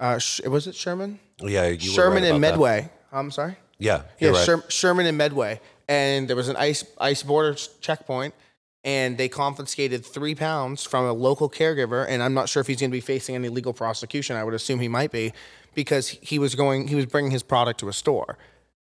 uh, 0.00 0.18
was 0.46 0.66
it 0.66 0.74
Sherman? 0.74 1.18
yeah, 1.40 1.66
you 1.66 1.90
were 1.90 1.94
Sherman 1.94 2.22
right 2.22 2.28
and 2.32 2.38
about 2.38 2.40
that. 2.40 2.52
Medway. 2.52 2.90
I'm 3.12 3.30
sorry. 3.30 3.56
Yeah, 3.78 4.02
Yeah, 4.18 4.30
right. 4.30 4.44
Sher- 4.44 4.64
Sherman 4.68 5.06
and 5.06 5.16
Medway, 5.16 5.60
and 5.88 6.28
there 6.28 6.36
was 6.36 6.48
an 6.48 6.56
ICE 6.56 6.84
ICE 6.98 7.22
border 7.22 7.54
checkpoint, 7.80 8.34
and 8.84 9.16
they 9.16 9.28
confiscated 9.28 10.04
three 10.04 10.34
pounds 10.34 10.84
from 10.84 11.04
a 11.04 11.12
local 11.12 11.48
caregiver. 11.48 12.04
And 12.08 12.22
I'm 12.22 12.34
not 12.34 12.48
sure 12.48 12.60
if 12.60 12.66
he's 12.66 12.80
going 12.80 12.90
to 12.90 12.96
be 12.96 13.00
facing 13.00 13.34
any 13.34 13.48
legal 13.48 13.72
prosecution. 13.72 14.36
I 14.36 14.44
would 14.44 14.54
assume 14.54 14.80
he 14.80 14.88
might 14.88 15.12
be, 15.12 15.32
because 15.74 16.08
he 16.08 16.38
was 16.38 16.54
going, 16.54 16.88
he 16.88 16.94
was 16.96 17.06
bringing 17.06 17.30
his 17.30 17.42
product 17.42 17.80
to 17.80 17.88
a 17.88 17.92
store 17.92 18.36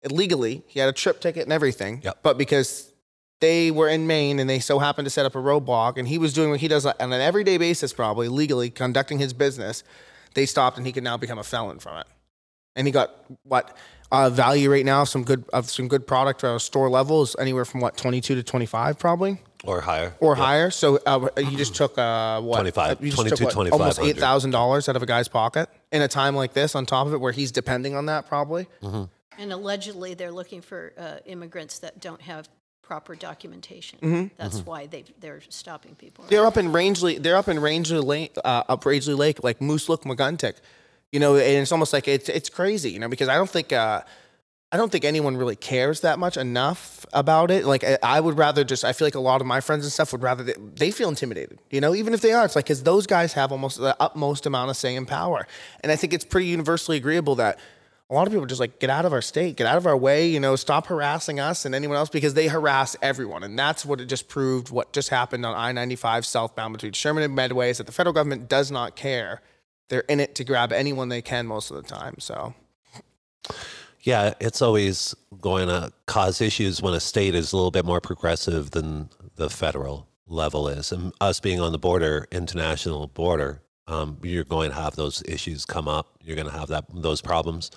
illegally. 0.04 0.64
He 0.68 0.80
had 0.80 0.90
a 0.90 0.94
trip 0.94 1.22
ticket 1.22 1.44
and 1.44 1.54
everything, 1.54 2.02
Yep. 2.04 2.20
but 2.24 2.38
because 2.38 2.92
they 3.40 3.70
were 3.70 3.88
in 3.88 4.08
Maine 4.08 4.40
and 4.40 4.50
they 4.50 4.60
so 4.60 4.80
happened 4.80 5.06
to 5.06 5.10
set 5.12 5.26
up 5.28 5.36
a 5.36 5.40
roadblock, 5.40 5.98
and 5.98 6.08
he 6.08 6.18
was 6.18 6.34
doing 6.34 6.50
what 6.50 6.60
he 6.60 6.68
does 6.68 6.86
on 6.88 6.96
an 7.00 7.22
everyday 7.22 7.58
basis, 7.58 7.94
probably 7.94 8.28
legally 8.28 8.70
conducting 8.72 9.20
his 9.20 9.32
business. 9.34 9.84
They 10.34 10.46
stopped, 10.48 10.78
and 10.78 10.86
he 10.88 10.92
could 10.92 11.04
now 11.04 11.18
become 11.18 11.38
a 11.38 11.44
felon 11.44 11.78
from 11.80 11.98
it 12.00 12.08
and 12.76 12.88
he 12.88 12.92
got 12.94 13.12
what 13.44 13.76
uh, 14.12 14.30
value 14.30 14.70
right 14.70 14.86
now 14.86 15.04
some 15.04 15.24
good 15.24 15.46
of 15.54 15.70
some 15.70 15.88
good 15.88 16.06
product 16.06 16.44
uh, 16.44 16.60
store 16.60 16.90
level 16.90 17.22
is 17.22 17.36
anywhere 17.40 17.66
from 17.66 17.82
what 17.82 17.98
22 17.98 18.36
to 18.36 18.44
25 18.44 19.00
probably? 19.00 19.40
Or 19.64 19.80
higher. 19.82 20.16
or 20.20 20.34
higher? 20.36 20.72
So 20.72 20.98
uh, 21.06 21.30
you 21.38 21.56
just 21.56 21.76
took 21.76 21.96
uh, 21.96 22.42
what? 22.42 22.56
25, 22.56 23.06
you 23.06 23.12
22, 23.12 23.36
took, 23.36 23.56
what, 23.56 23.72
almost 23.72 24.00
$8000 24.00 24.90
out 24.90 24.96
of 24.96 25.04
a 25.04 25.06
guy's 25.06 25.28
pocket 25.28 25.70
in 25.92 26.02
a 26.02 26.08
time 26.08 26.36
like 26.36 26.54
this 26.54 26.74
on 26.74 26.88
top 26.88 27.06
of 27.06 27.14
it 27.14 27.22
where 27.22 27.32
he's 27.32 27.52
depending 27.52 27.96
on 27.96 28.08
that 28.08 28.28
probably? 28.28 28.68
And 28.82 29.54
allegedly, 29.54 30.16
they're 30.16 30.32
looking 30.32 30.62
for 30.62 30.94
uh, 30.98 31.18
immigrants 31.26 31.80
that 31.80 32.02
don't 32.02 32.22
have 32.22 32.50
proper 32.82 33.16
documentation. 33.16 34.00
Mm-hmm. 34.00 34.28
That's 34.36 34.66
why 34.66 34.88
they 34.88 35.06
they're 35.20 35.42
stopping 35.48 35.96
people. 35.96 36.26
they're 36.28 36.46
up 36.46 36.58
in 36.58 36.74
Rangeley 36.74 37.20
they're 37.20 37.38
up 37.38 37.48
in 37.48 37.60
Rangeley 37.60 38.00
Lake 38.00 38.36
uh, 38.44 38.64
up 38.68 38.86
Rangeley 38.86 39.14
Lake 39.14 39.44
like 39.44 39.60
Mooselookmeguntic 39.60 40.56
you 41.12 41.20
know 41.20 41.36
and 41.36 41.44
it's 41.62 41.72
almost 41.72 41.94
like 41.94 42.08
it's 42.08 42.30
it's 42.30 42.50
crazy 42.50 42.92
you 42.92 43.00
know 43.00 43.10
because 43.10 43.28
I 43.30 43.36
don't 43.36 43.50
think 43.50 43.74
uh, 43.74 44.02
I 44.74 44.78
don't 44.78 44.90
think 44.92 45.04
anyone 45.04 45.36
really 45.36 45.58
cares 45.58 46.00
that 46.02 46.18
much 46.18 46.38
enough 46.38 47.06
about 47.12 47.52
it. 47.52 47.66
Like 47.66 47.84
I- 48.02 48.22
would 48.22 48.38
rather 48.38 48.64
just. 48.64 48.86
I 48.86 48.94
feel 48.94 49.06
like 49.06 49.16
a 49.16 49.20
lot 49.20 49.42
of 49.42 49.48
my 49.48 49.60
friends 49.60 49.84
and 49.84 49.92
stuff 49.92 50.14
would 50.14 50.24
rather 50.24 50.44
they, 50.44 50.54
they 50.76 50.92
feel 50.92 51.10
intimidated. 51.10 51.60
You 51.70 51.82
know, 51.82 51.94
even 51.94 52.14
if 52.14 52.22
they 52.22 52.32
are, 52.32 52.46
it's 52.46 52.56
like 52.56 52.66
because 52.66 52.84
those 52.84 53.06
guys 53.06 53.34
have 53.34 53.52
almost 53.52 53.80
the 53.80 53.98
utmost 54.00 54.46
amount 54.46 54.70
of 54.70 54.78
say 54.78 54.96
and 54.96 55.06
power. 55.06 55.46
And 55.82 55.92
I 55.92 55.98
think 55.98 56.14
it's 56.14 56.24
pretty 56.24 56.48
universally 56.48 56.96
agreeable 56.96 57.36
that 57.36 57.60
a 58.10 58.14
lot 58.14 58.28
of 58.28 58.32
people 58.34 58.46
just 58.46 58.62
like 58.62 58.80
get 58.80 58.90
out 58.90 59.04
of 59.04 59.12
our 59.12 59.22
state, 59.22 59.58
get 59.58 59.68
out 59.68 59.76
of 59.76 59.86
our 59.86 59.98
way. 59.98 60.30
You 60.30 60.40
know, 60.40 60.56
stop 60.56 60.88
harassing 60.88 61.42
us 61.42 61.66
and 61.66 61.76
anyone 61.76 61.98
else 61.98 62.10
because 62.10 62.34
they 62.34 62.48
harass 62.48 62.96
everyone. 63.02 63.44
And 63.44 63.60
that's 63.60 63.84
what 63.86 64.00
it 64.00 64.06
just 64.06 64.30
proved. 64.30 64.70
What 64.70 64.94
just 64.94 65.10
happened 65.10 65.46
on 65.46 65.54
I 65.54 65.74
ninety 65.74 65.98
five 65.98 66.26
southbound 66.26 66.72
between 66.72 66.94
Sherman 66.94 67.24
and 67.24 67.36
Medway 67.36 67.72
is 67.72 67.80
that 67.80 67.88
the 67.88 67.94
federal 67.94 68.14
government 68.14 68.48
does 68.48 68.72
not 68.72 68.96
care. 68.96 69.42
They're 69.92 70.06
in 70.08 70.22
it 70.22 70.36
to 70.36 70.46
grab 70.46 70.72
anyone 70.72 71.10
they 71.10 71.22
can 71.22 71.46
most 71.46 71.70
of 71.70 71.76
the 71.76 71.84
time. 71.84 72.16
So. 72.20 72.54
Yeah, 74.00 74.34
it's 74.40 74.62
always 74.62 75.14
going 75.42 75.68
to 75.68 75.92
cause 76.06 76.40
issues 76.40 76.82
when 76.82 76.94
a 76.94 77.02
state 77.02 77.36
is 77.36 77.52
a 77.52 77.58
little 77.58 77.72
bit 77.72 77.84
more 77.84 78.00
progressive 78.00 78.72
than 78.72 79.10
the 79.36 79.50
federal 79.50 80.08
level 80.28 80.70
is. 80.70 80.94
And 80.94 81.12
us 81.20 81.42
being 81.42 81.60
on 81.60 81.74
the 81.74 81.78
border, 81.78 82.26
international 82.32 83.08
border, 83.08 83.62
um, 83.86 84.18
you're 84.24 84.46
going 84.46 84.70
to 84.70 84.76
have 84.78 84.96
those 84.96 85.22
issues 85.28 85.66
come 85.66 85.90
up. 85.90 86.18
You're 86.24 86.38
going 86.38 86.48
to 86.48 86.58
have 86.58 86.70
that 86.70 86.86
those 86.94 87.22
problems. 87.22 87.70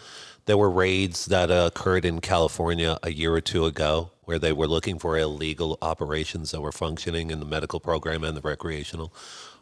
There 0.44 0.56
were 0.56 0.70
raids 0.70 1.26
that 1.26 1.50
uh, 1.50 1.70
occurred 1.74 2.04
in 2.04 2.20
California 2.20 2.96
a 3.02 3.10
year 3.10 3.34
or 3.34 3.40
two 3.40 3.64
ago 3.66 4.12
where 4.22 4.38
they 4.38 4.52
were 4.52 4.68
looking 4.68 5.00
for 5.00 5.18
illegal 5.18 5.78
operations 5.82 6.52
that 6.52 6.60
were 6.60 6.70
functioning 6.70 7.32
in 7.32 7.40
the 7.40 7.46
medical 7.46 7.80
program 7.80 8.22
and 8.22 8.36
the 8.36 8.40
recreational. 8.40 9.12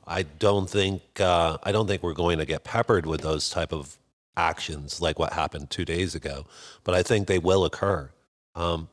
I 0.06 0.22
don't 0.22 0.68
think 0.68 1.02
uh, 1.20 1.58
I 1.62 1.72
don't 1.72 1.86
think 1.86 2.02
we're 2.02 2.14
going 2.14 2.38
to 2.38 2.46
get 2.46 2.64
peppered 2.64 3.06
with 3.06 3.20
those 3.20 3.50
type 3.50 3.72
of 3.72 3.98
actions 4.36 5.00
like 5.00 5.18
what 5.18 5.32
happened 5.32 5.70
two 5.70 5.84
days 5.84 6.14
ago, 6.14 6.46
but 6.84 6.94
I 6.94 7.02
think 7.02 7.26
they 7.26 7.38
will 7.38 7.64
occur. 7.64 8.10
Um, 8.54 8.88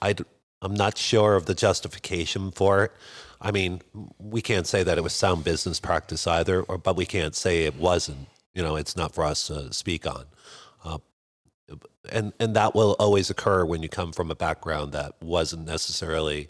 I 0.00 0.14
am 0.62 0.74
not 0.74 0.96
sure 0.96 1.34
of 1.34 1.46
the 1.46 1.54
justification 1.54 2.50
for 2.50 2.84
it. 2.84 2.92
I 3.40 3.50
mean, 3.50 3.82
we 4.18 4.40
can't 4.40 4.66
say 4.66 4.82
that 4.84 4.98
it 4.98 5.02
was 5.02 5.12
sound 5.12 5.44
business 5.44 5.80
practice 5.80 6.26
either, 6.26 6.62
or 6.62 6.78
but 6.78 6.96
we 6.96 7.06
can't 7.06 7.34
say 7.34 7.64
it 7.64 7.76
wasn't. 7.76 8.28
You 8.54 8.62
know, 8.62 8.76
it's 8.76 8.96
not 8.96 9.14
for 9.14 9.24
us 9.24 9.46
to 9.48 9.72
speak 9.72 10.06
on. 10.06 10.26
Uh, 10.84 10.98
and 12.10 12.32
and 12.40 12.54
that 12.56 12.74
will 12.74 12.96
always 12.98 13.30
occur 13.30 13.64
when 13.64 13.82
you 13.82 13.88
come 13.88 14.12
from 14.12 14.30
a 14.30 14.34
background 14.34 14.92
that 14.92 15.14
wasn't 15.20 15.66
necessarily 15.66 16.48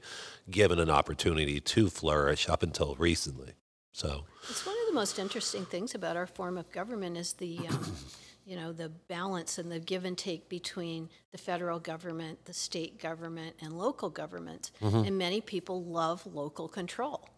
given 0.51 0.79
an 0.79 0.91
opportunity 0.91 1.61
to 1.61 1.89
flourish 1.89 2.49
up 2.49 2.63
until 2.63 2.95
recently. 2.97 3.53
So 3.93 4.25
It's 4.49 4.65
one 4.67 4.75
of 4.81 4.87
the 4.89 4.95
most 4.95 5.19
interesting 5.19 5.65
things 5.67 5.95
about 5.95 6.17
our 6.17 6.27
form 6.27 6.57
of 6.57 6.71
government 6.73 7.17
is 7.17 7.35
the, 7.35 7.59
um, 7.69 7.93
you 8.47 8.57
know, 8.57 8.73
the 8.73 8.89
balance 8.89 9.59
and 9.59 9.71
the 9.71 9.79
give 9.79 10.05
and 10.05 10.17
take 10.17 10.49
between 10.49 11.11
the 11.31 11.39
federal 11.39 11.79
government, 11.79 12.45
the 12.47 12.55
state 12.55 12.99
government, 12.99 13.57
and 13.61 13.73
local 13.75 14.09
government. 14.11 14.71
And 14.81 15.19
many 15.19 15.41
people 15.41 15.85
love 15.85 16.27
local 16.27 16.69
control. 16.69 17.29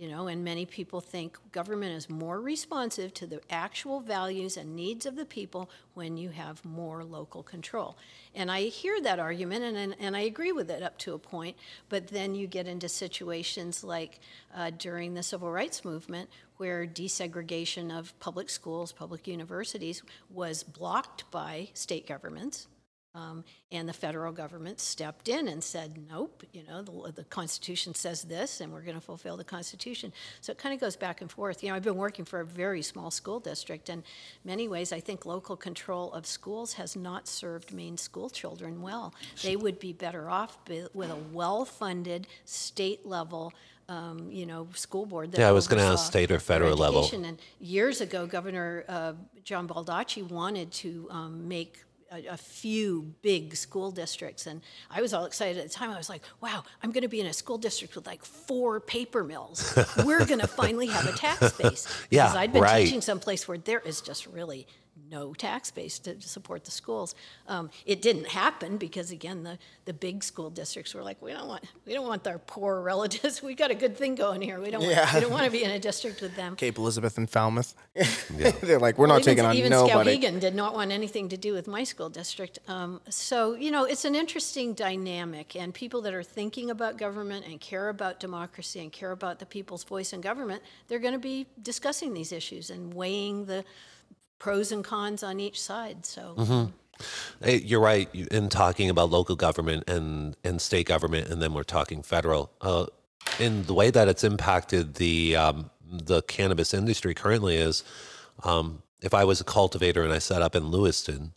You 0.00 0.08
know, 0.08 0.26
and 0.26 0.42
many 0.42 0.66
people 0.66 1.00
think 1.00 1.38
government 1.52 1.92
is 1.92 2.10
more 2.10 2.40
responsive 2.40 3.14
to 3.14 3.26
the 3.26 3.40
actual 3.50 4.00
values 4.00 4.56
and 4.56 4.74
needs 4.74 5.06
of 5.06 5.14
the 5.14 5.24
people 5.24 5.70
when 5.94 6.16
you 6.16 6.30
have 6.30 6.64
more 6.64 7.04
local 7.04 7.44
control. 7.44 7.96
And 8.34 8.50
I 8.50 8.62
hear 8.62 9.00
that 9.02 9.20
argument 9.20 9.62
and, 9.62 9.76
and, 9.76 9.96
and 10.00 10.16
I 10.16 10.22
agree 10.22 10.50
with 10.50 10.72
it 10.72 10.82
up 10.82 10.98
to 10.98 11.14
a 11.14 11.18
point, 11.18 11.56
but 11.88 12.08
then 12.08 12.34
you 12.34 12.48
get 12.48 12.66
into 12.66 12.88
situations 12.88 13.84
like 13.84 14.18
uh, 14.56 14.72
during 14.76 15.14
the 15.14 15.22
civil 15.22 15.52
rights 15.52 15.84
movement 15.84 16.28
where 16.56 16.84
desegregation 16.84 17.96
of 17.96 18.18
public 18.18 18.50
schools, 18.50 18.90
public 18.90 19.28
universities 19.28 20.02
was 20.30 20.64
blocked 20.64 21.30
by 21.30 21.68
state 21.74 22.08
governments. 22.08 22.66
Um, 23.14 23.44
and 23.70 23.88
the 23.88 23.92
federal 23.92 24.32
government 24.32 24.80
stepped 24.80 25.28
in 25.28 25.46
and 25.46 25.62
said, 25.62 25.98
nope, 26.10 26.42
you 26.52 26.64
know, 26.66 26.82
the, 26.82 27.12
the 27.12 27.24
Constitution 27.24 27.94
says 27.94 28.22
this, 28.22 28.60
and 28.60 28.72
we're 28.72 28.82
going 28.82 28.96
to 28.96 29.00
fulfill 29.00 29.36
the 29.36 29.44
Constitution. 29.44 30.12
So 30.40 30.50
it 30.50 30.58
kind 30.58 30.74
of 30.74 30.80
goes 30.80 30.96
back 30.96 31.20
and 31.20 31.30
forth. 31.30 31.62
You 31.62 31.68
know, 31.68 31.76
I've 31.76 31.84
been 31.84 31.94
working 31.94 32.24
for 32.24 32.40
a 32.40 32.44
very 32.44 32.82
small 32.82 33.12
school 33.12 33.38
district, 33.38 33.88
and 33.88 34.02
many 34.44 34.66
ways 34.66 34.92
I 34.92 34.98
think 34.98 35.26
local 35.26 35.56
control 35.56 36.12
of 36.12 36.26
schools 36.26 36.72
has 36.72 36.96
not 36.96 37.28
served 37.28 37.72
Maine 37.72 37.96
school 37.96 38.28
children 38.28 38.82
well. 38.82 39.14
They 39.42 39.54
would 39.54 39.78
be 39.78 39.92
better 39.92 40.28
off 40.28 40.58
with 40.68 41.10
a 41.10 41.18
well-funded 41.32 42.26
state 42.44 43.06
level. 43.06 43.52
Um, 43.86 44.30
you 44.30 44.46
know, 44.46 44.66
school 44.74 45.04
board. 45.04 45.30
That 45.32 45.40
Yeah, 45.40 45.48
I 45.50 45.52
was 45.52 45.68
gonna 45.68 45.82
ask 45.82 46.06
state 46.06 46.30
or 46.30 46.38
federal 46.38 46.74
level. 46.74 47.06
And 47.12 47.38
years 47.60 48.00
ago, 48.00 48.26
Governor 48.26 48.82
uh, 48.88 49.12
John 49.44 49.68
Baldacci 49.68 50.26
wanted 50.26 50.72
to 50.72 51.06
um, 51.10 51.46
make 51.46 51.84
a, 52.14 52.26
a 52.32 52.36
few 52.36 53.14
big 53.22 53.56
school 53.56 53.90
districts, 53.90 54.46
and 54.46 54.60
I 54.90 55.00
was 55.02 55.12
all 55.12 55.24
excited 55.24 55.58
at 55.58 55.68
the 55.68 55.74
time. 55.74 55.90
I 55.90 55.96
was 55.96 56.08
like, 56.08 56.22
"Wow, 56.40 56.64
I'm 56.82 56.92
going 56.92 57.02
to 57.02 57.08
be 57.08 57.20
in 57.20 57.26
a 57.26 57.32
school 57.32 57.58
district 57.58 57.94
with 57.96 58.06
like 58.06 58.24
four 58.24 58.80
paper 58.80 59.24
mills. 59.24 59.76
We're 60.04 60.24
going 60.24 60.40
to 60.40 60.46
finally 60.46 60.86
have 60.86 61.06
a 61.06 61.12
tax 61.12 61.52
base." 61.52 61.86
Yeah, 62.10 62.24
because 62.24 62.36
I'd 62.36 62.52
been 62.52 62.62
right. 62.62 62.84
teaching 62.84 63.00
someplace 63.00 63.48
where 63.48 63.58
there 63.58 63.80
is 63.80 64.00
just 64.00 64.26
really 64.26 64.66
no 65.14 65.32
tax 65.34 65.70
base 65.70 65.98
to 66.00 66.20
support 66.20 66.64
the 66.64 66.70
schools. 66.70 67.14
Um, 67.46 67.70
it 67.86 68.02
didn't 68.02 68.28
happen 68.28 68.76
because 68.76 69.10
again, 69.10 69.44
the, 69.48 69.58
the 69.84 69.92
big 69.92 70.24
school 70.24 70.50
districts 70.50 70.94
were 70.94 71.02
like, 71.02 71.18
we 71.22 71.32
don't 71.32 71.48
want 71.48 71.64
we 71.86 71.92
don't 71.94 72.06
want 72.06 72.26
our 72.26 72.38
poor 72.38 72.80
relatives. 72.80 73.42
We 73.54 73.54
got 73.54 73.70
a 73.70 73.74
good 73.84 73.96
thing 73.96 74.14
going 74.14 74.40
here. 74.40 74.58
We 74.58 74.70
don't 74.70 74.82
Yeah. 74.82 75.00
want, 75.02 75.14
we 75.14 75.20
don't 75.20 75.34
want 75.38 75.44
to 75.44 75.50
be 75.58 75.62
in 75.62 75.70
a 75.70 75.78
district 75.78 76.18
with 76.22 76.34
them. 76.34 76.56
Cape 76.56 76.78
Elizabeth 76.78 77.18
and 77.18 77.28
Falmouth. 77.28 77.74
They're 78.62 78.78
like, 78.86 78.96
we're 78.98 79.06
not 79.06 79.20
even, 79.20 79.24
taking 79.30 79.44
on 79.44 79.54
even 79.54 79.70
nobody. 79.70 80.16
Skowhegan 80.18 80.40
did 80.40 80.54
not 80.54 80.74
want 80.74 80.90
anything 80.90 81.28
to 81.28 81.36
do 81.36 81.52
with 81.52 81.66
my 81.68 81.84
school 81.84 82.08
district. 82.08 82.58
Um, 82.66 83.00
so 83.08 83.54
you 83.54 83.70
know, 83.70 83.84
it's 83.84 84.04
an 84.04 84.14
interesting 84.14 84.74
dynamic, 84.74 85.54
and 85.60 85.72
people 85.74 86.00
that 86.02 86.14
are 86.14 86.22
thinking 86.38 86.70
about 86.70 86.96
government 87.06 87.46
and 87.46 87.60
care 87.60 87.88
about 87.90 88.18
democracy 88.18 88.80
and 88.80 88.90
care 88.90 89.12
about 89.12 89.38
the 89.38 89.46
people's 89.46 89.84
voice 89.84 90.12
in 90.12 90.20
government, 90.20 90.62
they're 90.88 91.04
going 91.06 91.18
to 91.20 91.26
be 91.34 91.46
discussing 91.62 92.14
these 92.14 92.32
issues 92.32 92.70
and 92.70 92.94
weighing 92.94 93.44
the 93.44 93.64
pros 94.38 94.72
and 94.72 94.84
cons 94.84 95.22
on 95.22 95.40
each 95.40 95.60
side. 95.60 96.06
So. 96.06 96.34
Mm-hmm. 96.36 96.70
Hey, 97.42 97.58
You're 97.58 97.80
right 97.80 98.08
in 98.14 98.48
talking 98.48 98.88
about 98.88 99.10
local 99.10 99.36
government 99.36 99.88
and, 99.88 100.36
and 100.44 100.60
state 100.60 100.86
government, 100.86 101.28
and 101.28 101.42
then 101.42 101.52
we're 101.52 101.64
talking 101.64 102.02
federal. 102.02 102.50
Uh, 102.60 102.86
in 103.38 103.64
the 103.64 103.74
way 103.74 103.90
that 103.90 104.08
it's 104.08 104.24
impacted 104.24 104.94
the 104.94 105.34
um, 105.36 105.70
the 105.90 106.22
cannabis 106.22 106.74
industry 106.74 107.14
currently 107.14 107.56
is, 107.56 107.84
um, 108.42 108.82
if 109.00 109.14
I 109.14 109.24
was 109.24 109.40
a 109.40 109.44
cultivator 109.44 110.02
and 110.02 110.12
I 110.12 110.18
set 110.18 110.42
up 110.42 110.54
in 110.54 110.68
Lewiston, 110.68 111.32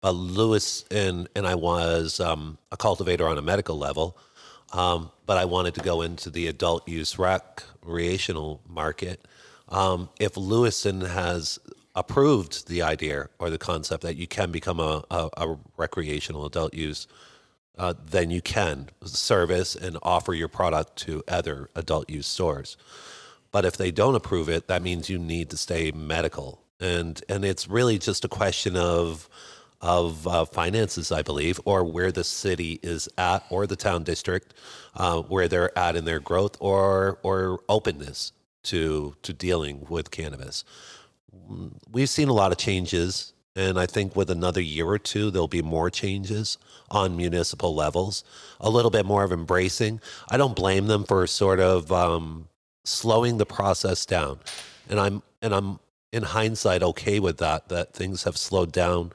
but 0.00 0.12
Lewis 0.12 0.84
and 0.90 1.28
and 1.36 1.46
I 1.46 1.54
was 1.54 2.20
um, 2.20 2.58
a 2.72 2.76
cultivator 2.76 3.26
on 3.28 3.38
a 3.38 3.42
medical 3.42 3.76
level, 3.76 4.16
um, 4.72 5.10
but 5.24 5.38
I 5.38 5.44
wanted 5.44 5.74
to 5.74 5.80
go 5.80 6.02
into 6.02 6.30
the 6.30 6.46
adult 6.46 6.88
use 6.88 7.18
recreational 7.18 8.60
market. 8.68 9.26
Um, 9.68 10.08
if 10.20 10.36
Lewiston 10.36 11.00
has 11.00 11.58
approved 11.96 12.68
the 12.68 12.82
idea 12.82 13.28
or 13.38 13.50
the 13.50 13.58
concept 13.58 14.02
that 14.02 14.16
you 14.16 14.26
can 14.26 14.52
become 14.52 14.78
a, 14.78 15.02
a, 15.10 15.28
a 15.38 15.58
recreational 15.76 16.44
adult 16.44 16.74
use, 16.74 17.08
uh, 17.78 17.94
then 18.10 18.30
you 18.30 18.42
can 18.42 18.90
service 19.04 19.74
and 19.74 19.98
offer 20.02 20.34
your 20.34 20.48
product 20.48 20.96
to 20.96 21.22
other 21.26 21.70
adult 21.74 22.08
use 22.08 22.26
stores. 22.26 22.76
But 23.50 23.64
if 23.64 23.76
they 23.76 23.90
don't 23.90 24.14
approve 24.14 24.48
it, 24.48 24.68
that 24.68 24.82
means 24.82 25.08
you 25.08 25.18
need 25.18 25.50
to 25.50 25.56
stay 25.56 25.90
medical, 25.90 26.62
and 26.78 27.22
and 27.28 27.44
it's 27.44 27.68
really 27.68 27.98
just 27.98 28.24
a 28.24 28.28
question 28.28 28.76
of 28.76 29.28
of 29.80 30.26
uh, 30.26 30.44
finances, 30.44 31.12
I 31.12 31.22
believe, 31.22 31.60
or 31.64 31.84
where 31.84 32.12
the 32.12 32.24
city 32.24 32.80
is 32.82 33.08
at, 33.16 33.44
or 33.50 33.66
the 33.66 33.76
town 33.76 34.02
district, 34.04 34.54
uh, 34.94 35.22
where 35.22 35.48
they're 35.48 35.76
at 35.78 35.96
in 35.96 36.04
their 36.04 36.20
growth, 36.20 36.56
or 36.60 37.18
or 37.22 37.60
openness 37.68 38.32
to 38.64 39.14
to 39.22 39.32
dealing 39.32 39.86
with 39.88 40.10
cannabis. 40.10 40.64
We've 41.90 42.08
seen 42.08 42.28
a 42.28 42.32
lot 42.32 42.52
of 42.52 42.58
changes, 42.58 43.32
and 43.54 43.78
I 43.78 43.86
think 43.86 44.16
with 44.16 44.30
another 44.30 44.60
year 44.60 44.86
or 44.86 44.98
two, 44.98 45.30
there'll 45.30 45.48
be 45.48 45.62
more 45.62 45.90
changes 45.90 46.58
on 46.90 47.16
municipal 47.16 47.74
levels. 47.74 48.24
A 48.60 48.70
little 48.70 48.90
bit 48.90 49.06
more 49.06 49.24
of 49.24 49.32
embracing. 49.32 50.00
I 50.30 50.36
don't 50.36 50.56
blame 50.56 50.86
them 50.86 51.04
for 51.04 51.26
sort 51.26 51.60
of 51.60 51.90
um, 51.92 52.48
slowing 52.84 53.38
the 53.38 53.46
process 53.46 54.06
down, 54.06 54.40
and 54.88 55.00
I'm 55.00 55.22
and 55.42 55.54
I'm 55.54 55.78
in 56.12 56.22
hindsight 56.22 56.82
okay 56.82 57.20
with 57.20 57.38
that. 57.38 57.68
That 57.68 57.92
things 57.92 58.24
have 58.24 58.36
slowed 58.36 58.72
down 58.72 59.12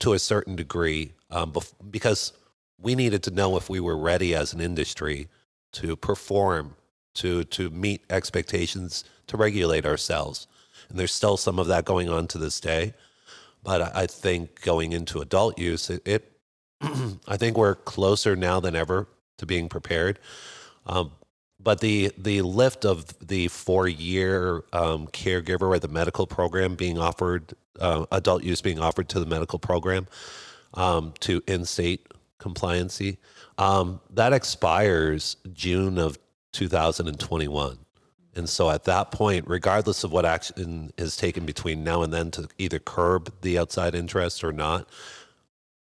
to 0.00 0.12
a 0.12 0.18
certain 0.18 0.56
degree 0.56 1.12
um, 1.30 1.52
bef- 1.52 1.72
because 1.90 2.32
we 2.80 2.94
needed 2.94 3.22
to 3.24 3.30
know 3.30 3.56
if 3.56 3.70
we 3.70 3.80
were 3.80 3.96
ready 3.96 4.34
as 4.34 4.52
an 4.52 4.60
industry 4.60 5.28
to 5.72 5.96
perform, 5.96 6.76
to 7.14 7.44
to 7.44 7.70
meet 7.70 8.02
expectations, 8.10 9.04
to 9.28 9.36
regulate 9.36 9.86
ourselves. 9.86 10.46
And 10.92 11.00
there's 11.00 11.14
still 11.14 11.38
some 11.38 11.58
of 11.58 11.68
that 11.68 11.86
going 11.86 12.10
on 12.10 12.26
to 12.28 12.38
this 12.38 12.60
day. 12.60 12.92
But 13.64 13.96
I 13.96 14.06
think 14.06 14.60
going 14.60 14.92
into 14.92 15.20
adult 15.20 15.58
use, 15.58 15.88
it, 15.88 16.06
it 16.06 16.32
I 16.82 17.38
think 17.38 17.56
we're 17.56 17.76
closer 17.76 18.36
now 18.36 18.60
than 18.60 18.76
ever 18.76 19.08
to 19.38 19.46
being 19.46 19.70
prepared. 19.70 20.18
Um, 20.84 21.12
but 21.58 21.80
the 21.80 22.12
the 22.18 22.42
lift 22.42 22.84
of 22.84 23.06
the 23.26 23.48
four 23.48 23.88
year 23.88 24.64
um, 24.74 25.06
caregiver 25.06 25.62
or 25.62 25.78
the 25.78 25.88
medical 25.88 26.26
program 26.26 26.74
being 26.74 26.98
offered, 26.98 27.54
uh, 27.80 28.04
adult 28.12 28.42
use 28.42 28.60
being 28.60 28.78
offered 28.78 29.08
to 29.10 29.20
the 29.20 29.26
medical 29.26 29.58
program 29.58 30.08
um, 30.74 31.14
to 31.20 31.42
in 31.46 31.64
state 31.64 32.06
compliancy, 32.38 33.16
um, 33.56 33.98
that 34.10 34.34
expires 34.34 35.36
June 35.54 35.96
of 35.96 36.18
2021. 36.52 37.78
And 38.34 38.48
so 38.48 38.70
at 38.70 38.84
that 38.84 39.10
point, 39.10 39.46
regardless 39.46 40.04
of 40.04 40.12
what 40.12 40.24
action 40.24 40.90
is 40.96 41.16
taken 41.16 41.44
between 41.44 41.84
now 41.84 42.02
and 42.02 42.12
then 42.12 42.30
to 42.32 42.48
either 42.58 42.78
curb 42.78 43.32
the 43.42 43.58
outside 43.58 43.94
interest 43.94 44.42
or 44.42 44.52
not, 44.52 44.88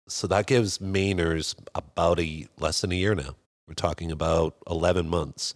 so 0.07 0.27
that 0.27 0.47
gives 0.47 0.79
Mainers 0.79 1.55
about 1.75 2.19
a 2.19 2.47
less 2.59 2.81
than 2.81 2.91
a 2.91 2.95
year 2.95 3.15
now. 3.15 3.35
We're 3.67 3.75
talking 3.75 4.11
about 4.11 4.55
11 4.69 5.07
months, 5.07 5.53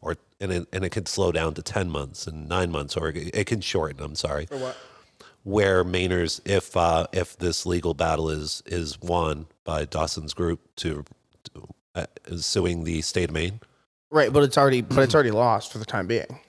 or 0.00 0.16
and 0.40 0.52
it, 0.52 0.68
and 0.72 0.84
it 0.84 0.90
could 0.90 1.08
slow 1.08 1.32
down 1.32 1.54
to 1.54 1.62
10 1.62 1.90
months 1.90 2.26
and 2.26 2.48
nine 2.48 2.70
months, 2.70 2.96
or 2.96 3.08
it, 3.08 3.34
it 3.34 3.46
can 3.46 3.60
shorten. 3.60 4.02
I'm 4.02 4.14
sorry. 4.14 4.46
For 4.46 4.58
what? 4.58 4.76
Where 5.42 5.84
Mainers, 5.84 6.40
if 6.44 6.76
uh, 6.76 7.06
if 7.12 7.36
this 7.38 7.66
legal 7.66 7.94
battle 7.94 8.30
is 8.30 8.62
is 8.66 9.00
won 9.00 9.46
by 9.64 9.84
Dawson's 9.86 10.34
group 10.34 10.60
to, 10.76 11.04
to 11.44 11.68
uh, 11.94 12.06
suing 12.36 12.84
the 12.84 13.00
state 13.02 13.30
of 13.30 13.34
Maine, 13.34 13.60
Right, 14.10 14.32
but 14.32 14.42
it's 14.42 14.56
already 14.56 14.80
but 14.80 14.98
it's 15.00 15.14
already 15.14 15.30
lost 15.30 15.70
for 15.72 15.78
the 15.78 15.84
time 15.84 16.06
being. 16.06 16.40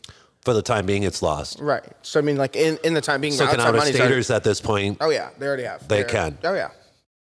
for 0.41 0.53
the 0.53 0.61
time 0.61 0.85
being, 0.85 1.03
it's 1.03 1.21
lost. 1.21 1.59
Right. 1.59 1.83
So 2.01 2.19
I 2.19 2.23
mean, 2.23 2.37
like 2.37 2.55
in, 2.55 2.77
in 2.83 2.93
the 2.93 3.01
time 3.01 3.19
being, 3.21 3.33
So 3.33 3.45
the 3.45 3.51
can 3.51 3.59
outside 3.59 3.67
out 3.69 3.75
of 3.75 3.79
money's 3.81 3.95
already- 3.99 4.11
staters 4.11 4.29
at 4.31 4.43
this 4.43 4.61
point? 4.61 4.97
Oh 5.01 5.09
yeah, 5.09 5.29
they 5.37 5.45
already 5.47 5.63
have. 5.63 5.87
They 5.87 6.03
can. 6.03 6.37
Oh 6.43 6.53
yeah. 6.53 6.69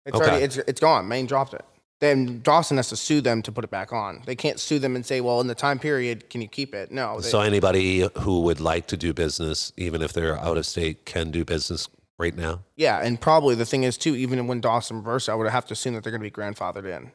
It's 0.07 0.17
Okay. 0.17 0.27
already 0.29 0.45
it's 0.45 0.57
it's 0.59 0.81
gone. 0.81 1.09
Maine 1.09 1.27
dropped 1.27 1.55
it. 1.55 1.65
Then 2.01 2.41
Dawson 2.43 2.79
has 2.79 2.89
to 2.89 2.97
sue 2.97 3.21
them 3.21 3.43
to 3.43 3.53
put 3.53 3.63
it 3.63 3.71
back 3.71 3.93
on. 3.93 4.23
They 4.25 4.35
can't 4.35 4.59
sue 4.59 4.79
them 4.79 4.97
and 4.97 5.05
say, 5.05 5.21
well, 5.21 5.41
in 5.43 5.49
the 5.49 5.55
time 5.55 5.79
period, 5.79 6.31
can 6.31 6.41
you 6.41 6.49
keep 6.49 6.75
it? 6.75 6.91
No. 6.91 7.21
They, 7.21 7.29
So 7.29 7.41
anybody 7.41 8.09
who 8.21 8.41
would 8.41 8.59
like 8.59 8.87
to 8.87 8.97
do 8.97 9.13
business, 9.13 9.71
even 9.77 10.01
if 10.01 10.15
they're 10.15 10.39
out 10.39 10.57
of 10.57 10.65
state, 10.65 11.05
can 11.05 11.31
do 11.31 11.45
business 11.45 11.89
right 12.19 12.35
now. 12.35 12.61
yeah, 12.77 13.01
and 13.03 13.19
probably 13.21 13.55
the 13.55 13.67
thing 13.67 13.83
is 13.83 13.97
too, 13.99 14.15
even 14.15 14.47
when 14.47 14.61
Dawson 14.63 14.97
reversed, 14.97 15.29
I 15.29 15.35
would 15.35 15.49
have 15.51 15.67
to 15.67 15.73
assume 15.75 15.93
that 15.95 16.03
they're 16.03 16.11
going 16.11 16.23
to 16.23 16.25
be 16.25 16.31
grandfathered 16.31 16.85
in 16.87 17.13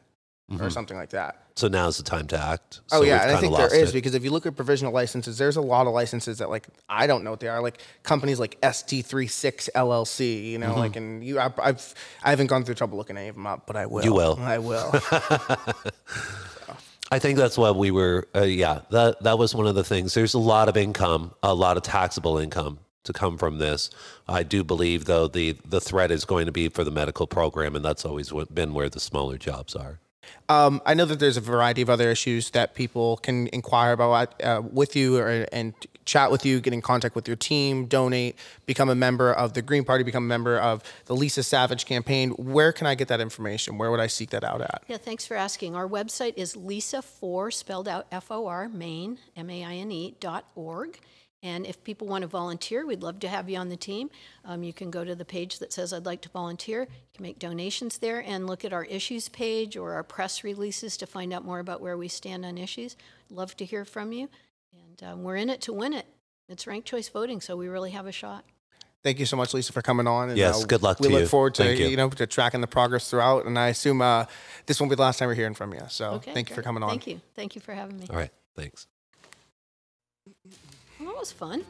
Mm-hmm. 0.50 0.62
or 0.62 0.70
something 0.70 0.96
like 0.96 1.10
that. 1.10 1.42
So 1.56 1.66
now's 1.66 1.96
the 1.96 2.04
time 2.04 2.28
to 2.28 2.38
act. 2.38 2.80
Oh 2.92 3.02
yeah, 3.02 3.22
and 3.22 3.32
I 3.36 3.40
think 3.40 3.56
there 3.56 3.74
is 3.74 3.90
it. 3.90 3.92
because 3.94 4.14
if 4.14 4.22
you 4.22 4.30
look 4.30 4.46
at 4.46 4.54
provisional 4.54 4.92
licenses, 4.92 5.38
there's 5.38 5.56
a 5.56 5.60
lot 5.60 5.88
of 5.88 5.92
licenses 5.92 6.38
that 6.38 6.50
like 6.50 6.68
I 6.88 7.08
don't 7.08 7.24
know 7.24 7.30
what 7.30 7.40
they 7.40 7.48
are. 7.48 7.60
Like 7.60 7.80
companies 8.04 8.38
like 8.38 8.60
ST36 8.60 9.70
LLC, 9.74 10.44
you 10.52 10.58
know, 10.58 10.68
Mm-hmm. 10.70 10.78
like 10.78 10.94
and 10.94 11.24
you, 11.24 11.40
I, 11.40 11.50
I've 11.58 11.94
I 12.22 12.30
haven't 12.30 12.46
gone 12.46 12.62
through 12.64 12.76
trouble 12.76 12.96
looking 12.96 13.16
any 13.16 13.26
of 13.26 13.34
them 13.34 13.46
up, 13.48 13.66
but 13.66 13.74
I 13.74 13.86
will. 13.86 14.04
You 14.04 14.14
will. 14.14 14.38
I 14.40 14.58
will. 14.58 14.92
I 17.10 17.18
think 17.20 17.38
that's 17.38 17.56
what 17.56 17.76
we 17.76 17.90
were. 17.90 18.26
Uh, 18.34 18.42
yeah, 18.42 18.80
that 18.90 19.22
that 19.22 19.38
was 19.38 19.54
one 19.54 19.66
of 19.66 19.74
the 19.74 19.84
things. 19.84 20.14
There's 20.14 20.34
a 20.34 20.38
lot 20.38 20.68
of 20.68 20.76
income, 20.76 21.32
a 21.42 21.54
lot 21.54 21.76
of 21.76 21.82
taxable 21.84 22.38
income 22.38 22.80
to 23.04 23.12
come 23.12 23.38
from 23.38 23.58
this. 23.58 23.90
I 24.28 24.42
do 24.42 24.64
believe, 24.64 25.04
though, 25.04 25.28
the 25.28 25.56
the 25.64 25.80
threat 25.80 26.10
is 26.10 26.24
going 26.24 26.46
to 26.46 26.52
be 26.52 26.68
for 26.68 26.82
the 26.82 26.90
medical 26.90 27.26
program, 27.28 27.76
and 27.76 27.84
that's 27.84 28.04
always 28.04 28.32
been 28.52 28.74
where 28.74 28.88
the 28.88 28.98
smaller 29.00 29.38
jobs 29.38 29.76
are. 29.76 30.00
Um, 30.48 30.80
I 30.86 30.94
know 30.94 31.04
that 31.06 31.18
there's 31.18 31.36
a 31.36 31.40
variety 31.40 31.82
of 31.82 31.90
other 31.90 32.10
issues 32.10 32.50
that 32.50 32.74
people 32.74 33.16
can 33.18 33.48
inquire 33.48 33.92
about 33.92 34.40
uh, 34.42 34.62
with 34.64 34.94
you 34.94 35.18
or, 35.18 35.46
and 35.52 35.74
chat 36.04 36.30
with 36.30 36.46
you, 36.46 36.60
get 36.60 36.72
in 36.72 36.80
contact 36.80 37.14
with 37.14 37.26
your 37.26 37.36
team, 37.36 37.86
donate, 37.86 38.36
become 38.64 38.88
a 38.88 38.94
member 38.94 39.32
of 39.32 39.52
the 39.54 39.60
Green 39.60 39.84
Party, 39.84 40.04
become 40.04 40.24
a 40.24 40.28
member 40.28 40.56
of 40.56 40.82
the 41.06 41.14
Lisa 41.14 41.42
Savage 41.42 41.84
campaign. 41.84 42.30
Where 42.30 42.72
can 42.72 42.86
I 42.86 42.94
get 42.94 43.08
that 43.08 43.20
information? 43.20 43.76
Where 43.76 43.90
would 43.90 44.00
I 44.00 44.06
seek 44.06 44.30
that 44.30 44.44
out 44.44 44.62
at? 44.62 44.84
Yeah, 44.86 44.96
thanks 44.98 45.26
for 45.26 45.36
asking. 45.36 45.74
Our 45.74 45.88
website 45.88 46.34
is 46.36 46.54
lisa4, 46.54 47.52
spelled 47.52 47.88
out 47.88 48.06
F-O-R, 48.10 48.68
Maine, 48.68 49.18
M-A-I-N-E, 49.36 50.06
E, 50.06 50.14
dot 50.20 50.46
org. 50.54 50.98
And 51.46 51.64
if 51.64 51.82
people 51.84 52.08
want 52.08 52.22
to 52.22 52.26
volunteer, 52.28 52.84
we'd 52.84 53.02
love 53.04 53.20
to 53.20 53.28
have 53.28 53.48
you 53.48 53.56
on 53.56 53.68
the 53.68 53.76
team. 53.76 54.10
Um, 54.44 54.64
you 54.64 54.72
can 54.72 54.90
go 54.90 55.04
to 55.04 55.14
the 55.14 55.24
page 55.24 55.60
that 55.60 55.72
says 55.72 55.92
I'd 55.92 56.04
like 56.04 56.20
to 56.22 56.28
volunteer. 56.28 56.80
You 56.82 57.08
can 57.14 57.22
make 57.22 57.38
donations 57.38 57.98
there 57.98 58.20
and 58.20 58.48
look 58.48 58.64
at 58.64 58.72
our 58.72 58.84
issues 58.84 59.28
page 59.28 59.76
or 59.76 59.92
our 59.92 60.02
press 60.02 60.42
releases 60.42 60.96
to 60.96 61.06
find 61.06 61.32
out 61.32 61.44
more 61.44 61.60
about 61.60 61.80
where 61.80 61.96
we 61.96 62.08
stand 62.08 62.44
on 62.44 62.58
issues. 62.58 62.96
Love 63.30 63.56
to 63.58 63.64
hear 63.64 63.84
from 63.84 64.12
you. 64.12 64.28
And 64.72 65.08
um, 65.08 65.22
we're 65.22 65.36
in 65.36 65.48
it 65.48 65.60
to 65.62 65.72
win 65.72 65.92
it. 65.92 66.06
It's 66.48 66.66
ranked 66.66 66.88
choice 66.88 67.08
voting, 67.08 67.40
so 67.40 67.56
we 67.56 67.68
really 67.68 67.92
have 67.92 68.06
a 68.08 68.12
shot. 68.12 68.44
Thank 69.04 69.20
you 69.20 69.26
so 69.26 69.36
much, 69.36 69.54
Lisa, 69.54 69.72
for 69.72 69.82
coming 69.82 70.08
on. 70.08 70.30
And, 70.30 70.38
Yes, 70.38 70.64
good 70.64 70.82
luck 70.82 70.98
We 70.98 71.06
to 71.06 71.12
look 71.12 71.20
you. 71.22 71.28
forward 71.28 71.54
to 71.56 71.62
Thank 71.62 71.78
you. 71.78 71.96
know 71.96 72.08
to 72.10 72.26
tracking 72.26 72.60
the 72.60 72.66
progress 72.66 73.08
throughout, 73.08 73.46
and 73.46 73.56
I 73.56 73.68
assume 73.68 74.02
uh, 74.02 74.24
this 74.66 74.80
won't 74.80 74.90
be 74.90 74.96
the 74.96 75.02
last 75.02 75.18
time 75.20 75.28
we're 75.28 75.34
hearing 75.34 75.54
from 75.54 75.72
you. 75.74 75.82
So 75.88 76.14
Okay. 76.14 76.34
thank 76.34 76.48
you 76.50 76.56
for 76.56 76.62
coming 76.62 76.82
on. 76.82 76.90
Thank 76.90 77.06
you. 77.06 77.20
Thank 77.36 77.54
you 77.54 77.60
for 77.60 77.72
having 77.72 77.98
me. 77.98 78.06
All 78.10 78.16
right, 78.16 78.30
thanks. 78.56 78.88
That 81.16 81.20
was 81.20 81.32
fun. 81.32 81.64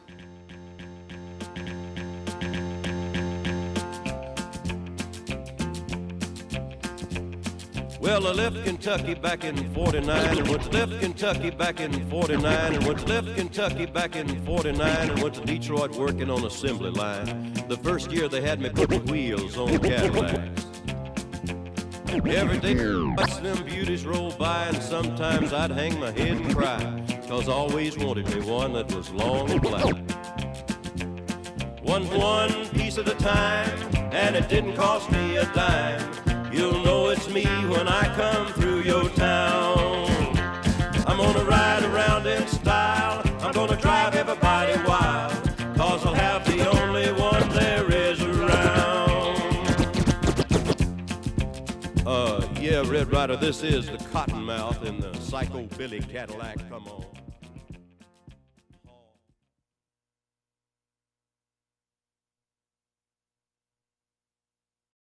Well, 8.01 8.27
I 8.27 8.31
left 8.33 8.65
Kentucky 8.65 9.13
back 9.13 9.45
in 9.45 9.73
49 9.73 10.37
and 10.37 10.47
went 10.49 10.63
to 10.63 10.69
left 10.71 10.99
Kentucky 10.99 11.49
back 11.51 11.79
in 11.79 12.09
49 12.09 12.73
and 12.73 12.85
went 12.85 12.99
to 12.99 13.05
left 13.05 13.37
Kentucky 13.37 13.85
back 13.85 14.17
in 14.17 14.27
49 14.45 15.09
and 15.11 15.23
went 15.23 15.35
to 15.35 15.45
Detroit 15.45 15.95
working 15.95 16.29
on 16.29 16.43
assembly 16.43 16.91
line. 16.91 17.53
The 17.69 17.77
first 17.77 18.11
year 18.11 18.27
they 18.27 18.41
had 18.41 18.59
me 18.59 18.69
putting 18.69 19.05
wheels 19.05 19.57
on 19.57 19.79
Cadillacs. 19.79 20.65
Every 22.09 22.57
day, 22.57 22.75
watch 23.15 23.37
them 23.37 23.63
beauties 23.63 24.05
roll 24.05 24.31
by, 24.33 24.65
and 24.65 24.83
sometimes 24.83 25.53
I'd 25.53 25.71
hang 25.71 25.97
my 26.01 26.11
head 26.11 26.35
and 26.37 26.53
cry, 26.53 27.16
cause 27.27 27.49
I 27.49 27.51
always 27.51 27.97
wanted 27.97 28.33
me 28.33 28.49
one 28.49 28.73
that 28.73 28.93
was 28.95 29.11
long 29.11 29.49
and 29.51 29.61
black. 29.61 29.83
One 31.83 32.05
one 32.17 32.69
piece 32.69 32.97
at 32.97 33.07
a 33.07 33.15
time, 33.15 33.79
and 34.13 34.35
it 34.35 34.47
didn't 34.47 34.75
cost 34.75 35.11
me 35.11 35.37
a 35.37 35.45
dime. 35.53 36.53
You'll 36.53 36.83
know 36.83 37.09
it's 37.09 37.29
me 37.29 37.45
when 37.67 37.87
I 37.87 38.03
come 38.15 38.47
through 38.53 38.81
your 38.81 39.09
town. 39.09 40.07
I'm 41.05 41.17
gonna 41.17 41.43
ride 41.43 41.83
around 41.83 42.27
in 42.27 42.47
style, 42.47 43.21
I'm 43.41 43.51
gonna 43.51 43.77
drive 43.77 44.15
everybody 44.15 44.73
wild, 44.87 45.33
cause 45.75 46.05
I'll 46.05 46.13
have 46.13 46.45
the 46.45 46.69
only 46.81 47.11
one 47.13 47.49
there 47.49 47.91
is 47.91 48.21
around. 48.21 48.47
Uh, 52.05 52.47
yeah, 52.61 52.83
Red 52.85 53.11
Ryder, 53.11 53.35
this 53.35 53.63
is 53.63 53.87
the 53.87 53.97
Cottonmouth 53.97 54.83
in 54.83 54.99
the 54.99 55.13
Psycho 55.19 55.63
Billy 55.77 55.99
Cadillac. 55.99 56.57
Come 56.69 56.87
on. 56.87 57.16